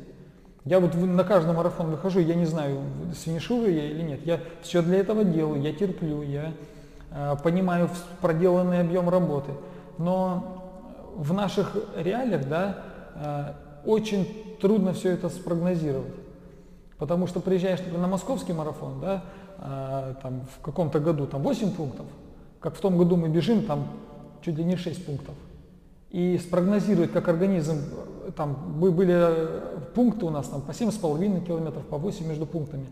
Я 0.65 0.79
вот 0.79 0.93
на 0.93 1.23
каждый 1.23 1.55
марафон 1.55 1.89
выхожу, 1.89 2.19
я 2.19 2.35
не 2.35 2.45
знаю, 2.45 2.79
сфиниширую 3.15 3.73
я 3.73 3.85
или 3.85 4.03
нет. 4.03 4.19
Я 4.23 4.39
все 4.61 4.83
для 4.83 4.99
этого 4.99 5.23
делаю, 5.23 5.59
я 5.59 5.73
терплю, 5.73 6.21
я 6.21 6.53
э, 7.09 7.35
понимаю 7.43 7.89
проделанный 8.21 8.81
объем 8.81 9.09
работы. 9.09 9.49
Но 9.97 10.75
в 11.15 11.33
наших 11.33 11.75
реалиях, 11.95 12.47
да, 12.47 12.83
э, 13.15 13.53
очень 13.83 14.57
трудно 14.61 14.93
все 14.93 15.09
это 15.09 15.29
спрогнозировать. 15.29 16.26
Потому 16.97 17.27
что 17.27 17.39
приезжаешь 17.39 17.79
например, 17.79 18.01
на 18.01 18.07
московский 18.07 18.53
марафон, 18.53 18.99
да, 18.99 19.23
э, 19.59 20.15
там 20.21 20.41
в 20.57 20.61
каком-то 20.61 20.99
году 20.99 21.27
там 21.27 21.43
8 21.43 21.71
пунктов, 21.71 22.05
как 22.59 22.75
в 22.75 22.79
том 22.79 22.97
году 22.97 23.17
мы 23.17 23.29
бежим, 23.29 23.63
там 23.63 23.87
чуть 24.41 24.57
ли 24.57 24.63
не 24.63 24.75
6 24.75 25.05
пунктов. 25.05 25.35
И 26.09 26.37
спрогнозировать, 26.37 27.11
как 27.11 27.27
организм 27.27 27.81
там 28.35 28.79
были 28.79 29.13
э, 29.15 29.79
пункты 29.93 30.25
у 30.25 30.29
нас 30.29 30.47
там 30.47 30.61
по 30.61 30.71
7,5 30.71 31.45
километров, 31.45 31.85
по 31.85 31.97
8 31.97 32.25
между 32.25 32.45
пунктами. 32.45 32.87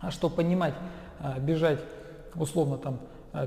А 0.00 0.10
чтобы 0.10 0.36
понимать, 0.36 0.74
э, 1.20 1.40
бежать 1.40 1.78
условно 2.34 2.76
там 2.76 2.98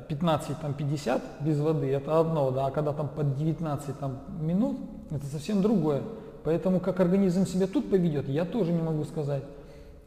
15, 0.07 0.51
э, 0.51 0.53
там 0.61 0.73
50 0.73 1.21
без 1.41 1.59
воды, 1.59 1.87
это 1.87 2.19
одно, 2.19 2.51
да, 2.51 2.67
а 2.67 2.71
когда 2.71 2.93
там 2.93 3.09
под 3.09 3.35
19 3.37 3.99
там, 3.99 4.19
минут, 4.39 4.77
это 5.11 5.25
совсем 5.25 5.61
другое. 5.61 6.01
Поэтому 6.43 6.79
как 6.79 6.99
организм 6.99 7.45
себя 7.45 7.67
тут 7.67 7.89
поведет, 7.89 8.29
я 8.29 8.45
тоже 8.45 8.71
не 8.71 8.81
могу 8.81 9.03
сказать. 9.03 9.43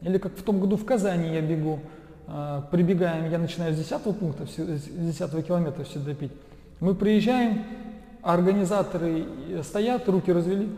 Или 0.01 0.17
как 0.17 0.33
в 0.35 0.43
том 0.43 0.59
году 0.59 0.77
в 0.77 0.85
Казани 0.85 1.33
я 1.33 1.41
бегу, 1.41 1.79
прибегаем, 2.71 3.29
я 3.31 3.39
начинаю 3.39 3.73
с 3.73 3.77
10 3.77 4.01
пункта, 4.17 4.45
с 4.45 4.55
10 4.55 5.47
километра 5.47 5.83
все 5.83 5.99
допить. 5.99 6.31
Мы 6.79 6.95
приезжаем, 6.95 7.63
организаторы 8.21 9.25
стоят, 9.63 10.07
руки 10.07 10.31
развели, 10.31 10.69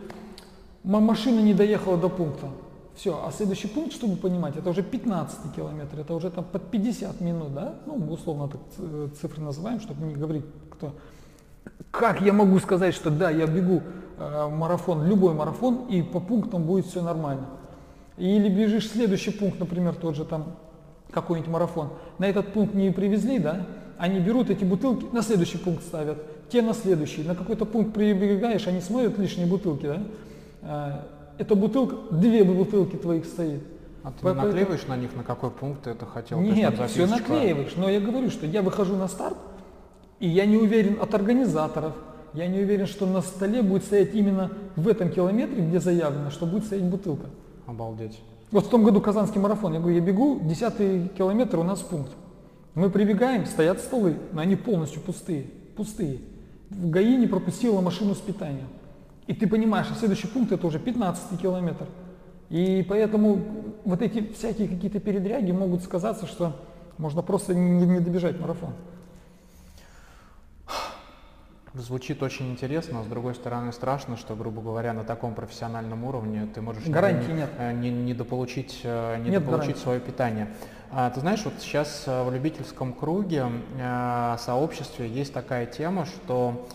машина 0.84 1.40
не 1.40 1.54
доехала 1.54 1.98
до 1.98 2.10
пункта. 2.10 2.48
Все, 2.96 3.20
а 3.26 3.32
следующий 3.32 3.68
пункт, 3.68 3.94
чтобы 3.94 4.16
понимать, 4.16 4.58
это 4.58 4.70
уже 4.70 4.84
15 4.84 5.56
километр, 5.56 6.00
это 6.00 6.14
уже 6.14 6.30
там 6.30 6.44
под 6.44 6.70
50 6.70 7.22
минут, 7.22 7.54
да? 7.54 7.76
Ну, 7.86 7.96
условно 8.12 8.50
так 8.50 8.62
цифры 9.20 9.42
называем, 9.42 9.80
чтобы 9.80 10.06
не 10.06 10.16
говорить, 10.16 10.44
кто. 10.70 10.94
Как 11.90 12.22
я 12.22 12.34
могу 12.34 12.60
сказать, 12.60 12.94
что 12.94 13.10
да, 13.10 13.30
я 13.30 13.48
бегу 13.48 13.82
э, 14.18 14.48
марафон, 14.50 15.06
любой 15.06 15.34
марафон, 15.34 15.88
и 15.88 16.02
по 16.02 16.20
пунктам 16.20 16.64
будет 16.64 16.86
все 16.86 17.02
нормально. 17.02 17.46
Или 18.18 18.50
бежишь 18.50 18.90
следующий 18.90 19.32
пункт, 19.32 19.60
например, 19.60 19.96
тот 19.96 20.16
же 20.16 20.26
там 20.26 20.56
какой-нибудь 21.12 21.52
марафон. 21.52 21.90
На 22.18 22.26
этот 22.26 22.54
пункт 22.54 22.74
не 22.74 22.92
привезли, 22.92 23.40
да? 23.40 23.66
Они 23.98 24.20
берут 24.20 24.50
эти 24.50 24.64
бутылки, 24.64 25.06
на 25.14 25.22
следующий 25.22 25.58
пункт 25.58 25.84
ставят, 25.84 26.18
те 26.50 26.62
на 26.62 26.74
следующий. 26.74 27.24
На 27.24 27.36
какой-то 27.36 27.66
пункт 27.66 27.94
прибегаешь, 27.94 28.68
они 28.68 28.82
смотрят 28.82 29.18
лишние 29.18 29.48
бутылки, 29.48 29.86
да? 29.86 30.04
А, 30.64 31.08
эта 31.38 31.56
бутылка, 31.56 31.96
две 32.12 32.44
бутылки 32.44 32.96
твоих 32.96 33.26
стоит. 33.26 33.62
А 34.04 34.10
ты 34.10 34.18
Поэтому... 34.22 34.48
наклеиваешь 34.48 34.88
на 34.88 34.98
них, 34.98 35.16
на 35.16 35.24
какой 35.24 35.52
пункт 35.52 35.84
ты 35.84 35.92
это 35.92 36.06
хотел? 36.06 36.40
Нет, 36.40 36.80
есть, 36.80 36.94
все 36.94 37.06
наклеиваешь, 37.06 37.76
но 37.76 37.90
я 37.90 38.00
говорю, 38.00 38.32
что 38.32 38.46
я 38.46 38.62
выхожу 38.62 38.96
на 38.96 39.08
старт, 39.08 39.38
и 40.20 40.28
я 40.28 40.46
не 40.46 40.58
уверен 40.58 40.98
от 41.00 41.14
организаторов, 41.14 41.94
я 42.34 42.48
не 42.48 42.60
уверен, 42.60 42.88
что 42.88 43.06
на 43.06 43.22
столе 43.22 43.62
будет 43.62 43.84
стоять 43.84 44.16
именно 44.16 44.52
в 44.76 44.88
этом 44.88 45.10
километре, 45.10 45.62
где 45.62 45.80
заявлено, 45.80 46.32
что 46.32 46.46
будет 46.46 46.66
стоять 46.66 46.86
бутылка. 46.86 47.28
Обалдеть. 47.72 48.20
Вот 48.52 48.66
в 48.66 48.70
том 48.70 48.84
году 48.84 49.00
Казанский 49.00 49.40
марафон, 49.40 49.74
я 49.74 49.80
говорю, 49.80 49.96
я 49.96 50.02
бегу, 50.02 50.42
десятый 50.44 51.08
километр 51.18 51.58
у 51.58 51.64
нас 51.64 51.80
пункт. 51.80 52.12
Мы 52.76 52.90
прибегаем, 52.90 53.46
стоят 53.46 53.80
столы, 53.80 54.18
но 54.34 54.42
они 54.42 54.58
полностью 54.58 55.02
пустые, 55.02 55.46
пустые. 55.78 56.20
В 56.70 56.90
ГАИ 56.90 57.16
не 57.16 57.28
пропустила 57.28 57.80
машину 57.80 58.14
с 58.14 58.18
питанием. 58.18 58.68
И 59.26 59.34
ты 59.34 59.48
понимаешь, 59.48 59.86
что 59.86 59.96
следующий 59.96 60.28
пункт 60.28 60.52
это 60.52 60.68
уже 60.68 60.80
15 60.80 61.40
километр. 61.40 61.86
И 62.50 62.86
поэтому 62.90 63.40
вот 63.86 64.02
эти 64.02 64.34
всякие 64.34 64.68
какие-то 64.68 65.00
передряги 65.00 65.54
могут 65.54 65.82
сказаться, 65.82 66.28
что 66.28 66.58
можно 66.98 67.22
просто 67.22 67.56
не, 67.56 67.86
не 67.86 68.02
добежать 68.02 68.38
марафон. 68.38 68.72
Звучит 71.74 72.22
очень 72.22 72.52
интересно, 72.52 73.00
но 73.00 73.04
с 73.06 73.08
другой 73.08 73.34
стороны 73.34 73.72
страшно, 73.72 74.18
что, 74.18 74.36
грубо 74.36 74.62
говоря, 74.62 74.92
на 74.92 75.06
таком 75.06 75.34
профессиональном 75.34 76.04
уровне 76.04 76.46
ты 76.54 76.62
можешь 76.62 76.86
гарантии 76.86 77.30
не, 77.32 77.34
нет. 77.34 77.50
Э, 77.58 77.72
не, 77.72 77.90
не 77.90 78.14
дополучить, 78.14 78.82
э, 78.84 79.18
не 79.20 79.30
нет 79.30 79.46
дополучить 79.46 79.78
свое 79.78 80.02
питание. 80.02 80.50
А, 80.92 81.10
ты 81.12 81.22
знаешь, 81.22 81.42
вот 81.46 81.54
сейчас 81.60 82.04
э, 82.08 82.24
в 82.24 82.34
любительском 82.34 82.92
круге, 82.92 83.46
сообществе 84.38 85.08
есть 85.08 85.34
такая 85.34 85.66
тема, 85.66 86.06
что 86.06 86.68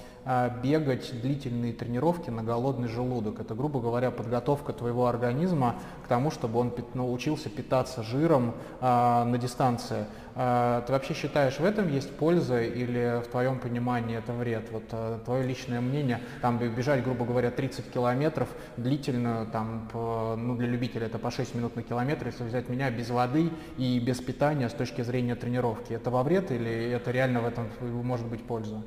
бегать 0.63 1.21
длительные 1.21 1.73
тренировки 1.73 2.31
на 2.31 2.43
голодный 2.43 2.89
желудок. 2.89 3.41
Это, 3.41 3.55
грубо 3.55 3.81
говоря, 3.81 4.11
подготовка 4.11 4.73
твоего 4.73 5.07
организма 5.07 5.77
к 6.05 6.09
тому, 6.09 6.31
чтобы 6.31 6.59
он 6.59 6.73
научился 6.95 7.49
питаться 7.49 8.03
жиром 8.03 8.55
а, 8.81 9.25
на 9.25 9.39
дистанции. 9.39 10.07
А, 10.35 10.83
ты 10.83 10.93
вообще 10.93 11.15
считаешь, 11.15 11.59
в 11.59 11.65
этом 11.65 11.89
есть 11.89 12.15
польза 12.17 12.63
или 12.63 13.23
в 13.25 13.29
твоем 13.29 13.59
понимании 13.59 14.19
это 14.19 14.33
вред? 14.33 14.69
Вот 14.71 14.85
а, 14.93 15.19
твое 15.25 15.45
личное 15.45 15.81
мнение, 15.81 16.21
там 16.43 16.59
бежать, 16.59 17.03
грубо 17.05 17.25
говоря, 17.25 17.51
30 17.51 17.91
километров 17.91 18.49
длительную, 18.77 19.47
там, 19.47 19.89
по, 19.93 20.35
ну, 20.37 20.57
для 20.57 20.69
любителя 20.69 21.07
это 21.07 21.19
по 21.19 21.31
6 21.31 21.55
минут 21.55 21.77
на 21.77 21.83
километр, 21.83 22.27
если 22.27 22.45
взять 22.45 22.69
меня 22.69 22.91
без 22.91 23.11
воды 23.11 23.51
и 23.79 23.99
без 24.01 24.21
питания 24.21 24.69
с 24.69 24.73
точки 24.73 25.03
зрения 25.03 25.37
тренировки, 25.37 25.93
это 25.93 26.11
во 26.11 26.23
вред 26.23 26.51
или 26.51 26.91
это 26.91 27.11
реально 27.11 27.41
в 27.41 27.47
этом 27.47 27.69
может 27.81 28.27
быть 28.27 28.43
польза? 28.43 28.83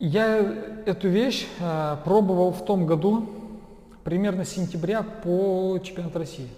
Я 0.00 0.38
эту 0.86 1.08
вещь 1.08 1.46
э, 1.60 1.96
пробовал 2.06 2.52
в 2.52 2.64
том 2.64 2.86
году, 2.86 3.28
примерно 4.02 4.46
с 4.46 4.48
сентября 4.48 5.02
по 5.02 5.78
чемпионату 5.82 6.20
России. 6.20 6.48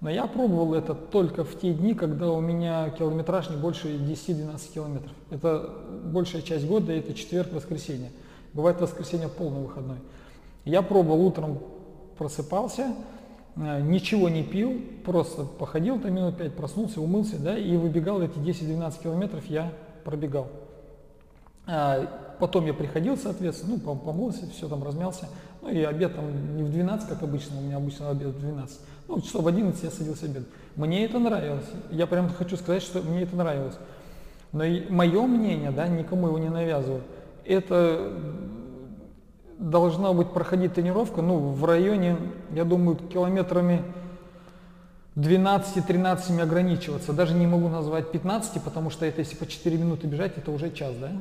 Но 0.00 0.08
я 0.08 0.26
пробовал 0.26 0.72
это 0.72 0.94
только 0.94 1.44
в 1.44 1.60
те 1.60 1.74
дни, 1.74 1.92
когда 1.92 2.30
у 2.30 2.40
меня 2.40 2.88
километраж 2.88 3.50
не 3.50 3.58
больше 3.58 3.88
10-12 3.88 4.72
километров. 4.72 5.12
Это 5.28 5.74
большая 6.04 6.40
часть 6.40 6.66
года, 6.66 6.90
это 6.90 7.12
четверг, 7.12 7.52
воскресенье. 7.52 8.10
Бывает 8.54 8.80
воскресенье 8.80 9.28
полный 9.28 9.60
выходной. 9.60 9.98
Я 10.64 10.80
пробовал 10.80 11.26
утром, 11.26 11.58
просыпался, 12.16 12.94
э, 13.56 13.82
ничего 13.82 14.30
не 14.30 14.42
пил, 14.42 14.80
просто 15.04 15.44
походил 15.44 16.00
там 16.00 16.14
минут 16.14 16.38
5, 16.38 16.54
проснулся, 16.54 17.02
умылся, 17.02 17.38
да, 17.38 17.58
и 17.58 17.76
выбегал 17.76 18.22
эти 18.22 18.38
10-12 18.38 19.02
километров, 19.02 19.44
я 19.50 19.70
пробегал. 20.02 20.48
Потом 22.40 22.66
я 22.66 22.74
приходил, 22.74 23.18
соответственно, 23.18 23.78
ну, 23.84 23.96
помылся, 23.96 24.48
все 24.50 24.66
там 24.66 24.82
размялся. 24.82 25.28
Ну 25.62 25.68
и 25.68 25.82
обед 25.82 26.16
там 26.16 26.56
не 26.56 26.62
в 26.62 26.70
12, 26.70 27.08
как 27.08 27.22
обычно, 27.22 27.58
у 27.58 27.60
меня 27.60 27.76
обычно 27.76 28.08
обед 28.10 28.28
в 28.28 28.40
12. 28.40 28.80
Ну, 29.08 29.20
часов 29.20 29.44
в 29.44 29.48
11 29.48 29.82
я 29.82 29.90
садился 29.90 30.24
обед. 30.24 30.44
Мне 30.74 31.04
это 31.04 31.18
нравилось. 31.18 31.66
Я 31.90 32.06
прям 32.06 32.32
хочу 32.32 32.56
сказать, 32.56 32.82
что 32.82 33.02
мне 33.02 33.22
это 33.22 33.36
нравилось. 33.36 33.74
Но 34.52 34.64
и 34.64 34.90
мое 34.90 35.22
мнение, 35.26 35.70
да, 35.70 35.86
никому 35.86 36.28
его 36.28 36.38
не 36.38 36.48
навязываю, 36.48 37.02
это 37.44 38.12
должна 39.58 40.12
быть 40.12 40.32
проходить 40.32 40.74
тренировка, 40.74 41.20
ну, 41.20 41.38
в 41.38 41.64
районе, 41.64 42.16
я 42.54 42.64
думаю, 42.64 42.96
километрами 42.96 43.84
12-13 45.16 46.40
ограничиваться. 46.40 47.12
Даже 47.12 47.34
не 47.34 47.46
могу 47.46 47.68
назвать 47.68 48.10
15, 48.10 48.62
потому 48.62 48.90
что 48.90 49.04
это 49.04 49.20
если 49.20 49.36
по 49.36 49.46
4 49.46 49.76
минуты 49.76 50.06
бежать, 50.06 50.38
это 50.38 50.50
уже 50.50 50.70
час, 50.70 50.94
да? 50.98 51.12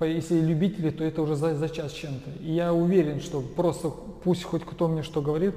Если 0.00 0.40
любители, 0.40 0.90
то 0.90 1.04
это 1.04 1.22
уже 1.22 1.36
за, 1.36 1.54
за 1.54 1.68
час 1.68 1.92
чем-то. 1.92 2.30
И 2.42 2.52
я 2.52 2.74
уверен, 2.74 3.20
что 3.20 3.40
просто 3.40 3.90
пусть 4.24 4.44
хоть 4.44 4.64
кто 4.64 4.88
мне 4.88 5.02
что 5.02 5.22
говорит, 5.22 5.54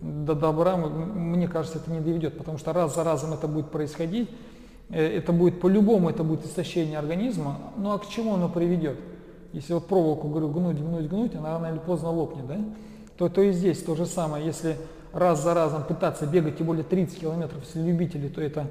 до 0.00 0.34
добра, 0.34 0.76
мне 0.76 1.48
кажется, 1.48 1.78
это 1.78 1.90
не 1.90 2.00
доведет, 2.00 2.38
потому 2.38 2.58
что 2.58 2.72
раз 2.72 2.94
за 2.94 3.04
разом 3.04 3.32
это 3.32 3.48
будет 3.48 3.70
происходить, 3.70 4.28
э, 4.90 5.18
это 5.18 5.32
будет 5.32 5.60
по-любому, 5.60 6.10
это 6.10 6.22
будет 6.22 6.44
истощение 6.44 6.98
организма, 6.98 7.58
ну 7.76 7.92
а 7.92 7.98
к 7.98 8.08
чему 8.08 8.34
оно 8.34 8.48
приведет? 8.48 8.96
Если 9.52 9.72
вот 9.72 9.86
проволоку, 9.86 10.28
говорю, 10.28 10.48
гнуть, 10.48 10.78
гнуть, 10.78 11.08
гнуть, 11.08 11.34
она 11.34 11.50
рано 11.50 11.66
или 11.66 11.78
поздно 11.78 12.10
лопнет, 12.10 12.46
да? 12.46 12.58
То, 13.16 13.28
то 13.28 13.42
и 13.42 13.52
здесь 13.52 13.82
то 13.82 13.96
же 13.96 14.06
самое, 14.06 14.44
если 14.44 14.76
раз 15.12 15.42
за 15.42 15.54
разом 15.54 15.84
пытаться 15.84 16.26
бегать, 16.26 16.58
тем 16.58 16.66
более 16.66 16.84
30 16.84 17.18
километров, 17.18 17.64
если 17.64 17.80
любители, 17.80 18.28
то 18.28 18.40
это 18.40 18.66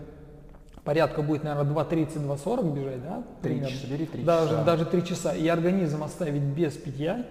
порядка 0.88 1.22
будет, 1.22 1.44
наверное, 1.44 1.70
2.30, 1.70 2.26
2.40 2.26 2.74
бежать, 2.74 3.04
да? 3.04 3.22
3 3.42 3.60
часа, 3.60 3.88
бери 3.88 4.06
3 4.06 4.24
даже, 4.24 4.50
часа. 4.52 4.64
Даже 4.64 4.86
3 4.86 5.06
часа. 5.06 5.34
И 5.36 5.46
организм 5.50 6.02
оставить 6.02 6.42
без 6.42 6.76
питья, 6.76 7.26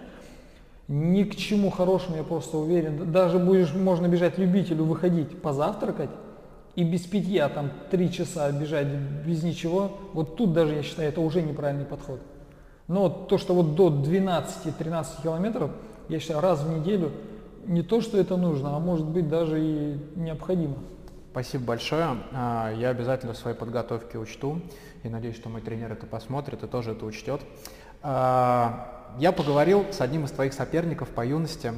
ни 0.88 1.22
к 1.22 1.34
чему 1.36 1.70
хорошему, 1.70 2.18
я 2.18 2.22
просто 2.22 2.58
уверен. 2.58 3.10
Даже 3.10 3.38
будешь, 3.38 3.72
можно 3.72 4.08
бежать 4.08 4.36
любителю, 4.36 4.84
выходить, 4.84 5.40
позавтракать, 5.40 6.10
и 6.74 6.84
без 6.84 7.06
питья 7.06 7.48
там 7.48 7.70
3 7.90 8.12
часа 8.12 8.52
бежать 8.52 8.88
без 9.26 9.42
ничего, 9.42 9.92
вот 10.12 10.36
тут 10.36 10.52
даже, 10.52 10.74
я 10.74 10.82
считаю, 10.82 11.08
это 11.08 11.22
уже 11.22 11.40
неправильный 11.40 11.86
подход. 11.86 12.20
Но 12.88 13.08
то, 13.08 13.38
что 13.38 13.54
вот 13.54 13.74
до 13.74 13.88
12-13 13.88 15.22
километров, 15.22 15.70
я 16.10 16.20
считаю, 16.20 16.40
раз 16.40 16.60
в 16.60 16.78
неделю 16.78 17.10
не 17.64 17.80
то, 17.80 18.02
что 18.02 18.18
это 18.18 18.36
нужно, 18.36 18.76
а 18.76 18.80
может 18.80 19.06
быть 19.06 19.30
даже 19.30 19.58
и 19.58 19.96
необходимо. 20.14 20.76
Спасибо 21.36 21.64
большое. 21.64 22.16
А, 22.32 22.72
я 22.72 22.88
обязательно 22.88 23.34
в 23.34 23.36
своей 23.36 23.54
подготовке 23.54 24.16
учту 24.16 24.62
и 25.02 25.10
надеюсь, 25.10 25.36
что 25.36 25.50
мой 25.50 25.60
тренер 25.60 25.92
это 25.92 26.06
посмотрит 26.06 26.62
и 26.62 26.66
тоже 26.66 26.92
это 26.92 27.04
учтет. 27.04 27.42
А, 28.02 29.12
я 29.18 29.32
поговорил 29.32 29.84
с 29.92 30.00
одним 30.00 30.24
из 30.24 30.30
твоих 30.30 30.54
соперников 30.54 31.10
по 31.10 31.26
юности, 31.26 31.74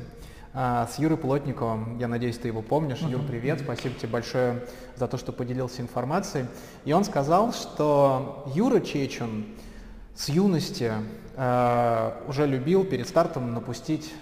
а, 0.54 0.86
с 0.86 1.00
Юрой 1.00 1.18
Плотниковым. 1.18 1.98
Я 1.98 2.06
надеюсь, 2.06 2.38
ты 2.38 2.46
его 2.46 2.62
помнишь. 2.62 3.00
Юр, 3.00 3.20
привет. 3.26 3.58
Спасибо 3.58 3.96
тебе 3.96 4.10
большое 4.10 4.64
за 4.94 5.08
то, 5.08 5.18
что 5.18 5.32
поделился 5.32 5.82
информацией. 5.82 6.46
И 6.84 6.92
он 6.92 7.02
сказал, 7.02 7.52
что 7.52 8.48
Юра 8.54 8.78
Чечун 8.78 9.44
с 10.14 10.28
юности 10.28 10.92
уже 11.34 12.46
любил 12.46 12.84
перед 12.84 13.08
стартом 13.08 13.54
напустить 13.54 14.14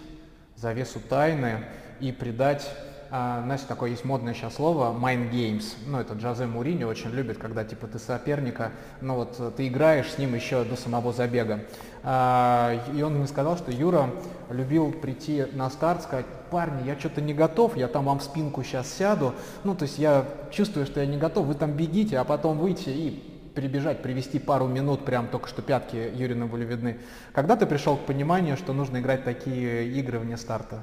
завесу 0.57 0.99
тайны 0.99 1.67
и 2.01 2.11
придать, 2.11 2.71
знаешь, 3.09 3.61
такое 3.63 3.91
есть 3.91 4.05
модное 4.05 4.35
сейчас 4.35 4.55
слово, 4.55 4.97
mind 4.97 5.31
games. 5.31 5.65
Ну, 5.87 5.99
это 5.99 6.15
Джозе 6.15 6.47
Мурини 6.47 6.85
очень 6.85 7.11
любит, 7.11 7.39
когда, 7.39 7.65
типа, 7.65 7.87
ты 7.87 7.99
соперника, 7.99 8.73
ну, 9.01 9.15
вот, 9.15 9.55
ты 9.57 9.69
играешь 9.69 10.11
с 10.11 10.19
ним 10.19 10.35
еще 10.35 10.65
до 10.65 10.77
самого 10.77 11.13
забега. 11.13 11.61
А, 12.03 12.81
и 12.95 13.03
он 13.03 13.15
мне 13.15 13.27
сказал, 13.27 13.57
что 13.57 13.73
Юра 13.73 14.11
любил 14.51 14.93
прийти 14.93 15.47
на 15.53 15.71
старт, 15.71 16.03
сказать, 16.03 16.27
парни, 16.51 16.87
я 16.87 16.99
что-то 16.99 17.21
не 17.21 17.35
готов, 17.35 17.77
я 17.77 17.89
там 17.89 18.05
вам 18.05 18.21
в 18.21 18.23
спинку 18.23 18.63
сейчас 18.63 18.89
сяду. 18.93 19.35
Ну, 19.65 19.75
то 19.75 19.85
есть 19.85 19.99
я 19.99 20.25
чувствую, 20.51 20.87
что 20.87 21.01
я 21.01 21.07
не 21.07 21.17
готов, 21.17 21.47
вы 21.47 21.55
там 21.55 21.73
бегите, 21.73 22.19
а 22.19 22.25
потом 22.25 22.59
выйти 22.59 22.91
и 22.91 23.37
перебежать, 23.57 24.03
привести 24.03 24.39
пару 24.39 24.67
минут, 24.67 25.05
прям 25.05 25.29
только 25.29 25.49
что 25.49 25.63
пятки 25.63 25.97
Юрина 26.15 26.47
были 26.47 26.65
видны. 26.65 26.99
Когда 27.33 27.57
ты 27.57 27.67
пришел 27.67 27.97
к 27.97 28.01
пониманию, 28.01 28.57
что 28.57 28.73
нужно 28.73 28.99
играть 28.99 29.25
такие 29.25 29.89
игры 29.89 30.19
вне 30.19 30.37
старта? 30.37 30.81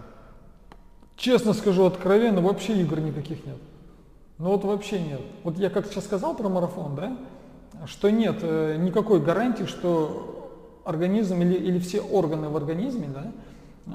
Честно 1.15 1.53
скажу 1.53 1.85
откровенно, 1.85 2.41
вообще 2.41 2.79
игр 2.81 2.99
никаких 2.99 3.45
нет. 3.45 3.57
Ну 4.39 4.49
вот 4.49 4.63
вообще 4.63 4.99
нет. 4.99 5.21
Вот 5.43 5.57
я 5.57 5.69
как 5.69 5.85
сейчас 5.87 6.05
сказал 6.05 6.35
про 6.35 6.49
марафон, 6.49 6.95
да, 6.95 7.17
что 7.85 8.09
нет 8.09 8.37
э, 8.41 8.77
никакой 8.77 9.21
гарантии, 9.21 9.65
что 9.65 10.81
организм 10.85 11.41
или, 11.41 11.53
или 11.53 11.79
все 11.79 12.01
органы 12.01 12.49
в 12.49 12.57
организме 12.57 13.07
да, 13.07 13.31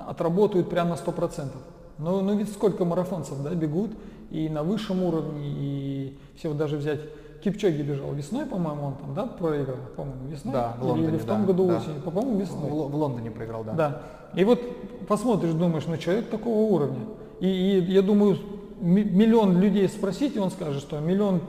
отработают 0.06 0.70
прямо 0.70 0.90
на 0.90 0.94
100%. 0.94 1.50
Но, 1.98 2.20
но 2.20 2.34
ведь 2.34 2.52
сколько 2.52 2.84
марафонцев 2.84 3.42
да, 3.42 3.54
бегут 3.54 3.90
и 4.30 4.48
на 4.48 4.62
высшем 4.62 5.02
уровне, 5.02 5.48
и 5.48 6.18
все 6.36 6.48
вот 6.48 6.56
даже 6.56 6.76
взять 6.76 7.00
Кипчоги 7.42 7.82
бежал 7.82 8.12
весной, 8.12 8.46
по-моему, 8.46 8.86
он 8.86 8.94
там, 8.96 9.14
да, 9.14 9.26
проиграл, 9.26 9.76
по-моему, 9.96 10.28
весной? 10.28 10.52
Да, 10.52 10.76
в 10.80 10.84
Лондоне, 10.84 11.08
или, 11.08 11.18
в 11.18 11.24
том 11.24 11.40
да, 11.42 11.46
году 11.46 11.66
да. 11.68 11.76
осенью, 11.76 12.00
по-моему, 12.02 12.38
весной. 12.38 12.70
В, 12.70 12.90
в 12.90 12.94
Лондоне 12.96 13.30
проиграл, 13.30 13.64
да. 13.64 13.72
Да. 13.72 14.02
И 14.34 14.44
вот 14.44 14.60
посмотришь, 15.06 15.52
думаешь, 15.52 15.84
ну 15.86 15.96
человек 15.96 16.30
такого 16.30 16.72
уровня. 16.72 17.04
И, 17.40 17.46
и 17.46 17.92
я 17.92 18.02
думаю, 18.02 18.38
миллион 18.80 19.60
людей 19.60 19.88
спросить, 19.88 20.36
и 20.36 20.38
он 20.38 20.50
скажет, 20.50 20.82
что 20.82 20.98
миллион 20.98 21.42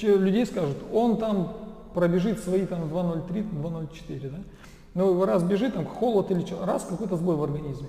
людей 0.00 0.46
скажут, 0.46 0.76
он 0.92 1.16
там 1.16 1.52
пробежит 1.94 2.40
свои 2.40 2.66
там 2.66 2.84
2.03, 2.84 3.62
2.04, 3.62 4.30
да? 4.30 4.38
Ну, 4.94 5.24
раз 5.24 5.42
бежит, 5.42 5.74
там 5.74 5.86
холод 5.86 6.30
или 6.30 6.40
что, 6.40 6.64
раз 6.64 6.84
какой-то 6.88 7.16
сбой 7.16 7.36
в 7.36 7.42
организме. 7.42 7.88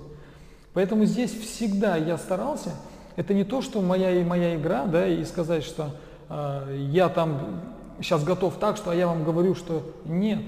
Поэтому 0.74 1.06
здесь 1.06 1.32
всегда 1.32 1.96
я 1.96 2.18
старался, 2.18 2.70
это 3.16 3.34
не 3.34 3.44
то, 3.44 3.62
что 3.62 3.80
моя 3.80 4.12
и 4.12 4.24
моя 4.24 4.56
игра, 4.56 4.84
да, 4.84 5.06
и 5.06 5.24
сказать, 5.24 5.64
что 5.64 5.90
я 6.30 7.08
там 7.08 7.60
сейчас 8.00 8.24
готов 8.24 8.56
так, 8.58 8.76
что 8.76 8.92
я 8.92 9.06
вам 9.06 9.24
говорю, 9.24 9.54
что 9.54 9.82
нет. 10.04 10.40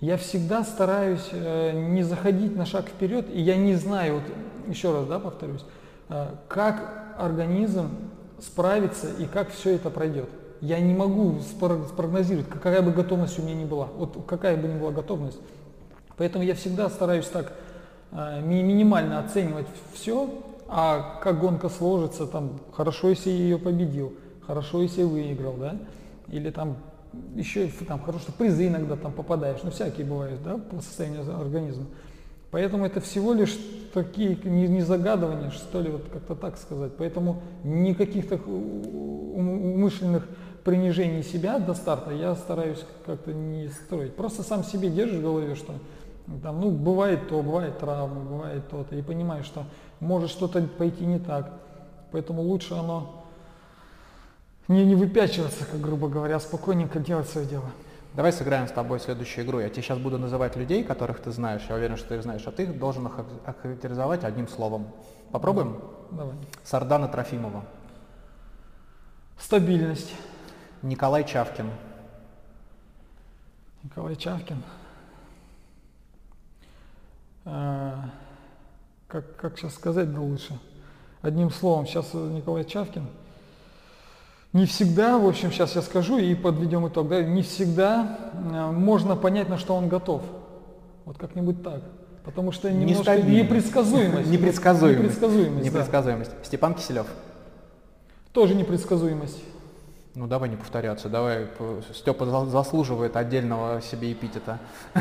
Я 0.00 0.16
всегда 0.18 0.64
стараюсь 0.64 1.28
э, 1.32 1.72
не 1.72 2.02
заходить 2.02 2.54
на 2.54 2.66
шаг 2.66 2.88
вперед, 2.88 3.26
и 3.32 3.40
я 3.40 3.56
не 3.56 3.74
знаю, 3.74 4.16
вот 4.16 4.22
еще 4.68 4.92
раз 4.92 5.06
да, 5.06 5.18
повторюсь, 5.18 5.64
э, 6.10 6.26
как 6.46 7.14
организм 7.18 7.88
справится 8.38 9.08
и 9.18 9.24
как 9.24 9.50
все 9.50 9.76
это 9.76 9.90
пройдет. 9.90 10.28
Я 10.60 10.78
не 10.78 10.92
могу 10.92 11.40
спрогнозировать, 11.40 12.48
какая 12.48 12.82
бы 12.82 12.90
готовность 12.90 13.38
у 13.38 13.42
меня 13.42 13.54
ни 13.54 13.64
была. 13.64 13.86
Вот 13.96 14.24
какая 14.26 14.56
бы 14.56 14.68
ни 14.68 14.78
была 14.78 14.90
готовность. 14.90 15.38
Поэтому 16.16 16.44
я 16.44 16.54
всегда 16.54 16.90
стараюсь 16.90 17.26
так 17.26 17.54
э, 18.12 18.42
минимально 18.42 19.20
оценивать 19.20 19.66
все, 19.94 20.28
а 20.68 21.18
как 21.22 21.40
гонка 21.40 21.68
сложится, 21.68 22.26
там, 22.26 22.60
хорошо, 22.72 23.08
если 23.08 23.30
я 23.30 23.36
ее 23.36 23.58
победил, 23.58 24.12
хорошо, 24.46 24.82
если 24.82 25.02
выиграл, 25.02 25.54
да, 25.54 25.76
или 26.28 26.50
там 26.50 26.76
еще 27.34 27.68
там 27.86 28.00
хорошо, 28.00 28.20
что 28.24 28.32
призы 28.32 28.66
иногда 28.66 28.96
там 28.96 29.12
попадаешь, 29.12 29.60
ну 29.62 29.70
всякие 29.70 30.06
бывают, 30.06 30.42
да, 30.42 30.58
по 30.58 30.80
состоянию 30.80 31.22
организма. 31.38 31.86
Поэтому 32.50 32.86
это 32.86 33.00
всего 33.00 33.32
лишь 33.32 33.58
такие 33.92 34.38
не, 34.44 34.68
не 34.68 34.82
загадывания, 34.82 35.50
что 35.50 35.80
ли, 35.80 35.90
вот 35.90 36.04
как-то 36.12 36.36
так 36.36 36.56
сказать. 36.56 36.92
Поэтому 36.96 37.42
никаких 37.64 38.28
так 38.28 38.46
умышленных 38.46 40.28
принижений 40.62 41.22
себя 41.22 41.58
до 41.58 41.74
старта 41.74 42.12
я 42.12 42.36
стараюсь 42.36 42.84
как-то 43.06 43.32
не 43.32 43.68
строить. 43.68 44.14
Просто 44.14 44.42
сам 44.42 44.62
себе 44.62 44.88
держишь 44.88 45.18
в 45.18 45.22
голове, 45.22 45.56
что 45.56 45.74
там, 46.42 46.60
ну, 46.60 46.70
бывает 46.70 47.28
то, 47.28 47.42
бывает 47.42 47.78
травмы, 47.78 48.22
бывает 48.22 48.68
то-то, 48.68 48.94
и 48.94 49.02
понимаешь, 49.02 49.46
что 49.46 49.64
может 50.00 50.30
что-то 50.30 50.62
пойти 50.62 51.04
не 51.04 51.18
так. 51.18 51.52
Поэтому 52.12 52.42
лучше 52.42 52.74
оно 52.74 53.23
не, 54.68 54.84
не 54.84 54.94
выпячиваться, 54.94 55.66
как 55.66 55.80
грубо 55.80 56.08
говоря, 56.08 56.36
а 56.36 56.40
спокойненько 56.40 56.98
делать 56.98 57.28
свое 57.28 57.46
дело. 57.46 57.70
Давай 58.14 58.32
сыграем 58.32 58.68
с 58.68 58.70
тобой 58.72 59.00
следующую 59.00 59.44
игру. 59.44 59.58
Я 59.58 59.68
тебе 59.68 59.82
сейчас 59.82 59.98
буду 59.98 60.18
называть 60.18 60.56
людей, 60.56 60.84
которых 60.84 61.20
ты 61.20 61.32
знаешь. 61.32 61.62
Я 61.68 61.74
уверен, 61.74 61.96
что 61.96 62.08
ты 62.08 62.14
их 62.14 62.22
знаешь. 62.22 62.46
А 62.46 62.52
ты 62.52 62.66
должен 62.66 63.06
их 63.06 63.12
охарактеризовать 63.44 64.24
одним 64.24 64.48
словом. 64.48 64.86
Попробуем? 65.32 65.80
Давай. 66.12 66.36
Сардана 66.62 67.08
Трофимова. 67.08 67.64
Стабильность. 69.38 70.14
Николай 70.82 71.24
Чавкин. 71.24 71.70
Николай 73.82 74.14
Чавкин. 74.16 74.62
А, 77.46 78.10
как, 79.08 79.36
как 79.36 79.58
сейчас 79.58 79.74
сказать 79.74 80.14
да 80.14 80.20
лучше? 80.20 80.58
Одним 81.20 81.50
словом, 81.50 81.86
сейчас 81.86 82.14
Николай 82.14 82.64
Чавкин– 82.64 83.08
не 84.54 84.66
всегда, 84.66 85.18
в 85.18 85.26
общем, 85.26 85.50
сейчас 85.50 85.74
я 85.74 85.82
скажу 85.82 86.16
и 86.16 86.32
подведем 86.36 86.86
итог, 86.86 87.08
да, 87.08 87.22
не 87.24 87.42
всегда 87.42 88.30
э, 88.32 88.70
можно 88.70 89.16
понять, 89.16 89.48
на 89.48 89.58
что 89.58 89.74
он 89.74 89.88
готов. 89.88 90.22
Вот 91.04 91.18
как-нибудь 91.18 91.64
так. 91.64 91.82
Потому 92.24 92.52
что 92.52 92.70
немножко 92.70 93.20
непредсказуемость. 93.20 94.30
Непредсказуемость. 94.30 95.00
Непредсказуемость. 95.00 95.66
Непредсказуемость. 95.66 96.30
Да. 96.30 96.44
Степан 96.44 96.74
Киселев. 96.74 97.06
Тоже 98.32 98.54
непредсказуемость. 98.54 99.42
Ну 100.14 100.28
давай 100.28 100.48
не 100.48 100.56
повторяться, 100.56 101.08
давай. 101.08 101.48
Степа 101.92 102.24
заслуживает 102.46 103.16
отдельного 103.16 103.82
себе 103.82 104.12
эпитета. 104.12 104.60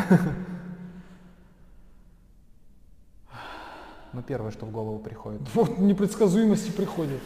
Ну 4.15 4.21
первое, 4.21 4.51
что 4.51 4.67
в 4.67 4.71
голову 4.71 4.99
приходит. 4.99 5.41
Вот 5.55 5.79
непредсказуемости 5.79 6.69
приходит. 6.69 7.19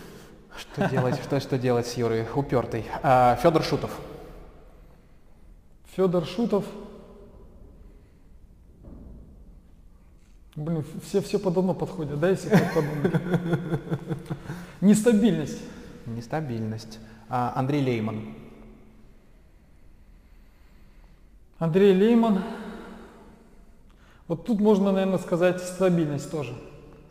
Что 0.58 0.90
делать, 0.90 1.22
что, 1.22 1.40
что 1.40 1.58
делать 1.58 1.86
с 1.86 1.94
Юрой? 1.94 2.26
Упертый. 2.34 2.86
А, 3.04 3.36
Федор 3.36 3.64
Шутов. 3.64 3.92
Федор 5.96 6.26
Шутов. 6.26 6.66
Блин, 10.56 10.84
все, 11.04 11.22
все 11.22 11.38
под 11.38 11.56
одно 11.56 11.76
подходят, 11.76 12.20
да, 12.20 12.30
если 12.30 12.50
подумать? 12.50 13.22
Нестабильность. 14.82 15.62
Нестабильность. 16.08 16.98
А, 17.30 17.54
Андрей 17.56 17.84
Лейман. 17.84 18.34
Андрей 21.60 21.94
Лейман. 21.94 22.44
Вот 24.28 24.46
тут 24.46 24.60
можно, 24.60 24.92
наверное, 24.92 25.20
сказать 25.20 25.62
стабильность 25.62 26.32
тоже. 26.32 26.56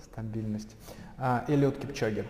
Стабильность. 0.04 0.74
А, 1.16 1.44
Элиот 1.46 1.78
Кипчоги. 1.78 2.24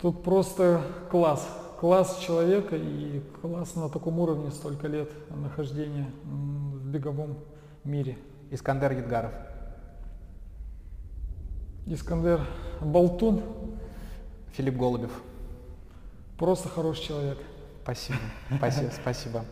Тут 0.00 0.22
просто 0.22 0.82
класс. 1.10 1.48
Класс 1.80 2.18
человека 2.18 2.76
и 2.76 3.20
класс 3.40 3.74
на 3.76 3.88
таком 3.88 4.18
уровне 4.18 4.50
столько 4.50 4.88
лет 4.88 5.10
нахождения 5.30 6.10
в 6.24 6.86
беговом 6.86 7.38
мире. 7.84 8.18
Искандер 8.50 8.92
Едгаров. 8.92 9.32
Искандер 11.86 12.40
Болтун. 12.80 13.42
Филипп 14.52 14.76
Голубев. 14.76 15.12
Просто 16.36 16.68
хороший 16.68 17.04
человек. 17.04 17.38
Спасибо, 17.82 18.18
спасибо, 18.56 18.90
спасибо. 18.90 19.44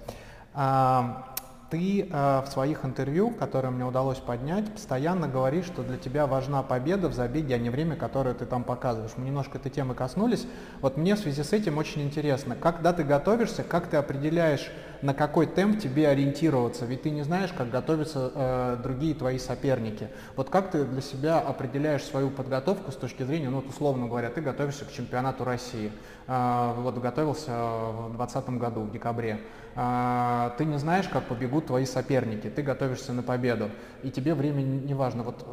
Ты 1.68 2.08
э, 2.08 2.42
в 2.42 2.46
своих 2.46 2.84
интервью, 2.84 3.30
которые 3.30 3.72
мне 3.72 3.84
удалось 3.84 4.18
поднять, 4.18 4.72
постоянно 4.72 5.26
говоришь, 5.26 5.66
что 5.66 5.82
для 5.82 5.96
тебя 5.96 6.28
важна 6.28 6.62
победа 6.62 7.08
в 7.08 7.12
забеге, 7.12 7.56
а 7.56 7.58
не 7.58 7.70
время, 7.70 7.96
которое 7.96 8.34
ты 8.34 8.46
там 8.46 8.62
показываешь. 8.62 9.12
Мы 9.16 9.24
немножко 9.26 9.58
этой 9.58 9.70
темы 9.70 9.94
коснулись. 9.94 10.46
Вот 10.80 10.96
мне 10.96 11.16
в 11.16 11.18
связи 11.18 11.42
с 11.42 11.52
этим 11.52 11.78
очень 11.78 12.02
интересно, 12.02 12.54
когда 12.54 12.92
ты 12.92 13.02
готовишься, 13.02 13.64
как 13.64 13.88
ты 13.88 13.96
определяешь, 13.96 14.70
на 15.06 15.14
какой 15.14 15.46
темп 15.46 15.78
тебе 15.78 16.08
ориентироваться? 16.08 16.84
Ведь 16.84 17.02
ты 17.02 17.10
не 17.10 17.22
знаешь, 17.22 17.52
как 17.52 17.70
готовятся 17.70 18.32
э, 18.34 18.76
другие 18.82 19.14
твои 19.14 19.38
соперники. 19.38 20.08
Вот 20.34 20.50
как 20.50 20.72
ты 20.72 20.84
для 20.84 21.00
себя 21.00 21.38
определяешь 21.38 22.02
свою 22.02 22.28
подготовку 22.28 22.90
с 22.90 22.96
точки 22.96 23.22
зрения, 23.22 23.48
ну, 23.48 23.60
вот 23.60 23.68
условно 23.68 24.08
говоря, 24.08 24.30
ты 24.30 24.40
готовишься 24.40 24.84
к 24.84 24.90
чемпионату 24.90 25.44
России. 25.44 25.92
Э, 26.26 26.74
вот 26.76 26.98
готовился 26.98 27.52
в 27.52 28.16
2020 28.16 28.48
году, 28.58 28.80
в 28.80 28.90
декабре. 28.90 29.40
Э, 29.76 30.50
ты 30.58 30.64
не 30.64 30.78
знаешь, 30.78 31.06
как 31.06 31.24
побегут 31.26 31.66
твои 31.66 31.86
соперники, 31.86 32.50
ты 32.50 32.62
готовишься 32.62 33.12
на 33.12 33.22
победу, 33.22 33.70
и 34.02 34.10
тебе 34.10 34.34
время 34.34 34.62
не 34.62 34.94
важно. 34.94 35.22
Вот 35.22 35.44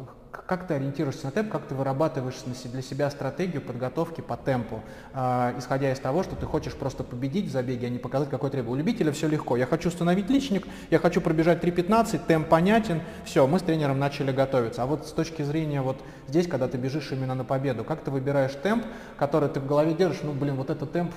как 0.46 0.66
ты 0.66 0.74
ориентируешься 0.74 1.26
на 1.26 1.30
темп, 1.30 1.50
как 1.50 1.66
ты 1.66 1.74
вырабатываешь 1.74 2.36
для 2.64 2.82
себя 2.82 3.10
стратегию 3.10 3.62
подготовки 3.62 4.20
по 4.20 4.36
темпу, 4.36 4.82
э, 5.12 5.54
исходя 5.58 5.92
из 5.92 5.98
того, 5.98 6.22
что 6.22 6.36
ты 6.36 6.46
хочешь 6.46 6.74
просто 6.74 7.04
победить 7.04 7.46
в 7.46 7.50
забеге, 7.50 7.86
а 7.86 7.90
не 7.90 7.98
показать, 7.98 8.30
какой 8.30 8.50
требует. 8.50 8.74
У 8.74 8.76
любителя 8.76 9.12
все 9.12 9.28
легко. 9.28 9.56
Я 9.56 9.66
хочу 9.66 9.88
установить 9.88 10.30
личник, 10.30 10.66
я 10.90 10.98
хочу 10.98 11.20
пробежать 11.20 11.62
3.15, 11.62 12.26
темп 12.26 12.48
понятен, 12.48 13.02
все, 13.24 13.46
мы 13.46 13.58
с 13.58 13.62
тренером 13.62 13.98
начали 13.98 14.32
готовиться. 14.32 14.82
А 14.82 14.86
вот 14.86 15.06
с 15.06 15.12
точки 15.12 15.42
зрения 15.42 15.82
вот 15.82 16.00
здесь, 16.28 16.46
когда 16.46 16.68
ты 16.68 16.78
бежишь 16.78 17.12
именно 17.12 17.34
на 17.34 17.44
победу, 17.44 17.84
как 17.84 18.02
ты 18.02 18.10
выбираешь 18.10 18.54
темп, 18.62 18.84
который 19.16 19.48
ты 19.48 19.60
в 19.60 19.66
голове 19.66 19.94
держишь, 19.94 20.22
ну 20.22 20.32
блин, 20.32 20.56
вот 20.56 20.70
этот 20.70 20.92
темп, 20.92 21.12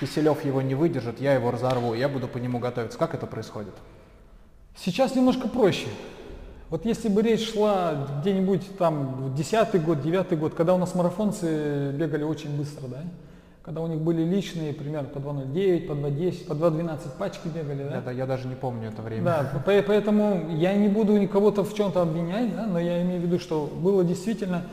Киселев 0.00 0.44
его 0.44 0.62
не 0.62 0.74
выдержит, 0.74 1.20
я 1.20 1.34
его 1.34 1.50
разорву, 1.50 1.94
я 1.94 2.08
буду 2.08 2.28
по 2.28 2.38
нему 2.38 2.58
готовиться. 2.58 2.98
Как 2.98 3.14
это 3.14 3.26
происходит? 3.26 3.74
Сейчас 4.76 5.16
немножко 5.16 5.48
проще. 5.48 5.88
Вот 6.70 6.84
если 6.84 7.08
бы 7.08 7.22
речь 7.22 7.52
шла 7.52 8.06
где-нибудь 8.20 8.76
там 8.76 9.32
десятый 9.34 9.80
год, 9.80 10.02
девятый 10.02 10.36
год, 10.36 10.54
когда 10.54 10.74
у 10.74 10.78
нас 10.78 10.94
марафонцы 10.94 11.92
бегали 11.92 12.24
очень 12.24 12.54
быстро, 12.58 12.88
да, 12.88 12.98
когда 13.62 13.80
у 13.80 13.86
них 13.86 14.00
были 14.00 14.22
личные, 14.22 14.74
примерно 14.74 15.08
по 15.08 15.18
2.09, 15.18 15.86
по 15.86 15.92
2.10, 15.92 16.46
по 16.46 16.52
2.12 16.52 16.98
пачки 17.18 17.48
бегали, 17.48 17.84
да? 17.84 18.02
Да, 18.02 18.10
я 18.10 18.26
даже 18.26 18.48
не 18.48 18.54
помню 18.54 18.88
это 18.88 19.00
время. 19.00 19.24
Да, 19.24 19.62
поэтому 19.64 20.50
я 20.56 20.74
не 20.74 20.88
буду 20.88 21.16
никого-то 21.16 21.64
в 21.64 21.74
чем-то 21.74 22.02
обвинять, 22.02 22.54
да, 22.54 22.66
но 22.66 22.78
я 22.78 23.02
имею 23.02 23.20
в 23.20 23.24
виду, 23.24 23.38
что 23.38 23.66
было 23.66 24.04
действительно, 24.04 24.64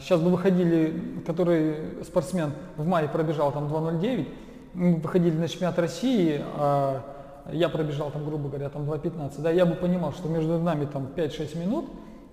сейчас 0.00 0.20
а, 0.20 0.22
бы 0.22 0.30
выходили, 0.30 1.22
который 1.26 1.76
спортсмен 2.04 2.52
в 2.76 2.86
мае 2.86 3.08
пробежал 3.08 3.52
там 3.52 3.66
2.09, 3.66 4.28
мы 4.74 4.96
выходили 4.96 5.36
на 5.36 5.48
чемпионат 5.48 5.78
России, 5.78 6.40
а 6.56 7.02
я 7.52 7.68
пробежал 7.68 8.10
там, 8.10 8.24
грубо 8.24 8.48
говоря, 8.48 8.68
там 8.68 8.82
2.15, 8.82 9.40
да, 9.40 9.50
я 9.50 9.64
бы 9.64 9.74
понимал, 9.74 10.12
что 10.12 10.28
между 10.28 10.58
нами 10.58 10.86
там 10.86 11.08
5-6 11.14 11.58
минут, 11.58 11.86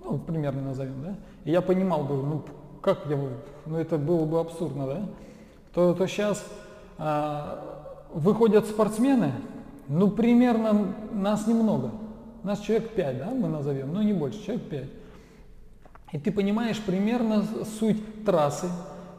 ну, 0.03 0.17
примерно 0.17 0.61
назовем, 0.61 1.01
да, 1.03 1.15
и 1.45 1.51
я 1.51 1.61
понимал 1.61 2.03
бы, 2.03 2.15
ну, 2.15 2.43
как 2.81 3.05
я, 3.09 3.17
ну, 3.65 3.77
это 3.77 3.97
было 3.97 4.25
бы 4.25 4.39
абсурдно, 4.39 4.87
да, 4.87 5.01
то, 5.73 5.93
то 5.93 6.07
сейчас 6.07 6.45
а, 6.97 8.03
выходят 8.13 8.65
спортсмены, 8.65 9.31
ну, 9.87 10.09
примерно 10.09 10.93
нас 11.11 11.47
немного, 11.47 11.91
нас 12.43 12.59
человек 12.59 12.89
5, 12.89 13.17
да, 13.17 13.29
мы 13.31 13.47
назовем, 13.47 13.93
ну, 13.93 14.01
не 14.01 14.13
больше, 14.13 14.43
человек 14.43 14.69
5. 14.69 14.83
И 16.11 16.19
ты 16.19 16.31
понимаешь 16.31 16.79
примерно 16.79 17.43
суть 17.79 18.23
трассы, 18.25 18.67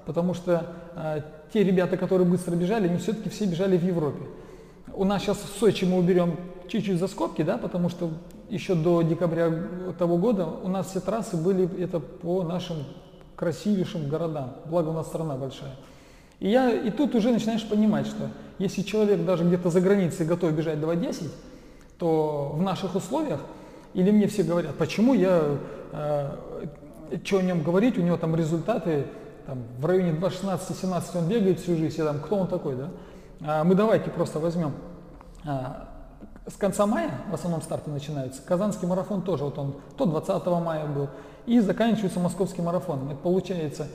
потому 0.04 0.34
что 0.34 0.66
а, 0.94 1.20
те 1.52 1.64
ребята, 1.64 1.96
которые 1.96 2.28
быстро 2.28 2.54
бежали, 2.54 2.86
они 2.86 2.98
все-таки 2.98 3.28
все 3.28 3.46
бежали 3.46 3.76
в 3.76 3.84
Европе 3.84 4.22
у 4.96 5.04
нас 5.04 5.22
сейчас 5.22 5.38
в 5.38 5.58
Сочи 5.58 5.84
мы 5.84 5.98
уберем 5.98 6.36
чуть-чуть 6.68 6.98
за 6.98 7.06
скобки, 7.06 7.42
да, 7.42 7.58
потому 7.58 7.88
что 7.88 8.10
еще 8.48 8.74
до 8.74 9.02
декабря 9.02 9.52
того 9.98 10.16
года 10.16 10.46
у 10.46 10.68
нас 10.68 10.88
все 10.88 11.00
трассы 11.00 11.36
были 11.36 11.68
это 11.80 12.00
по 12.00 12.42
нашим 12.42 12.76
красивейшим 13.36 14.08
городам, 14.08 14.54
благо 14.64 14.88
у 14.88 14.92
нас 14.92 15.06
страна 15.06 15.36
большая. 15.36 15.76
И, 16.40 16.48
я, 16.48 16.70
и 16.70 16.90
тут 16.90 17.14
уже 17.14 17.30
начинаешь 17.30 17.66
понимать, 17.68 18.06
что 18.06 18.30
если 18.58 18.82
человек 18.82 19.24
даже 19.24 19.44
где-то 19.44 19.70
за 19.70 19.80
границей 19.80 20.26
готов 20.26 20.52
бежать 20.52 20.78
2.10, 20.78 21.30
то 21.98 22.52
в 22.54 22.62
наших 22.62 22.94
условиях, 22.94 23.40
или 23.94 24.10
мне 24.10 24.26
все 24.26 24.42
говорят, 24.42 24.74
почему 24.76 25.14
я, 25.14 25.58
э, 25.92 26.30
что 27.24 27.38
о 27.38 27.42
нем 27.42 27.62
говорить, 27.62 27.98
у 27.98 28.02
него 28.02 28.16
там 28.16 28.34
результаты 28.34 29.06
там 29.46 29.62
в 29.78 29.86
районе 29.86 30.10
2.16-17 30.10 31.02
он 31.14 31.28
бегает 31.28 31.60
всю 31.60 31.76
жизнь, 31.76 32.00
и 32.00 32.04
там, 32.04 32.18
кто 32.18 32.36
он 32.36 32.48
такой, 32.48 32.74
да? 32.74 32.90
А 33.44 33.64
мы 33.64 33.74
давайте 33.74 34.10
просто 34.10 34.38
возьмем 34.38 34.72
а, 35.44 35.88
с 36.48 36.54
конца 36.54 36.86
мая 36.86 37.10
в 37.30 37.34
основном 37.34 37.60
старты 37.62 37.90
начинаются. 37.90 38.40
Казанский 38.42 38.86
марафон 38.86 39.22
тоже, 39.22 39.44
вот 39.44 39.58
он 39.58 39.74
то 39.96 40.06
20 40.06 40.46
мая 40.46 40.86
был, 40.86 41.08
и 41.46 41.60
заканчивается 41.60 42.20
московский 42.20 42.62
марафон. 42.62 43.10
Это 43.10 43.16
получается 43.16 43.88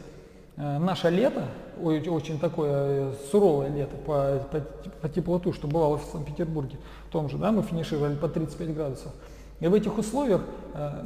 э, 0.57 0.77
наше 0.80 1.09
лето, 1.09 1.45
очень 1.81 2.39
такое 2.39 2.72
э, 2.72 3.13
суровое 3.31 3.69
лето 3.69 3.95
по, 4.05 4.39
по, 4.51 4.59
по 5.01 5.09
теплоту, 5.09 5.53
что 5.53 5.68
бывало 5.68 5.97
в 5.97 6.03
Санкт-Петербурге, 6.11 6.77
в 7.07 7.11
том 7.11 7.30
же, 7.30 7.38
да, 7.38 7.51
мы 7.51 7.63
финишировали 7.63 8.15
по 8.15 8.27
35 8.27 8.73
градусов. 8.73 9.11
И 9.59 9.68
в 9.68 9.73
этих 9.73 9.97
условиях, 9.97 10.41
э, 10.73 11.03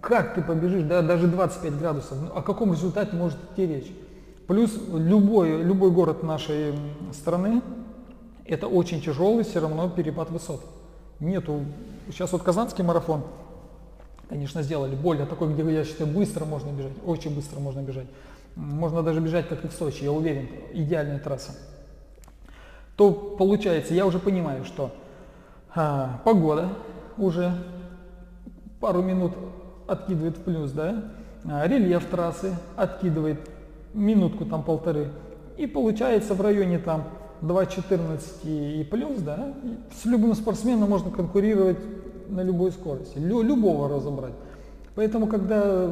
как 0.00 0.34
ты 0.34 0.42
побежишь, 0.42 0.84
да, 0.84 1.02
даже 1.02 1.26
25 1.26 1.78
градусов, 1.78 2.18
ну, 2.20 2.36
о 2.36 2.42
каком 2.42 2.72
результате 2.72 3.16
может 3.16 3.38
идти 3.52 3.66
речь? 3.66 3.92
Плюс 4.46 4.72
любой, 4.92 5.62
любой 5.62 5.90
город 5.90 6.22
нашей 6.22 6.74
страны, 7.12 7.62
это 8.44 8.66
очень 8.66 9.00
тяжелый 9.00 9.44
все 9.44 9.60
равно 9.60 9.88
перепад 9.88 10.30
высот 10.30 10.62
нету. 11.22 11.64
Сейчас 12.08 12.32
вот 12.32 12.42
Казанский 12.42 12.84
марафон, 12.84 13.22
конечно, 14.28 14.62
сделали 14.62 14.94
более 14.94 15.26
такой, 15.26 15.52
где, 15.52 15.62
я 15.72 15.84
считаю, 15.84 16.10
быстро 16.10 16.44
можно 16.44 16.70
бежать, 16.70 16.92
очень 17.06 17.34
быстро 17.34 17.60
можно 17.60 17.80
бежать. 17.80 18.06
Можно 18.56 19.02
даже 19.02 19.20
бежать, 19.20 19.48
как 19.48 19.64
и 19.64 19.68
в 19.68 19.72
Сочи, 19.72 20.04
я 20.04 20.12
уверен, 20.12 20.48
идеальная 20.74 21.18
трасса. 21.18 21.52
То 22.96 23.12
получается, 23.12 23.94
я 23.94 24.04
уже 24.04 24.18
понимаю, 24.18 24.64
что 24.64 24.90
а, 25.74 26.20
погода 26.24 26.68
уже 27.16 27.52
пару 28.80 29.00
минут 29.00 29.32
откидывает 29.86 30.36
в 30.36 30.42
плюс, 30.42 30.72
да, 30.72 31.04
а, 31.44 31.66
рельеф 31.66 32.04
трассы 32.06 32.54
откидывает 32.76 33.40
минутку 33.94 34.44
там 34.44 34.62
полторы. 34.62 35.08
И 35.56 35.66
получается 35.66 36.34
в 36.34 36.40
районе 36.40 36.78
там 36.78 37.04
2.14 37.42 38.80
и 38.80 38.84
плюс, 38.84 39.18
да, 39.20 39.54
с 40.00 40.04
любым 40.04 40.34
спортсменом 40.34 40.88
можно 40.88 41.10
конкурировать 41.10 41.78
на 42.28 42.42
любой 42.42 42.72
скорости, 42.72 43.18
лю, 43.18 43.42
любого 43.42 43.88
разобрать. 43.88 44.34
Поэтому, 44.94 45.26
когда 45.26 45.90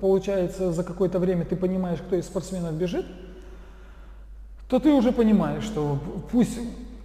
получается 0.00 0.72
за 0.72 0.82
какое-то 0.82 1.18
время 1.18 1.44
ты 1.44 1.54
понимаешь, 1.56 1.98
кто 1.98 2.16
из 2.16 2.24
спортсменов 2.24 2.74
бежит, 2.74 3.06
то 4.68 4.78
ты 4.78 4.90
уже 4.90 5.12
понимаешь, 5.12 5.64
что 5.64 5.98
пусть 6.30 6.58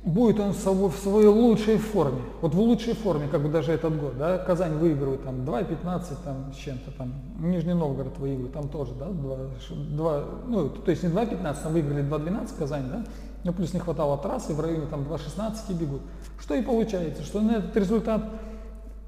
будет 0.03 0.39
он 0.39 0.51
в 0.51 0.95
своей 0.95 1.27
лучшей 1.27 1.77
форме, 1.77 2.21
вот 2.41 2.53
в 2.53 2.59
лучшей 2.59 2.93
форме, 2.93 3.27
как 3.31 3.41
бы 3.41 3.49
даже 3.49 3.71
этот 3.71 3.97
год, 3.99 4.17
да, 4.17 4.38
Казань 4.38 4.73
выигрывает 4.73 5.23
там 5.23 5.41
2.15 5.41 6.01
там 6.23 6.53
с 6.53 6.57
чем-то 6.57 6.91
там, 6.91 7.13
Нижний 7.39 7.73
Новгород 7.73 8.17
выигрывает, 8.17 8.53
там 8.53 8.67
тоже, 8.67 8.91
да, 8.99 9.07
2, 9.07 9.38
2 9.69 10.23
ну, 10.47 10.69
то 10.69 10.91
есть 10.91 11.03
не 11.03 11.09
2.15, 11.09 11.63
там 11.63 11.73
выиграли 11.73 12.03
2.12 12.03 12.49
Казань, 12.57 12.89
да, 12.89 13.05
ну, 13.45 13.53
плюс 13.53 13.73
не 13.73 13.80
хватало 13.80 14.17
трассы, 14.17 14.53
в 14.53 14.59
районе 14.59 14.88
там 14.88 15.01
2.16 15.01 15.73
бегут. 15.77 16.01
Что 16.39 16.55
и 16.55 16.61
получается, 16.61 17.23
что 17.23 17.41
на 17.41 17.57
этот 17.57 17.75
результат 17.75 18.23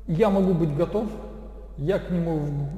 я 0.07 0.29
могу 0.29 0.53
быть 0.53 0.75
готов, 0.75 1.07
я 1.77 1.99
к 1.99 2.09
нему 2.09 2.69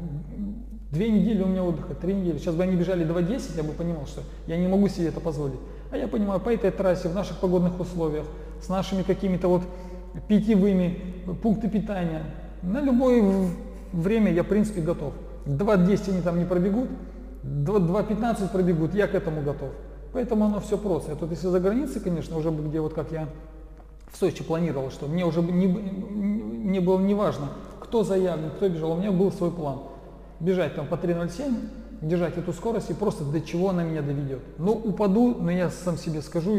две 0.92 1.10
недели 1.10 1.42
у 1.44 1.48
меня 1.48 1.64
отдыха, 1.64 1.94
три 1.94 2.14
недели. 2.14 2.38
Сейчас 2.38 2.56
бы 2.56 2.64
они 2.64 2.76
бежали 2.76 3.06
2.10, 3.06 3.58
я 3.58 3.64
бы 3.64 3.74
понимал, 3.74 4.06
что 4.08 4.22
я 4.48 4.58
не 4.58 4.68
могу 4.68 4.88
себе 4.88 5.08
это 5.08 5.20
позволить. 5.20 5.60
А 5.92 5.98
я 5.98 6.08
понимаю, 6.08 6.40
по 6.40 6.50
этой 6.54 6.72
трассе, 6.72 7.10
в 7.10 7.16
наших 7.16 7.38
погодных 7.38 7.80
условиях, 7.80 8.26
с 8.62 8.70
нашими 8.70 9.04
какими-то 9.04 9.48
вот 9.48 9.62
питьевыми 10.28 11.00
пункты 11.42 11.70
питания, 11.70 12.24
на 12.62 12.82
любое 12.82 13.50
время 13.94 14.32
я, 14.32 14.44
в 14.44 14.48
принципе, 14.48 14.82
готов. 14.82 15.14
2.10 15.46 16.12
они 16.12 16.22
там 16.22 16.40
не 16.40 16.46
пробегут, 16.46 16.90
2.15 17.44 18.52
пробегут, 18.52 18.94
я 18.94 19.08
к 19.08 19.16
этому 19.16 19.42
готов. 19.42 19.70
Поэтому 20.14 20.46
оно 20.46 20.60
все 20.60 20.78
просто. 20.78 21.14
А 21.14 21.16
тут 21.16 21.32
если 21.32 21.48
за 21.48 21.60
границей, 21.60 22.02
конечно, 22.02 22.38
уже 22.38 22.52
бы 22.52 22.68
где 22.68 22.82
вот 22.82 22.94
как 22.94 23.12
я 23.12 23.28
в 24.12 24.18
Сочи 24.18 24.44
планировал, 24.44 24.90
что 24.90 25.08
мне 25.08 25.26
уже 25.26 25.42
не, 25.42 25.68
мне 25.68 26.82
было 26.82 27.00
не 27.00 27.14
важно, 27.14 27.50
кто 27.80 28.04
заявлен, 28.04 28.52
кто 28.52 28.68
бежал, 28.68 28.94
у 28.94 28.96
меня 28.98 29.12
был 29.12 29.32
свой 29.32 29.52
план. 29.52 29.80
Бежать 30.40 30.76
там 30.76 30.88
по 30.88 30.96
3.07, 30.96 31.56
держать 32.02 32.38
эту 32.38 32.54
скорость 32.54 32.90
и 32.90 32.94
просто 32.94 33.24
до 33.24 33.42
чего 33.42 33.70
она 33.70 33.84
меня 33.84 34.02
доведет. 34.02 34.42
Ну, 34.58 34.74
упаду, 34.74 35.36
но 35.40 35.52
я 35.52 35.70
сам 35.70 35.98
себе 35.98 36.22
скажу, 36.22 36.58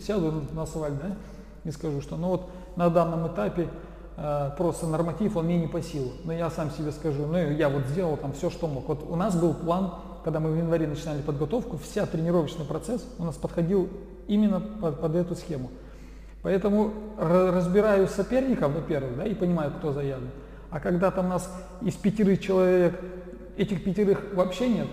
сяду 0.00 0.44
на 0.52 0.62
асфальт, 0.62 0.98
да, 0.98 1.16
и 1.64 1.70
скажу, 1.70 2.00
что 2.00 2.16
ну 2.16 2.28
вот 2.28 2.50
на 2.76 2.88
данном 2.90 3.26
этапе 3.26 3.68
э, 4.16 4.50
просто 4.56 4.86
норматив, 4.86 5.36
он 5.36 5.46
мне 5.46 5.58
не 5.58 5.66
по 5.66 5.82
силу. 5.82 6.12
Но 6.24 6.32
я 6.32 6.50
сам 6.50 6.70
себе 6.70 6.92
скажу, 6.92 7.26
ну 7.26 7.36
я 7.36 7.68
вот 7.68 7.84
сделал 7.86 8.16
там 8.16 8.32
все, 8.32 8.50
что 8.50 8.68
мог. 8.68 8.88
Вот 8.88 9.04
у 9.08 9.16
нас 9.16 9.34
был 9.34 9.54
план 9.54 9.92
когда 10.26 10.40
мы 10.40 10.50
в 10.50 10.56
январе 10.56 10.88
начинали 10.88 11.22
подготовку, 11.22 11.78
вся 11.78 12.04
тренировочный 12.04 12.64
процесс 12.64 13.06
у 13.16 13.22
нас 13.22 13.36
подходил 13.36 13.88
именно 14.26 14.58
под, 14.58 15.00
под 15.00 15.14
эту 15.14 15.36
схему. 15.36 15.70
Поэтому 16.42 16.92
разбираю 17.16 18.08
соперников, 18.08 18.74
во-первых, 18.74 19.16
да, 19.18 19.24
и 19.24 19.34
понимаю, 19.34 19.70
кто 19.78 19.92
заявлен. 19.92 20.30
А 20.68 20.80
когда 20.80 21.12
там 21.12 21.28
нас 21.28 21.48
из 21.80 21.94
пятерых 21.94 22.40
человек, 22.40 23.00
этих 23.56 23.84
пятерых 23.84 24.34
вообще 24.34 24.68
нет, 24.68 24.88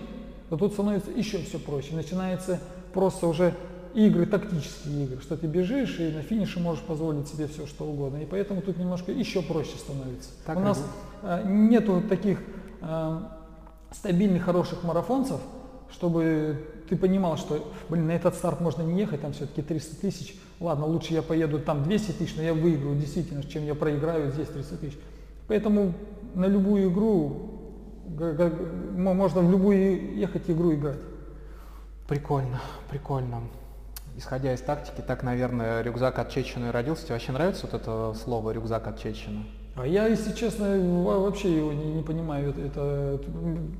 то 0.48 0.56
тут 0.56 0.72
становится 0.72 1.10
еще 1.10 1.38
все 1.38 1.58
проще. 1.58 1.94
Начинается 1.94 2.60
просто 2.92 3.26
уже 3.26 3.54
игры, 3.94 4.26
тактические 4.26 5.04
игры, 5.04 5.20
что 5.20 5.36
ты 5.36 5.46
бежишь 5.46 5.98
и 6.00 6.10
на 6.10 6.22
финише 6.22 6.60
можешь 6.60 6.82
позволить 6.82 7.28
себе 7.28 7.46
все, 7.46 7.66
что 7.66 7.84
угодно. 7.84 8.18
И 8.18 8.26
поэтому 8.26 8.60
тут 8.60 8.76
немножко 8.76 9.12
еще 9.12 9.42
проще 9.42 9.76
становится. 9.76 10.30
Так, 10.44 10.56
У 10.56 10.60
нас 10.60 10.84
э, 11.22 11.42
нету 11.46 12.02
таких 12.08 12.40
э, 12.80 13.20
стабильных, 13.92 14.42
хороших 14.42 14.82
марафонцев, 14.82 15.40
чтобы 15.90 16.58
ты 16.88 16.96
понимал, 16.96 17.36
что, 17.36 17.72
блин, 17.88 18.08
на 18.08 18.12
этот 18.12 18.34
старт 18.34 18.60
можно 18.60 18.82
не 18.82 18.98
ехать, 18.98 19.22
там 19.22 19.32
все-таки 19.32 19.62
300 19.62 19.96
тысяч, 19.96 20.34
ладно, 20.58 20.86
лучше 20.86 21.14
я 21.14 21.22
поеду 21.22 21.60
там 21.60 21.84
200 21.84 22.12
тысяч, 22.12 22.34
но 22.36 22.42
я 22.42 22.52
выиграю 22.52 22.96
действительно, 22.96 23.44
чем 23.44 23.64
я 23.64 23.74
проиграю 23.74 24.32
здесь 24.32 24.48
300 24.48 24.76
тысяч. 24.76 24.98
Поэтому 25.46 25.94
на 26.34 26.46
любую 26.46 26.90
игру, 26.90 27.53
можно 28.96 29.40
в 29.40 29.50
любую 29.50 30.16
ехать 30.16 30.48
игру 30.48 30.74
играть. 30.74 31.00
Прикольно, 32.08 32.60
прикольно. 32.90 33.42
Исходя 34.16 34.54
из 34.54 34.60
тактики, 34.60 35.02
так, 35.04 35.22
наверное, 35.22 35.82
рюкзак 35.82 36.18
от 36.18 36.30
Чечины 36.30 36.70
родился. 36.70 37.04
Тебе 37.04 37.14
вообще 37.14 37.32
нравится 37.32 37.66
вот 37.66 37.80
это 37.80 38.14
слово 38.22 38.52
рюкзак 38.52 38.86
от 38.86 39.00
Чечины? 39.00 39.44
А 39.76 39.86
я, 39.86 40.06
если 40.06 40.32
честно, 40.32 40.78
вообще 41.04 41.56
его 41.56 41.72
не, 41.72 41.94
не 41.94 42.02
понимаю. 42.02 42.50
Это, 42.50 42.60
это, 42.60 43.20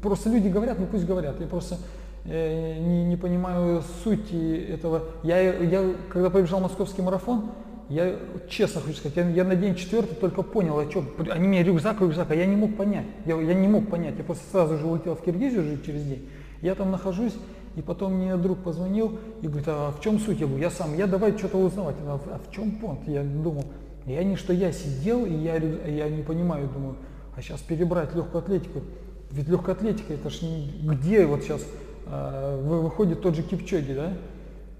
просто 0.02 0.28
люди 0.28 0.48
говорят, 0.48 0.80
ну 0.80 0.86
пусть 0.86 1.06
говорят. 1.06 1.38
Я 1.38 1.46
просто 1.46 1.76
э, 2.24 2.78
не, 2.80 3.04
не 3.04 3.16
понимаю 3.16 3.82
сути 4.02 4.64
этого. 4.72 5.02
Я, 5.22 5.40
я, 5.40 5.94
когда 6.08 6.30
побежал 6.30 6.58
московский 6.58 7.02
марафон, 7.02 7.52
я 7.88 8.16
честно 8.48 8.80
хочу 8.80 8.96
сказать, 8.96 9.16
я, 9.16 9.28
я 9.28 9.44
на 9.44 9.56
день 9.56 9.74
четвертый 9.74 10.14
только 10.14 10.42
понял, 10.42 10.78
а 10.78 10.90
что, 10.90 11.04
они 11.30 11.48
мне 11.48 11.62
рюкзак, 11.62 12.00
рюкзак, 12.00 12.30
а 12.30 12.34
я 12.34 12.46
не 12.46 12.56
мог 12.56 12.76
понять. 12.76 13.06
Я, 13.26 13.40
я 13.40 13.54
не 13.54 13.68
мог 13.68 13.90
понять. 13.90 14.14
Я 14.16 14.24
просто 14.24 14.44
сразу 14.50 14.78
же 14.78 14.86
улетел 14.86 15.14
в 15.14 15.22
Киргизию 15.22 15.62
жить 15.62 15.84
через 15.84 16.02
день. 16.04 16.28
Я 16.62 16.74
там 16.74 16.90
нахожусь, 16.90 17.34
и 17.76 17.82
потом 17.82 18.14
мне 18.14 18.36
друг 18.36 18.58
позвонил 18.58 19.18
и 19.42 19.48
говорит, 19.48 19.68
а 19.68 19.92
в 19.92 20.00
чем 20.00 20.18
суть? 20.18 20.40
Я 20.40 20.46
говорю, 20.46 20.62
я 20.62 20.70
сам, 20.70 20.96
я 20.96 21.06
давай 21.06 21.36
что-то 21.36 21.58
узнавать. 21.58 21.96
А, 22.06 22.18
а 22.26 22.40
в 22.48 22.54
чем 22.54 22.72
понт? 22.72 23.06
Я 23.06 23.22
думал, 23.22 23.64
и 24.06 24.14
они, 24.14 24.36
что 24.36 24.52
я 24.52 24.72
сидел, 24.72 25.26
и 25.26 25.32
я, 25.32 25.56
я 25.56 26.08
не 26.08 26.22
понимаю, 26.22 26.68
думаю, 26.68 26.96
а 27.36 27.42
сейчас 27.42 27.60
перебрать 27.60 28.14
легкую 28.14 28.42
атлетику. 28.42 28.80
Ведь 29.30 29.48
легкая 29.48 29.74
атлетика, 29.74 30.14
это 30.14 30.30
ж 30.30 30.42
не, 30.42 30.72
где 30.82 31.26
вот 31.26 31.42
сейчас 31.42 31.62
э, 32.06 32.60
выходит 32.62 33.20
тот 33.20 33.34
же 33.34 33.42
Кипчоги, 33.42 33.92
да? 33.92 34.12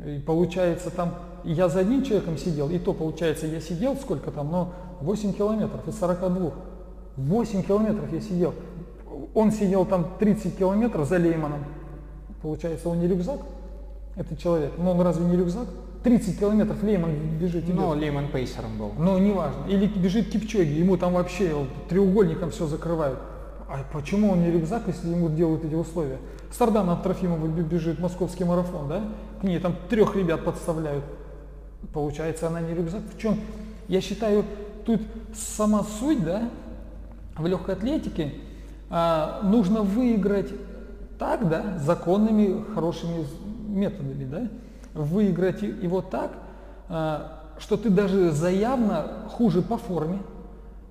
И 0.06 0.20
получается 0.20 0.90
там, 0.90 1.14
я 1.52 1.68
за 1.68 1.80
одним 1.80 2.02
человеком 2.02 2.38
сидел, 2.38 2.70
и 2.70 2.78
то 2.78 2.92
получается, 2.92 3.46
я 3.46 3.60
сидел 3.60 3.96
сколько 3.96 4.30
там, 4.30 4.50
но 4.50 4.72
8 5.00 5.32
километров 5.34 5.86
из 5.86 5.98
42. 5.98 6.52
8 7.16 7.62
километров 7.62 8.12
я 8.12 8.20
сидел. 8.20 8.54
Он 9.34 9.52
сидел 9.52 9.84
там 9.84 10.06
30 10.18 10.56
километров 10.56 11.08
за 11.08 11.16
Лейманом. 11.16 11.64
Получается, 12.42 12.88
он 12.88 13.00
не 13.00 13.06
рюкзак, 13.06 13.40
этот 14.16 14.38
человек. 14.38 14.72
Но 14.78 14.92
он 14.92 15.00
разве 15.00 15.24
не 15.26 15.36
рюкзак? 15.36 15.66
30 16.02 16.38
километров 16.38 16.82
Лейман 16.82 17.12
бежит. 17.40 17.66
Но 17.68 17.94
Лейман 17.94 18.28
пейсером 18.28 18.78
был. 18.78 18.92
Ну, 18.98 19.18
неважно. 19.18 19.66
Или 19.68 19.86
бежит 19.86 20.30
Кипчоги, 20.30 20.68
ему 20.68 20.96
там 20.96 21.14
вообще 21.14 21.54
треугольником 21.88 22.50
все 22.50 22.66
закрывают. 22.66 23.18
А 23.68 23.78
почему 23.92 24.32
он 24.32 24.42
не 24.42 24.50
рюкзак, 24.50 24.82
если 24.86 25.08
ему 25.08 25.30
делают 25.30 25.64
эти 25.64 25.74
условия? 25.74 26.18
Стардан 26.52 26.90
от 26.90 27.02
Трофимова 27.02 27.46
бежит 27.46 27.98
московский 27.98 28.44
марафон, 28.44 28.88
да? 28.88 29.04
К 29.40 29.44
ней 29.44 29.58
там 29.58 29.74
трех 29.88 30.14
ребят 30.14 30.44
подставляют. 30.44 31.04
Получается, 31.92 32.48
она 32.48 32.60
не 32.60 32.74
рюкзак. 32.74 33.02
В 33.14 33.18
чем? 33.20 33.40
Я 33.88 34.00
считаю, 34.00 34.44
тут 34.86 35.00
сама 35.34 35.82
суть, 35.82 36.24
да, 36.24 36.48
в 37.36 37.46
легкой 37.46 37.74
атлетике 37.74 38.34
а, 38.90 39.40
нужно 39.42 39.82
выиграть 39.82 40.50
так, 41.18 41.48
да, 41.48 41.78
законными, 41.78 42.64
хорошими 42.74 43.26
методами, 43.66 44.24
да, 44.24 44.48
выиграть 44.94 45.62
его 45.62 46.00
так, 46.00 46.32
э, 46.88 47.18
что 47.58 47.76
ты 47.76 47.90
даже 47.90 48.30
заявно 48.30 49.06
хуже 49.30 49.62
по 49.62 49.76
форме, 49.76 50.20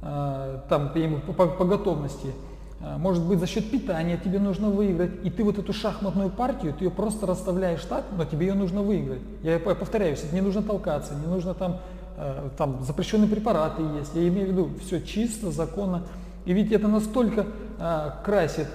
э, 0.01 0.59
там, 0.69 0.91
по, 1.35 1.47
по 1.47 1.65
готовности, 1.65 2.27
э, 2.27 2.52
может 2.97 3.23
быть, 3.23 3.39
за 3.39 3.47
счет 3.47 3.71
питания 3.71 4.19
тебе 4.21 4.39
нужно 4.39 4.69
выиграть, 4.69 5.11
и 5.23 5.29
ты 5.29 5.43
вот 5.43 5.57
эту 5.57 5.71
шахматную 5.71 6.29
партию, 6.29 6.73
ты 6.73 6.83
ее 6.83 6.91
просто 6.91 7.25
расставляешь 7.25 7.83
так, 7.85 8.03
но 8.17 8.25
тебе 8.25 8.47
ее 8.47 8.55
нужно 8.55 8.81
выиграть. 8.81 9.21
Я 9.41 9.57
повторяюсь, 9.59 10.21
не 10.33 10.41
нужно 10.41 10.61
толкаться, 10.61 11.13
не 11.15 11.27
нужно 11.27 11.53
там, 11.53 11.79
э, 12.17 12.49
там 12.57 12.83
запрещенные 12.83 13.29
препараты 13.29 13.81
есть, 13.99 14.13
я 14.15 14.27
имею 14.27 14.47
в 14.47 14.51
виду 14.51 14.69
все 14.85 15.01
чисто, 15.01 15.49
законно. 15.51 16.03
И 16.43 16.51
ведь 16.51 16.73
это 16.73 16.89
настолько 16.89 17.45
э, 17.79 18.11
красит 18.25 18.67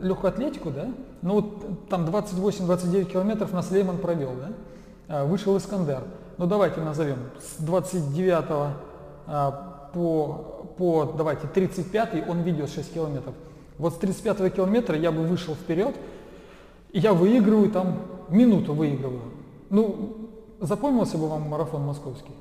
легкую 0.00 0.28
атлетику, 0.28 0.72
да, 0.72 0.88
ну 1.22 1.34
вот 1.34 1.88
там 1.88 2.04
28-29 2.04 3.04
километров 3.04 3.52
на 3.52 3.62
Слейман 3.62 3.98
провел, 3.98 4.32
да, 5.08 5.24
вышел 5.24 5.56
Искандер. 5.56 6.02
Ну 6.36 6.46
давайте 6.46 6.80
назовем, 6.80 7.18
с 7.38 7.62
29 7.62 8.74
по, 9.26 10.53
по 10.76 11.14
давайте, 11.16 11.46
35 11.46 12.28
он 12.28 12.42
ведет 12.42 12.70
6 12.70 12.94
километров. 12.94 13.34
Вот 13.78 13.94
с 13.94 13.96
35 13.96 14.54
километра 14.54 14.96
я 14.96 15.10
бы 15.10 15.22
вышел 15.22 15.54
вперед, 15.54 15.94
и 16.92 17.00
я 17.00 17.12
выигрываю 17.12 17.70
там, 17.70 18.02
минуту 18.28 18.72
выигрываю. 18.72 19.22
Ну, 19.70 20.30
запомнился 20.60 21.18
бы 21.18 21.28
вам 21.28 21.48
марафон 21.48 21.82
московский? 21.82 22.32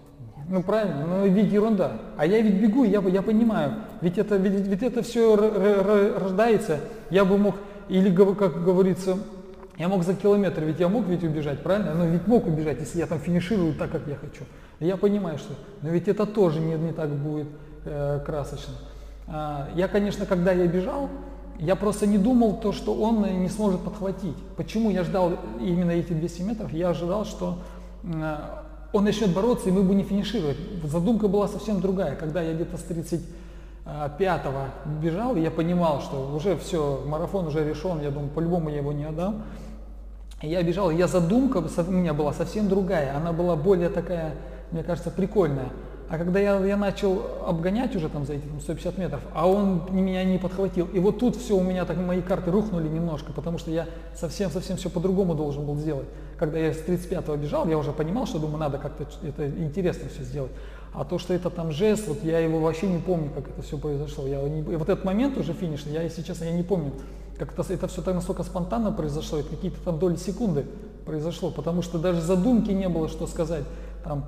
Ну 0.49 0.61
правильно, 0.61 1.05
ну 1.07 1.27
ведь 1.27 1.51
ерунда. 1.51 2.01
А 2.17 2.25
я 2.25 2.41
ведь 2.41 2.61
бегу, 2.61 2.83
я, 2.83 3.01
я 3.01 3.21
понимаю, 3.21 3.75
ведь 4.01 4.17
это, 4.17 4.35
ведь, 4.35 4.67
ведь 4.67 4.83
это 4.83 5.01
все 5.01 5.35
рождается. 5.35 6.81
Я 7.09 7.25
бы 7.25 7.37
мог, 7.37 7.55
или 7.87 8.13
как 8.13 8.63
говорится, 8.63 9.17
я 9.77 9.87
мог 9.87 10.03
за 10.03 10.13
километр, 10.13 10.63
ведь 10.63 10.79
я 10.79 10.89
мог 10.89 11.05
ведь 11.07 11.23
убежать, 11.23 11.63
правильно? 11.63 11.93
Ну 11.95 12.07
ведь 12.09 12.27
мог 12.27 12.45
убежать, 12.45 12.79
если 12.79 12.99
я 12.99 13.07
там 13.07 13.19
финиширую 13.19 13.73
так, 13.73 13.91
как 13.91 14.07
я 14.07 14.15
хочу. 14.15 14.43
Я 14.79 14.97
понимаю, 14.97 15.37
что, 15.37 15.53
но 15.81 15.89
ведь 15.89 16.07
это 16.07 16.25
тоже 16.25 16.59
не, 16.59 16.75
не 16.75 16.91
так 16.91 17.09
будет 17.09 17.47
э, 17.85 18.19
красочно. 18.25 18.73
А, 19.27 19.69
я, 19.75 19.87
конечно, 19.87 20.25
когда 20.25 20.51
я 20.51 20.67
бежал, 20.67 21.09
я 21.59 21.75
просто 21.75 22.07
не 22.07 22.17
думал 22.17 22.57
то, 22.57 22.71
что 22.71 22.93
он 22.93 23.21
не 23.41 23.49
сможет 23.49 23.81
подхватить. 23.81 24.35
Почему 24.57 24.89
я 24.89 25.03
ждал 25.03 25.33
именно 25.59 25.91
эти 25.91 26.13
200 26.13 26.41
метров? 26.41 26.73
Я 26.73 26.89
ожидал, 26.89 27.25
что 27.25 27.59
э, 28.03 28.35
он 28.91 29.03
начнет 29.03 29.33
бороться, 29.33 29.69
и 29.69 29.71
мы 29.71 29.83
не 29.95 30.03
финишировать. 30.03 30.57
Задумка 30.83 31.27
была 31.27 31.47
совсем 31.47 31.81
другая. 31.81 32.15
Когда 32.15 32.41
я 32.41 32.53
где-то 32.53 32.77
с 32.77 32.85
35-го 33.85 34.99
бежал, 35.01 35.35
я 35.35 35.51
понимал, 35.51 36.01
что 36.01 36.33
уже 36.35 36.57
все, 36.57 37.03
марафон 37.05 37.47
уже 37.47 37.63
решен, 37.67 38.01
я 38.01 38.11
думаю, 38.11 38.29
по-любому 38.29 38.69
я 38.69 38.77
его 38.77 38.91
не 38.91 39.05
отдам. 39.05 39.43
Я 40.41 40.61
бежал, 40.61 40.91
я 40.91 41.07
задумка 41.07 41.57
у 41.57 41.91
меня 41.91 42.13
была 42.13 42.33
совсем 42.33 42.67
другая. 42.67 43.15
Она 43.15 43.31
была 43.31 43.55
более 43.55 43.87
такая 43.89 44.33
мне 44.73 44.83
кажется, 44.83 45.11
прикольная. 45.11 45.69
А 46.13 46.17
когда 46.19 46.39
я, 46.39 46.63
я 46.63 46.77
начал 46.77 47.23
обгонять 47.43 47.95
уже 47.95 48.07
там 48.07 48.23
за 48.23 48.33
эти 48.33 48.43
там, 48.43 48.61
150 48.61 48.99
метров, 48.99 49.21
а 49.33 49.49
он 49.49 49.81
меня 49.89 50.23
не 50.23 50.37
подхватил. 50.37 50.87
И 50.93 50.99
вот 50.99 51.17
тут 51.17 51.35
все 51.35 51.57
у 51.57 51.63
меня 51.63 51.85
так 51.85 51.97
мои 51.97 52.21
карты 52.21 52.51
рухнули 52.51 52.87
немножко, 52.87 53.33
потому 53.33 53.57
что 53.57 53.71
я 53.71 53.87
совсем-совсем 54.13 54.77
все 54.77 54.91
по-другому 54.91 55.33
должен 55.33 55.65
был 55.65 55.75
сделать. 55.75 56.05
Когда 56.37 56.59
я 56.59 56.71
с 56.71 56.77
35-го 56.77 57.35
бежал, 57.35 57.67
я 57.67 57.79
уже 57.79 57.91
понимал, 57.93 58.27
что 58.27 58.37
думаю, 58.37 58.59
надо 58.59 58.77
как-то 58.77 59.07
это 59.27 59.49
интересно 59.49 60.07
все 60.13 60.21
сделать. 60.21 60.51
А 60.93 61.03
то, 61.03 61.17
что 61.17 61.33
это 61.33 61.49
там 61.49 61.71
жест, 61.71 62.07
вот 62.07 62.23
я 62.23 62.37
его 62.37 62.59
вообще 62.59 62.85
не 62.85 62.99
помню, 62.99 63.31
как 63.33 63.49
это 63.49 63.63
все 63.63 63.79
произошло. 63.79 64.27
Я 64.27 64.39
не, 64.47 64.61
вот 64.61 64.89
этот 64.89 65.05
момент 65.05 65.35
уже 65.39 65.53
финишный, 65.53 65.93
я, 65.93 66.03
если 66.03 66.21
честно, 66.21 66.43
я 66.43 66.51
не 66.51 66.61
помню, 66.61 66.91
как 67.39 67.57
это, 67.57 67.73
это 67.73 67.87
все 67.87 68.03
так 68.03 68.13
настолько 68.13 68.43
спонтанно 68.43 68.91
произошло, 68.91 69.39
это 69.39 69.49
какие-то 69.49 69.79
там 69.83 69.97
доли 69.97 70.17
секунды 70.17 70.67
произошло, 71.07 71.49
потому 71.49 71.81
что 71.81 71.97
даже 71.97 72.21
задумки 72.21 72.69
не 72.69 72.87
было, 72.87 73.09
что 73.09 73.25
сказать. 73.25 73.63
Там, 74.03 74.25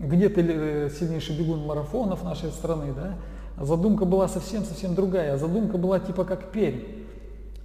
где 0.00 0.28
ты 0.28 0.42
э, 0.42 0.90
сильнейший 0.90 1.36
бегун 1.36 1.66
марафонов 1.66 2.24
нашей 2.24 2.50
страны, 2.50 2.92
да? 2.94 3.14
Задумка 3.62 4.04
была 4.04 4.28
совсем-совсем 4.28 4.94
другая. 4.94 5.36
Задумка 5.36 5.78
была 5.78 5.98
типа 5.98 6.24
как 6.24 6.50
перь. 6.50 7.06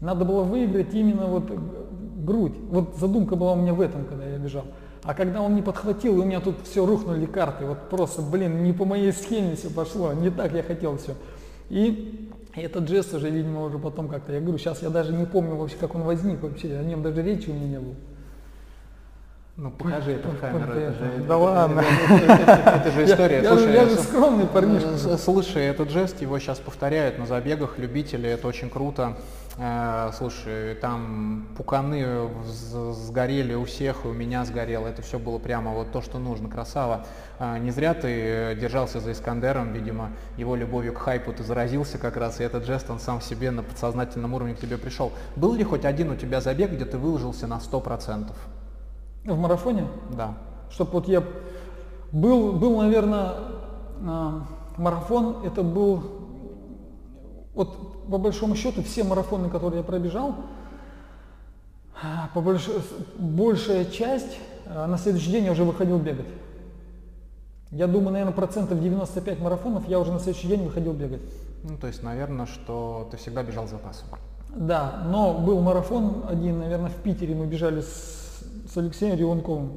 Надо 0.02 0.26
было 0.26 0.44
выиграть 0.44 0.94
именно 0.94 1.28
вот 1.28 1.52
грудь. 2.18 2.56
Вот 2.70 2.96
задумка 2.98 3.36
была 3.36 3.54
у 3.54 3.56
меня 3.56 3.74
в 3.74 3.82
этом, 3.82 4.06
когда 4.06 4.26
я 4.26 4.38
бежал. 4.38 4.66
А 5.04 5.14
когда 5.14 5.42
он 5.42 5.56
не 5.56 5.62
подхватил, 5.62 6.18
и 6.18 6.22
у 6.22 6.26
меня 6.26 6.40
тут 6.40 6.56
все 6.64 6.86
рухнули 6.86 7.26
карты, 7.26 7.66
вот 7.66 7.90
просто, 7.90 8.22
блин, 8.22 8.64
не 8.64 8.72
по 8.72 8.86
моей 8.86 9.12
схеме 9.12 9.56
все 9.56 9.70
пошло, 9.70 10.14
не 10.14 10.30
так 10.30 10.54
я 10.54 10.64
хотел 10.64 10.98
все. 10.98 11.16
И 11.70 12.32
этот 12.56 12.88
жест 12.88 13.14
уже, 13.14 13.30
видимо, 13.30 13.66
уже 13.66 13.80
потом 13.80 14.08
как-то, 14.08 14.32
я 14.32 14.40
говорю, 14.40 14.58
сейчас 14.58 14.82
я 14.82 14.90
даже 14.90 15.12
не 15.12 15.26
помню 15.26 15.56
вообще, 15.56 15.76
как 15.76 15.96
он 15.96 16.04
возник 16.04 16.42
вообще, 16.42 16.78
о 16.78 16.84
нем 16.84 17.04
даже 17.04 17.22
речи 17.22 17.50
у 17.50 17.54
меня 17.54 17.68
не 17.68 17.80
было. 17.80 17.96
Ну 19.56 19.70
покажи 19.70 20.14
эту 20.14 20.30
камеру. 20.42 20.74
Это 20.74 20.94
же, 20.94 21.24
да 21.28 21.38
ладно. 21.38 21.82
Это 22.10 22.92
же 22.92 23.06
история. 23.06 23.48
Слушай, 23.48 23.74
я 23.76 23.86
же 23.86 23.98
скромный 23.98 24.48
парнишка. 24.48 25.18
Слушай, 25.20 25.66
этот 25.66 25.92
жест, 25.92 26.20
его 26.22 26.40
сейчас 26.40 26.58
повторяют 26.58 27.20
на 27.20 27.28
забегах, 27.28 27.78
любители, 27.78 28.28
это 28.28 28.48
очень 28.48 28.72
круто. 28.72 29.16
Э, 29.60 30.10
слушай, 30.18 30.74
там 30.74 31.50
пуканы 31.56 32.32
сгорели 32.94 33.54
у 33.54 33.66
всех, 33.66 34.06
и 34.06 34.08
у 34.08 34.14
меня 34.14 34.44
сгорело. 34.44 34.88
Это 34.88 35.04
все 35.04 35.20
было 35.20 35.38
прямо 35.38 35.72
вот 35.72 35.92
то, 35.92 36.02
что 36.02 36.18
нужно. 36.18 36.50
Красава. 36.50 37.06
Э, 37.38 37.60
не 37.60 37.70
зря 37.70 37.94
ты 37.94 38.58
держался 38.60 39.02
за 39.02 39.12
Искандером, 39.12 39.72
видимо, 39.72 40.14
его 40.36 40.56
любовью 40.56 40.94
к 40.94 40.98
хайпу 40.98 41.32
ты 41.32 41.44
заразился 41.44 42.00
как 42.00 42.18
раз, 42.18 42.40
и 42.40 42.44
этот 42.44 42.66
жест, 42.66 42.90
он 42.90 43.00
сам 43.00 43.22
себе 43.22 43.52
на 43.52 43.62
подсознательном 43.62 44.34
уровне 44.34 44.56
к 44.56 44.60
тебе 44.60 44.80
пришел. 44.80 45.12
Был 45.36 45.54
ли 45.54 45.64
хоть 45.64 45.86
один 45.86 46.10
у 46.10 46.16
тебя 46.16 46.42
забег, 46.42 46.72
где 46.72 46.86
ты 46.86 46.98
выложился 46.98 47.46
на 47.46 47.60
100%? 47.60 48.32
В 49.26 49.38
марафоне? 49.38 49.88
Да. 50.16 50.34
Чтобы 50.70 50.92
вот 50.92 51.08
я 51.08 51.24
был, 52.12 52.54
был, 52.54 52.78
наверное, 52.78 53.34
марафон, 54.78 55.38
это 55.46 55.64
был, 55.64 56.04
вот 57.54 58.08
по 58.10 58.18
большому 58.18 58.56
счету 58.56 58.84
все 58.84 59.04
марафоны, 59.04 59.50
которые 59.50 59.80
я 59.80 59.84
пробежал, 59.84 60.36
по 62.34 62.42
больш... 62.42 62.70
большая 63.18 63.86
часть 63.86 64.38
а, 64.66 64.88
на 64.88 64.98
следующий 64.98 65.32
день 65.32 65.46
я 65.46 65.52
уже 65.52 65.64
выходил 65.64 66.00
бегать. 66.00 66.28
Я 67.72 67.88
думаю, 67.88 68.12
наверное, 68.12 68.34
процентов 68.34 68.82
95 68.82 69.40
марафонов 69.40 69.88
я 69.88 70.00
уже 70.00 70.12
на 70.12 70.20
следующий 70.20 70.48
день 70.48 70.64
выходил 70.64 70.94
бегать. 70.94 71.22
Ну, 71.64 71.78
то 71.78 71.88
есть, 71.88 72.04
наверное, 72.04 72.46
что 72.46 73.08
ты 73.10 73.18
всегда 73.18 73.42
бежал 73.42 73.68
запасом. 73.68 74.08
Да, 74.50 75.04
но 75.08 75.34
был 75.34 75.60
марафон 75.62 76.26
один, 76.30 76.60
наверное, 76.60 76.90
в 76.90 76.96
Питере 76.98 77.34
мы 77.34 77.48
бежали 77.48 77.82
с 77.82 78.23
с 78.74 78.78
Алексеем 78.78 79.16
Рионковым, 79.16 79.74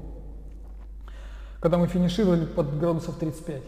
когда 1.60 1.76
мы 1.76 1.86
финишировали 1.86 2.46
под 2.46 2.78
градусов 2.78 3.16
35. 3.16 3.62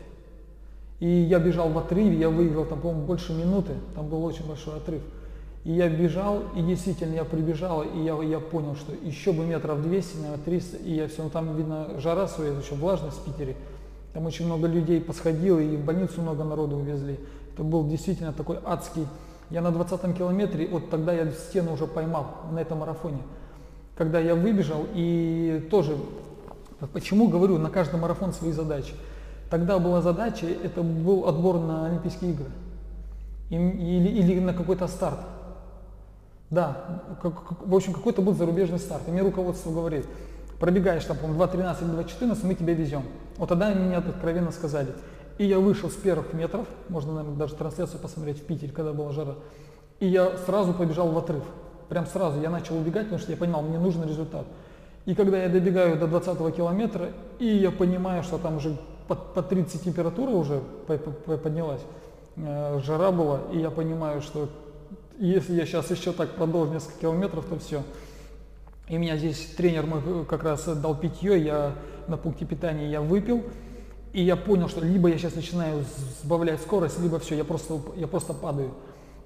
И 1.00 1.06
я 1.06 1.38
бежал 1.38 1.68
в 1.68 1.76
отрыве, 1.76 2.18
я 2.18 2.30
выиграл 2.30 2.64
там, 2.64 2.80
по-моему, 2.80 3.04
больше 3.04 3.34
минуты, 3.34 3.74
там 3.94 4.08
был 4.08 4.24
очень 4.24 4.46
большой 4.48 4.78
отрыв. 4.78 5.02
И 5.64 5.72
я 5.72 5.90
бежал, 5.90 6.44
и 6.56 6.62
действительно 6.62 7.14
я 7.14 7.24
прибежал, 7.24 7.82
и 7.82 8.02
я, 8.02 8.14
я 8.22 8.40
понял, 8.40 8.74
что 8.74 8.94
еще 9.02 9.32
бы 9.32 9.44
метров 9.44 9.82
200, 9.82 10.16
наверное, 10.16 10.44
300, 10.44 10.76
и 10.78 10.94
я 10.94 11.08
все, 11.08 11.22
ну 11.22 11.28
там 11.28 11.54
видно 11.56 12.00
жара 12.00 12.26
своя, 12.26 12.52
еще 12.52 12.74
влажность 12.74 13.18
в 13.18 13.24
Питере. 13.24 13.54
Там 14.14 14.24
очень 14.24 14.46
много 14.46 14.66
людей 14.66 14.98
посходило, 14.98 15.58
и 15.58 15.76
в 15.76 15.84
больницу 15.84 16.22
много 16.22 16.42
народу 16.42 16.76
увезли. 16.76 17.20
Это 17.52 17.64
был 17.64 17.86
действительно 17.86 18.32
такой 18.32 18.58
адский. 18.64 19.06
Я 19.50 19.60
на 19.60 19.72
20 19.72 20.16
километре, 20.16 20.68
вот 20.68 20.88
тогда 20.88 21.12
я 21.12 21.30
стену 21.32 21.74
уже 21.74 21.86
поймал 21.86 22.28
на 22.50 22.60
этом 22.60 22.78
марафоне 22.78 23.20
когда 23.98 24.20
я 24.20 24.36
выбежал, 24.36 24.86
и 24.94 25.66
тоже, 25.72 25.96
почему 26.92 27.26
говорю, 27.26 27.58
на 27.58 27.68
каждый 27.68 27.98
марафон 27.98 28.32
свои 28.32 28.52
задачи. 28.52 28.94
Тогда 29.50 29.80
была 29.80 30.00
задача, 30.02 30.46
это 30.46 30.82
был 30.82 31.26
отбор 31.26 31.58
на 31.58 31.86
Олимпийские 31.86 32.30
игры 32.30 32.46
или, 33.50 34.08
или 34.08 34.38
на 34.38 34.54
какой-то 34.54 34.86
старт. 34.86 35.18
Да, 36.48 37.02
как, 37.20 37.60
в 37.60 37.74
общем, 37.74 37.92
какой-то 37.92 38.22
был 38.22 38.34
зарубежный 38.34 38.78
старт. 38.78 39.02
И 39.08 39.10
мне 39.10 39.20
руководство 39.20 39.72
говорит, 39.72 40.06
пробегаешь 40.60 41.04
там, 41.04 41.16
по-моему, 41.16 41.42
2.13 41.42 41.82
или 41.82 42.04
2.14, 42.04 42.46
мы 42.46 42.54
тебя 42.54 42.74
везем. 42.74 43.02
Вот 43.36 43.48
тогда 43.48 43.70
мне 43.70 43.96
откровенно 43.96 44.52
сказали. 44.52 44.92
И 45.38 45.44
я 45.44 45.58
вышел 45.58 45.90
с 45.90 45.94
первых 45.94 46.32
метров, 46.34 46.66
можно, 46.88 47.14
наверное, 47.14 47.36
даже 47.36 47.54
трансляцию 47.56 48.00
посмотреть 48.00 48.38
в 48.38 48.44
Питере, 48.44 48.72
когда 48.72 48.92
была 48.92 49.12
жара, 49.12 49.34
и 49.98 50.06
я 50.06 50.36
сразу 50.46 50.72
побежал 50.72 51.08
в 51.10 51.18
отрыв 51.18 51.42
прям 51.88 52.06
сразу 52.06 52.40
я 52.40 52.50
начал 52.50 52.76
убегать, 52.76 53.04
потому 53.04 53.20
что 53.20 53.30
я 53.30 53.36
понимал, 53.36 53.62
мне 53.62 53.78
нужен 53.78 54.06
результат. 54.06 54.46
И 55.06 55.14
когда 55.14 55.42
я 55.42 55.48
добегаю 55.48 55.98
до 55.98 56.06
20 56.06 56.54
километра, 56.54 57.10
и 57.38 57.46
я 57.46 57.70
понимаю, 57.70 58.22
что 58.22 58.38
там 58.38 58.56
уже 58.56 58.76
под, 59.06 59.32
под 59.34 59.48
30 59.48 59.82
температура 59.82 60.30
уже 60.30 60.60
поднялась, 61.42 61.80
э, 62.36 62.80
жара 62.84 63.10
была, 63.10 63.40
и 63.52 63.58
я 63.58 63.70
понимаю, 63.70 64.20
что 64.20 64.48
если 65.18 65.54
я 65.54 65.66
сейчас 65.66 65.90
еще 65.90 66.12
так 66.12 66.30
продолжу 66.32 66.72
несколько 66.72 67.00
километров, 67.00 67.46
то 67.46 67.58
все. 67.58 67.82
И 68.88 68.96
меня 68.96 69.16
здесь 69.16 69.54
тренер 69.56 69.86
мой 69.86 70.24
как 70.26 70.44
раз 70.44 70.64
дал 70.64 70.94
питье, 70.94 71.42
я 71.42 71.72
на 72.06 72.16
пункте 72.16 72.44
питания 72.44 72.90
я 72.90 73.00
выпил, 73.00 73.42
и 74.12 74.22
я 74.22 74.36
понял, 74.36 74.68
что 74.68 74.80
либо 74.80 75.08
я 75.08 75.18
сейчас 75.18 75.34
начинаю 75.34 75.84
сбавлять 76.22 76.60
скорость, 76.60 76.98
либо 77.00 77.18
все, 77.18 77.34
я 77.34 77.44
просто, 77.44 77.80
я 77.96 78.06
просто 78.06 78.32
падаю. 78.32 78.72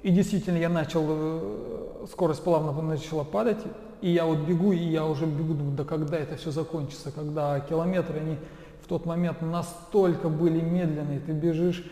И 0.03 0.11
действительно 0.11 0.59
я 0.59 0.69
начал, 0.69 1.05
э, 1.09 2.07
скорость 2.11 2.43
плавно 2.43 2.73
начала 2.83 3.23
падать, 3.23 3.59
и 4.01 4.11
я 4.11 4.25
вот 4.25 4.39
бегу, 4.39 4.73
и 4.73 4.79
я 4.79 5.07
уже 5.07 5.27
бегу, 5.27 5.55
думаю, 5.55 5.77
да 5.77 5.85
когда 5.85 6.19
это 6.19 6.37
все 6.37 6.51
закончится, 6.51 7.13
когда 7.13 7.61
километры, 7.61 8.19
они 8.19 8.37
в 8.83 8.89
тот 8.89 9.07
момент 9.07 9.43
настолько 9.43 10.29
были 10.29 10.61
медленные, 10.61 11.21
ты 11.21 11.31
бежишь, 11.31 11.85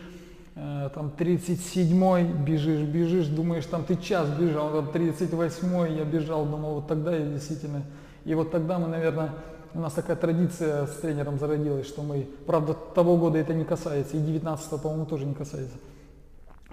э, 0.55 0.89
там 0.93 1.13
37-й, 1.17 2.23
бежишь, 2.43 2.81
бежишь, 2.81 3.27
думаешь, 3.27 3.65
там 3.65 3.85
ты 3.85 3.95
час 3.95 4.27
бежал, 4.29 4.71
там 4.71 4.89
38-й 4.89 5.95
я 5.95 6.03
бежал, 6.03 6.45
думал, 6.45 6.75
вот 6.75 6.87
тогда 6.87 7.15
я 7.15 7.25
действительно... 7.25 7.83
И 8.25 8.35
вот 8.35 8.51
тогда 8.51 8.77
мы, 8.77 8.87
наверное, 8.87 9.31
у 9.73 9.79
нас 9.79 9.93
такая 9.93 10.17
традиция 10.17 10.85
с 10.85 10.97
тренером 10.97 11.39
зародилась, 11.39 11.87
что 11.87 12.03
мы, 12.03 12.27
правда, 12.45 12.75
того 12.93 13.15
года 13.15 13.37
это 13.37 13.53
не 13.53 13.63
касается, 13.63 14.17
и 14.17 14.19
19-го, 14.19 14.77
по-моему, 14.77 15.05
тоже 15.05 15.25
не 15.25 15.33
касается, 15.33 15.77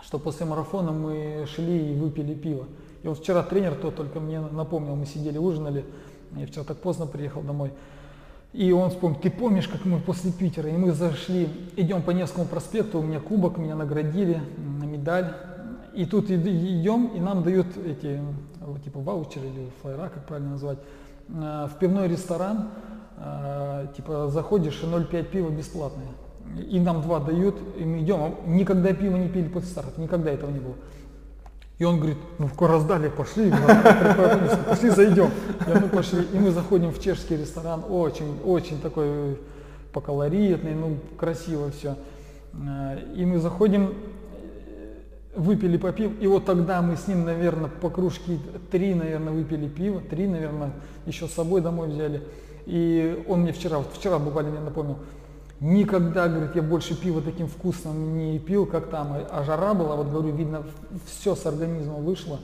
что 0.08 0.18
после 0.18 0.46
марафона 0.46 0.90
мы 0.90 1.46
шли 1.54 1.92
и 1.92 1.94
выпили 1.94 2.32
пиво. 2.32 2.64
И 3.02 3.08
вот 3.08 3.18
вчера 3.18 3.42
тренер 3.42 3.74
то 3.74 3.90
только 3.90 4.20
мне 4.20 4.40
напомнил, 4.40 4.96
мы 4.96 5.04
сидели, 5.04 5.36
ужинали, 5.36 5.84
я 6.34 6.46
вчера 6.46 6.64
так 6.64 6.78
поздно 6.78 7.04
приехал 7.04 7.42
домой, 7.42 7.72
и 8.54 8.72
он 8.72 8.88
вспомнил, 8.88 9.20
ты 9.20 9.30
помнишь, 9.30 9.68
как 9.68 9.84
мы 9.84 10.00
после 10.00 10.32
Питера, 10.32 10.70
и 10.70 10.72
мы 10.78 10.92
зашли, 10.92 11.46
идем 11.76 12.00
по 12.00 12.12
Невскому 12.12 12.46
проспекту, 12.46 13.00
у 13.00 13.02
меня 13.02 13.20
кубок, 13.20 13.58
меня 13.58 13.76
наградили, 13.76 14.40
медаль, 14.82 15.34
и 15.92 16.06
тут 16.06 16.30
идем, 16.30 17.08
и 17.08 17.20
нам 17.20 17.42
дают 17.42 17.66
эти, 17.76 18.18
типа 18.82 19.00
ваучеры 19.00 19.46
или 19.46 19.68
флайера, 19.82 20.08
как 20.08 20.24
правильно 20.24 20.52
назвать, 20.52 20.78
э, 21.28 21.68
в 21.70 21.78
пивной 21.78 22.08
ресторан, 22.08 22.70
э, 23.18 23.88
типа 23.94 24.28
заходишь 24.30 24.82
и 24.82 24.86
0,5 24.86 25.24
пива 25.24 25.50
бесплатное. 25.50 26.08
И 26.68 26.80
нам 26.80 27.02
два 27.02 27.20
дают, 27.20 27.56
и 27.78 27.84
мы 27.84 28.00
идем, 28.00 28.20
а 28.20 28.34
никогда 28.46 28.92
пиво 28.92 29.16
не 29.16 29.28
пили 29.28 29.48
после 29.48 29.70
старта, 29.70 30.00
никогда 30.00 30.30
этого 30.30 30.50
не 30.50 30.60
было. 30.60 30.74
И 31.78 31.84
он 31.84 31.98
говорит, 31.98 32.18
ну 32.38 32.48
раздали, 32.66 33.08
пошли, 33.08 33.52
пошли 34.68 34.90
зайдем. 34.90 35.30
И 35.66 35.70
мы 35.70 35.88
пошли, 35.88 36.24
и 36.32 36.38
мы 36.38 36.50
заходим 36.50 36.90
в 36.90 37.00
чешский 37.00 37.36
ресторан, 37.36 37.84
очень, 37.88 38.40
очень 38.44 38.80
такой 38.80 39.38
поколоритный, 39.92 40.74
ну 40.74 40.96
красиво 41.16 41.70
все. 41.70 41.94
И 43.14 43.24
мы 43.24 43.38
заходим, 43.38 43.94
выпили 45.36 45.76
по 45.76 45.92
пиву, 45.92 46.14
и 46.20 46.26
вот 46.26 46.46
тогда 46.46 46.82
мы 46.82 46.96
с 46.96 47.06
ним, 47.06 47.24
наверное, 47.24 47.70
по 47.70 47.90
кружке 47.90 48.38
три, 48.72 48.94
наверное, 48.94 49.32
выпили 49.32 49.68
пиво, 49.68 50.00
три, 50.00 50.26
наверное, 50.26 50.72
еще 51.06 51.28
с 51.28 51.32
собой 51.32 51.60
домой 51.60 51.88
взяли. 51.88 52.22
И 52.66 53.24
он 53.28 53.42
мне 53.42 53.52
вчера, 53.52 53.78
вот 53.78 53.92
вчера 53.92 54.18
буквально 54.18 54.50
мне 54.50 54.60
напомнил, 54.60 54.98
Никогда, 55.60 56.28
говорит, 56.28 56.54
я 56.54 56.62
больше 56.62 56.94
пива 56.94 57.20
таким 57.20 57.48
вкусным 57.48 58.16
не 58.16 58.38
пил, 58.38 58.64
как 58.64 58.90
там. 58.90 59.16
А 59.28 59.42
жара 59.42 59.74
была, 59.74 59.96
вот 59.96 60.08
говорю, 60.08 60.34
видно, 60.34 60.62
все 61.06 61.34
с 61.34 61.46
организма 61.46 61.96
вышло. 61.96 62.38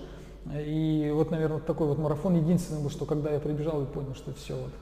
И 0.53 1.11
вот, 1.15 1.31
наверное, 1.31 1.61
такой 1.61 1.87
вот 1.87 1.99
марафон 1.99 2.37
единственный 2.37 2.83
был, 2.83 2.91
что 2.91 3.05
когда 3.07 3.31
я 3.31 3.39
прибежал 3.39 3.83
и 3.83 3.87
понял, 3.87 4.15
что 4.15 4.35
все 4.35 4.57
вот. 4.57 4.73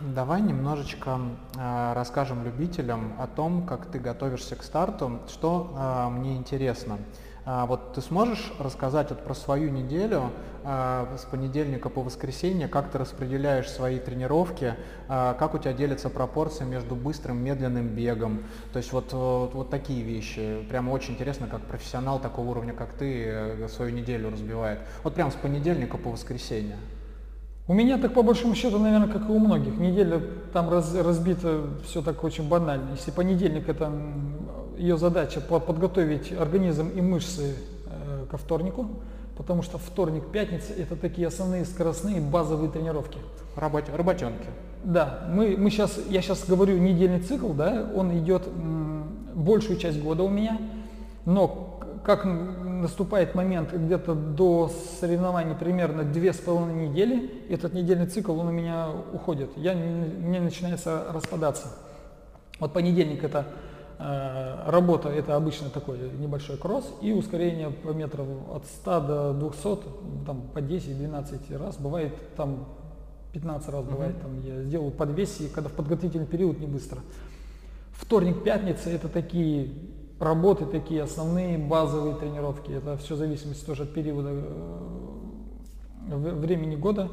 Давай 0.00 0.40
немножечко 0.40 1.18
э, 1.58 1.92
расскажем 1.94 2.42
любителям 2.44 3.12
о 3.18 3.26
том, 3.26 3.66
как 3.66 3.84
ты 3.86 3.98
готовишься 3.98 4.56
к 4.56 4.62
старту. 4.62 5.18
Что 5.28 5.74
э, 5.76 6.08
мне 6.08 6.36
интересно. 6.36 6.98
А, 7.44 7.66
вот 7.66 7.94
ты 7.94 8.00
сможешь 8.00 8.52
рассказать 8.58 9.10
вот 9.10 9.24
про 9.24 9.34
свою 9.34 9.70
неделю 9.70 10.22
а, 10.22 10.30
с 10.62 11.24
понедельника 11.30 11.88
по 11.88 12.02
воскресенье, 12.02 12.68
как 12.68 12.90
ты 12.90 12.98
распределяешь 12.98 13.68
свои 13.68 13.98
тренировки, 13.98 14.74
а, 15.08 15.34
как 15.34 15.54
у 15.54 15.58
тебя 15.58 15.72
делится 15.72 16.10
пропорция 16.10 16.66
между 16.66 16.94
быстрым 16.94 17.42
медленным 17.42 17.88
бегом, 17.88 18.42
то 18.72 18.78
есть 18.78 18.92
вот, 18.92 19.12
вот, 19.12 19.54
вот 19.54 19.70
такие 19.70 20.02
вещи. 20.02 20.64
Прямо 20.68 20.90
очень 20.90 21.14
интересно, 21.14 21.46
как 21.46 21.62
профессионал 21.62 22.18
такого 22.20 22.50
уровня, 22.50 22.72
как 22.74 22.92
ты, 22.92 23.24
э, 23.26 23.68
свою 23.68 23.92
неделю 23.92 24.30
разбивает. 24.30 24.80
Вот 25.02 25.14
прям 25.14 25.30
с 25.30 25.34
понедельника 25.34 25.96
по 25.96 26.10
воскресенье. 26.10 26.76
У 27.66 27.72
меня 27.72 27.98
так 27.98 28.14
по 28.14 28.22
большому 28.22 28.54
счету, 28.54 28.78
наверное, 28.78 29.08
как 29.08 29.28
и 29.28 29.32
у 29.32 29.38
многих. 29.38 29.78
Неделя 29.78 30.20
там 30.52 30.68
раз, 30.68 30.94
разбита 30.94 31.62
все 31.84 32.02
так 32.02 32.24
очень 32.24 32.48
банально. 32.48 32.90
Если 32.92 33.12
понедельник 33.12 33.68
это 33.68 33.92
ее 34.76 34.96
задача 34.96 35.40
подготовить 35.40 36.32
организм 36.32 36.88
и 36.88 37.00
мышцы 37.00 37.54
э, 37.86 38.26
ко 38.30 38.36
вторнику, 38.36 38.88
потому 39.40 39.62
что 39.62 39.78
вторник, 39.78 40.24
пятница– 40.30 40.74
это 40.78 40.96
такие 40.96 41.26
основные 41.26 41.64
скоростные 41.64 42.20
базовые 42.20 42.70
тренировки. 42.70 43.16
Работ, 43.56 43.84
работенки. 43.88 44.44
Да, 44.84 45.24
мы, 45.30 45.56
мы 45.56 45.70
сейчас, 45.70 45.98
я 46.10 46.20
сейчас 46.20 46.44
говорю 46.46 46.76
недельный 46.76 47.20
цикл, 47.20 47.54
да, 47.54 47.90
он 47.96 48.18
идет 48.18 48.46
м, 48.46 49.04
большую 49.34 49.78
часть 49.78 49.98
года 50.02 50.24
у 50.24 50.28
меня, 50.28 50.58
но 51.24 51.80
как 52.04 52.26
наступает 52.26 53.34
момент 53.34 53.72
где-то 53.72 54.14
до 54.14 54.70
соревнований 55.00 55.54
примерно 55.54 56.02
две 56.02 56.34
с 56.34 56.36
половиной 56.36 56.88
недели, 56.88 57.42
этот 57.48 57.72
недельный 57.72 58.08
цикл 58.08 58.38
он 58.38 58.48
у 58.48 58.52
меня 58.52 58.88
уходит, 59.14 59.48
я, 59.56 59.72
мне 59.72 60.38
начинается 60.38 61.04
распадаться. 61.14 61.68
Вот 62.58 62.74
понедельник 62.74 63.24
это 63.24 63.46
работа 64.66 65.10
это 65.10 65.36
обычно 65.36 65.68
такой 65.68 65.98
небольшой 66.18 66.56
кросс 66.56 66.90
и 67.02 67.12
ускорение 67.12 67.70
по 67.70 67.90
метров 67.90 68.26
от 68.50 68.64
100 68.64 69.00
до 69.00 69.32
200, 69.34 69.78
там 70.26 70.42
по 70.54 70.58
10-12 70.58 71.58
раз, 71.58 71.76
бывает 71.76 72.14
там 72.36 72.66
15 73.32 73.68
раз 73.68 73.84
бывает, 73.84 74.20
там 74.20 74.40
я 74.42 74.62
сделал 74.62 74.90
подвес, 74.90 75.40
и 75.40 75.48
когда 75.48 75.68
в 75.68 75.72
подготовительный 75.72 76.26
период 76.26 76.58
не 76.58 76.66
быстро. 76.66 77.00
Вторник, 77.92 78.42
пятница 78.42 78.90
это 78.90 79.08
такие 79.08 79.70
работы, 80.18 80.66
такие 80.66 81.02
основные 81.02 81.58
базовые 81.58 82.16
тренировки. 82.16 82.72
Это 82.72 82.96
все 82.96 83.14
в 83.14 83.18
зависимости 83.18 83.64
тоже 83.64 83.84
от 83.84 83.94
периода 83.94 84.30
э, 84.32 86.16
времени 86.16 86.76
года. 86.76 87.08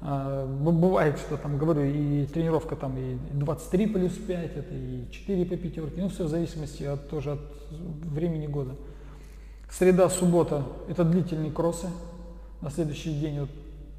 А, 0.00 0.46
бывает, 0.46 1.18
что 1.18 1.36
там, 1.36 1.58
говорю, 1.58 1.84
и 1.84 2.26
тренировка 2.26 2.76
там 2.76 2.96
и 2.98 3.16
23 3.32 3.86
плюс 3.86 4.12
5, 4.12 4.56
это 4.56 4.74
и 4.74 5.10
4 5.10 5.44
по 5.46 5.56
пятерке, 5.56 6.02
ну 6.02 6.08
все 6.08 6.24
в 6.24 6.28
зависимости 6.28 6.84
от, 6.84 7.08
тоже 7.08 7.32
от 7.32 7.40
времени 7.70 8.46
года. 8.46 8.76
Среда, 9.70 10.08
суббота– 10.08 10.62
это 10.88 11.04
длительные 11.04 11.50
кроссы. 11.50 11.88
На 12.60 12.70
следующий 12.70 13.12
день, 13.18 13.40
вот, 13.40 13.50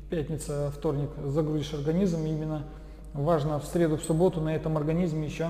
пятница, 0.09 0.71
вторник, 0.75 1.09
загрузишь 1.25 1.73
организм. 1.73 2.25
И 2.25 2.29
именно 2.29 2.63
важно 3.13 3.59
в 3.59 3.65
среду, 3.65 3.97
в 3.97 4.03
субботу 4.03 4.39
на 4.39 4.55
этом 4.55 4.77
организме 4.77 5.27
еще 5.27 5.49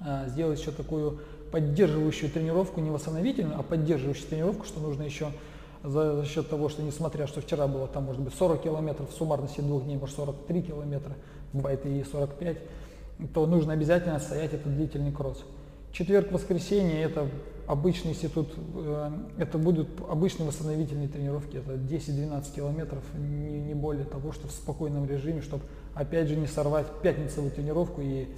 а, 0.00 0.26
сделать 0.28 0.58
еще 0.58 0.70
такую 0.70 1.20
поддерживающую 1.52 2.30
тренировку, 2.30 2.80
не 2.80 2.90
восстановительную, 2.90 3.58
а 3.58 3.62
поддерживающую 3.62 4.26
тренировку, 4.26 4.64
что 4.64 4.80
нужно 4.80 5.02
еще 5.02 5.28
за, 5.86 6.16
за 6.16 6.24
счет 6.26 6.48
того, 6.48 6.68
что 6.68 6.82
несмотря, 6.82 7.26
что 7.26 7.40
вчера 7.40 7.66
было 7.66 7.86
там, 7.86 8.04
может 8.04 8.20
быть, 8.20 8.34
40 8.34 8.62
километров, 8.62 9.10
в 9.10 9.14
суммарности 9.14 9.60
двух 9.60 9.84
дней, 9.84 9.96
может, 9.96 10.16
43 10.16 10.62
километра, 10.62 11.14
бывает 11.52 11.86
и 11.86 12.04
45, 12.04 12.58
то 13.32 13.46
нужно 13.46 13.72
обязательно 13.72 14.18
стоять 14.18 14.52
этот 14.52 14.74
длительный 14.74 15.12
кросс. 15.12 15.44
Четверг, 15.92 16.32
воскресенье– 16.32 17.00
это 17.02 17.28
обычный 17.66 18.10
институт, 18.10 18.52
э, 18.74 19.10
это 19.38 19.58
будут 19.58 19.88
обычные 20.08 20.46
восстановительные 20.46 21.08
тренировки, 21.08 21.56
это 21.56 21.74
10-12 21.74 22.54
километров, 22.54 23.02
не, 23.14 23.60
не 23.60 23.74
более 23.74 24.04
того, 24.04 24.32
что 24.32 24.48
в 24.48 24.50
спокойном 24.50 25.08
режиме, 25.08 25.40
чтобы 25.40 25.62
опять 25.94 26.28
же 26.28 26.36
не 26.36 26.46
сорвать 26.46 26.86
пятницевую 27.02 27.50
тренировку. 27.50 28.02
И 28.02 28.28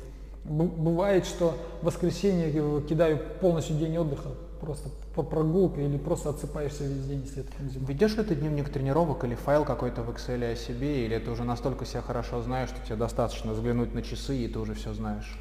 бывает, 0.44 1.26
что 1.26 1.54
в 1.82 1.86
воскресенье 1.86 2.52
кидаю 2.82 3.18
полностью 3.40 3.76
день 3.76 3.98
отдыха, 3.98 4.28
просто 4.60 4.88
по 5.14 5.22
прогулке 5.22 5.84
или 5.84 5.96
просто 5.96 6.30
отсыпаешься 6.30 6.84
весь 6.84 7.06
день, 7.06 7.22
если 7.22 7.42
это 7.42 7.52
зима. 7.68 7.86
Ведешь 7.86 8.16
ли 8.16 8.24
ты 8.24 8.34
дневник 8.34 8.68
тренировок 8.68 9.24
или 9.24 9.34
файл 9.34 9.64
какой-то 9.64 10.02
в 10.02 10.10
Excel 10.10 10.52
о 10.52 10.56
себе, 10.56 11.06
или 11.06 11.18
ты 11.18 11.30
уже 11.30 11.44
настолько 11.44 11.84
себя 11.84 12.02
хорошо 12.02 12.42
знаешь, 12.42 12.68
что 12.68 12.84
тебе 12.84 12.96
достаточно 12.96 13.52
взглянуть 13.52 13.94
на 13.94 14.02
часы, 14.02 14.36
и 14.36 14.48
ты 14.48 14.58
уже 14.58 14.74
все 14.74 14.92
знаешь? 14.94 15.38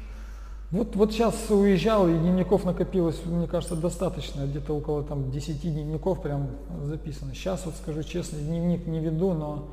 Вот, 0.70 0.96
вот 0.96 1.12
сейчас 1.12 1.34
уезжал, 1.48 2.08
и 2.08 2.12
дневников 2.12 2.64
накопилось, 2.64 3.24
мне 3.24 3.46
кажется, 3.46 3.74
достаточно, 3.74 4.42
где-то 4.42 4.76
около 4.76 5.02
там 5.02 5.30
10 5.30 5.62
дневников 5.62 6.20
прям 6.20 6.50
записано. 6.82 7.32
Сейчас 7.34 7.64
вот 7.64 7.74
скажу 7.76 8.02
честно, 8.02 8.38
дневник 8.38 8.86
не 8.86 9.00
веду, 9.00 9.32
но 9.32 9.70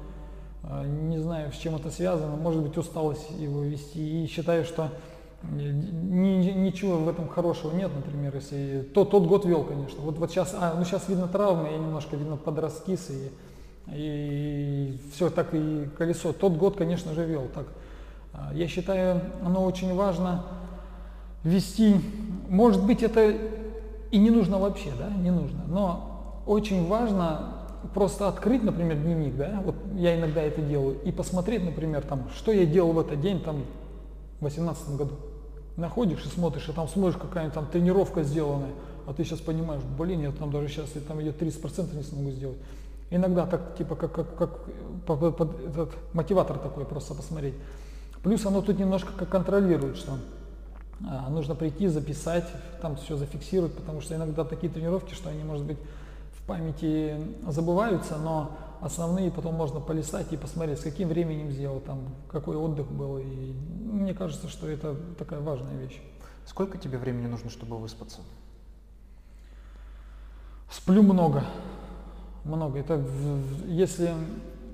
э, 0.63 0.85
не 0.87 1.17
знаю, 1.17 1.51
с 1.51 1.57
чем 1.57 1.75
это 1.75 1.91
связано, 1.91 2.37
может 2.37 2.61
быть 2.61 2.77
усталость 2.77 3.29
его 3.31 3.63
вести, 3.63 4.23
и 4.23 4.27
считаю, 4.27 4.63
что 4.63 4.89
ни, 5.51 6.51
ничего 6.51 6.97
в 6.97 7.09
этом 7.09 7.27
хорошего 7.27 7.75
нет, 7.75 7.91
например, 7.95 8.35
если 8.35 8.87
то, 8.93 9.05
тот 9.05 9.25
год 9.25 9.45
вел, 9.45 9.63
конечно. 9.63 10.01
Вот, 10.01 10.17
вот 10.17 10.31
сейчас, 10.31 10.55
а, 10.57 10.75
ну 10.77 10.83
сейчас 10.85 11.07
видно 11.09 11.27
травмы, 11.27 11.69
я 11.71 11.77
немножко 11.77 12.15
видно 12.15 12.37
подраскис 12.37 13.09
и, 13.09 13.31
и 13.93 14.97
все 15.13 15.29
так 15.29 15.53
и 15.53 15.87
колесо. 15.97 16.33
Тот 16.33 16.53
год, 16.53 16.77
конечно 16.77 17.13
же, 17.13 17.25
вел. 17.25 17.47
Так, 17.53 17.65
а, 18.33 18.51
я 18.53 18.67
считаю, 18.67 19.21
оно 19.43 19.63
очень 19.63 19.93
важно 19.95 20.45
вести. 21.43 21.95
Может 22.49 22.85
быть, 22.85 23.03
это 23.03 23.35
и 24.11 24.17
не 24.17 24.29
нужно 24.29 24.59
вообще, 24.59 24.91
да, 24.97 25.09
не 25.09 25.31
нужно. 25.31 25.63
Но 25.67 26.43
очень 26.45 26.87
важно 26.87 27.53
просто 27.93 28.27
открыть, 28.27 28.63
например, 28.63 28.97
дневник, 28.97 29.35
да, 29.35 29.61
вот 29.63 29.75
я 29.95 30.17
иногда 30.17 30.41
это 30.41 30.61
делаю, 30.61 30.97
и 31.03 31.11
посмотреть, 31.11 31.63
например, 31.63 32.01
там, 32.01 32.29
что 32.35 32.51
я 32.51 32.65
делал 32.65 32.93
в 32.93 32.99
этот 32.99 33.21
день, 33.21 33.41
там, 33.41 33.57
в 34.37 34.39
2018 34.39 34.95
году 34.95 35.13
находишь 35.77 36.25
и 36.25 36.29
смотришь, 36.29 36.69
и 36.69 36.71
там 36.71 36.87
смотришь, 36.87 37.17
какая-нибудь 37.19 37.53
там 37.53 37.67
тренировка 37.67 38.23
сделанная, 38.23 38.71
а 39.07 39.13
ты 39.13 39.23
сейчас 39.23 39.39
понимаешь, 39.39 39.83
блин, 39.97 40.21
я 40.21 40.31
там 40.31 40.51
даже 40.51 40.67
сейчас, 40.69 40.89
там 41.07 41.19
я 41.19 41.31
30% 41.31 41.95
не 41.95 42.03
смогу 42.03 42.31
сделать. 42.31 42.57
Иногда 43.11 43.45
так, 43.45 43.77
типа, 43.77 43.95
как, 43.95 44.11
как, 44.13 44.35
как 44.35 44.59
под, 45.05 45.37
под, 45.37 45.59
этот 45.69 45.91
мотиватор 46.13 46.57
такой 46.57 46.85
просто 46.85 47.13
посмотреть. 47.13 47.53
Плюс 48.23 48.45
оно 48.45 48.61
тут 48.61 48.79
немножко 48.79 49.11
как 49.15 49.29
контролирует, 49.29 49.97
что 49.97 50.13
А, 51.07 51.29
нужно 51.29 51.55
прийти, 51.55 51.87
записать, 51.87 52.47
там 52.81 52.95
все 52.95 53.15
зафиксировать, 53.15 53.73
потому 53.73 54.01
что 54.01 54.15
иногда 54.15 54.43
такие 54.43 54.71
тренировки, 54.71 55.13
что 55.13 55.29
они, 55.29 55.43
может 55.43 55.65
быть, 55.65 55.77
в 56.39 56.47
памяти 56.47 57.15
забываются, 57.47 58.17
но 58.17 58.51
основные 58.85 59.31
потом 59.31 59.55
можно 59.55 59.79
полистать 59.79 60.31
и 60.31 60.37
посмотреть, 60.37 60.79
с 60.79 60.83
каким 60.83 61.09
временем 61.09 61.49
сделал, 61.49 61.79
там, 61.79 62.15
какой 62.29 62.55
отдых 62.55 62.91
был. 62.91 63.17
И 63.17 63.23
мне 63.23 64.13
кажется, 64.13 64.47
что 64.47 64.69
это 64.69 64.95
такая 65.17 65.39
важная 65.39 65.75
вещь. 65.77 65.99
Сколько 66.45 66.77
тебе 66.77 66.99
времени 66.99 67.25
нужно, 67.25 67.49
чтобы 67.49 67.77
выспаться? 67.79 68.19
Сплю 70.69 71.01
много. 71.01 71.43
Много. 72.43 72.77
Это 72.77 73.03
если 73.65 74.13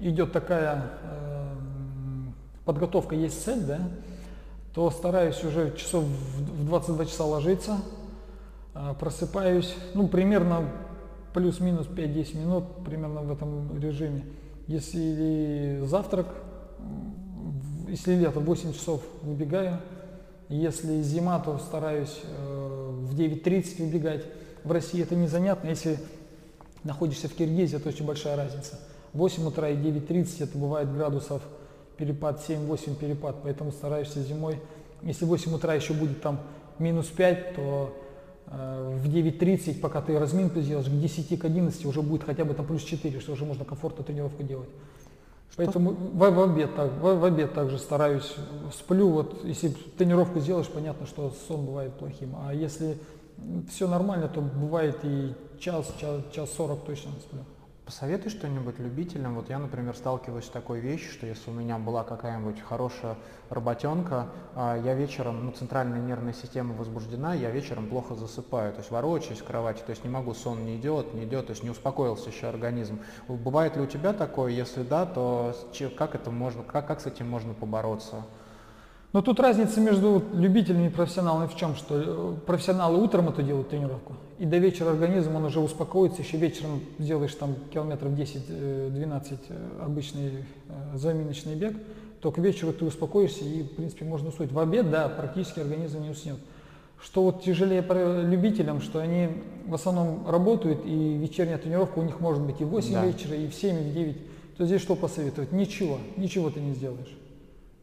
идет 0.02 0.34
такая 0.34 0.92
э, 1.04 1.54
подготовка, 2.66 3.16
есть 3.16 3.42
цель, 3.42 3.62
да, 3.62 3.80
то 4.74 4.92
стараюсь 4.92 5.42
уже 5.46 5.74
часов 5.78 6.04
в 6.04 6.66
22 6.66 7.06
часа 7.06 7.24
ложиться, 7.24 7.78
э, 8.74 8.94
просыпаюсь, 9.00 9.74
ну, 9.94 10.10
примерно 10.10 10.70
плюс-минус 11.34 11.88
5-10 11.88 12.38
минут, 12.38 12.64
примерно 12.86 13.22
в 13.22 13.32
этом 13.32 13.80
режиме. 13.80 14.24
Если 14.68 15.82
завтрак, 15.86 16.28
если 17.88 18.16
лето, 18.16 18.40
8 18.40 18.74
часов 18.74 19.02
выбегаю, 19.22 19.80
если 20.50 21.02
зима, 21.02 21.40
то 21.40 21.58
стараюсь 21.60 22.20
э, 22.24 22.90
в 23.04 23.16
9.30 23.16 23.86
выбегать. 23.86 24.26
В 24.64 24.72
России 24.72 25.02
это 25.02 25.16
незанятно, 25.16 25.70
если 25.70 25.98
находишься 26.84 27.30
в 27.30 27.34
Киргизии, 27.34 27.78
это 27.78 27.90
очень 27.90 28.06
большая 28.06 28.36
разница. 28.36 28.80
8 29.14 29.48
утра 29.48 29.70
и 29.70 29.76
9.30 29.76 30.44
это 30.44 30.58
бывает 30.58 30.94
градусов 30.94 31.42
перепад, 31.98 32.42
7-8 32.48 32.96
перепад, 32.96 33.38
поэтому 33.44 33.72
стараешься 33.72 34.22
зимой. 34.22 34.60
Если 35.04 35.26
8 35.26 35.54
утра 35.54 35.74
еще 35.74 35.94
будет 35.94 36.22
там 36.22 36.40
минус 36.80 37.08
5, 37.08 37.56
то 37.56 38.01
в 38.52 39.08
9.30, 39.08 39.80
пока 39.80 40.02
ты 40.02 40.20
разминку 40.20 40.60
сделаешь, 40.60 40.88
к 40.88 40.92
10, 40.92 41.40
к 41.40 41.46
11 41.46 41.86
уже 41.86 42.02
будет 42.02 42.24
хотя 42.24 42.44
бы 42.44 42.54
там 42.54 42.66
плюс 42.66 42.84
4, 42.84 43.20
что 43.20 43.32
уже 43.32 43.46
можно 43.46 43.64
комфортно 43.64 44.04
тренировку 44.04 44.44
делать. 44.44 44.70
Что? 45.52 45.64
Поэтому 45.64 45.92
в, 45.92 46.18
в, 46.18 46.42
обед 46.42 46.76
так, 46.76 46.92
в, 46.92 47.20
в 47.20 47.26
обед 47.26 47.54
также 47.54 47.78
стараюсь, 47.78 48.36
сплю, 48.74 49.10
вот 49.10 49.44
если 49.46 49.70
тренировку 49.98 50.40
сделаешь, 50.40 50.68
понятно, 50.68 51.06
что 51.06 51.34
сон 51.48 51.66
бывает 51.66 51.94
плохим. 51.94 52.36
А 52.46 52.54
если 52.54 52.98
все 53.70 53.88
нормально, 53.88 54.28
то 54.28 54.42
бывает 54.42 54.98
и 55.04 55.34
час, 55.60 55.94
час, 56.00 56.22
час 56.34 56.52
40 56.52 56.86
точно 56.86 57.12
сплю. 57.22 57.42
Посоветуй 57.92 58.32
что-нибудь 58.32 58.80
любителям. 58.80 59.36
Вот 59.36 59.50
я, 59.50 59.60
например, 59.60 59.94
сталкиваюсь 59.98 60.46
с 60.46 60.50
такой 60.50 60.80
вещью, 60.80 61.12
что 61.12 61.28
если 61.28 61.52
у 61.52 61.54
меня 61.54 61.78
была 61.78 62.06
какая-нибудь 62.06 62.62
хорошая 62.62 63.18
работенка, 63.50 64.30
а, 64.56 64.78
я 64.78 64.94
вечером, 64.94 65.46
ну, 65.46 65.52
центральная 65.52 66.00
нервная 66.00 66.32
система 66.32 66.74
возбуждена, 66.74 67.34
я 67.34 67.52
вечером 67.52 67.90
плохо 67.90 68.16
засыпаю, 68.16 68.72
то 68.72 68.80
есть 68.80 68.92
ворочаюсь 68.92 69.42
в 69.42 69.44
кровати, 69.44 69.84
то 69.86 69.90
есть 69.90 70.06
не 70.06 70.10
могу, 70.10 70.34
сон 70.34 70.64
не 70.64 70.78
идет, 70.78 71.14
не 71.14 71.26
идет, 71.26 71.48
то 71.48 71.52
есть 71.52 71.64
не 71.64 71.70
успокоился 71.70 72.30
еще 72.30 72.48
организм. 72.48 73.02
Бывает 73.28 73.76
ли 73.76 73.82
у 73.82 73.88
тебя 73.88 74.14
такое? 74.14 74.54
Если 74.54 74.84
да, 74.84 75.06
то 75.06 75.54
как 75.98 76.16
это 76.16 76.32
можно, 76.32 76.64
как, 76.64 76.88
как 76.88 77.02
с 77.02 77.08
этим 77.08 77.30
можно 77.30 77.54
побороться? 77.54 78.24
Но 79.14 79.22
тут 79.22 79.42
разница 79.42 79.82
между 79.82 80.24
любителями 80.34 80.88
и 80.88 80.90
профессионалами 80.90 81.48
в 81.48 81.56
чем, 81.56 81.76
что 81.76 82.02
э, 82.02 82.34
профессионалы 82.46 83.04
утром 83.04 83.28
это 83.28 83.44
делают 83.44 83.70
тренировку, 83.70 84.14
и 84.40 84.46
до 84.46 84.58
вечера 84.58 84.92
организм 84.92 85.36
он 85.36 85.46
уже 85.46 85.60
успокоится, 85.60 86.22
еще 86.22 86.38
вечером 86.38 86.80
сделаешь 86.98 87.36
там 87.36 87.56
километров 87.74 88.14
10-12 88.14 88.48
э, 88.50 89.36
э, 89.50 89.84
обычный 89.84 90.46
заминочный 90.94 91.56
бег, 91.56 91.76
то 92.22 92.32
к 92.32 92.38
вечеру 92.38 92.72
ты 92.72 92.86
успокоишься 92.86 93.44
и, 93.44 93.64
в 93.64 93.76
принципе, 93.76 94.06
можно 94.06 94.30
уснуть. 94.30 94.52
В 94.52 94.60
обед, 94.60 94.90
да, 94.90 95.10
практически 95.10 95.60
организм 95.60 96.04
не 96.04 96.12
уснет. 96.12 96.38
Что 97.02 97.24
вот 97.24 97.44
тяжелее 97.44 97.84
любителям, 98.24 98.80
что 98.80 99.00
они 99.00 99.30
в 99.66 99.74
основном 99.74 100.30
работают, 100.30 100.86
и 100.86 101.18
вечерняя 101.18 101.58
тренировка 101.58 102.00
у 102.00 102.04
них 102.04 102.20
может 102.20 102.44
быть 102.44 102.62
и 102.62 102.64
в 102.64 102.70
8 102.70 102.94
да. 102.94 103.06
вечера, 103.06 103.36
и 103.36 103.48
в 103.48 103.56
7, 103.56 103.76
и 103.76 103.90
в 103.90 103.94
9, 103.94 104.18
то 104.58 104.66
здесь 104.66 104.82
что 104.82 104.96
посоветовать? 104.96 105.52
Ничего, 105.52 105.98
ничего 106.16 106.52
ты 106.52 106.62
не 106.62 106.76
сделаешь. 106.76 107.18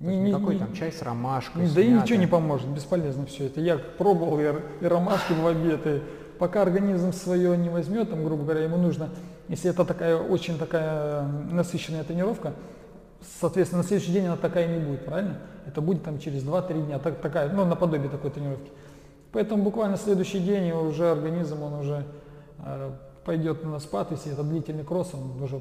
Не, 0.01 0.16
не, 0.16 0.31
никакой 0.31 0.55
не, 0.55 0.61
там 0.61 0.73
чай 0.75 0.93
с 0.93 1.03
ромашкой. 1.03 1.62
Не, 1.62 1.69
да 1.70 1.81
и 1.81 1.91
ничего 1.91 2.19
не 2.19 2.27
поможет, 2.27 2.69
бесполезно 2.69 3.27
все 3.27 3.47
это. 3.47 3.61
Я 3.61 3.79
пробовал 3.79 4.39
и, 4.39 4.45
и 4.81 4.87
ромашки 4.87 5.33
в 5.33 5.47
обед, 5.47 5.87
и 5.87 6.03
пока 6.39 6.62
организм 6.62 7.12
свое 7.12 7.57
не 7.57 7.69
возьмет, 7.69 8.11
там, 8.11 8.25
грубо 8.25 8.45
говоря, 8.45 8.62
ему 8.62 8.77
нужно, 8.77 9.11
если 9.49 9.70
это 9.70 9.85
такая 9.85 10.16
очень 10.16 10.57
такая 10.57 11.23
насыщенная 11.51 12.05
тренировка, 12.05 12.53
соответственно, 13.41 13.83
на 13.83 13.89
следующий 13.89 14.12
день 14.12 14.27
она 14.27 14.37
такая 14.37 14.69
не 14.69 14.79
будет, 14.79 15.05
правильно? 15.05 15.39
Это 15.66 15.81
будет 15.81 16.05
там 16.05 16.20
через 16.20 16.45
2-3 16.45 16.87
дня, 16.87 16.99
так, 16.99 17.20
такая, 17.20 17.51
ну, 17.51 17.65
наподобие 17.65 18.09
такой 18.09 18.31
тренировки. 18.31 18.70
Поэтому 19.33 19.65
буквально 19.65 19.97
следующий 19.97 20.39
день 20.39 20.70
уже 20.70 21.11
организм, 21.11 21.62
он 21.62 21.75
уже 21.75 22.05
э, 22.65 22.91
пойдет 23.25 23.65
на 23.65 23.79
спад, 23.81 24.12
если 24.12 24.33
это 24.33 24.45
длительный 24.45 24.85
кросс, 24.85 25.11
он 25.12 25.43
уже 25.43 25.61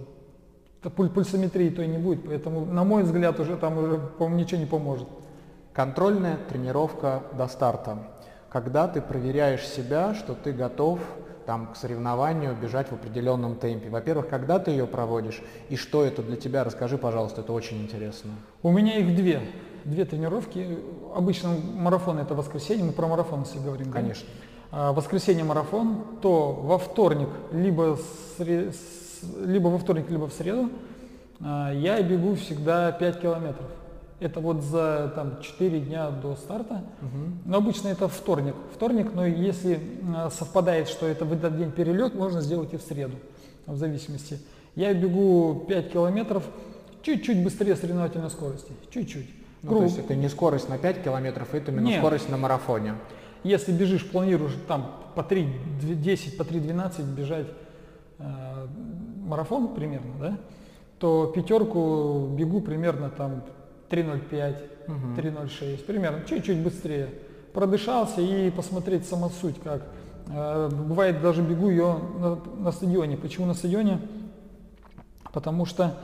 пуль 0.81 1.09
пульсометрии 1.09 1.69
той 1.69 1.87
не 1.87 1.97
будет, 1.97 2.25
поэтому, 2.25 2.65
на 2.65 2.83
мой 2.83 3.03
взгляд, 3.03 3.39
уже 3.39 3.57
там 3.57 3.77
уже, 3.77 3.97
по-моему, 3.97 4.39
ничего 4.39 4.59
не 4.59 4.65
поможет. 4.65 5.07
Контрольная 5.73 6.37
тренировка 6.49 7.23
до 7.37 7.47
старта. 7.47 7.97
Когда 8.49 8.87
ты 8.87 9.01
проверяешь 9.01 9.67
себя, 9.67 10.13
что 10.13 10.33
ты 10.33 10.51
готов 10.51 10.99
там, 11.47 11.67
к 11.67 11.77
соревнованию 11.77 12.55
бежать 12.61 12.89
в 12.89 12.93
определенном 12.93 13.55
темпе. 13.55 13.89
Во-первых, 13.89 14.27
когда 14.27 14.59
ты 14.59 14.71
ее 14.71 14.85
проводишь 14.85 15.41
и 15.69 15.77
что 15.77 16.03
это 16.03 16.21
для 16.21 16.35
тебя, 16.35 16.65
расскажи, 16.65 16.97
пожалуйста, 16.97 17.39
это 17.39 17.53
очень 17.53 17.81
интересно. 17.81 18.31
У 18.61 18.71
меня 18.71 18.97
их 18.97 19.15
две, 19.15 19.41
две 19.85 20.03
тренировки. 20.03 20.77
Обычно 21.15 21.51
марафон 21.75 22.19
это 22.19 22.35
воскресенье, 22.35 22.83
мы 22.83 22.91
про 22.91 23.07
марафон 23.07 23.43
если 23.43 23.59
говорим. 23.59 23.93
Конечно. 23.93 24.27
Да? 24.71 24.89
А, 24.89 24.93
воскресенье 24.93 25.45
марафон, 25.45 26.03
то 26.21 26.51
во 26.51 26.77
вторник 26.77 27.29
либо 27.53 27.97
сре 28.37 28.73
либо 29.45 29.67
во 29.67 29.77
вторник, 29.77 30.09
либо 30.09 30.27
в 30.27 30.33
среду, 30.33 30.69
а, 31.39 31.73
я 31.73 32.01
бегу 32.01 32.35
всегда 32.35 32.91
5 32.91 33.21
километров. 33.21 33.67
Это 34.19 34.39
вот 34.39 34.63
за 34.63 35.11
там, 35.15 35.41
4 35.41 35.79
дня 35.81 36.09
до 36.09 36.35
старта. 36.35 36.83
Угу. 37.01 37.33
Но 37.45 37.57
обычно 37.57 37.89
это 37.89 38.07
вторник. 38.07 38.55
Вторник, 38.73 39.11
но 39.13 39.25
если 39.25 39.79
а, 40.15 40.29
совпадает, 40.29 40.87
что 40.87 41.05
это 41.05 41.25
в 41.25 41.33
этот 41.33 41.57
день 41.57 41.71
перелет, 41.71 42.15
можно 42.15 42.41
сделать 42.41 42.73
и 42.73 42.77
в 42.77 42.81
среду, 42.81 43.17
в 43.65 43.77
зависимости. 43.77 44.39
Я 44.75 44.93
бегу 44.93 45.65
5 45.67 45.91
километров 45.91 46.43
чуть-чуть 47.03 47.43
быстрее 47.43 47.75
соревновательной 47.75 48.29
скорости. 48.29 48.71
Чуть-чуть. 48.91 49.27
Ну, 49.63 49.77
то 49.77 49.83
есть 49.83 49.97
это 49.97 50.15
не 50.15 50.29
скорость 50.29 50.69
на 50.69 50.77
5 50.77 51.03
километров, 51.03 51.53
это 51.53 51.71
именно 51.71 51.85
Нет. 51.85 51.99
скорость 51.99 52.29
на 52.29 52.37
марафоне. 52.37 52.95
Если 53.43 53.71
бежишь, 53.71 54.05
планируешь 54.09 54.53
там 54.67 54.91
по 55.15 55.21
3.10, 55.21 56.37
по 56.37 56.43
3.12 56.43 57.15
бежать 57.15 57.47
э, 58.19 58.67
марафон 59.27 59.75
примерно, 59.75 60.13
да, 60.19 60.37
то 60.99 61.31
пятерку 61.35 62.29
бегу 62.35 62.61
примерно 62.61 63.09
там 63.09 63.43
3.05, 63.89 64.55
угу. 64.87 65.21
3.06, 65.21 65.85
примерно, 65.85 66.23
чуть-чуть 66.25 66.63
быстрее. 66.63 67.09
Продышался 67.53 68.21
и 68.21 68.49
посмотреть 68.51 69.07
сама 69.07 69.29
суть 69.29 69.59
как. 69.63 69.83
Э, 70.29 70.69
бывает 70.69 71.21
даже 71.21 71.41
бегу 71.41 71.69
ее 71.69 71.99
на, 72.19 72.39
на 72.63 72.71
стадионе. 72.71 73.17
Почему 73.17 73.45
на 73.45 73.53
стадионе? 73.53 73.99
Потому 75.31 75.65
что 75.65 75.97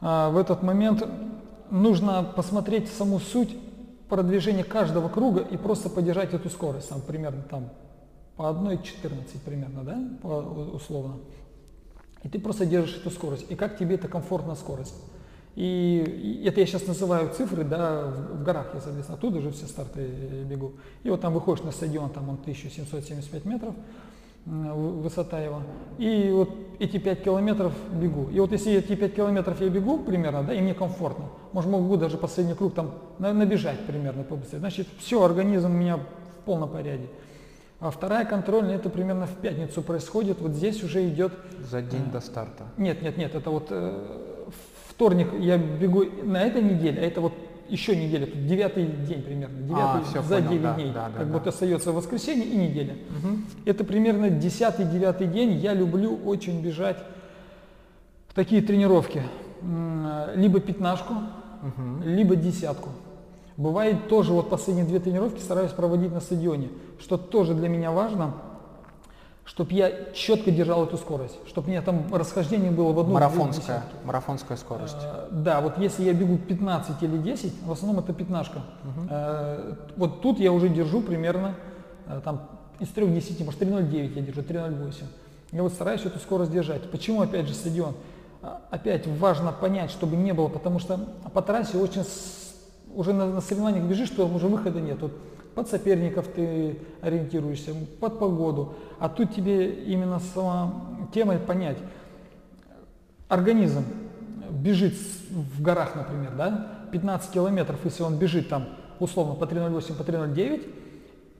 э, 0.00 0.30
в 0.30 0.36
этот 0.36 0.62
момент 0.62 1.06
нужно 1.70 2.22
посмотреть 2.22 2.88
саму 2.90 3.18
суть 3.18 3.56
продвижения 4.08 4.64
каждого 4.64 5.08
круга 5.08 5.40
и 5.40 5.56
просто 5.56 5.88
поддержать 5.88 6.34
эту 6.34 6.50
скорость, 6.50 6.90
там, 6.90 7.00
примерно 7.00 7.42
там 7.42 7.70
по 8.36 8.42
1.14 8.42 9.38
примерно, 9.44 9.82
да, 9.84 9.98
по, 10.22 10.28
условно. 10.74 11.14
И 12.22 12.28
ты 12.28 12.38
просто 12.38 12.66
держишь 12.66 12.96
эту 12.98 13.10
скорость. 13.10 13.50
И 13.50 13.54
как 13.54 13.78
тебе 13.78 13.96
это 13.96 14.08
комфортная 14.08 14.54
скорость. 14.54 14.94
И, 15.54 16.42
это 16.46 16.60
я 16.60 16.66
сейчас 16.66 16.86
называю 16.86 17.30
цифры, 17.34 17.64
да, 17.64 18.06
в, 18.06 18.40
в 18.40 18.42
горах 18.42 18.68
я, 18.74 18.80
соответственно, 18.80 19.18
оттуда 19.18 19.40
же 19.42 19.50
все 19.50 19.66
старты 19.66 20.06
бегу. 20.48 20.72
И 21.02 21.10
вот 21.10 21.20
там 21.20 21.34
выходишь 21.34 21.62
на 21.62 21.72
стадион, 21.72 22.10
там 22.10 22.28
он 22.28 22.36
1775 22.36 23.44
метров, 23.44 23.74
высота 24.46 25.40
его. 25.40 25.62
И 25.98 26.30
вот 26.32 26.50
эти 26.78 26.98
5 26.98 27.22
километров 27.22 27.74
бегу. 27.92 28.28
И 28.30 28.40
вот 28.40 28.52
если 28.52 28.72
эти 28.72 28.94
5 28.94 29.14
километров 29.14 29.60
я 29.60 29.68
бегу 29.68 29.98
примерно, 29.98 30.42
да, 30.42 30.54
и 30.54 30.60
мне 30.60 30.74
комфортно, 30.74 31.26
может 31.52 31.70
могу 31.70 31.96
даже 31.96 32.16
последний 32.16 32.54
круг 32.54 32.74
там 32.74 32.94
набежать 33.18 33.80
примерно 33.86 34.24
побыстрее, 34.24 34.58
значит 34.58 34.88
все, 34.98 35.22
организм 35.22 35.66
у 35.66 35.74
меня 35.74 35.98
в 35.98 36.44
полном 36.44 36.70
порядке. 36.70 37.08
А 37.82 37.90
вторая 37.90 38.24
контрольная, 38.24 38.76
это 38.76 38.88
примерно 38.88 39.26
в 39.26 39.34
пятницу 39.34 39.82
происходит. 39.82 40.40
Вот 40.40 40.52
здесь 40.52 40.84
уже 40.84 41.08
идет... 41.08 41.32
За 41.68 41.82
день 41.82 42.04
э, 42.06 42.12
до 42.12 42.20
старта? 42.20 42.62
Нет, 42.76 43.02
нет, 43.02 43.16
нет, 43.16 43.34
это 43.34 43.50
вот 43.50 43.66
э, 43.70 44.48
вторник 44.88 45.26
я 45.40 45.58
бегу 45.58 46.04
на 46.22 46.42
этой 46.42 46.62
неделе, 46.62 47.02
а 47.02 47.04
это 47.04 47.20
вот 47.20 47.32
еще 47.68 47.96
неделя, 47.96 48.26
тут 48.26 48.46
девятый 48.46 48.86
день 48.86 49.22
примерно, 49.22 49.56
а, 49.58 49.62
девятый 49.62 50.00
а, 50.00 50.04
все, 50.04 50.22
за 50.22 50.36
понял, 50.36 50.50
9 50.50 50.62
да, 50.62 50.74
дней, 50.74 50.92
да, 50.92 51.08
да, 51.08 51.18
как 51.18 51.26
да. 51.26 51.32
будто 51.32 51.48
остается 51.48 51.90
воскресенье 51.90 52.44
и 52.44 52.56
неделя. 52.56 52.92
Угу. 52.92 53.38
Это 53.64 53.82
примерно 53.82 54.30
десятый, 54.30 54.84
девятый 54.84 55.26
день, 55.26 55.54
я 55.54 55.74
люблю 55.74 56.20
очень 56.24 56.62
бежать 56.62 56.98
в 58.28 58.34
такие 58.34 58.62
тренировки, 58.62 59.24
либо 60.36 60.60
пятнашку, 60.60 61.14
угу. 61.14 62.04
либо 62.04 62.36
десятку. 62.36 62.90
Бывает 63.62 64.08
тоже 64.08 64.32
вот 64.32 64.50
последние 64.50 64.84
две 64.84 64.98
тренировки 64.98 65.38
стараюсь 65.38 65.70
проводить 65.70 66.12
на 66.12 66.18
стадионе, 66.18 66.68
что 66.98 67.16
тоже 67.16 67.54
для 67.54 67.68
меня 67.68 67.92
важно, 67.92 68.34
чтобы 69.44 69.72
я 69.74 70.10
четко 70.14 70.50
держал 70.50 70.84
эту 70.84 70.96
скорость, 70.96 71.38
чтобы 71.46 71.68
у 71.68 71.70
меня 71.70 71.80
там 71.80 72.12
расхождение 72.12 72.72
было 72.72 72.92
в 72.92 72.98
одну 72.98 73.14
Марафонская, 73.14 73.84
марафонская 74.02 74.56
скорость. 74.56 74.96
Э, 75.04 75.28
да, 75.30 75.60
вот 75.60 75.78
если 75.78 76.02
я 76.02 76.12
бегу 76.12 76.38
15 76.38 77.00
или 77.04 77.16
10, 77.16 77.62
в 77.64 77.70
основном 77.70 78.02
это 78.02 78.12
пятнашка. 78.12 78.62
Э, 79.08 79.74
вот 79.96 80.22
тут 80.22 80.40
я 80.40 80.50
уже 80.50 80.68
держу 80.68 81.00
примерно 81.00 81.54
э, 82.08 82.20
там 82.24 82.48
из 82.80 82.88
3.10, 82.88 83.44
может 83.44 83.62
3.09 83.62 84.14
я 84.16 84.22
держу, 84.22 84.40
3.08. 84.40 85.04
Я 85.52 85.62
вот 85.62 85.72
стараюсь 85.72 86.04
эту 86.04 86.18
скорость 86.18 86.50
держать. 86.50 86.90
Почему 86.90 87.20
опять 87.20 87.46
же 87.46 87.54
стадион? 87.54 87.94
А, 88.42 88.60
Опять 88.70 89.06
важно 89.06 89.52
понять, 89.52 89.92
чтобы 89.92 90.16
не 90.16 90.32
было, 90.32 90.48
потому 90.48 90.80
что 90.80 90.98
по 91.32 91.42
трассе 91.42 91.78
очень 91.78 92.02
уже 92.94 93.12
на, 93.12 93.26
на 93.26 93.40
соревнованиях 93.40 93.84
бежишь, 93.84 94.08
что 94.08 94.26
уже 94.26 94.46
выхода 94.46 94.80
нет. 94.80 94.98
Вот 95.00 95.12
под 95.54 95.68
соперников 95.68 96.26
ты 96.28 96.78
ориентируешься, 97.02 97.74
под 98.00 98.18
погоду. 98.18 98.74
А 98.98 99.08
тут 99.08 99.34
тебе 99.34 99.70
именно 99.84 100.18
сама 100.34 100.74
тема 101.12 101.36
понять. 101.38 101.76
Организм 103.28 103.84
бежит 104.50 104.94
в 105.30 105.62
горах, 105.62 105.96
например, 105.96 106.32
да, 106.36 106.68
15 106.92 107.30
километров, 107.32 107.78
если 107.84 108.02
он 108.02 108.16
бежит 108.16 108.48
там 108.48 108.68
условно 109.00 109.34
по 109.34 109.44
3.08, 109.44 109.94
по 109.94 110.02
3.09, 110.02 110.62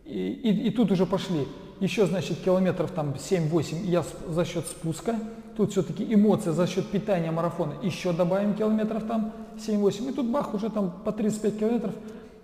и, 0.07 0.29
и- 0.33 0.67
и 0.69 0.71
тут 0.71 0.91
уже 0.91 1.07
пошли 1.07 1.47
еще, 1.81 2.07
значит, 2.07 2.39
километров 2.45 2.91
там 2.93 3.15
7-8 3.19 3.85
я 3.85 4.05
за 4.29 4.45
счет 4.45 4.67
спуска. 4.67 5.17
Тут 5.57 5.73
все-таки 5.73 6.13
эмоции 6.13 6.51
за 6.51 6.67
счет 6.67 6.87
питания 6.89 7.31
марафона. 7.31 7.75
Еще 7.83 8.13
добавим 8.13 8.55
километров 8.55 9.05
там 9.05 9.33
7-8. 9.57 10.11
И 10.11 10.13
тут 10.13 10.27
бах, 10.27 10.55
уже 10.55 10.71
там 10.71 10.93
по 11.05 11.13
35 11.13 11.59
километров. 11.59 11.95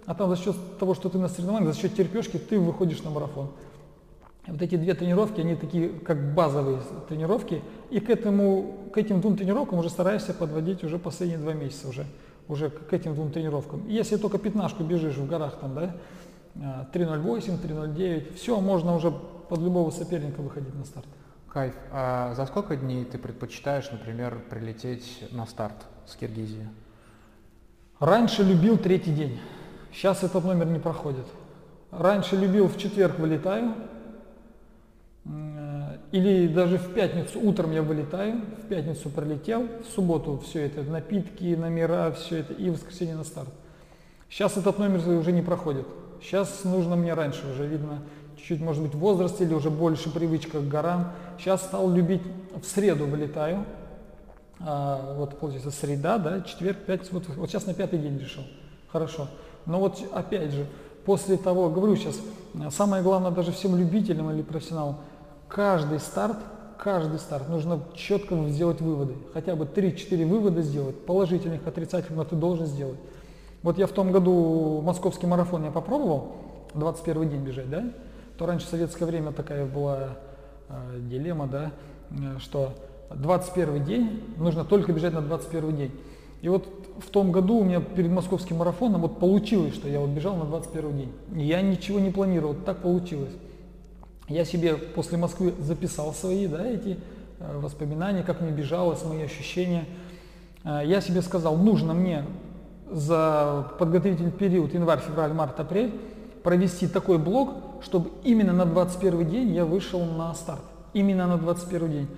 А 0.07 0.15
там 0.15 0.31
за 0.31 0.37
счет 0.37 0.57
того, 0.79 0.95
что 0.95 1.09
ты 1.09 1.19
на 1.19 1.29
соревнованиях, 1.29 1.75
за 1.75 1.81
счет 1.81 1.95
терпешки, 1.95 2.39
ты 2.39 2.59
выходишь 2.59 3.03
на 3.03 3.11
марафон. 3.11 3.49
Вот 4.47 4.63
эти 4.63 4.77
две 4.77 4.95
тренировки, 4.95 5.41
они 5.41 5.55
такие 5.55 5.91
как 5.91 6.35
базовые 6.35 6.81
тренировки. 7.09 7.63
И 7.91 8.01
к, 8.01 8.09
этому, 8.09 8.75
к 8.93 8.99
этим 8.99 9.21
двум 9.21 9.37
тренировкам 9.37 9.79
уже 9.79 9.91
стараешься 9.91 10.33
подводить 10.33 10.85
уже 10.85 10.99
последние 10.99 11.39
два 11.39 11.53
месяца 11.53 11.89
уже, 11.89 12.07
уже 12.49 12.71
к 12.71 12.93
этим 12.93 13.15
двум 13.15 13.31
тренировкам. 13.31 13.87
Если 13.87 14.17
только 14.17 14.39
пятнашку 14.39 14.83
бежишь 14.83 15.17
в 15.17 15.27
горах 15.27 15.59
там, 15.61 15.75
да, 15.75 15.97
а, 16.57 16.89
3.08, 16.93 17.61
3.09, 17.63 18.35
все, 18.35 18.59
можно 18.61 18.95
уже 18.95 19.13
под 19.49 19.61
любого 19.61 19.91
соперника 19.91 20.41
выходить 20.41 20.75
на 20.75 20.85
старт. 20.85 21.07
Кайф. 21.53 21.75
А 21.91 22.35
за 22.35 22.47
сколько 22.47 22.77
дней 22.77 23.05
ты 23.05 23.17
предпочитаешь, 23.17 23.91
например, 23.91 24.39
прилететь 24.51 25.25
на 25.31 25.47
старт 25.47 25.87
с 26.07 26.15
Киргизии? 26.15 26.69
Раньше 28.01 28.43
любил 28.43 28.77
третий 28.77 29.13
день, 29.13 29.41
сейчас 29.93 30.23
этот 30.23 30.45
номер 30.45 30.67
не 30.67 30.79
проходит. 30.79 31.27
Раньше 31.91 32.37
любил 32.37 32.69
в 32.69 32.77
четверг 32.77 33.19
вылетаю, 33.19 33.75
или 36.13 36.49
даже 36.49 36.79
в 36.79 36.93
пятницу 36.93 37.41
утром 37.41 37.73
я 37.73 37.83
вылетаю, 37.83 38.43
в 38.63 38.69
пятницу 38.69 39.09
пролетел, 39.11 39.67
в 39.83 39.93
субботу 39.95 40.39
все 40.45 40.67
это, 40.67 40.83
напитки, 40.83 41.55
номера, 41.55 42.13
все 42.13 42.39
это, 42.39 42.53
и 42.53 42.69
в 42.71 42.75
воскресенье 42.75 43.17
на 43.17 43.25
старт. 43.25 43.49
Сейчас 44.29 44.57
этот 44.59 44.79
номер 44.79 45.07
уже 45.09 45.33
не 45.33 45.43
проходит. 45.43 45.87
Сейчас 46.23 46.65
нужно 46.65 46.95
мне 46.95 47.15
раньше, 47.15 47.47
уже 47.51 47.67
видно, 47.67 48.03
чуть-чуть, 48.39 48.61
может 48.61 48.83
быть, 48.83 48.95
возраст 48.95 49.41
или 49.41 49.53
уже 49.53 49.71
больше 49.71 50.11
привычка 50.11 50.61
к 50.61 50.69
горам. 50.69 51.13
Сейчас 51.39 51.63
стал 51.63 51.91
любить, 51.91 52.23
в 52.61 52.65
среду 52.65 53.07
вылетаю, 53.07 53.65
а, 54.61 55.15
вот 55.17 55.39
получается 55.39 55.71
среда, 55.71 56.19
да, 56.19 56.41
четверг, 56.41 56.79
пятница, 56.79 57.15
вот, 57.15 57.29
вот 57.29 57.51
сейчас 57.51 57.67
на 57.67 57.75
пятый 57.75 57.99
день 57.99 58.19
решил. 58.19 58.43
Хорошо. 58.91 59.29
Но 59.67 59.81
вот 59.81 60.01
опять 60.13 60.53
же, 60.53 60.67
после 61.05 61.37
того, 61.37 61.69
говорю 61.69 61.97
сейчас, 61.97 62.19
самое 62.71 63.03
главное 63.03 63.31
даже 63.31 63.53
всем 63.53 63.77
любителям 63.77 64.31
или 64.31 64.43
профессионалам, 64.43 64.97
каждый 65.49 66.01
старт, 66.01 66.39
каждый 66.79 67.19
старт 67.19 67.49
нужно 67.49 67.81
четко 67.95 68.35
сделать 68.49 68.81
выводы. 68.81 69.15
Хотя 69.35 69.55
бы 69.55 69.65
3-4 69.65 70.27
вывода 70.27 70.63
сделать, 70.63 71.05
положительных, 71.05 71.67
отрицательных, 71.67 72.29
ты 72.29 72.37
должен 72.37 72.67
сделать. 72.67 72.99
Вот 73.63 73.79
я 73.79 73.87
в 73.87 73.93
том 73.93 74.13
году 74.13 74.81
московский 74.83 75.27
марафон 75.27 75.65
я 75.65 75.71
попробовал, 75.71 76.37
21 76.75 77.29
день 77.29 77.41
бежать, 77.41 77.71
да? 77.71 77.85
То 78.39 78.47
раньше 78.47 78.67
в 78.67 78.71
советское 78.71 79.05
время 79.05 79.33
такая 79.33 79.67
была 79.67 80.11
э, 80.69 81.01
дилемма, 81.01 81.49
да, 81.49 81.73
э, 82.11 82.39
что 82.39 82.73
21 83.11 83.85
день, 83.85 84.23
нужно 84.37 84.65
только 84.65 84.93
бежать 84.93 85.13
на 85.13 85.23
21 85.23 85.77
день. 85.77 85.91
И 86.41 86.49
вот 86.49 86.69
в 87.05 87.11
том 87.11 87.33
году 87.33 87.57
у 87.59 87.65
меня 87.65 87.81
перед 87.81 88.13
московским 88.13 88.59
марафоном 88.59 89.01
вот 89.01 89.19
получилось, 89.19 89.75
что 89.75 89.89
я 89.89 89.99
вот 89.99 90.11
бежал 90.11 90.37
на 90.37 90.45
21 90.45 90.97
день. 90.97 91.13
Я 91.35 91.63
ничего 91.63 91.99
не 91.99 92.11
планировал, 92.11 92.55
так 92.55 92.79
получилось. 92.79 93.33
Я 94.29 94.45
себе 94.45 94.77
после 94.77 95.19
Москвы 95.19 95.53
записал 95.59 96.15
свои, 96.15 96.47
да, 96.47 96.65
эти 96.65 96.97
э, 97.41 97.59
воспоминания, 97.59 98.23
как 98.23 98.41
мне 98.41 98.53
бежалось, 98.53 99.05
мои 99.05 99.23
ощущения. 99.23 99.85
Э, 100.63 100.83
Я 100.85 101.01
себе 101.01 101.23
сказал, 101.23 101.57
нужно 101.57 101.93
мне 101.93 102.25
за 102.89 103.73
подготовительный 103.81 104.31
период 104.31 104.75
январь, 104.75 105.01
февраль, 105.01 105.33
март, 105.33 105.59
апрель 105.59 105.93
провести 106.45 106.87
такой 106.87 107.19
блок, 107.19 107.55
чтобы 107.83 108.11
именно 108.25 108.53
на 108.53 108.65
21 108.65 109.29
день 109.29 109.55
я 109.55 109.65
вышел 109.65 110.05
на 110.05 110.35
старт. 110.35 110.63
Именно 110.93 111.27
на 111.27 111.39
21 111.39 111.91
день. 111.91 112.09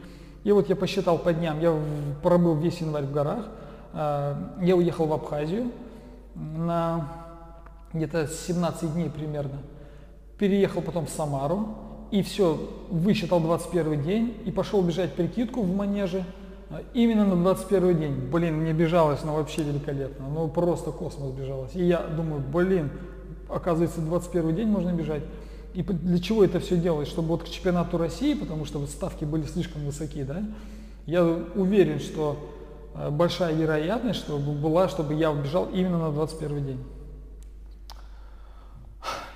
И 0.44 0.52
вот 0.52 0.68
я 0.68 0.76
посчитал 0.76 1.18
по 1.18 1.32
дням, 1.32 1.60
я 1.60 1.74
пробыл 2.22 2.54
весь 2.54 2.80
январь 2.80 3.04
в 3.04 3.12
горах, 3.12 3.46
э, 3.92 4.34
я 4.62 4.76
уехал 4.76 5.06
в 5.06 5.12
Абхазию 5.12 5.70
на 6.34 7.08
где-то 7.92 8.26
17 8.26 8.94
дней 8.94 9.10
примерно. 9.10 9.58
Переехал 10.38 10.80
потом 10.80 11.06
в 11.06 11.10
Самару 11.10 11.68
и 12.10 12.22
все, 12.22 12.58
высчитал 12.88 13.40
21 13.40 14.02
день 14.02 14.36
и 14.44 14.50
пошел 14.50 14.82
бежать 14.82 15.12
прикидку 15.12 15.62
в 15.62 15.76
манеже 15.76 16.24
а, 16.70 16.80
именно 16.94 17.24
на 17.24 17.36
21 17.36 17.98
день. 17.98 18.14
Блин, 18.32 18.54
мне 18.54 18.72
бежалось, 18.72 19.22
ну 19.24 19.34
вообще 19.34 19.62
великолепно, 19.62 20.26
ну 20.28 20.48
просто 20.48 20.92
космос 20.92 21.32
бежалось. 21.32 21.74
И 21.74 21.84
я 21.84 21.98
думаю, 21.98 22.40
блин, 22.40 22.90
оказывается 23.48 24.00
21 24.00 24.56
день 24.56 24.68
можно 24.68 24.92
бежать. 24.92 25.22
И 25.74 25.82
для 25.82 26.18
чего 26.18 26.44
это 26.44 26.58
все 26.60 26.76
делать? 26.76 27.08
Чтобы 27.08 27.28
вот 27.28 27.44
к 27.44 27.48
чемпионату 27.48 27.96
России, 27.96 28.34
потому 28.34 28.64
что 28.64 28.78
вот 28.78 28.90
ставки 28.90 29.24
были 29.24 29.44
слишком 29.44 29.84
высоки, 29.84 30.22
да? 30.24 30.42
Я 31.06 31.24
уверен, 31.24 32.00
что 32.00 32.50
э, 32.94 33.10
большая 33.10 33.54
вероятность, 33.54 34.20
чтобы 34.20 34.52
была, 34.52 34.88
чтобы 34.88 35.14
я 35.14 35.32
бежал 35.32 35.68
именно 35.72 35.98
на 35.98 36.12
21 36.12 36.66
день. 36.66 36.84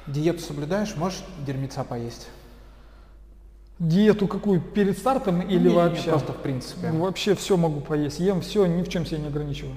Диету 0.07 0.41
соблюдаешь? 0.41 0.97
Можешь 0.97 1.23
дерьмеца 1.47 1.85
поесть? 1.85 2.29
Диету 3.79 4.29
какую? 4.29 4.61
Перед 4.61 4.99
стартом 4.99 5.41
или 5.41 5.69
Не, 5.69 5.69
не, 5.71 5.75
вообще? 5.75 6.11
просто 6.11 6.33
в 6.33 6.37
принципе. 6.37 6.91
Вообще 6.93 7.35
все 7.35 7.57
могу 7.57 7.81
поесть. 7.81 8.21
Ем 8.21 8.41
все, 8.41 8.67
ни 8.67 8.83
в 8.83 8.89
чем 8.89 9.07
себя 9.07 9.19
не 9.19 9.29
ограничиваю. 9.29 9.75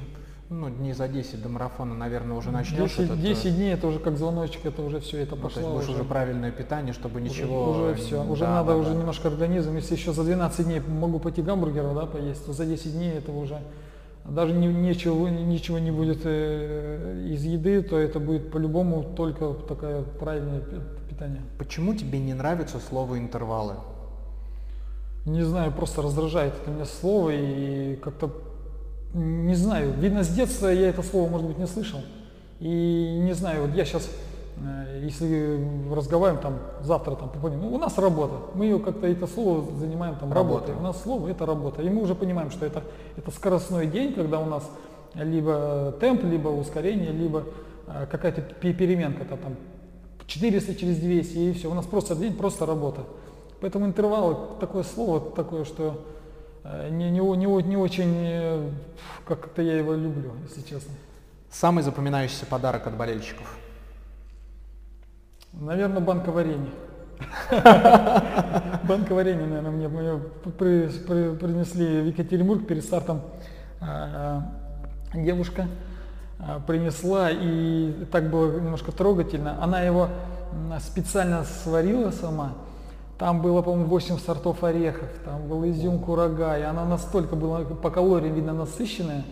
Ну, 0.49 0.69
дней 0.69 0.94
за 0.94 1.10
10 1.10 1.41
до 1.44 1.49
марафона, 1.49 1.94
наверное, 1.94 2.38
уже 2.38 2.52
начнешь 2.52 2.95
10, 2.95 2.99
этот, 2.99 3.19
э, 3.19 3.22
10 3.22 3.56
дней 3.57 3.74
это 3.74 3.86
уже 3.88 3.99
как 3.99 4.18
звоночек, 4.18 4.65
это 4.65 4.82
уже 4.82 5.02
все, 5.02 5.18
это 5.18 5.36
ну, 5.36 5.41
то 5.41 5.48
пошло. 5.49 5.61
есть 5.61 5.74
будешь 5.74 5.90
уже 5.90 6.03
правильное 6.06 6.52
питание, 6.52 6.94
чтобы 6.94 7.19
уже- 7.19 7.30
ничего... 7.30 7.72
Уже 7.72 7.95
все, 7.95 8.24
уже 8.24 8.45
да, 8.45 8.52
надо 8.52 8.69
да, 8.72 8.78
уже 8.78 8.91
да. 8.91 8.95
немножко 8.95 9.28
организм. 9.28 9.76
Если 9.76 9.95
еще 9.95 10.14
за 10.14 10.24
12 10.24 10.65
дней 10.65 10.80
могу 10.80 11.19
пойти 11.19 11.41
гамбургеров, 11.41 11.94
да, 11.95 12.06
поесть, 12.06 12.45
то 12.45 12.53
за 12.53 12.65
10 12.65 12.94
дней 12.94 13.11
это 13.18 13.34
уже 13.34 13.60
даже 14.24 14.53
не- 14.53 14.68
ничего, 14.68 15.28
ничего 15.28 15.80
не 15.80 15.91
будет 15.91 16.22
э, 16.24 17.26
из 17.30 17.44
еды, 17.44 17.82
то 17.82 17.98
это 17.98 18.22
будет 18.22 18.49
по-любому 18.49 19.03
только 19.03 19.53
такое 19.68 20.03
правильное 20.03 20.61
пи- 20.61 21.10
питание. 21.10 21.41
Почему 21.57 21.94
тебе 21.94 22.19
не 22.19 22.34
нравится 22.34 22.80
слово 22.80 23.19
интервалы? 23.19 23.76
Не 25.26 25.44
знаю, 25.44 25.74
просто 25.74 26.02
раздражает 26.02 26.53
это 26.61 26.72
меня 26.72 26.86
слово 26.86 27.32
и 27.34 27.98
как-то 27.98 28.32
не 29.14 29.56
знаю. 29.56 29.94
Видно, 29.94 30.24
с 30.24 30.30
детства 30.30 30.68
я 30.68 30.90
это 30.90 31.04
слово, 31.04 31.30
может 31.30 31.48
быть, 31.48 31.58
не 31.58 31.68
слышал. 31.68 32.00
И 32.60 33.20
не 33.22 33.34
знаю, 33.34 33.68
вот 33.68 33.76
я 33.76 33.86
сейчас, 33.86 34.10
если 35.02 35.60
разговариваем 35.94 36.42
там 36.42 36.60
завтра 36.82 37.16
там 37.16 37.30
по 37.30 37.50
ну, 37.50 37.74
у 37.74 37.78
нас 37.78 37.98
работа. 37.98 38.36
Мы 38.56 38.66
ее 38.66 38.80
как-то 38.80 39.08
это 39.08 39.28
слово 39.28 39.66
занимаем 39.78 40.16
там 40.16 40.34
работой. 40.34 40.76
У 40.76 40.82
нас 40.82 41.02
слово 41.02 41.30
это 41.30 41.46
работа. 41.46 41.82
И 41.82 41.90
мы 41.90 42.02
уже 42.02 42.16
понимаем, 42.16 42.52
что 42.52 42.66
это, 42.66 42.84
это 43.16 43.32
скоростной 43.32 43.88
день, 43.88 44.14
когда 44.14 44.40
у 44.40 44.46
нас 44.46 44.64
либо 45.14 45.96
темп, 46.00 46.24
либо 46.24 46.50
ускорение, 46.50 47.12
либо 47.12 47.44
э, 47.88 48.08
какая-то 48.10 48.42
пе- 48.42 48.74
переменка 48.74 49.24
-то 49.24 49.38
там 49.38 49.56
400 50.26 50.76
через 50.76 50.98
200 50.98 51.38
и 51.38 51.54
все. 51.54 51.72
У 51.72 51.74
нас 51.74 51.86
просто 51.86 52.16
день, 52.16 52.36
просто 52.36 52.66
работа. 52.66 53.02
Поэтому 53.62 53.86
интервалы 53.86 54.36
такое 54.60 54.84
слово 54.84 55.20
такое, 55.20 55.64
что 55.64 55.84
э, 55.84 56.16
не, 56.89 57.10
не, 57.11 57.19
не, 57.19 57.48
о- 57.48 57.61
не 57.61 57.77
очень 57.77 58.14
э, 58.15 58.69
как-то 59.26 59.61
я 59.61 59.77
его 59.77 59.94
люблю, 59.94 60.34
если 60.48 60.61
честно. 60.61 60.94
Самый 61.52 61.84
запоминающийся 61.84 62.45
подарок 62.45 62.88
от 62.88 62.95
болельщиков? 62.95 63.57
Наверное, 65.53 66.02
банка 66.02 66.31
варенья. 66.31 66.69
Банка 68.84 69.14
варенья, 69.14 69.45
наверное, 69.45 69.72
мне 69.72 69.88
мне 69.88 70.19
при- 70.57 70.88
при- 70.88 71.35
принесли 71.35 72.02
в 72.02 72.06
Екатеринбург 72.07 72.68
перед 72.68 72.84
стартом 72.84 73.22
а, 73.81 74.44
девушка. 75.15 75.68
принесла, 76.68 77.30
и 77.31 78.06
так 78.11 78.30
было 78.30 78.60
немножко 78.60 78.91
трогательно. 78.91 79.57
Она 79.64 79.81
его 79.81 80.10
специально 80.80 81.44
сварила 81.44 82.11
сама. 82.11 82.53
Там 83.18 83.41
было, 83.41 83.61
по-моему, 83.64 83.88
8 83.88 84.19
сортов 84.19 84.64
орехов, 84.64 85.10
там 85.26 85.48
был 85.48 85.65
изюм, 85.68 85.99
курага, 85.99 86.57
и 86.57 86.61
она 86.61 86.85
настолько 86.85 87.35
была 87.35 87.61
по 87.61 87.89
калориям, 87.89 88.35
видно, 88.35 88.53
насыщенная. 88.53 89.26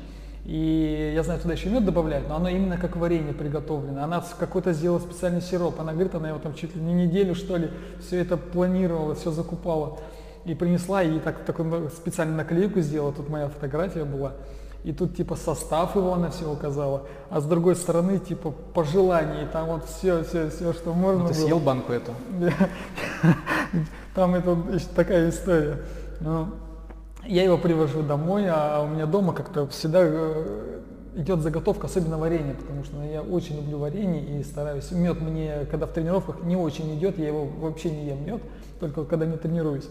И 0.46 1.12
я 1.16 1.24
знаю, 1.24 1.40
туда 1.40 1.54
еще 1.54 1.70
мед 1.70 1.86
добавляют, 1.86 2.30
но 2.30 2.36
оно 2.36 2.50
именно 2.50 2.78
как 2.78 2.96
варенье 2.96 3.34
приготовлено. 3.34 4.04
Она 4.04 4.24
какой-то 4.40 4.74
сделала 4.74 5.00
специальный 5.00 5.42
сироп. 5.42 5.80
Она 5.80 5.92
говорит, 5.92 6.14
она 6.14 6.30
его 6.30 6.40
там 6.40 6.54
чуть 6.54 6.76
ли 6.76 6.82
не 6.82 6.94
неделю, 6.94 7.34
что 7.34 7.58
ли, 7.58 7.72
все 8.00 8.20
это 8.20 8.38
планировала, 8.38 9.16
все 9.16 9.32
закупала. 9.32 9.98
И 10.46 10.54
принесла, 10.54 11.02
и 11.02 11.18
так, 11.20 11.44
такую 11.46 11.90
специальную 11.90 12.38
наклейку 12.38 12.80
сделала, 12.82 13.12
тут 13.12 13.30
моя 13.30 13.50
фотография 13.50 14.04
была. 14.04 14.34
И 14.86 14.94
тут 14.94 15.18
типа 15.18 15.36
состав 15.36 15.96
его 15.96 16.14
она 16.14 16.30
все 16.30 16.48
указала, 16.48 17.08
а 17.32 17.42
с 17.42 17.46
другой 17.46 17.76
стороны 17.76 18.20
типа 18.20 18.52
пожелания, 18.52 19.46
и 19.46 19.48
там 19.48 19.66
вот 19.66 19.86
все, 19.86 20.24
все, 20.24 20.52
все, 20.52 20.74
что 20.74 20.94
можно. 20.94 21.24
Ну, 21.24 21.28
ты 21.30 21.34
было. 21.34 21.44
съел 21.44 21.60
банку 21.60 21.92
эту? 21.92 22.12
Там 24.14 24.36
это 24.36 24.56
такая 24.96 25.32
история. 25.32 25.80
Ну, 26.20 26.50
я 27.26 27.44
его 27.44 27.58
привожу 27.58 28.04
домой, 28.04 28.46
а 28.48 28.84
у 28.84 28.88
меня 28.88 29.08
дома 29.08 29.34
как-то 29.34 29.68
всегда 29.70 30.02
э, 30.04 30.82
идет 31.16 31.40
заготовка, 31.42 31.88
особенно 31.88 32.20
варенье, 32.20 32.54
потому 32.54 32.84
что 32.84 33.02
я 33.04 33.24
очень 33.24 33.56
люблю 33.56 33.80
варенье 33.80 34.40
и 34.40 34.44
стараюсь. 34.44 34.92
Мед 34.92 35.20
мне, 35.20 35.66
когда 35.72 35.88
в 35.88 35.94
тренировках, 35.94 36.44
не 36.44 36.56
очень 36.56 36.94
идет, 36.96 37.18
я 37.18 37.30
его 37.30 37.46
вообще 37.46 37.90
не 37.90 38.06
ем 38.06 38.24
мед, 38.24 38.42
только 38.80 39.04
когда 39.06 39.26
не 39.26 39.38
тренируюсь. 39.38 39.90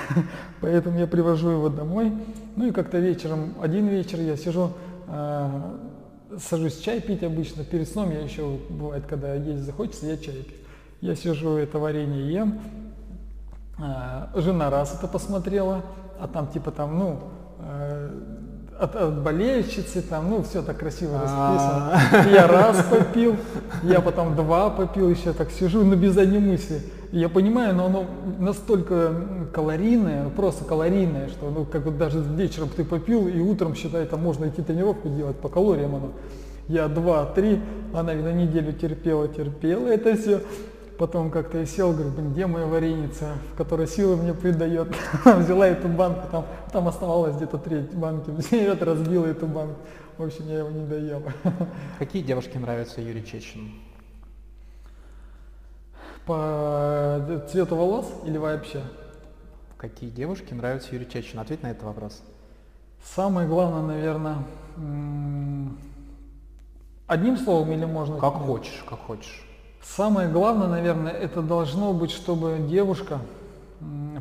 Поэтому 0.60 0.98
я 0.98 1.06
привожу 1.06 1.50
его 1.50 1.68
домой. 1.68 2.12
Ну 2.56 2.66
и 2.66 2.72
как-то 2.72 2.98
вечером, 2.98 3.54
один 3.60 3.88
вечер 3.88 4.20
я 4.20 4.36
сижу, 4.36 4.70
э, 5.08 5.50
сажусь 6.38 6.78
чай 6.78 7.00
пить 7.00 7.22
обычно. 7.22 7.64
Перед 7.64 7.88
сном 7.88 8.10
я 8.10 8.20
еще, 8.20 8.58
бывает, 8.68 9.04
когда 9.06 9.34
есть 9.34 9.62
захочется, 9.62 10.06
я 10.06 10.16
чай 10.16 10.34
пью. 10.34 10.56
Я 11.00 11.16
сижу, 11.16 11.56
это 11.56 11.78
варенье 11.78 12.32
ем. 12.32 12.60
Э, 13.78 14.26
жена 14.34 14.70
раз 14.70 14.94
это 14.94 15.08
посмотрела, 15.08 15.82
а 16.20 16.28
там 16.28 16.48
типа 16.48 16.70
там, 16.70 16.98
ну, 16.98 17.20
э, 17.60 18.10
от, 18.78 18.96
от 18.96 19.22
болельщицы, 19.22 20.02
там, 20.02 20.30
ну, 20.30 20.42
все 20.42 20.62
так 20.62 20.78
красиво 20.78 21.14
расписано. 21.14 22.00
А. 22.12 22.28
Я 22.30 22.46
раз 22.46 22.84
попил, 22.90 23.36
я 23.82 24.00
потом 24.00 24.34
два 24.34 24.70
попил, 24.70 25.08
еще 25.08 25.32
так 25.32 25.50
сижу, 25.50 25.84
но 25.84 25.96
без 25.96 26.16
одной 26.16 26.40
мысли. 26.40 26.80
Я 27.12 27.28
понимаю, 27.28 27.74
но 27.74 27.86
оно 27.86 28.06
настолько 28.38 29.14
калорийное, 29.52 30.30
просто 30.30 30.64
калорийное, 30.64 31.28
что 31.28 31.50
ну, 31.50 31.66
как 31.66 31.84
вот 31.84 31.98
даже 31.98 32.20
вечером 32.20 32.70
ты 32.74 32.86
попил, 32.86 33.28
и 33.28 33.38
утром, 33.38 33.74
считай, 33.74 34.06
там 34.06 34.22
можно 34.22 34.48
идти 34.48 34.62
тренировку 34.62 35.10
делать 35.10 35.36
по 35.36 35.50
калориям 35.50 35.94
оно. 35.94 36.12
Я 36.68 36.88
два, 36.88 37.26
три, 37.26 37.60
она 37.92 38.14
на 38.14 38.32
неделю 38.32 38.72
терпела, 38.72 39.28
терпела 39.28 39.88
это 39.88 40.16
все. 40.16 40.40
Потом 40.96 41.30
как-то 41.30 41.58
я 41.58 41.66
сел, 41.66 41.92
говорю, 41.92 42.12
блин, 42.12 42.32
где 42.32 42.46
моя 42.46 42.64
вареница, 42.64 43.34
в 43.52 43.56
которой 43.58 43.88
силы 43.88 44.16
мне 44.16 44.32
придает. 44.32 44.88
Взяла 45.24 45.66
эту 45.66 45.88
банку, 45.88 46.28
там, 46.30 46.46
там 46.72 46.88
оставалось 46.88 47.36
где-то 47.36 47.58
треть 47.58 47.92
банки, 47.92 48.30
взяла, 48.36 48.74
разбила 48.80 49.26
эту 49.26 49.46
банку. 49.46 49.76
В 50.16 50.22
общем, 50.22 50.48
я 50.48 50.60
его 50.60 50.70
не 50.70 50.86
доел. 50.86 51.22
Какие 51.98 52.22
девушки 52.22 52.56
нравятся 52.56 53.02
Юрию 53.02 53.24
Чечину? 53.24 53.68
По 56.26 57.42
цвету 57.50 57.76
волос 57.76 58.12
или 58.24 58.38
вообще? 58.38 58.82
Какие 59.76 60.10
девушки 60.10 60.54
нравятся 60.54 60.92
Юрию 60.92 61.10
Чечину? 61.10 61.42
Ответь 61.42 61.62
на 61.62 61.70
этот 61.72 61.82
вопрос. 61.82 62.22
Самое 63.04 63.48
главное, 63.48 63.82
наверное, 63.82 64.38
одним 67.08 67.36
словом 67.36 67.72
или 67.72 67.84
можно... 67.84 68.18
Как 68.18 68.34
хочешь, 68.34 68.84
как 68.88 69.00
хочешь. 69.00 69.44
Самое 69.82 70.28
главное, 70.28 70.68
наверное, 70.68 71.12
это 71.12 71.42
должно 71.42 71.92
быть, 71.92 72.12
чтобы 72.12 72.58
девушка 72.70 73.18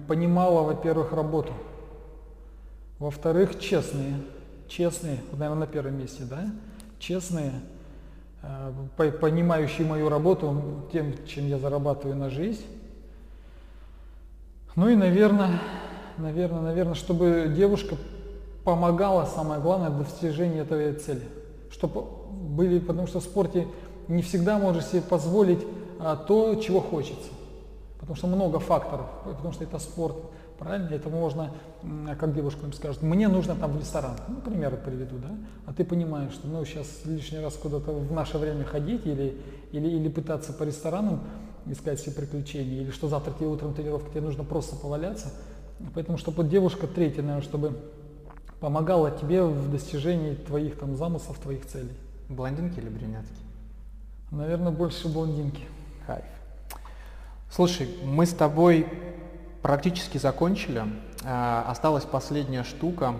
понимала, 0.07 0.63
во-первых, 0.63 1.13
работу. 1.13 1.53
Во-вторых, 2.97 3.59
честные. 3.59 4.15
Честные, 4.67 5.19
наверное, 5.33 5.61
на 5.61 5.67
первом 5.67 5.99
месте, 5.99 6.23
да? 6.23 6.45
Честные, 6.97 7.51
э, 8.41 9.11
понимающие 9.19 9.85
мою 9.85 10.09
работу 10.09 10.87
тем, 10.91 11.13
чем 11.25 11.47
я 11.47 11.57
зарабатываю 11.57 12.17
на 12.17 12.29
жизнь. 12.29 12.65
Ну 14.75 14.87
и, 14.89 14.95
наверное, 14.95 15.59
наверное, 16.17 16.61
наверное, 16.61 16.95
чтобы 16.95 17.51
девушка 17.55 17.95
помогала, 18.63 19.25
самое 19.25 19.59
главное, 19.59 19.89
достижению 19.89 20.63
этой 20.63 20.93
цели. 20.93 21.23
Чтобы 21.71 22.03
были, 22.31 22.79
потому 22.79 23.07
что 23.07 23.19
в 23.19 23.23
спорте 23.23 23.67
не 24.07 24.21
всегда 24.21 24.57
можешь 24.57 24.85
себе 24.85 25.01
позволить 25.01 25.65
а, 25.99 26.15
то, 26.15 26.55
чего 26.55 26.79
хочется. 26.79 27.29
Потому 27.99 28.15
что 28.15 28.27
много 28.27 28.59
факторов, 28.59 29.07
потому 29.25 29.53
что 29.53 29.63
это 29.63 29.77
спорт, 29.79 30.15
правильно? 30.61 30.89
Это 30.93 31.09
можно, 31.09 31.51
как 32.19 32.35
девушка 32.35 32.65
им 32.67 32.73
скажет, 32.73 33.01
мне 33.01 33.27
нужно 33.27 33.55
там 33.55 33.71
в 33.71 33.79
ресторан, 33.79 34.15
ну, 34.27 34.35
примеры 34.41 34.77
приведу, 34.77 35.17
да? 35.17 35.29
А 35.65 35.73
ты 35.73 35.83
понимаешь, 35.83 36.33
что 36.33 36.47
ну, 36.47 36.63
сейчас 36.65 37.01
лишний 37.05 37.39
раз 37.39 37.55
куда-то 37.55 37.91
в 37.91 38.11
наше 38.11 38.37
время 38.37 38.63
ходить 38.63 39.05
или, 39.05 39.41
или, 39.71 39.87
или 39.87 40.07
пытаться 40.07 40.53
по 40.53 40.63
ресторанам 40.63 41.21
искать 41.65 41.99
себе 41.99 42.13
приключения, 42.13 42.81
или 42.81 42.91
что 42.91 43.07
завтра 43.07 43.33
тебе 43.33 43.47
утром 43.47 43.73
тренировка, 43.73 44.11
тебе 44.11 44.21
нужно 44.21 44.43
просто 44.43 44.75
поваляться. 44.75 45.33
Поэтому, 45.95 46.19
чтобы 46.19 46.43
девушка 46.43 46.85
третья, 46.85 47.23
наверное, 47.23 47.41
чтобы 47.41 47.75
помогала 48.59 49.09
тебе 49.09 49.43
в 49.43 49.71
достижении 49.71 50.35
твоих 50.35 50.77
там 50.77 50.95
замыслов, 50.95 51.39
твоих 51.39 51.65
целей. 51.65 51.93
Блондинки 52.29 52.79
или 52.79 52.89
брюнетки? 52.89 53.33
Наверное, 54.29 54.71
больше 54.71 55.09
блондинки. 55.09 55.63
Кайф. 56.05 56.23
Слушай, 57.51 57.89
мы 58.03 58.27
с 58.27 58.33
тобой 58.33 58.85
практически 59.61 60.17
закончили. 60.17 60.83
А, 61.23 61.65
осталась 61.67 62.03
последняя 62.03 62.63
штука. 62.63 63.15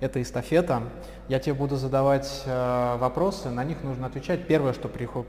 Это 0.00 0.20
эстафета. 0.20 0.82
Я 1.28 1.38
тебе 1.38 1.54
буду 1.54 1.76
задавать 1.76 2.42
э, 2.44 2.96
вопросы, 2.98 3.48
на 3.48 3.64
них 3.64 3.82
нужно 3.82 4.08
отвечать. 4.08 4.46
Первое, 4.46 4.74
что 4.74 4.88
придет, 4.88 5.20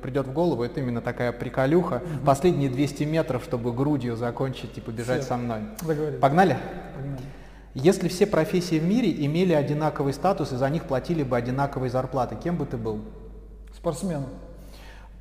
придет 0.00 0.26
в 0.26 0.32
голову, 0.32 0.64
это 0.64 0.80
именно 0.80 1.00
такая 1.00 1.30
приколюха. 1.30 1.96
Угу. 1.96 2.24
Последние 2.24 2.68
200 2.68 3.04
метров, 3.04 3.44
чтобы 3.44 3.72
грудью 3.72 4.16
закончить 4.16 4.78
и 4.78 4.80
побежать 4.80 5.20
все. 5.20 5.28
со 5.28 5.36
мной. 5.36 5.60
Договорились. 5.86 6.18
Погнали? 6.18 6.56
Погнали. 6.96 7.22
Если 7.74 8.08
все 8.08 8.26
профессии 8.26 8.78
в 8.78 8.84
мире 8.84 9.12
имели 9.26 9.52
одинаковый 9.52 10.14
статус 10.14 10.50
и 10.50 10.56
за 10.56 10.70
них 10.70 10.84
платили 10.84 11.22
бы 11.22 11.36
одинаковые 11.36 11.90
зарплаты, 11.90 12.34
кем 12.34 12.56
бы 12.56 12.64
ты 12.64 12.78
был? 12.78 13.02
Спортсменом. 13.76 14.24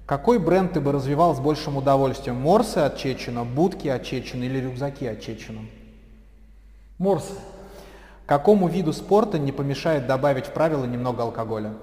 Какой 0.06 0.38
бренд 0.38 0.73
ты 0.73 0.82
бы 0.82 0.91
развивал 0.91 1.36
с 1.36 1.40
большим 1.40 1.77
удовольствием? 1.77 2.36
Морсы 2.36 2.77
от 2.77 2.98
Чечена, 2.98 3.44
будки 3.44 3.88
от 3.88 4.03
Чечена 4.03 4.44
или 4.44 4.60
рюкзаки 4.60 5.07
от 5.07 5.22
Чечена? 5.22 5.61
Морсы. 6.99 7.34
Какому 8.27 8.68
виду 8.68 8.94
спорта 8.94 9.40
не 9.40 9.52
помешает 9.52 10.06
добавить 10.06 10.45
в 10.45 10.52
правила 10.52 10.86
немного 10.86 11.23
алкоголя? 11.23 11.73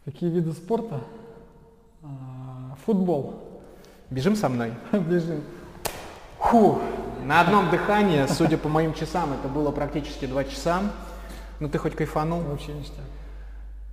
В 0.00 0.04
какие 0.04 0.30
виды 0.30 0.52
спорта? 0.52 1.00
А, 2.02 2.76
футбол. 2.84 3.34
Бежим 4.10 4.34
со 4.34 4.48
мной? 4.48 4.72
Бежим. 4.92 5.42
Фу, 6.38 6.80
на 7.24 7.40
одном 7.40 7.70
дыхании, 7.70 8.26
судя 8.26 8.58
по 8.58 8.68
моим 8.68 8.94
часам, 8.94 9.32
это 9.32 9.46
было 9.46 9.70
практически 9.70 10.26
два 10.26 10.42
часа. 10.42 10.82
Ну 11.60 11.68
ты 11.68 11.78
хоть 11.78 11.94
кайфанул? 11.94 12.40
Вообще 12.40 12.72
ништяк. 12.72 13.04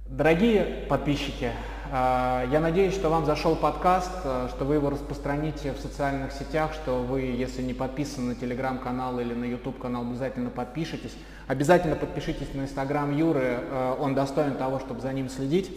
Дорогие 0.10 0.88
подписчики, 0.90 1.52
э, 1.92 2.48
я 2.52 2.60
надеюсь, 2.60 2.96
что 2.96 3.10
вам 3.10 3.28
зашел 3.28 3.56
подкаст, 3.56 4.10
э, 4.24 4.48
что 4.50 4.66
вы 4.66 4.74
его 4.74 4.90
распространите 4.90 5.72
в 5.72 5.78
социальных 5.78 6.32
сетях, 6.32 6.74
что 6.74 7.04
вы, 7.04 7.22
если 7.22 7.62
не 7.62 7.76
подписаны 7.76 8.30
на 8.30 8.36
телеграм-канал 8.36 9.20
или 9.20 9.36
на 9.36 9.46
YouTube 9.46 9.78
канал, 9.78 10.02
обязательно 10.02 10.50
подпишитесь. 10.50 11.16
Обязательно 11.46 11.96
подпишитесь 11.96 12.52
на 12.56 12.62
инстаграм 12.62 13.16
Юры, 13.16 13.60
э, 13.60 13.96
он 14.00 14.16
достоин 14.16 14.56
того, 14.56 14.80
чтобы 14.80 15.00
за 15.02 15.14
ним 15.14 15.30
следить. 15.30 15.70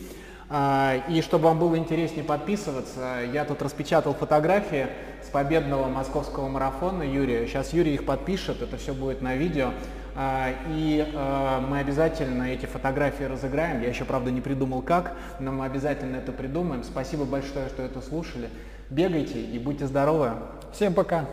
И 1.09 1.23
чтобы 1.23 1.45
вам 1.45 1.59
было 1.59 1.79
интереснее 1.79 2.25
подписываться, 2.25 3.21
я 3.33 3.47
тут 3.47 3.63
распечатал 3.63 4.13
фотографии 4.13 4.89
с 5.23 5.29
победного 5.29 5.89
московского 5.89 6.49
марафона 6.49 7.03
Юрия. 7.03 7.47
Сейчас 7.47 7.73
Юрий 7.73 7.95
их 7.95 8.05
подпишет, 8.05 8.61
это 8.61 8.77
все 8.77 8.93
будет 8.93 9.23
на 9.23 9.35
видео. 9.35 9.71
А, 10.15 10.53
и 10.69 11.11
а, 11.15 11.61
мы 11.61 11.79
обязательно 11.79 12.45
эти 12.45 12.67
фотографии 12.67 13.25
разыграем. 13.25 13.81
Я 13.81 13.89
еще, 13.89 14.05
правда, 14.05 14.31
не 14.31 14.41
придумал 14.41 14.83
как, 14.83 15.17
но 15.41 15.53
мы 15.53 15.65
обязательно 15.65 16.17
это 16.17 16.33
придумаем. 16.33 16.85
Спасибо 16.85 17.25
большое, 17.25 17.69
что 17.69 17.83
это 17.83 18.01
слушали. 18.01 18.51
Бегайте 18.91 19.41
и 19.41 19.59
будьте 19.59 19.87
здоровы. 19.87 20.33
Всем 20.73 20.93
пока. 20.93 21.27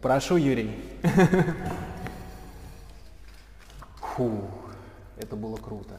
Прошу, 0.00 0.36
Юрий. 0.36 0.74
Фу, 3.96 4.42
это 5.16 5.36
было 5.36 5.56
круто. 5.56 5.94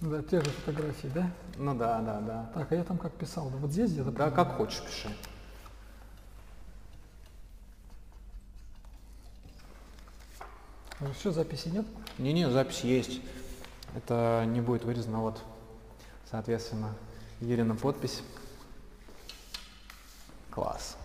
Да, 0.00 0.22
те 0.22 0.40
же 0.40 0.50
фотографии, 0.50 1.10
да? 1.14 1.30
Ну 1.56 1.74
да, 1.74 2.00
да, 2.00 2.20
да. 2.20 2.50
Так, 2.54 2.72
а 2.72 2.74
я 2.74 2.84
там 2.84 2.98
как 2.98 3.12
писал? 3.12 3.50
Да, 3.50 3.56
вот 3.58 3.70
здесь 3.70 3.92
где-то? 3.92 4.10
Да, 4.10 4.30
как 4.30 4.56
хочешь 4.56 4.82
пиши. 4.82 5.08
Все, 11.18 11.32
записи 11.32 11.68
нет? 11.68 11.86
Не-не, 12.18 12.50
запись 12.50 12.80
есть. 12.80 13.20
Это 13.94 14.44
не 14.46 14.60
будет 14.60 14.84
вырезано, 14.84 15.20
вот, 15.20 15.38
соответственно, 16.30 16.94
Юрина 17.40 17.74
подпись. 17.74 18.22
Класс. 20.50 20.96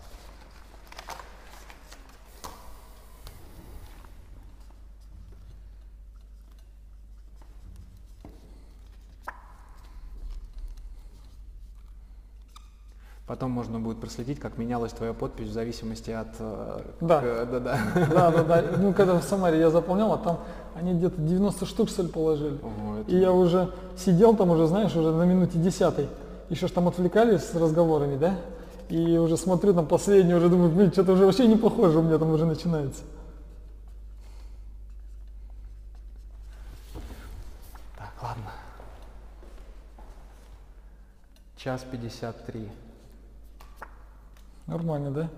Потом 13.28 13.50
можно 13.50 13.78
будет 13.78 14.00
проследить, 14.00 14.40
как 14.40 14.56
менялась 14.56 14.92
твоя 14.92 15.12
подпись 15.12 15.48
в 15.48 15.52
зависимости 15.52 16.10
от... 16.10 16.28
э, 16.38 16.80
Да. 17.02 17.20
к- 17.20 17.46
да, 17.50 17.60
да. 17.60 17.78
Да, 18.10 18.30
да, 18.30 18.42
да. 18.42 18.64
Ну, 18.78 18.94
когда 18.94 19.14
в 19.18 19.22
Самаре 19.22 19.58
я 19.60 19.68
заполнял, 19.70 20.10
а 20.14 20.16
там 20.16 20.38
они 20.74 20.94
где-то 20.94 21.20
90 21.20 21.66
штук, 21.66 21.90
ли, 21.98 22.08
положили. 22.08 22.58
Ого, 22.62 22.96
это- 23.00 23.10
И 23.10 23.18
я 23.18 23.30
уже 23.30 23.70
сидел 23.98 24.34
там 24.34 24.48
уже, 24.50 24.66
знаешь, 24.66 24.96
уже 24.96 25.12
на 25.12 25.24
минуте 25.24 25.58
десятой. 25.58 26.08
Еще 26.48 26.68
ж 26.68 26.70
там 26.70 26.88
отвлекались 26.88 27.42
с 27.42 27.54
разговорами, 27.54 28.16
да? 28.16 28.34
И 28.88 29.18
уже 29.18 29.36
смотрю 29.36 29.74
там 29.74 29.86
последний, 29.86 30.32
уже 30.34 30.48
думаю, 30.48 30.70
блин, 30.70 30.90
что-то 30.90 31.12
уже 31.12 31.26
вообще 31.26 31.46
не 31.46 31.56
похоже 31.56 31.98
у 31.98 32.02
меня 32.02 32.16
там 32.16 32.30
уже 32.30 32.46
начинается. 32.46 33.02
Так, 37.98 38.10
ладно. 38.22 38.50
Час 41.58 41.84
53. 41.90 42.68
Нормально, 44.68 45.10
да? 45.10 45.28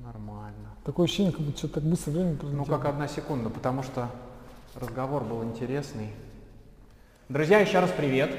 Нормально. 0.00 0.68
Такое 0.84 1.04
ощущение, 1.06 1.32
как 1.32 1.40
будто 1.40 1.56
что-то 1.58 1.74
так 1.80 1.84
быстро 1.84 2.10
время 2.10 2.32
Ну, 2.32 2.36
пролетело. 2.36 2.64
как 2.76 2.84
одна 2.84 3.08
секунда, 3.08 3.48
потому 3.48 3.82
что 3.82 4.08
разговор 4.78 5.24
был 5.24 5.42
интересный. 5.44 6.10
Друзья, 7.30 7.58
еще 7.58 7.80
раз 7.80 7.90
привет. 7.96 8.30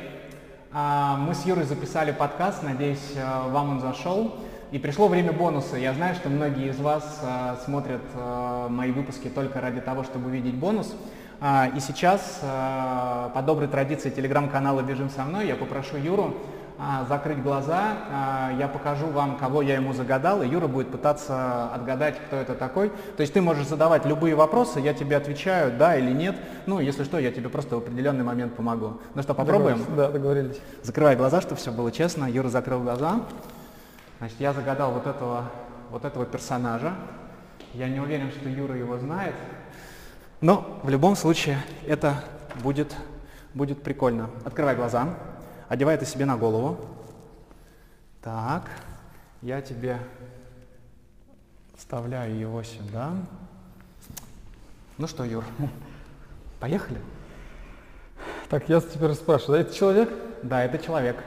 А, 0.72 1.18
Мы 1.18 1.34
с 1.34 1.43
Юрой 1.45 1.65
записали 1.65 2.11
подкаст, 2.11 2.61
надеюсь, 2.61 3.14
а, 3.18 3.49
вам 3.49 3.72
он 3.72 3.80
зашел. 3.81 4.35
И 4.72 4.77
пришло 4.77 5.07
время 5.07 5.31
бонуса. 5.34 5.76
Я 5.77 5.93
знаю, 5.95 6.14
что 6.14 6.30
многие 6.30 6.69
из 6.69 6.80
вас 6.80 7.19
а, 7.23 7.57
смотрят 7.65 8.01
а, 8.14 8.69
мои 8.69 8.91
выпуски 8.91 9.30
только 9.30 9.59
ради 9.59 9.81
того, 9.81 10.03
чтобы 10.03 10.27
увидеть 10.27 10.53
бонус. 10.53 10.93
А, 11.41 11.68
И 11.76 11.80
сейчас, 11.80 12.41
по 12.41 13.41
доброй 13.43 13.68
традиции 13.69 14.11
телеграм-канала 14.11 14.81
«Бежим 14.84 15.09
со 15.09 15.23
мной», 15.23 15.47
я 15.47 15.55
попрошу 15.55 15.97
Юру 15.97 16.35
закрыть 17.08 17.41
глаза, 17.41 17.98
а, 18.12 18.52
я 18.58 18.68
покажу 18.68 19.08
вам, 19.08 19.38
кого 19.38 19.62
я 19.62 19.76
ему 19.76 19.94
загадал, 19.94 20.44
и 20.44 20.48
Юра 20.48 20.68
будет 20.68 20.91
пытаться 20.91 21.74
отгадать, 21.74 22.20
кто 22.28 22.36
это 22.36 22.54
такой. 22.54 22.91
То 23.16 23.22
есть 23.22 23.34
ты 23.34 23.41
можешь 23.41 23.68
задавать 23.68 24.06
любые 24.06 24.36
вопросы, 24.36 24.80
я 24.80 24.94
тебе 24.94 25.18
отвечаю, 25.18 25.76
да 25.76 25.98
или 25.98 26.12
нет. 26.12 26.36
Ну, 26.68 26.80
если 26.80 27.04
что, 27.04 27.18
я 27.18 27.32
тебе 27.32 27.49
просто 27.49 27.76
в 27.76 27.80
определенный 27.80 28.24
момент 28.24 28.56
помогу. 28.56 28.99
Ну 29.16 29.24
что, 29.24 29.34
попробуем? 29.34 29.78
Договорились. 29.78 29.98
Да, 29.98 30.12
договорились. 30.12 30.62
Закрывай 30.84 31.16
глаза, 31.16 31.41
чтобы 31.41 31.56
все 31.56 31.72
было 31.72 31.91
честно. 31.91 32.30
Юра 32.30 32.49
закрыл 32.49 32.82
глаза. 32.82 33.22
Значит, 34.20 34.40
я 34.40 34.54
загадал 34.54 34.91
вот 34.91 35.08
этого, 35.08 35.45
вот 35.90 36.06
этого 36.06 36.26
персонажа. 36.26 36.94
Я 37.74 37.90
не 37.90 37.99
уверен, 37.99 38.32
что 38.32 38.49
Юра 38.49 38.76
его 38.76 38.98
знает. 38.98 39.36
Но 40.41 40.80
в 40.84 40.90
любом 40.90 41.16
случае 41.16 41.58
это 41.88 42.24
будет, 42.62 42.95
будет 43.56 43.82
прикольно. 43.82 44.30
Открывай 44.45 44.76
глаза. 44.76 45.10
Одевай 45.69 45.95
это 45.95 46.06
себе 46.06 46.26
на 46.26 46.38
голову. 46.38 46.77
Так, 48.22 48.69
я 49.41 49.61
тебе 49.61 49.99
вставляю 51.76 52.38
его 52.38 52.64
сюда. 52.64 53.11
Ну 54.98 55.07
что, 55.07 55.23
Юр, 55.23 55.44
поехали? 56.60 56.99
Так, 58.49 58.69
я 58.69 58.80
теперь 58.81 59.14
спрашиваю, 59.14 59.60
это 59.61 59.73
человек? 59.73 60.10
Да, 60.44 60.64
это 60.64 60.77
человек, 60.84 61.23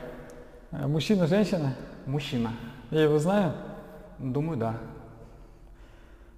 Э, 0.73 0.87
Мужчина, 0.87 1.27
женщина? 1.27 1.75
мужчина. 2.07 2.53
Я 2.91 3.03
его 3.03 3.19
знаю. 3.19 3.53
Думаю, 4.19 4.57
да. 4.57 4.77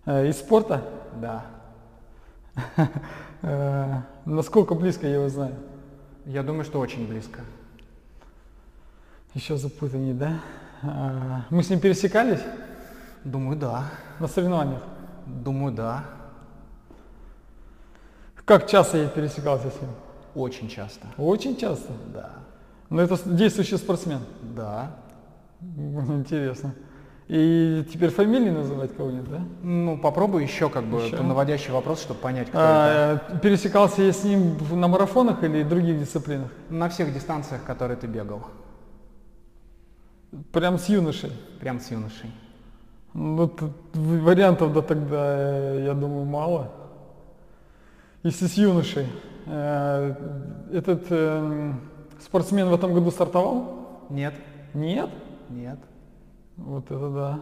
Э, 0.06 0.26
Из 0.26 0.38
спорта? 0.38 0.82
Да. 1.20 1.44
Э, 3.44 4.02
Насколько 4.24 4.74
близко 4.74 5.06
я 5.06 5.14
его 5.14 5.28
знаю? 5.28 5.54
Я 6.26 6.42
думаю, 6.44 6.64
что 6.64 6.78
очень 6.78 7.08
близко. 7.08 7.40
Еще 9.34 9.56
запутаннее, 9.56 10.14
да? 10.14 10.40
А, 10.82 11.44
Мы 11.50 11.62
с 11.62 11.70
ним 11.70 11.80
пересекались 11.80 12.40
Думаю, 13.24 13.56
да. 13.56 13.84
на 14.18 14.26
соревнованиях? 14.26 14.82
Думаю, 15.26 15.72
да. 15.72 16.04
Как 18.44 18.66
часто 18.66 18.98
я 18.98 19.08
пересекался 19.08 19.70
с 19.70 19.80
ним? 19.80 19.90
Очень 20.34 20.68
часто. 20.68 21.06
Очень 21.16 21.56
часто. 21.56 21.92
Да. 22.12 22.30
Но 22.90 23.00
это 23.00 23.16
действующий 23.24 23.76
спортсмен. 23.76 24.20
Да. 24.42 24.96
Интересно. 25.60 26.74
И 27.28 27.86
теперь 27.90 28.10
фамилии 28.10 28.50
называть 28.50 28.94
кого-нибудь, 28.96 29.30
да? 29.30 29.40
Ну, 29.62 29.96
попробуй 29.96 30.42
еще 30.42 30.68
как 30.68 30.84
бы 30.84 30.98
Еще? 31.00 31.22
наводящий 31.22 31.72
вопрос, 31.72 32.02
чтобы 32.02 32.20
понять, 32.20 32.48
кто 32.48 32.58
это. 32.58 33.22
А, 33.32 33.38
пересекался 33.38 34.02
я 34.02 34.12
с 34.12 34.24
ним 34.24 34.58
на 34.72 34.88
марафонах 34.88 35.42
или 35.44 35.62
других 35.62 35.98
дисциплинах? 36.00 36.50
На 36.68 36.88
всех 36.88 37.14
дистанциях, 37.14 37.62
которые 37.62 37.96
ты 37.96 38.06
бегал. 38.08 38.42
Прям 40.52 40.78
с 40.78 40.88
юношей. 40.88 41.30
Прям 41.60 41.80
с 41.80 41.90
юношей. 41.90 42.30
Ну, 43.14 43.48
тут 43.48 43.72
вариантов 43.94 44.72
да 44.72 44.80
тогда, 44.80 45.36
э, 45.36 45.84
я 45.84 45.94
думаю, 45.94 46.24
мало. 46.24 46.72
Если 48.22 48.46
с 48.46 48.54
юношей. 48.54 49.06
Э, 49.46 50.14
Этот 50.72 51.04
эм, 51.10 51.80
спортсмен 52.20 52.68
в 52.68 52.74
этом 52.74 52.94
году 52.94 53.10
стартовал? 53.10 54.06
Нет. 54.08 54.34
Нет? 54.72 55.10
Нет. 55.50 55.78
Вот 56.56 56.86
это 56.86 57.10
да. 57.10 57.40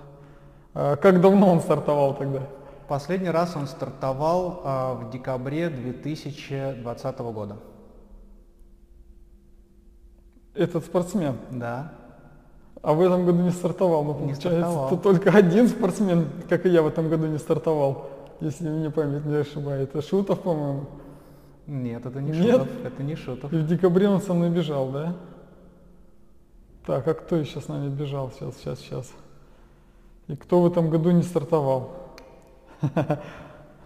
А 0.75 0.97
как 0.97 1.21
давно 1.21 1.53
он 1.53 1.61
стартовал 1.61 2.15
тогда? 2.15 2.43
Последний 2.89 3.31
раз 3.31 3.55
он 3.55 3.69
стартовал 3.69 4.63
а, 4.65 4.95
в 4.95 5.11
декабре 5.11 5.69
2020 5.69 7.19
года. 7.19 7.57
Этот 10.55 10.85
спортсмен. 10.85 11.37
Да. 11.53 11.93
А 12.83 12.95
в 12.95 13.01
этом 13.03 13.27
году 13.27 13.43
не 13.43 13.51
стартовал. 13.51 14.05
Не 14.05 14.15
получается, 14.15 14.51
стартовал. 14.51 14.89
то 14.89 14.97
только 14.97 15.31
один 15.31 15.69
спортсмен, 15.69 16.29
как 16.49 16.65
и 16.65 16.71
я 16.71 16.83
в 16.83 16.87
этом 16.87 17.09
году 17.09 17.27
не 17.27 17.39
стартовал. 17.39 18.09
Если 18.41 18.69
мне 18.69 18.91
память 18.91 19.27
не 19.27 19.37
ошибает. 19.37 19.91
Это 19.91 20.01
Шутов, 20.07 20.41
по-моему. 20.41 20.87
Нет, 21.67 22.07
это 22.07 22.21
не 22.23 22.31
Нет? 22.31 22.53
Шутов. 22.53 22.69
Это 22.85 23.03
не 23.03 23.17
Шутов. 23.17 23.53
И 23.53 23.57
в 23.57 23.67
декабре 23.67 24.09
он 24.09 24.23
со 24.23 24.33
мной 24.33 24.49
бежал, 24.49 24.89
да? 24.91 25.15
Так, 26.87 27.07
а 27.07 27.15
кто 27.15 27.37
еще 27.37 27.61
с 27.61 27.69
нами 27.69 27.91
бежал? 27.91 28.33
Сейчас, 28.33 28.57
сейчас, 28.57 28.79
сейчас. 28.81 29.13
И 30.29 30.37
кто 30.37 30.63
в 30.63 30.67
этом 30.67 30.89
году 30.89 31.11
не 31.11 31.23
стартовал? 31.23 31.93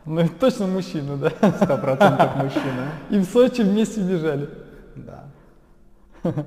Ну, 0.06 0.20
это 0.20 0.34
точно 0.34 0.66
мужчина, 0.66 1.16
да? 1.16 1.30
Сто 1.30 1.78
процентов 1.78 2.36
мужчина. 2.44 2.90
И 3.08 3.18
в 3.18 3.24
Сочи 3.24 3.62
вместе 3.62 4.02
бежали. 4.02 4.50
Да. 4.96 5.24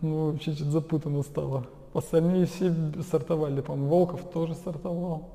Ну, 0.00 0.30
вообще 0.30 0.52
что-то 0.52 0.70
запутанно 0.70 1.22
стало. 1.22 1.66
Остальные 1.98 2.46
все 2.46 2.72
стартовали, 3.02 3.60
по-моему, 3.60 3.88
Волков 3.88 4.30
тоже 4.30 4.54
стартовал 4.54 5.30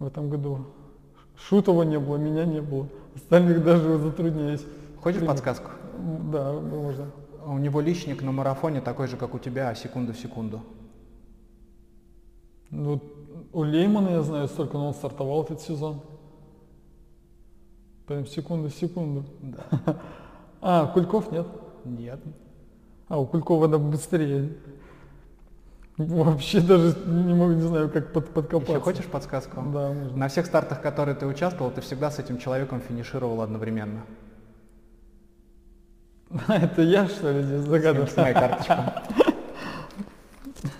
в 0.00 0.06
этом 0.06 0.28
году. 0.28 0.66
Шутова 1.36 1.84
не 1.84 2.00
было, 2.00 2.16
меня 2.16 2.44
не 2.44 2.60
было. 2.60 2.88
Остальных 3.14 3.62
даже 3.64 3.96
затрудняюсь. 3.98 4.64
Хочешь 5.00 5.20
Принять. 5.20 5.36
подсказку? 5.36 5.70
Да, 6.32 6.52
можно. 6.52 7.12
У 7.46 7.58
него 7.58 7.80
личник 7.80 8.22
на 8.22 8.32
марафоне 8.32 8.80
такой 8.80 9.06
же, 9.06 9.16
как 9.16 9.34
у 9.34 9.38
тебя, 9.38 9.72
секунду 9.76 10.12
в 10.12 10.16
секунду. 10.16 10.62
Ну, 12.70 13.00
у 13.52 13.62
Леймана 13.62 14.08
я 14.08 14.22
знаю 14.22 14.48
столько, 14.48 14.78
но 14.78 14.88
он 14.88 14.94
стартовал 14.94 15.44
этот 15.44 15.60
сезон. 15.60 16.00
Прям 18.08 18.26
секунду 18.26 18.68
в 18.68 18.74
секунду. 18.74 19.24
Да. 19.40 20.00
А, 20.64 20.86
Кульков 20.86 21.32
нет? 21.32 21.46
Нет. 21.84 22.20
А, 23.08 23.18
у 23.18 23.26
Кулькова 23.26 23.66
да 23.66 23.78
быстрее. 23.78 24.52
Вообще 26.06 26.60
даже 26.60 26.96
не 27.06 27.34
могу, 27.34 27.52
не 27.52 27.62
знаю, 27.62 27.90
как 27.90 28.12
под, 28.12 28.30
подкопаться. 28.30 28.72
Еще 28.72 28.80
хочешь 28.80 29.06
подсказку? 29.06 29.56
Да, 29.56 29.88
можно. 29.88 30.16
На 30.16 30.28
всех 30.28 30.46
стартах, 30.46 30.82
которые 30.82 31.14
ты 31.14 31.26
участвовал, 31.26 31.70
ты 31.70 31.80
всегда 31.80 32.10
с 32.10 32.18
этим 32.18 32.38
человеком 32.38 32.80
финишировал 32.80 33.42
одновременно. 33.42 34.02
А, 36.46 36.56
это 36.56 36.82
я, 36.82 37.08
что 37.08 37.30
ли, 37.30 37.42
здесь 37.42 37.62
загадываю? 37.62 38.08
Снимай 38.08 38.34
карточку. 38.34 38.74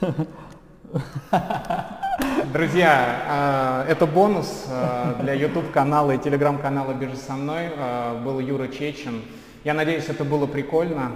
Друзья, 2.52 3.22
а, 3.28 3.86
это 3.88 4.06
бонус 4.06 4.66
а, 4.68 5.16
для 5.22 5.34
YouTube 5.34 5.70
канала 5.72 6.12
и 6.12 6.18
телеграм 6.18 6.58
канала 6.58 6.92
«Бежи 6.92 7.16
со 7.16 7.34
мной». 7.34 7.70
А, 7.76 8.20
Был 8.22 8.40
Юра 8.40 8.68
Чечин. 8.68 9.22
Я 9.64 9.74
надеюсь, 9.74 10.08
это 10.08 10.24
было 10.24 10.46
прикольно. 10.46 11.12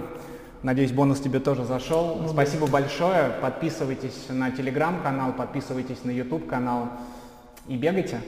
Надеюсь, 0.63 0.91
бонус 0.91 1.19
тебе 1.19 1.39
тоже 1.39 1.63
зашел. 1.65 2.27
Спасибо 2.29 2.67
большое. 2.67 3.29
Подписывайтесь 3.41 4.25
на 4.29 4.51
телеграм 4.51 5.01
канал, 5.01 5.33
подписывайтесь 5.33 6.03
на 6.03 6.11
YouTube 6.11 6.47
канал 6.47 6.89
и 7.67 7.75
бегайте. 7.75 8.21